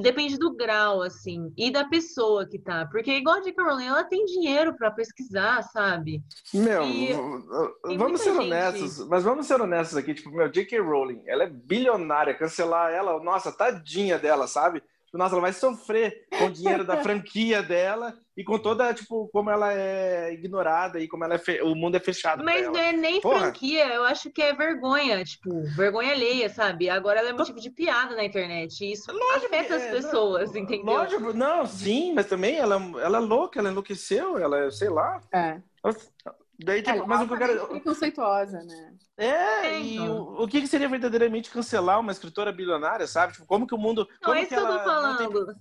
depende 0.00 0.36
do 0.36 0.52
grau, 0.56 1.02
assim, 1.02 1.52
e 1.56 1.70
da 1.70 1.84
pessoa 1.84 2.44
que 2.48 2.58
tá. 2.58 2.84
Porque 2.90 3.12
igual 3.12 3.36
a 3.36 3.40
J.K. 3.40 3.62
Rowling, 3.62 3.86
ela 3.86 4.02
tem 4.02 4.24
dinheiro 4.24 4.74
pra 4.76 4.90
pesquisar, 4.90 5.62
sabe? 5.62 6.20
Meu, 6.52 6.82
E 6.84 7.12
vamos 7.96 8.20
ser 8.20 8.32
gente- 8.34 8.40
honestos, 8.44 9.06
mas 9.06 9.22
vamos 9.22 9.46
ser 9.46 9.60
honestos 9.60 9.96
aqui, 9.96 10.12
tipo, 10.14 10.30
meu, 10.32 10.50
J.K. 10.50 10.80
Rowling, 10.80 11.22
ela 11.28 11.44
é 11.44 11.48
bilionária, 11.48 12.34
cancelar 12.34 12.92
ela, 12.92 13.22
nossa, 13.22 13.52
tadinha 13.52 14.18
dela, 14.18 14.48
sabe? 14.48 14.82
Nossa, 15.18 15.34
ela 15.34 15.42
vai 15.42 15.52
sofrer 15.52 16.26
com 16.38 16.46
o 16.46 16.50
dinheiro 16.50 16.84
da 16.84 17.02
franquia 17.02 17.62
dela 17.62 18.14
e 18.36 18.42
com 18.42 18.58
toda, 18.58 18.92
tipo, 18.92 19.28
como 19.32 19.48
ela 19.50 19.72
é 19.72 20.32
ignorada 20.32 20.98
e 20.98 21.06
como 21.06 21.24
ela 21.24 21.34
é 21.34 21.38
fe- 21.38 21.62
o 21.62 21.74
mundo 21.74 21.96
é 21.96 22.00
fechado 22.00 22.42
Mas 22.44 22.64
ela. 22.64 22.72
não 22.72 22.80
é 22.80 22.92
nem 22.92 23.20
Porra. 23.20 23.38
franquia, 23.40 23.86
eu 23.94 24.02
acho 24.04 24.30
que 24.30 24.42
é 24.42 24.52
vergonha, 24.52 25.22
tipo, 25.24 25.62
vergonha 25.76 26.12
alheia, 26.12 26.48
sabe? 26.48 26.90
Agora 26.90 27.20
ela 27.20 27.28
é 27.30 27.32
motivo 27.32 27.60
de 27.60 27.70
piada 27.70 28.16
na 28.16 28.24
internet. 28.24 28.84
E 28.84 28.92
isso 28.92 29.10
afeta 29.36 29.76
as 29.76 29.82
é, 29.82 29.90
pessoas, 29.92 30.54
entendeu? 30.56 30.84
Lógico, 30.94 31.32
não, 31.32 31.64
sim, 31.64 32.12
mas 32.12 32.26
também 32.26 32.56
ela, 32.56 32.74
ela 33.00 33.18
é 33.18 33.20
louca, 33.20 33.60
ela 33.60 33.70
enlouqueceu, 33.70 34.36
ela, 34.38 34.64
é, 34.64 34.70
sei 34.70 34.88
lá. 34.88 35.20
É. 35.32 35.60
Daí, 36.58 36.82
tipo, 36.82 36.96
Ela 36.96 37.06
mas 37.06 37.20
o 37.22 37.26
que 37.26 37.32
eu 37.32 37.36
é 37.36 37.38
quero. 37.40 37.68
preconceituosa, 37.68 38.62
né? 38.62 38.94
É, 39.16 39.66
É, 39.66 39.80
e 39.80 39.94
então. 39.96 40.16
o, 40.22 40.44
o 40.44 40.48
que 40.48 40.60
que 40.60 40.66
seria 40.68 40.88
verdadeiramente 40.88 41.50
cancelar 41.50 41.98
uma 42.00 42.12
escritora 42.12 42.52
bilionária, 42.52 43.06
sabe? 43.06 43.32
Tipo, 43.32 43.46
como 43.46 43.66
que 43.66 43.74
o 43.74 43.78
mundo. 43.78 44.08
Não, 44.08 44.18
como 44.20 44.34
é 44.36 44.42
isso 44.42 44.48
que 44.50 44.54
eu 44.54 44.60
tô 44.60 44.66
ela 44.66 45.02
não 45.02 45.16
tem- 45.16 45.30
falando. 45.32 45.56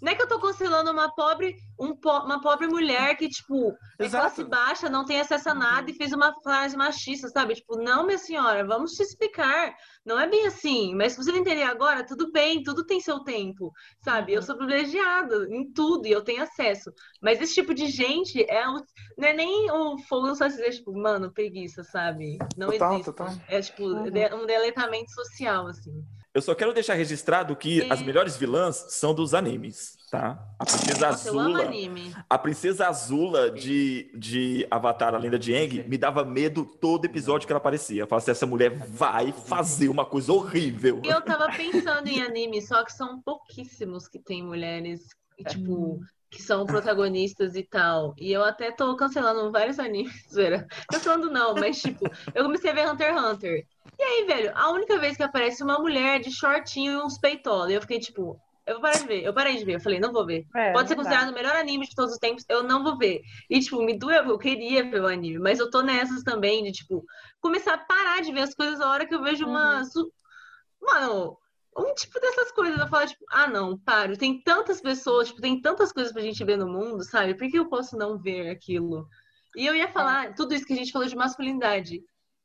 Não 0.00 0.10
é 0.12 0.14
que 0.14 0.22
eu 0.22 0.28
tô 0.28 0.40
cancelando 0.40 0.90
uma 0.90 1.14
pobre, 1.14 1.54
um 1.78 1.94
po- 1.94 2.20
uma 2.24 2.40
pobre 2.40 2.66
mulher 2.66 3.16
que, 3.16 3.28
tipo, 3.28 3.76
é 3.98 4.08
classe 4.08 4.42
baixa, 4.44 4.88
não 4.88 5.04
tem 5.04 5.20
acesso 5.20 5.50
a 5.50 5.54
nada 5.54 5.90
e 5.90 5.94
fez 5.94 6.12
uma 6.12 6.32
frase 6.42 6.76
machista, 6.76 7.28
sabe? 7.28 7.54
Tipo, 7.54 7.76
não, 7.76 8.04
minha 8.06 8.18
senhora, 8.18 8.66
vamos 8.66 8.92
te 8.92 9.02
explicar. 9.02 9.74
Não 10.04 10.18
é 10.18 10.28
bem 10.28 10.46
assim, 10.46 10.94
mas 10.94 11.12
se 11.12 11.18
você 11.22 11.30
não 11.32 11.38
entender 11.40 11.62
agora, 11.62 12.04
tudo 12.06 12.30
bem, 12.32 12.62
tudo 12.62 12.84
tem 12.84 13.00
seu 13.00 13.20
tempo, 13.20 13.72
sabe? 14.02 14.32
Eu 14.32 14.42
sou 14.42 14.56
privilegiada 14.56 15.46
em 15.50 15.70
tudo 15.72 16.06
e 16.06 16.12
eu 16.12 16.22
tenho 16.22 16.42
acesso. 16.42 16.92
Mas 17.20 17.40
esse 17.40 17.54
tipo 17.54 17.74
de 17.74 17.86
gente 17.88 18.44
é 18.50 18.68
o, 18.68 18.74
não 19.18 19.28
é 19.28 19.32
nem 19.32 19.70
o 19.70 19.98
fogo 19.98 20.34
só 20.34 20.46
dizer, 20.46 20.70
tipo, 20.70 20.92
mano, 20.96 21.32
preguiça, 21.32 21.82
sabe? 21.84 22.38
Não 22.56 22.70
Total, 22.70 22.92
existe. 22.94 23.12
total. 23.12 23.34
É, 23.48 23.60
tipo, 23.60 23.82
Uhum. 23.84 24.42
um 24.42 24.46
deletamento 24.46 25.10
social, 25.12 25.66
assim. 25.66 26.04
Eu 26.36 26.42
só 26.42 26.54
quero 26.54 26.74
deixar 26.74 26.92
registrado 26.92 27.56
que 27.56 27.80
É. 27.80 27.90
as 27.90 28.02
melhores 28.02 28.36
vilãs 28.36 28.84
são 28.90 29.14
dos 29.14 29.32
animes, 29.32 29.96
tá? 30.10 30.38
A 30.58 30.66
princesa 30.66 31.08
Nossa, 31.08 31.28
eu 31.30 31.40
amo 31.40 31.48
Azula, 31.56 31.64
anime. 31.64 32.14
a 32.28 32.36
princesa 32.38 32.88
Azula 32.88 33.50
de, 33.50 34.10
de 34.14 34.66
Avatar, 34.70 35.14
a 35.14 35.18
Lenda 35.18 35.38
de 35.38 35.54
Aang, 35.54 35.88
me 35.88 35.96
dava 35.96 36.26
medo 36.26 36.66
todo 36.66 37.06
episódio 37.06 37.46
que 37.46 37.52
ela 37.54 37.56
aparecia. 37.58 38.02
Eu 38.02 38.06
falava 38.06 38.22
assim, 38.22 38.32
essa 38.32 38.44
mulher 38.46 38.68
vai 38.70 39.32
fazer 39.32 39.88
uma 39.88 40.04
coisa 40.04 40.30
horrível. 40.30 41.00
E 41.02 41.08
eu 41.08 41.22
tava 41.22 41.46
pensando 41.56 42.06
em 42.06 42.20
anime, 42.22 42.60
só 42.60 42.84
que 42.84 42.92
são 42.92 43.18
pouquíssimos 43.22 44.06
que 44.06 44.18
tem 44.18 44.42
mulheres, 44.42 45.06
e, 45.38 45.44
tipo, 45.44 46.00
que 46.30 46.42
são 46.42 46.66
protagonistas 46.66 47.54
e 47.54 47.62
tal. 47.62 48.12
E 48.18 48.30
eu 48.30 48.44
até 48.44 48.70
tô 48.70 48.94
cancelando 48.94 49.50
vários 49.50 49.78
animes. 49.78 50.12
Cancelando 50.92 51.30
não, 51.30 51.54
mas 51.54 51.80
tipo, 51.80 52.04
eu 52.34 52.44
comecei 52.44 52.70
a 52.70 52.74
ver 52.74 52.86
Hunter 52.90 53.14
x 53.14 53.22
Hunter. 53.24 53.66
E 53.98 54.02
aí, 54.02 54.24
velho, 54.26 54.52
a 54.54 54.70
única 54.70 54.98
vez 54.98 55.16
que 55.16 55.22
aparece 55.22 55.62
uma 55.62 55.78
mulher 55.78 56.20
de 56.20 56.30
shortinho 56.30 56.92
e 56.92 56.96
uns 57.04 57.18
peitolos, 57.18 57.72
eu 57.72 57.80
fiquei 57.80 57.98
tipo, 57.98 58.38
eu 58.66 58.74
vou 58.74 58.82
parar 58.82 58.98
de 58.98 59.06
ver, 59.06 59.22
eu 59.24 59.32
parei 59.34 59.56
de 59.56 59.64
ver, 59.64 59.74
eu 59.76 59.80
falei, 59.80 59.98
não 59.98 60.12
vou 60.12 60.26
ver. 60.26 60.46
É, 60.54 60.72
Pode 60.72 60.88
ser 60.88 60.96
considerado 60.96 61.30
o 61.30 61.34
melhor 61.34 61.56
anime 61.56 61.86
de 61.88 61.94
todos 61.94 62.12
os 62.12 62.18
tempos, 62.18 62.44
eu 62.48 62.62
não 62.62 62.82
vou 62.84 62.98
ver. 62.98 63.22
E, 63.48 63.58
tipo, 63.60 63.82
me 63.82 63.98
doeu, 63.98 64.24
eu 64.28 64.38
queria 64.38 64.84
ver 64.88 65.00
o 65.00 65.06
anime, 65.06 65.38
mas 65.38 65.58
eu 65.58 65.70
tô 65.70 65.80
nessas 65.82 66.22
também 66.22 66.62
de, 66.64 66.72
tipo, 66.72 67.04
começar 67.40 67.74
a 67.74 67.78
parar 67.78 68.20
de 68.22 68.32
ver 68.32 68.40
as 68.42 68.54
coisas 68.54 68.80
a 68.80 68.90
hora 68.90 69.06
que 69.06 69.14
eu 69.14 69.22
vejo 69.22 69.46
uma. 69.46 69.82
su- 69.84 70.12
Mano, 70.80 71.38
um 71.76 71.94
tipo 71.94 72.20
dessas 72.20 72.52
coisas, 72.52 72.78
eu 72.80 72.88
falo, 72.88 73.06
tipo, 73.06 73.24
ah, 73.30 73.46
não, 73.48 73.78
paro. 73.78 74.16
Tem 74.16 74.42
tantas 74.42 74.80
pessoas, 74.80 75.28
tipo, 75.28 75.40
tem 75.40 75.60
tantas 75.60 75.92
coisas 75.92 76.12
pra 76.12 76.22
gente 76.22 76.44
ver 76.44 76.56
no 76.56 76.66
mundo, 76.68 77.02
sabe? 77.04 77.34
Por 77.36 77.50
que 77.50 77.58
eu 77.58 77.68
posso 77.68 77.96
não 77.96 78.18
ver 78.18 78.50
aquilo? 78.50 79.08
E 79.56 79.66
eu 79.66 79.74
ia 79.74 79.88
falar 79.88 80.34
tudo 80.34 80.54
isso 80.54 80.66
que 80.66 80.72
a 80.72 80.76
gente 80.76 80.92
falou 80.92 81.08
de 81.08 81.16
masculinidade. 81.16 82.02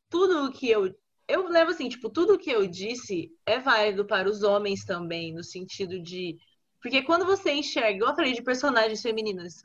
Tudo 0.10 0.46
o 0.46 0.52
que 0.52 0.70
eu. 0.70 0.94
Eu 1.32 1.48
levo 1.48 1.72
assim, 1.72 1.88
tipo, 1.88 2.10
tudo 2.10 2.34
o 2.34 2.38
que 2.38 2.52
eu 2.52 2.68
disse 2.68 3.32
é 3.46 3.58
válido 3.58 4.06
para 4.06 4.30
os 4.30 4.44
homens 4.44 4.84
também, 4.84 5.34
no 5.34 5.42
sentido 5.44 5.98
de. 5.98 6.38
Porque 6.82 7.02
quando 7.04 7.26
você 7.26 7.54
enxerga, 7.54 7.96
igual 7.96 8.12
eu 8.12 8.16
falei 8.18 8.34
de 8.34 8.44
personagens 8.44 9.02
femininas, 9.02 9.64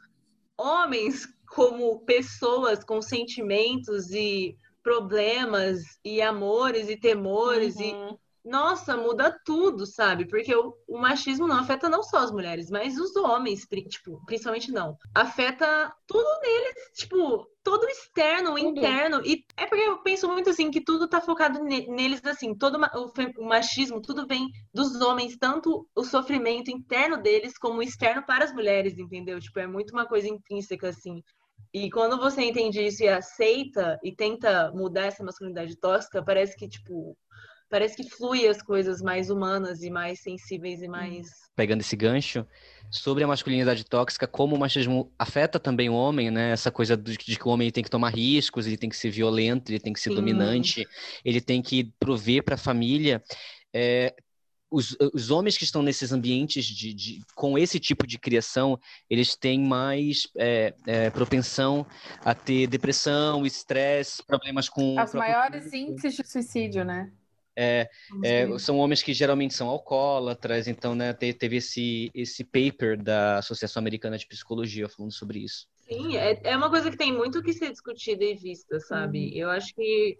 homens 0.57 1.27
como 1.49 1.99
pessoas 2.05 2.85
com 2.85 3.03
sentimentos 3.03 4.11
e 4.13 4.57
problemas 4.81 5.83
e 6.05 6.23
amores 6.23 6.89
e 6.89 6.97
temores 6.97 7.81
e 7.81 7.93
Uhum. 7.93 8.17
nossa, 8.45 8.97
muda 8.97 9.37
tudo, 9.45 9.85
sabe? 9.85 10.29
Porque 10.29 10.55
o, 10.55 10.73
o 10.87 10.99
machismo 10.99 11.49
não 11.49 11.57
afeta 11.59 11.89
não 11.89 12.05
só 12.05 12.19
as 12.19 12.31
mulheres, 12.31 12.71
mas 12.71 12.97
os 12.97 13.17
homens, 13.17 13.67
tipo, 13.89 14.25
principalmente 14.25 14.71
não. 14.71 14.97
Afeta 15.13 15.93
tudo 16.07 16.29
neles, 16.43 16.75
tipo, 16.95 17.45
todo 17.67 17.85
externo, 17.89 18.57
Tudo. 18.59 18.83
interno. 18.87 19.21
E 19.27 19.45
é 19.57 19.67
porque 19.67 19.83
eu 19.83 20.01
penso 20.03 20.29
muito 20.29 20.51
assim, 20.51 20.71
que 20.71 20.81
tudo 20.85 21.09
tá 21.09 21.21
focado 21.21 21.63
ne- 21.65 21.87
neles, 21.89 22.25
assim, 22.25 22.55
todo 22.55 22.79
ma- 22.79 22.91
o 22.95 23.45
machismo, 23.45 24.01
tudo 24.01 24.25
vem 24.27 24.49
dos 24.73 25.01
homens, 25.01 25.37
tanto 25.37 25.89
o 25.95 26.05
sofrimento 26.05 26.71
interno 26.71 27.21
deles 27.21 27.59
como 27.59 27.79
o 27.81 27.83
externo 27.83 28.25
para 28.25 28.45
as 28.45 28.53
mulheres, 28.53 28.97
entendeu? 28.99 29.41
Tipo, 29.41 29.59
é 29.59 29.67
muito 29.67 29.91
uma 29.93 30.07
coisa 30.07 30.29
intrínseca, 30.29 30.89
assim. 30.91 31.23
E 31.75 31.91
quando 31.91 32.19
você 32.19 32.43
entende 32.43 32.81
isso 32.87 33.03
e 33.03 33.09
aceita 33.09 33.99
e 34.03 34.15
tenta 34.15 34.71
mudar 34.73 35.07
essa 35.07 35.25
masculinidade 35.25 35.77
tóxica, 35.77 36.25
parece 36.25 36.57
que, 36.57 36.69
tipo, 36.69 37.17
parece 37.69 37.97
que 37.97 38.09
flui 38.09 38.47
as 38.47 38.63
coisas 38.63 39.01
mais 39.01 39.31
humanas 39.31 39.83
e 39.83 39.91
mais 39.91 40.21
sensíveis 40.21 40.83
e 40.83 40.89
mais. 40.89 41.29
pegando 41.55 41.81
esse 41.81 41.97
gancho, 41.97 42.47
sobre 42.91 43.25
a 43.25 43.27
masculinidade 43.27 43.85
tóxica, 43.85 44.27
como 44.27 44.55
o 44.55 44.59
machismo 44.59 45.11
afeta 45.19 45.59
também 45.59 45.89
o 45.89 45.95
homem, 45.95 46.31
né? 46.31 46.53
Essa 46.53 46.71
coisa 46.71 46.97
de, 46.97 47.17
que 47.17 47.49
o 47.49 47.51
homem 47.51 47.71
tem 47.71 47.83
que 47.83 47.91
tomar 47.91 48.11
riscos, 48.11 48.67
ele 48.67 48.77
tem 48.77 48.89
que 48.91 48.97
ser 48.97 49.11
violento, 49.11 49.71
ele 49.71 49.81
tem 49.81 49.93
que 49.93 50.01
ser 50.01 50.11
Sim. 50.11 50.17
dominante, 50.17 50.87
ele 51.25 51.41
tem 51.41 51.63
que 51.63 51.85
prover 51.99 52.45
para 52.45 52.55
a 52.55 52.59
família. 52.59 53.23
É, 53.73 54.15
os, 54.71 54.97
os 55.15 55.31
homens 55.31 55.57
que 55.57 55.65
estão 55.65 55.83
nesses 55.83 56.13
ambientes 56.13 56.65
de, 56.67 56.93
de- 56.93 57.21
com 57.35 57.57
esse 57.57 57.79
tipo 57.81 58.07
de 58.07 58.19
criação, 58.19 58.79
eles 59.09 59.37
têm 59.37 59.61
mais 59.61 60.29
é, 60.37 60.75
é, 60.87 61.11
propensão 61.11 61.87
a 62.25 62.35
ter 62.35 62.67
depressão, 62.67 63.47
estresse, 63.47 64.23
problemas 64.27 64.69
com 64.69 64.97
o 64.97 64.99
As 65.01 65.11
próprio 65.11 65.35
maiores 65.35 65.65
corpo. 65.65 65.77
índices 65.77 66.15
de 66.17 66.27
suicídio, 66.29 66.85
né? 66.85 67.13
É, 67.57 67.89
é, 68.23 68.59
são 68.59 68.79
homens 68.79 69.03
que 69.03 69.15
geralmente 69.15 69.55
são 69.55 69.69
alcoólatras, 69.69 70.69
então, 70.69 70.95
né, 70.95 71.15
te- 71.15 71.33
teve 71.33 71.57
esse, 71.57 72.11
esse 72.15 72.45
paper 72.45 73.03
da 73.03 73.39
Associação 73.39 73.81
Americana 73.81 74.19
de 74.19 74.27
Psicologia 74.27 74.89
falando 74.89 75.13
sobre 75.13 75.39
isso. 75.39 75.67
Sim, 75.89 76.17
é, 76.17 76.39
é 76.45 76.57
uma 76.57 76.69
coisa 76.69 76.91
que 76.91 76.97
tem 76.97 77.13
muito 77.13 77.43
que 77.43 77.53
ser 77.53 77.71
discutida 77.71 78.25
e 78.25 78.35
vista, 78.35 78.79
sabe? 78.81 79.37
Eu 79.39 79.49
acho 79.49 79.73
que 79.75 80.19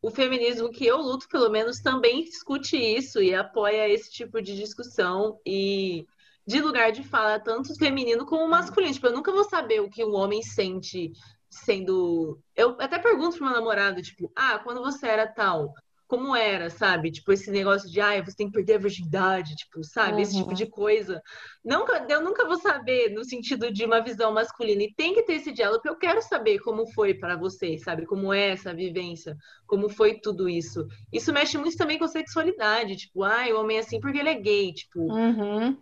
o 0.00 0.10
feminismo 0.10 0.70
que 0.70 0.86
eu 0.86 0.96
luto, 0.98 1.28
pelo 1.28 1.50
menos, 1.50 1.80
também 1.80 2.24
discute 2.24 2.76
isso 2.76 3.22
e 3.22 3.34
apoia 3.34 3.88
esse 3.88 4.10
tipo 4.10 4.40
de 4.42 4.56
discussão 4.56 5.38
e 5.46 6.06
de 6.46 6.60
lugar 6.60 6.90
de 6.90 7.04
fala, 7.04 7.38
tanto 7.38 7.74
feminino 7.76 8.26
como 8.26 8.48
masculino. 8.48 8.92
Tipo, 8.92 9.08
eu 9.08 9.12
nunca 9.12 9.30
vou 9.30 9.44
saber 9.44 9.80
o 9.80 9.88
que 9.90 10.04
um 10.04 10.14
homem 10.14 10.42
sente 10.42 11.12
sendo. 11.48 12.40
Eu 12.56 12.76
até 12.80 12.98
pergunto 12.98 13.36
pro 13.36 13.46
meu 13.46 13.54
namorado, 13.54 14.02
tipo, 14.02 14.32
ah, 14.34 14.58
quando 14.58 14.80
você 14.82 15.06
era 15.06 15.26
tal, 15.26 15.72
como 16.12 16.36
era, 16.36 16.68
sabe? 16.68 17.10
Tipo, 17.10 17.32
esse 17.32 17.50
negócio 17.50 17.90
de, 17.90 17.98
ah, 17.98 18.22
você 18.22 18.36
tem 18.36 18.46
que 18.48 18.52
perder 18.52 18.74
a 18.74 18.78
virgindade, 18.78 19.56
tipo, 19.56 19.82
sabe? 19.82 20.20
Esse 20.20 20.34
tipo 20.36 20.48
Uhum. 20.50 20.54
de 20.54 20.66
coisa. 20.66 21.22
Nunca, 21.64 22.04
eu 22.06 22.20
nunca 22.22 22.46
vou 22.46 22.58
saber 22.60 23.08
no 23.14 23.24
sentido 23.24 23.72
de 23.72 23.82
uma 23.86 23.98
visão 24.02 24.30
masculina. 24.30 24.82
E 24.82 24.92
tem 24.94 25.14
que 25.14 25.22
ter 25.22 25.34
esse 25.36 25.50
diálogo, 25.50 25.80
porque 25.80 25.88
eu 25.88 25.98
quero 26.10 26.20
saber 26.20 26.58
como 26.58 26.86
foi 26.92 27.14
para 27.14 27.34
você, 27.34 27.78
sabe? 27.78 28.04
Como 28.04 28.30
é 28.30 28.50
essa 28.50 28.74
vivência, 28.74 29.34
como 29.66 29.88
foi 29.88 30.20
tudo 30.20 30.50
isso. 30.50 30.86
Isso 31.10 31.32
mexe 31.32 31.56
muito 31.56 31.78
também 31.78 31.98
com 31.98 32.04
a 32.04 32.08
sexualidade. 32.08 32.94
Tipo, 32.96 33.24
ah, 33.24 33.46
o 33.50 33.60
homem 33.60 33.78
é 33.78 33.80
assim 33.80 33.98
porque 33.98 34.18
ele 34.18 34.28
é 34.28 34.34
gay. 34.34 34.74
Tipo, 34.74 35.00
Uhum. 35.10 35.78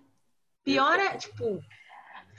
pior 0.64 0.96
é, 1.00 1.16
tipo, 1.16 1.60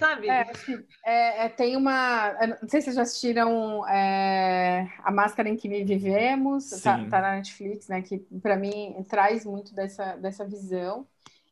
sabe? 0.02 0.30
É, 0.30 0.45
que, 0.45 0.86
é, 1.06 1.45
é, 1.45 1.49
tem 1.49 1.78
uma. 1.78 2.34
Não 2.61 2.68
sei 2.68 2.82
se 2.82 2.86
vocês 2.86 2.95
já 2.95 3.02
assistiram 3.03 3.88
é, 3.88 4.91
A 5.03 5.11
Máscara 5.11 5.48
em 5.48 5.56
que 5.56 5.69
Vivemos, 5.84 6.69
tá, 6.82 6.98
tá 7.10 7.22
na 7.22 7.36
Netflix, 7.36 7.88
né? 7.88 8.02
Que 8.02 8.18
para 8.41 8.57
mim 8.57 9.06
traz 9.07 9.45
muito 9.45 9.73
dessa, 9.73 10.15
dessa 10.15 10.45
visão. 10.45 11.07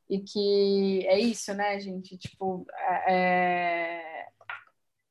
E 0.09 0.19
que 0.19 1.05
é 1.07 1.19
isso, 1.19 1.53
né, 1.53 1.79
gente? 1.79 2.17
Tipo, 2.17 2.65
é, 3.07 3.13
é, 3.13 4.25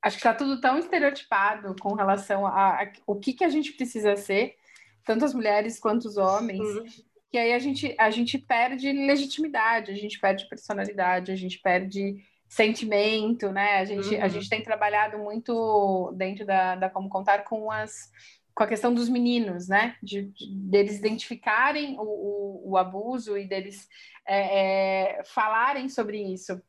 acho 0.03 0.17
que 0.17 0.23
tá 0.25 0.35
tudo 0.35 0.61
tão 0.61 0.77
estereotipado 0.77 1.77
com 1.81 1.95
relação 1.95 2.45
a, 2.45 2.83
a 2.83 2.93
o 3.07 3.15
que, 3.15 3.33
que 3.33 3.45
a 3.45 3.49
gente 3.49 3.73
precisa 3.75 4.17
ser, 4.17 4.57
tanto 5.05 5.25
as 5.25 5.33
mulheres 5.33 5.79
quanto 5.79 6.07
os 6.07 6.17
homens, 6.17 6.61
Uhum. 6.61 6.85
que 7.31 7.39
aí 7.39 7.53
a 7.53 7.59
gente, 7.61 7.95
a 7.97 8.11
gente 8.11 8.39
perde 8.39 8.91
legitimidade, 8.91 9.93
a 9.93 9.95
gente 9.95 10.19
perde 10.19 10.49
personalidade, 10.49 11.31
a 11.31 11.37
gente 11.37 11.61
perde 11.61 12.17
sentimento, 12.49 13.53
né? 13.53 13.79
A 13.79 13.85
gente, 13.85 14.17
a 14.17 14.25
Uhum. 14.25 14.29
gente 14.31 14.49
tem 14.49 14.63
trabalhado 14.63 15.19
muito 15.19 16.13
dentro 16.17 16.47
da, 16.47 16.75
da 16.77 16.91
Como 16.91 17.09
Contar 17.09 17.45
com 17.45 17.71
as, 17.71 18.11
com 18.55 18.65
a 18.65 18.67
questão 18.67 18.93
dos 18.93 19.09
meninos, 19.09 19.69
né? 19.69 19.97
De, 20.03 20.23
de 20.23 20.55
deles 20.55 20.99
identificarem 20.99 21.99
o, 21.99 22.03
o, 22.03 22.71
o, 22.71 22.77
abuso 22.79 23.37
e 23.37 23.47
deles 23.47 23.87
é, 24.27 25.19
é, 25.19 25.25
falarem 25.25 25.89
sobre 25.89 26.21
isso. 26.23 26.61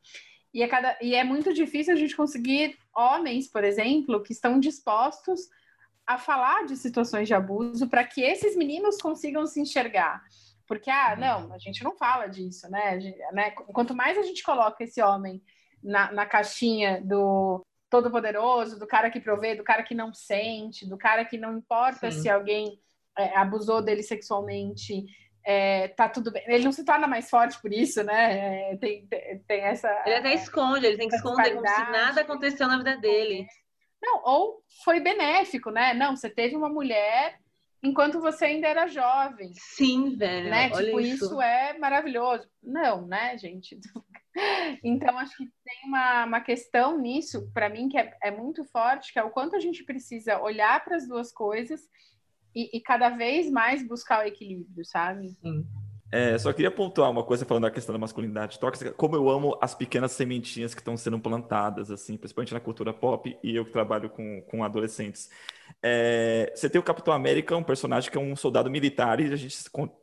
E 0.52 0.62
é, 0.62 0.68
cada, 0.68 0.98
e 1.00 1.14
é 1.14 1.24
muito 1.24 1.54
difícil 1.54 1.94
a 1.94 1.96
gente 1.96 2.16
conseguir 2.16 2.76
homens, 2.94 3.48
por 3.50 3.64
exemplo, 3.64 4.22
que 4.22 4.32
estão 4.32 4.60
dispostos 4.60 5.48
a 6.06 6.18
falar 6.18 6.66
de 6.66 6.76
situações 6.76 7.26
de 7.28 7.34
abuso 7.34 7.88
para 7.88 8.04
que 8.04 8.20
esses 8.20 8.56
meninos 8.56 9.00
consigam 9.00 9.46
se 9.46 9.60
enxergar. 9.60 10.20
Porque, 10.66 10.90
ah, 10.90 11.14
uhum. 11.14 11.20
não, 11.20 11.54
a 11.54 11.58
gente 11.58 11.82
não 11.82 11.96
fala 11.96 12.26
disso, 12.26 12.68
né? 12.70 13.00
Gente, 13.00 13.18
né? 13.32 13.50
Quanto 13.52 13.94
mais 13.94 14.18
a 14.18 14.22
gente 14.22 14.42
coloca 14.42 14.84
esse 14.84 15.00
homem 15.00 15.42
na, 15.82 16.12
na 16.12 16.26
caixinha 16.26 17.00
do 17.02 17.64
todo-poderoso, 17.88 18.78
do 18.78 18.86
cara 18.86 19.10
que 19.10 19.20
provê, 19.20 19.54
do 19.54 19.64
cara 19.64 19.82
que 19.82 19.94
não 19.94 20.14
sente, 20.14 20.88
do 20.88 20.96
cara 20.96 21.24
que 21.24 21.36
não 21.36 21.58
importa 21.58 22.10
Sim. 22.10 22.22
se 22.22 22.28
alguém 22.28 22.78
é, 23.18 23.36
abusou 23.36 23.82
dele 23.82 24.02
sexualmente, 24.02 25.04
é, 25.44 25.88
tá 25.88 26.08
tudo 26.08 26.30
bem. 26.30 26.44
Ele 26.46 26.64
não 26.64 26.72
se 26.72 26.84
torna 26.84 27.06
mais 27.06 27.28
forte 27.28 27.60
por 27.60 27.72
isso, 27.72 28.02
né? 28.04 28.72
É, 28.72 28.76
tem, 28.76 29.06
tem, 29.06 29.38
tem, 29.40 29.60
essa. 29.62 29.88
Ele 30.06 30.16
até 30.16 30.34
esconde, 30.34 30.86
ele 30.86 30.96
tem 30.96 31.08
que 31.08 31.16
esconder 31.16 31.54
como 31.54 31.66
se 31.66 31.90
nada 31.90 32.20
aconteceu 32.20 32.68
na 32.68 32.78
vida 32.78 32.96
dele. 32.98 33.46
Não, 34.02 34.22
ou 34.24 34.62
foi 34.84 35.00
benéfico, 35.00 35.70
né? 35.70 35.92
Não, 35.92 36.16
você 36.16 36.30
teve 36.30 36.56
uma 36.56 36.68
mulher 36.68 37.38
enquanto 37.82 38.20
você 38.20 38.46
ainda 38.46 38.68
era 38.68 38.86
jovem. 38.86 39.52
Sim, 39.54 40.16
velho. 40.16 40.50
Né? 40.50 40.70
tipo, 40.70 41.00
isso. 41.00 41.24
isso. 41.24 41.42
é 41.42 41.76
maravilhoso. 41.78 42.48
Não, 42.62 43.06
né, 43.06 43.36
gente? 43.36 43.78
Então, 44.84 45.18
acho 45.18 45.36
que 45.36 45.44
tem 45.44 45.88
uma, 45.88 46.24
uma 46.24 46.40
questão 46.40 46.98
nisso, 46.98 47.50
para 47.52 47.68
mim, 47.68 47.88
que 47.88 47.98
é, 47.98 48.16
é 48.22 48.30
muito 48.30 48.64
forte, 48.64 49.12
que 49.12 49.18
é 49.18 49.22
o 49.22 49.30
quanto 49.30 49.56
a 49.56 49.60
gente 49.60 49.84
precisa 49.84 50.40
olhar 50.40 50.82
para 50.84 50.96
as 50.96 51.06
duas 51.06 51.32
coisas 51.32 51.80
e, 52.54 52.76
e, 52.76 52.80
cada 52.80 53.10
vez 53.10 53.50
mais 53.50 53.86
buscar 53.86 54.24
o 54.24 54.28
equilíbrio, 54.28 54.84
sabe? 54.84 55.28
Sim. 55.28 55.66
É, 56.12 56.36
só 56.38 56.52
queria 56.52 56.70
pontuar 56.70 57.08
uma 57.10 57.22
coisa 57.22 57.44
falando 57.44 57.62
da 57.62 57.70
questão 57.70 57.92
da 57.92 57.98
masculinidade 57.98 58.58
tóxica, 58.58 58.92
como 58.92 59.14
eu 59.14 59.30
amo 59.30 59.56
as 59.60 59.74
pequenas 59.74 60.10
sementinhas 60.12 60.74
que 60.74 60.80
estão 60.80 60.96
sendo 60.96 61.20
plantadas, 61.20 61.90
assim, 61.90 62.16
principalmente 62.16 62.52
na 62.52 62.58
cultura 62.58 62.92
pop, 62.92 63.38
e 63.42 63.54
eu 63.54 63.64
que 63.64 63.70
trabalho 63.70 64.10
com, 64.10 64.42
com 64.42 64.64
adolescentes. 64.64 65.30
É, 65.80 66.52
você 66.54 66.68
tem 66.68 66.80
o 66.80 66.84
Capitão 66.84 67.14
América, 67.14 67.56
um 67.56 67.62
personagem 67.62 68.10
que 68.10 68.18
é 68.18 68.20
um 68.20 68.34
soldado 68.34 68.68
militar, 68.68 69.20
e 69.20 69.32
a 69.32 69.36
gente 69.36 69.56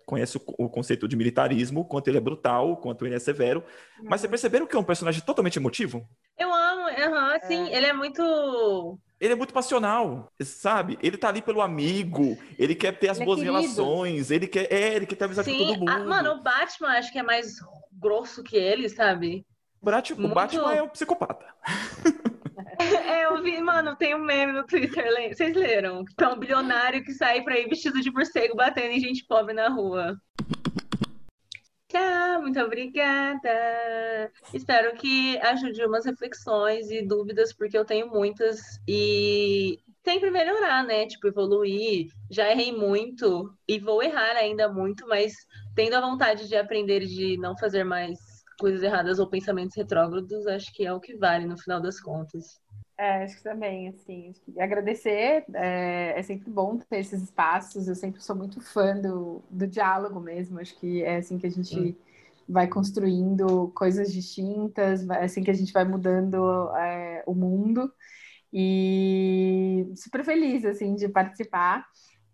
conhece 0.06 0.38
o, 0.38 0.42
o 0.58 0.70
conceito 0.70 1.08
de 1.10 1.18
militarismo, 1.18 1.84
quanto 1.84 2.08
ele 2.08 2.18
é 2.18 2.22
brutal, 2.22 2.78
quanto 2.78 3.06
ele 3.06 3.16
é 3.16 3.20
severo. 3.20 3.62
Mas 4.02 4.22
você 4.22 4.30
perceberam 4.30 4.66
que 4.66 4.78
é 4.78 4.80
um 4.80 4.84
personagem 4.84 5.22
totalmente 5.22 5.58
emotivo? 5.58 6.08
Eu 6.40 6.54
amo, 6.54 6.84
uhum, 6.84 7.36
assim, 7.36 7.70
é. 7.70 7.76
ele 7.76 7.86
é 7.86 7.94
muito 7.94 8.98
ele 9.20 9.34
é 9.34 9.36
muito 9.36 9.54
passional, 9.54 10.32
sabe? 10.42 10.98
Ele 11.02 11.18
tá 11.18 11.30
ali 11.30 11.42
pelo 11.42 11.62
amigo, 11.62 12.38
ele 12.58 12.76
quer 12.76 12.98
ter 12.98 13.10
as 13.10 13.18
ele 13.18 13.24
é 13.24 13.26
boas 13.26 13.40
é 13.40 13.44
relações, 13.44 14.32
ele 14.32 14.48
quer, 14.48 14.72
é, 14.72 14.96
ele 14.96 15.06
quer 15.06 15.16
ter 15.16 15.26
amizade 15.26 15.50
Sim, 15.50 15.58
com 15.58 15.66
todo 15.66 15.80
mundo. 15.80 15.90
A, 15.90 16.00
mano, 16.00 16.32
o 16.34 16.44
Batman 16.44 16.90
acho 16.90 17.12
que 17.12 17.20
é 17.20 17.24
mais 17.24 17.56
grosso 17.92 18.44
que 18.44 18.56
ele, 18.56 18.88
sabe? 18.90 19.46
O 19.82 19.86
Batman, 19.86 20.20
muito... 20.20 20.32
o 20.32 20.36
Batman 20.36 20.74
é 20.74 20.82
um 20.82 20.90
psicopata. 20.90 21.46
É, 22.80 23.26
eu 23.26 23.42
vi, 23.42 23.60
mano, 23.60 23.96
tem 23.96 24.14
um 24.14 24.24
meme 24.24 24.52
no 24.52 24.64
Twitter, 24.64 25.04
vocês 25.34 25.56
leram? 25.56 26.06
Que 26.06 26.24
é 26.24 26.28
um 26.28 26.38
bilionário 26.38 27.04
que 27.04 27.12
sai 27.12 27.42
pra 27.42 27.58
ir 27.58 27.68
vestido 27.68 28.00
de 28.00 28.12
morcego 28.12 28.56
batendo 28.56 28.92
em 28.92 29.00
gente 29.00 29.26
pobre 29.26 29.54
na 29.54 29.68
rua. 29.68 30.16
Tchau, 31.90 32.42
muito 32.42 32.60
obrigada. 32.60 34.32
Espero 34.54 34.94
que 34.98 35.38
ajude 35.40 35.86
umas 35.86 36.06
reflexões 36.06 36.90
e 36.92 37.02
dúvidas, 37.06 37.54
porque 37.54 37.78
eu 37.78 37.86
tenho 37.86 38.10
muitas. 38.10 38.60
E 38.88 39.80
sempre 40.04 40.30
melhorar, 40.30 40.84
né? 40.86 41.06
Tipo, 41.08 41.28
evoluir. 41.28 42.08
Já 42.30 42.52
errei 42.52 42.72
muito 42.74 43.54
e 43.68 43.80
vou 43.80 44.04
errar 44.04 44.36
ainda 44.36 44.68
muito, 44.72 45.08
mas 45.08 45.34
tendo 45.76 45.96
a 45.96 46.02
vontade 46.02 46.48
de 46.48 46.56
aprender 46.56 47.06
de 47.06 47.38
não 47.38 47.58
fazer 47.58 47.84
mais 47.86 48.18
coisas 48.60 48.84
erradas 48.84 49.20
ou 49.20 49.30
pensamentos 49.30 49.76
retrógrados, 49.76 50.46
acho 50.48 50.74
que 50.74 50.86
é 50.86 50.92
o 50.92 51.00
que 51.00 51.16
vale 51.16 51.46
no 51.46 51.58
final 51.58 51.80
das 51.82 52.02
contas. 52.02 52.60
É, 53.00 53.24
acho 53.24 53.38
que 53.38 53.44
também, 53.44 53.90
assim, 53.90 54.34
agradecer, 54.58 55.46
é, 55.54 56.14
é, 56.18 56.24
sempre 56.24 56.50
bom 56.50 56.80
ter 56.80 56.98
esses 56.98 57.22
espaços, 57.22 57.88
eu 57.88 57.94
sempre 57.94 58.24
sou 58.24 58.36
muito 58.36 58.60
fã 58.60 59.00
do, 59.00 59.44
do 59.52 59.68
diálogo 59.68 60.20
mesmo, 60.20 60.60
acho 60.60 60.76
que 60.80 61.04
é 61.04 61.18
assim 61.18 61.38
que 61.38 61.46
a 61.46 61.52
gente 61.52 61.80
hum. 61.80 61.96
vai 62.50 62.68
construindo 62.68 63.72
coisas 63.76 64.12
distintas, 64.12 65.08
é 65.10 65.26
assim 65.26 65.44
que 65.44 65.52
a 65.52 65.54
gente 65.54 65.72
vai 65.72 65.86
mudando 65.86 66.76
é, 66.76 67.24
o 67.28 67.36
mundo, 67.36 67.94
e 68.52 69.86
super 69.96 70.26
feliz, 70.26 70.66
assim, 70.66 70.96
de 70.96 71.08
participar 71.08 71.86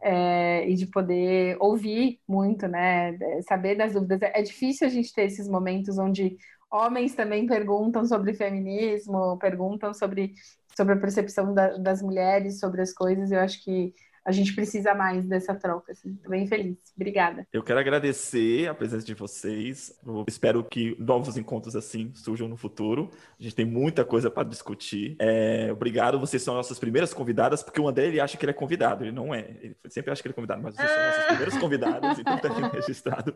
é, 0.02 0.70
e 0.70 0.76
de 0.76 0.86
poder 0.86 1.58
ouvir 1.60 2.20
muito, 2.28 2.68
né, 2.68 3.18
saber 3.48 3.76
das 3.76 3.94
dúvidas. 3.94 4.22
É, 4.22 4.40
é 4.40 4.42
difícil 4.42 4.86
a 4.88 4.90
gente 4.90 5.14
ter 5.14 5.24
esses 5.24 5.48
momentos 5.48 5.98
onde 5.98 6.38
homens 6.74 7.14
também 7.14 7.46
perguntam 7.46 8.04
sobre 8.06 8.34
feminismo, 8.34 9.38
perguntam 9.38 9.94
sobre, 9.94 10.34
sobre 10.76 10.96
a 10.96 10.98
percepção 10.98 11.54
da, 11.54 11.78
das 11.78 12.02
mulheres, 12.02 12.60
sobre 12.60 12.82
as 12.82 12.92
coisas. 12.92 13.32
Eu 13.32 13.40
acho 13.40 13.64
que 13.64 13.94
a 14.26 14.32
gente 14.32 14.54
precisa 14.54 14.94
mais 14.94 15.26
dessa 15.26 15.54
troca. 15.54 15.92
Assim. 15.92 16.16
Tô 16.24 16.30
bem 16.30 16.48
feliz. 16.48 16.78
Obrigada. 16.96 17.46
Eu 17.52 17.62
quero 17.62 17.80
agradecer 17.80 18.70
a 18.70 18.74
presença 18.74 19.06
de 19.06 19.14
vocês. 19.14 19.98
Eu 20.06 20.26
espero 20.28 20.64
que 20.64 20.96
novos 21.00 21.38
encontros 21.38 21.76
assim 21.76 22.12
surjam 22.16 22.48
no 22.48 22.56
futuro. 22.56 23.12
A 23.40 23.44
gente 23.44 23.56
tem 23.56 23.66
muita 23.66 24.06
coisa 24.06 24.30
para 24.30 24.48
discutir. 24.48 25.16
É, 25.20 25.70
obrigado. 25.72 26.20
Vocês 26.20 26.42
são 26.42 26.54
nossas 26.54 26.80
primeiras 26.80 27.14
convidadas, 27.14 27.62
porque 27.62 27.82
o 27.82 27.88
André 27.88 28.08
ele 28.08 28.20
acha 28.20 28.38
que 28.38 28.46
ele 28.46 28.52
é 28.52 28.54
convidado. 28.54 29.04
Ele 29.04 29.12
não 29.12 29.34
é. 29.34 29.58
Ele 29.62 29.76
sempre 29.90 30.12
acha 30.12 30.22
que 30.22 30.28
ele 30.28 30.34
é 30.34 30.36
convidado, 30.36 30.62
mas 30.62 30.76
vocês 30.76 30.90
são 30.90 31.06
nossas 31.06 31.26
primeiras 31.26 31.58
convidadas. 31.58 32.20
Então 32.20 32.36
está 32.36 32.48
aqui 32.48 32.62
registrado 32.76 33.36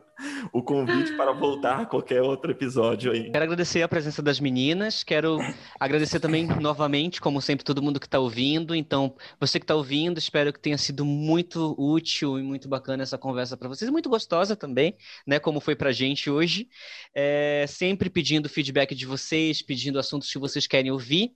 o 0.54 0.64
convite 0.64 1.14
para 1.18 1.34
voltar 1.34 1.82
a 1.82 1.86
qualquer 1.86 2.22
outro 2.22 2.52
episódio 2.52 3.12
aí. 3.12 3.32
Quero 3.32 3.44
agradecer 3.44 3.82
a 3.82 3.88
presença 3.88 4.22
das 4.22 4.40
meninas. 4.40 5.04
Quero 5.04 5.38
agradecer 5.80 6.20
também 6.20 6.48
novamente, 6.48 7.20
como 7.20 7.42
sempre, 7.42 7.66
todo 7.66 7.82
mundo 7.82 8.00
que 8.00 8.08
está 8.08 8.20
ouvindo. 8.20 8.74
Então, 8.74 9.14
você 9.40 9.60
que 9.60 9.64
está 9.66 9.76
ouvindo, 9.76 10.18
espero 10.18 10.54
que 10.54 10.60
tenha 10.60 10.77
tenha 10.78 10.86
sido 10.86 11.04
muito 11.04 11.76
útil 11.78 12.40
e 12.40 12.44
muito 12.44 12.70
bacana 12.70 13.04
essa 13.04 13.18
conversa 13.18 13.58
para 13.58 13.68
vocês, 13.68 13.90
muito 13.90 14.10
gostosa 14.10 14.56
também, 14.56 14.96
né? 15.26 15.40
Como 15.40 15.60
foi 15.60 15.76
para 15.76 15.92
gente 15.92 16.30
hoje. 16.30 16.70
É, 17.14 17.66
sempre 17.68 18.10
pedindo 18.10 18.48
feedback 18.48 18.94
de 18.96 19.06
vocês, 19.06 19.62
pedindo 19.62 20.00
assuntos 20.00 20.32
que 20.32 20.38
vocês 20.38 20.68
querem 20.68 20.92
ouvir. 20.92 21.34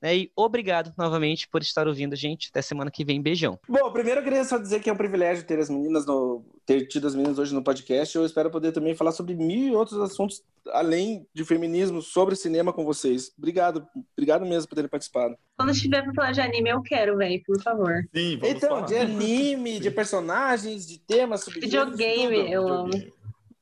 Né? 0.00 0.16
E 0.16 0.32
obrigado 0.34 0.92
novamente 0.96 1.46
por 1.48 1.60
estar 1.60 1.86
ouvindo 1.86 2.14
a 2.14 2.16
gente. 2.16 2.48
Até 2.50 2.62
semana 2.62 2.90
que 2.90 3.04
vem. 3.04 3.20
Beijão. 3.20 3.58
Bom, 3.68 3.92
primeiro 3.92 4.20
eu 4.20 4.24
queria 4.24 4.44
só 4.44 4.56
dizer 4.58 4.80
que 4.80 4.88
é 4.88 4.92
um 4.92 4.96
privilégio 4.96 5.44
ter 5.46 5.58
as 5.58 5.68
meninas 5.68 6.06
no, 6.06 6.44
ter 6.64 6.86
tido 6.86 7.06
as 7.06 7.14
meninas 7.14 7.38
hoje 7.38 7.54
no 7.54 7.62
podcast. 7.62 8.16
Eu 8.16 8.24
espero 8.24 8.50
poder 8.50 8.72
também 8.72 8.94
falar 8.94 9.12
sobre 9.12 9.34
mil 9.34 9.68
e 9.68 9.74
outros 9.74 10.00
assuntos 10.00 10.42
além 10.72 11.26
de 11.34 11.44
feminismo, 11.44 12.00
sobre 12.02 12.36
cinema 12.36 12.72
com 12.72 12.84
vocês. 12.84 13.32
Obrigado, 13.36 13.86
obrigado 14.16 14.44
mesmo 14.46 14.68
por 14.68 14.74
terem 14.74 14.90
participado. 14.90 15.34
Quando 15.56 15.72
estiver 15.72 16.02
para 16.02 16.14
falar 16.14 16.32
de 16.32 16.40
anime, 16.40 16.70
eu 16.70 16.82
quero, 16.82 17.16
velho, 17.16 17.42
por 17.46 17.60
favor. 17.62 18.02
Sim, 18.14 18.36
vamos 18.38 18.56
Então, 18.56 18.68
falar. 18.70 18.86
de 18.86 18.96
anime, 18.96 19.80
de 19.80 19.90
personagens, 19.90 20.86
de 20.86 20.98
temas, 20.98 21.44
Videogame, 21.46 22.50
eu 22.52 22.66
amo. 22.68 22.90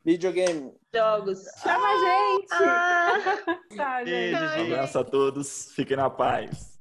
Videogame. 0.04 0.72
Jogos. 0.94 1.44
Chama 1.62 1.86
a 1.86 1.98
gente! 1.98 2.52
Ah. 2.52 3.58
tá, 3.76 3.98
gente. 4.04 4.10
Beijo, 4.10 4.44
um 4.44 4.72
abraço 4.72 4.98
a 4.98 5.04
todos. 5.04 5.72
Fiquem 5.74 5.96
na 5.96 6.08
paz. 6.08 6.77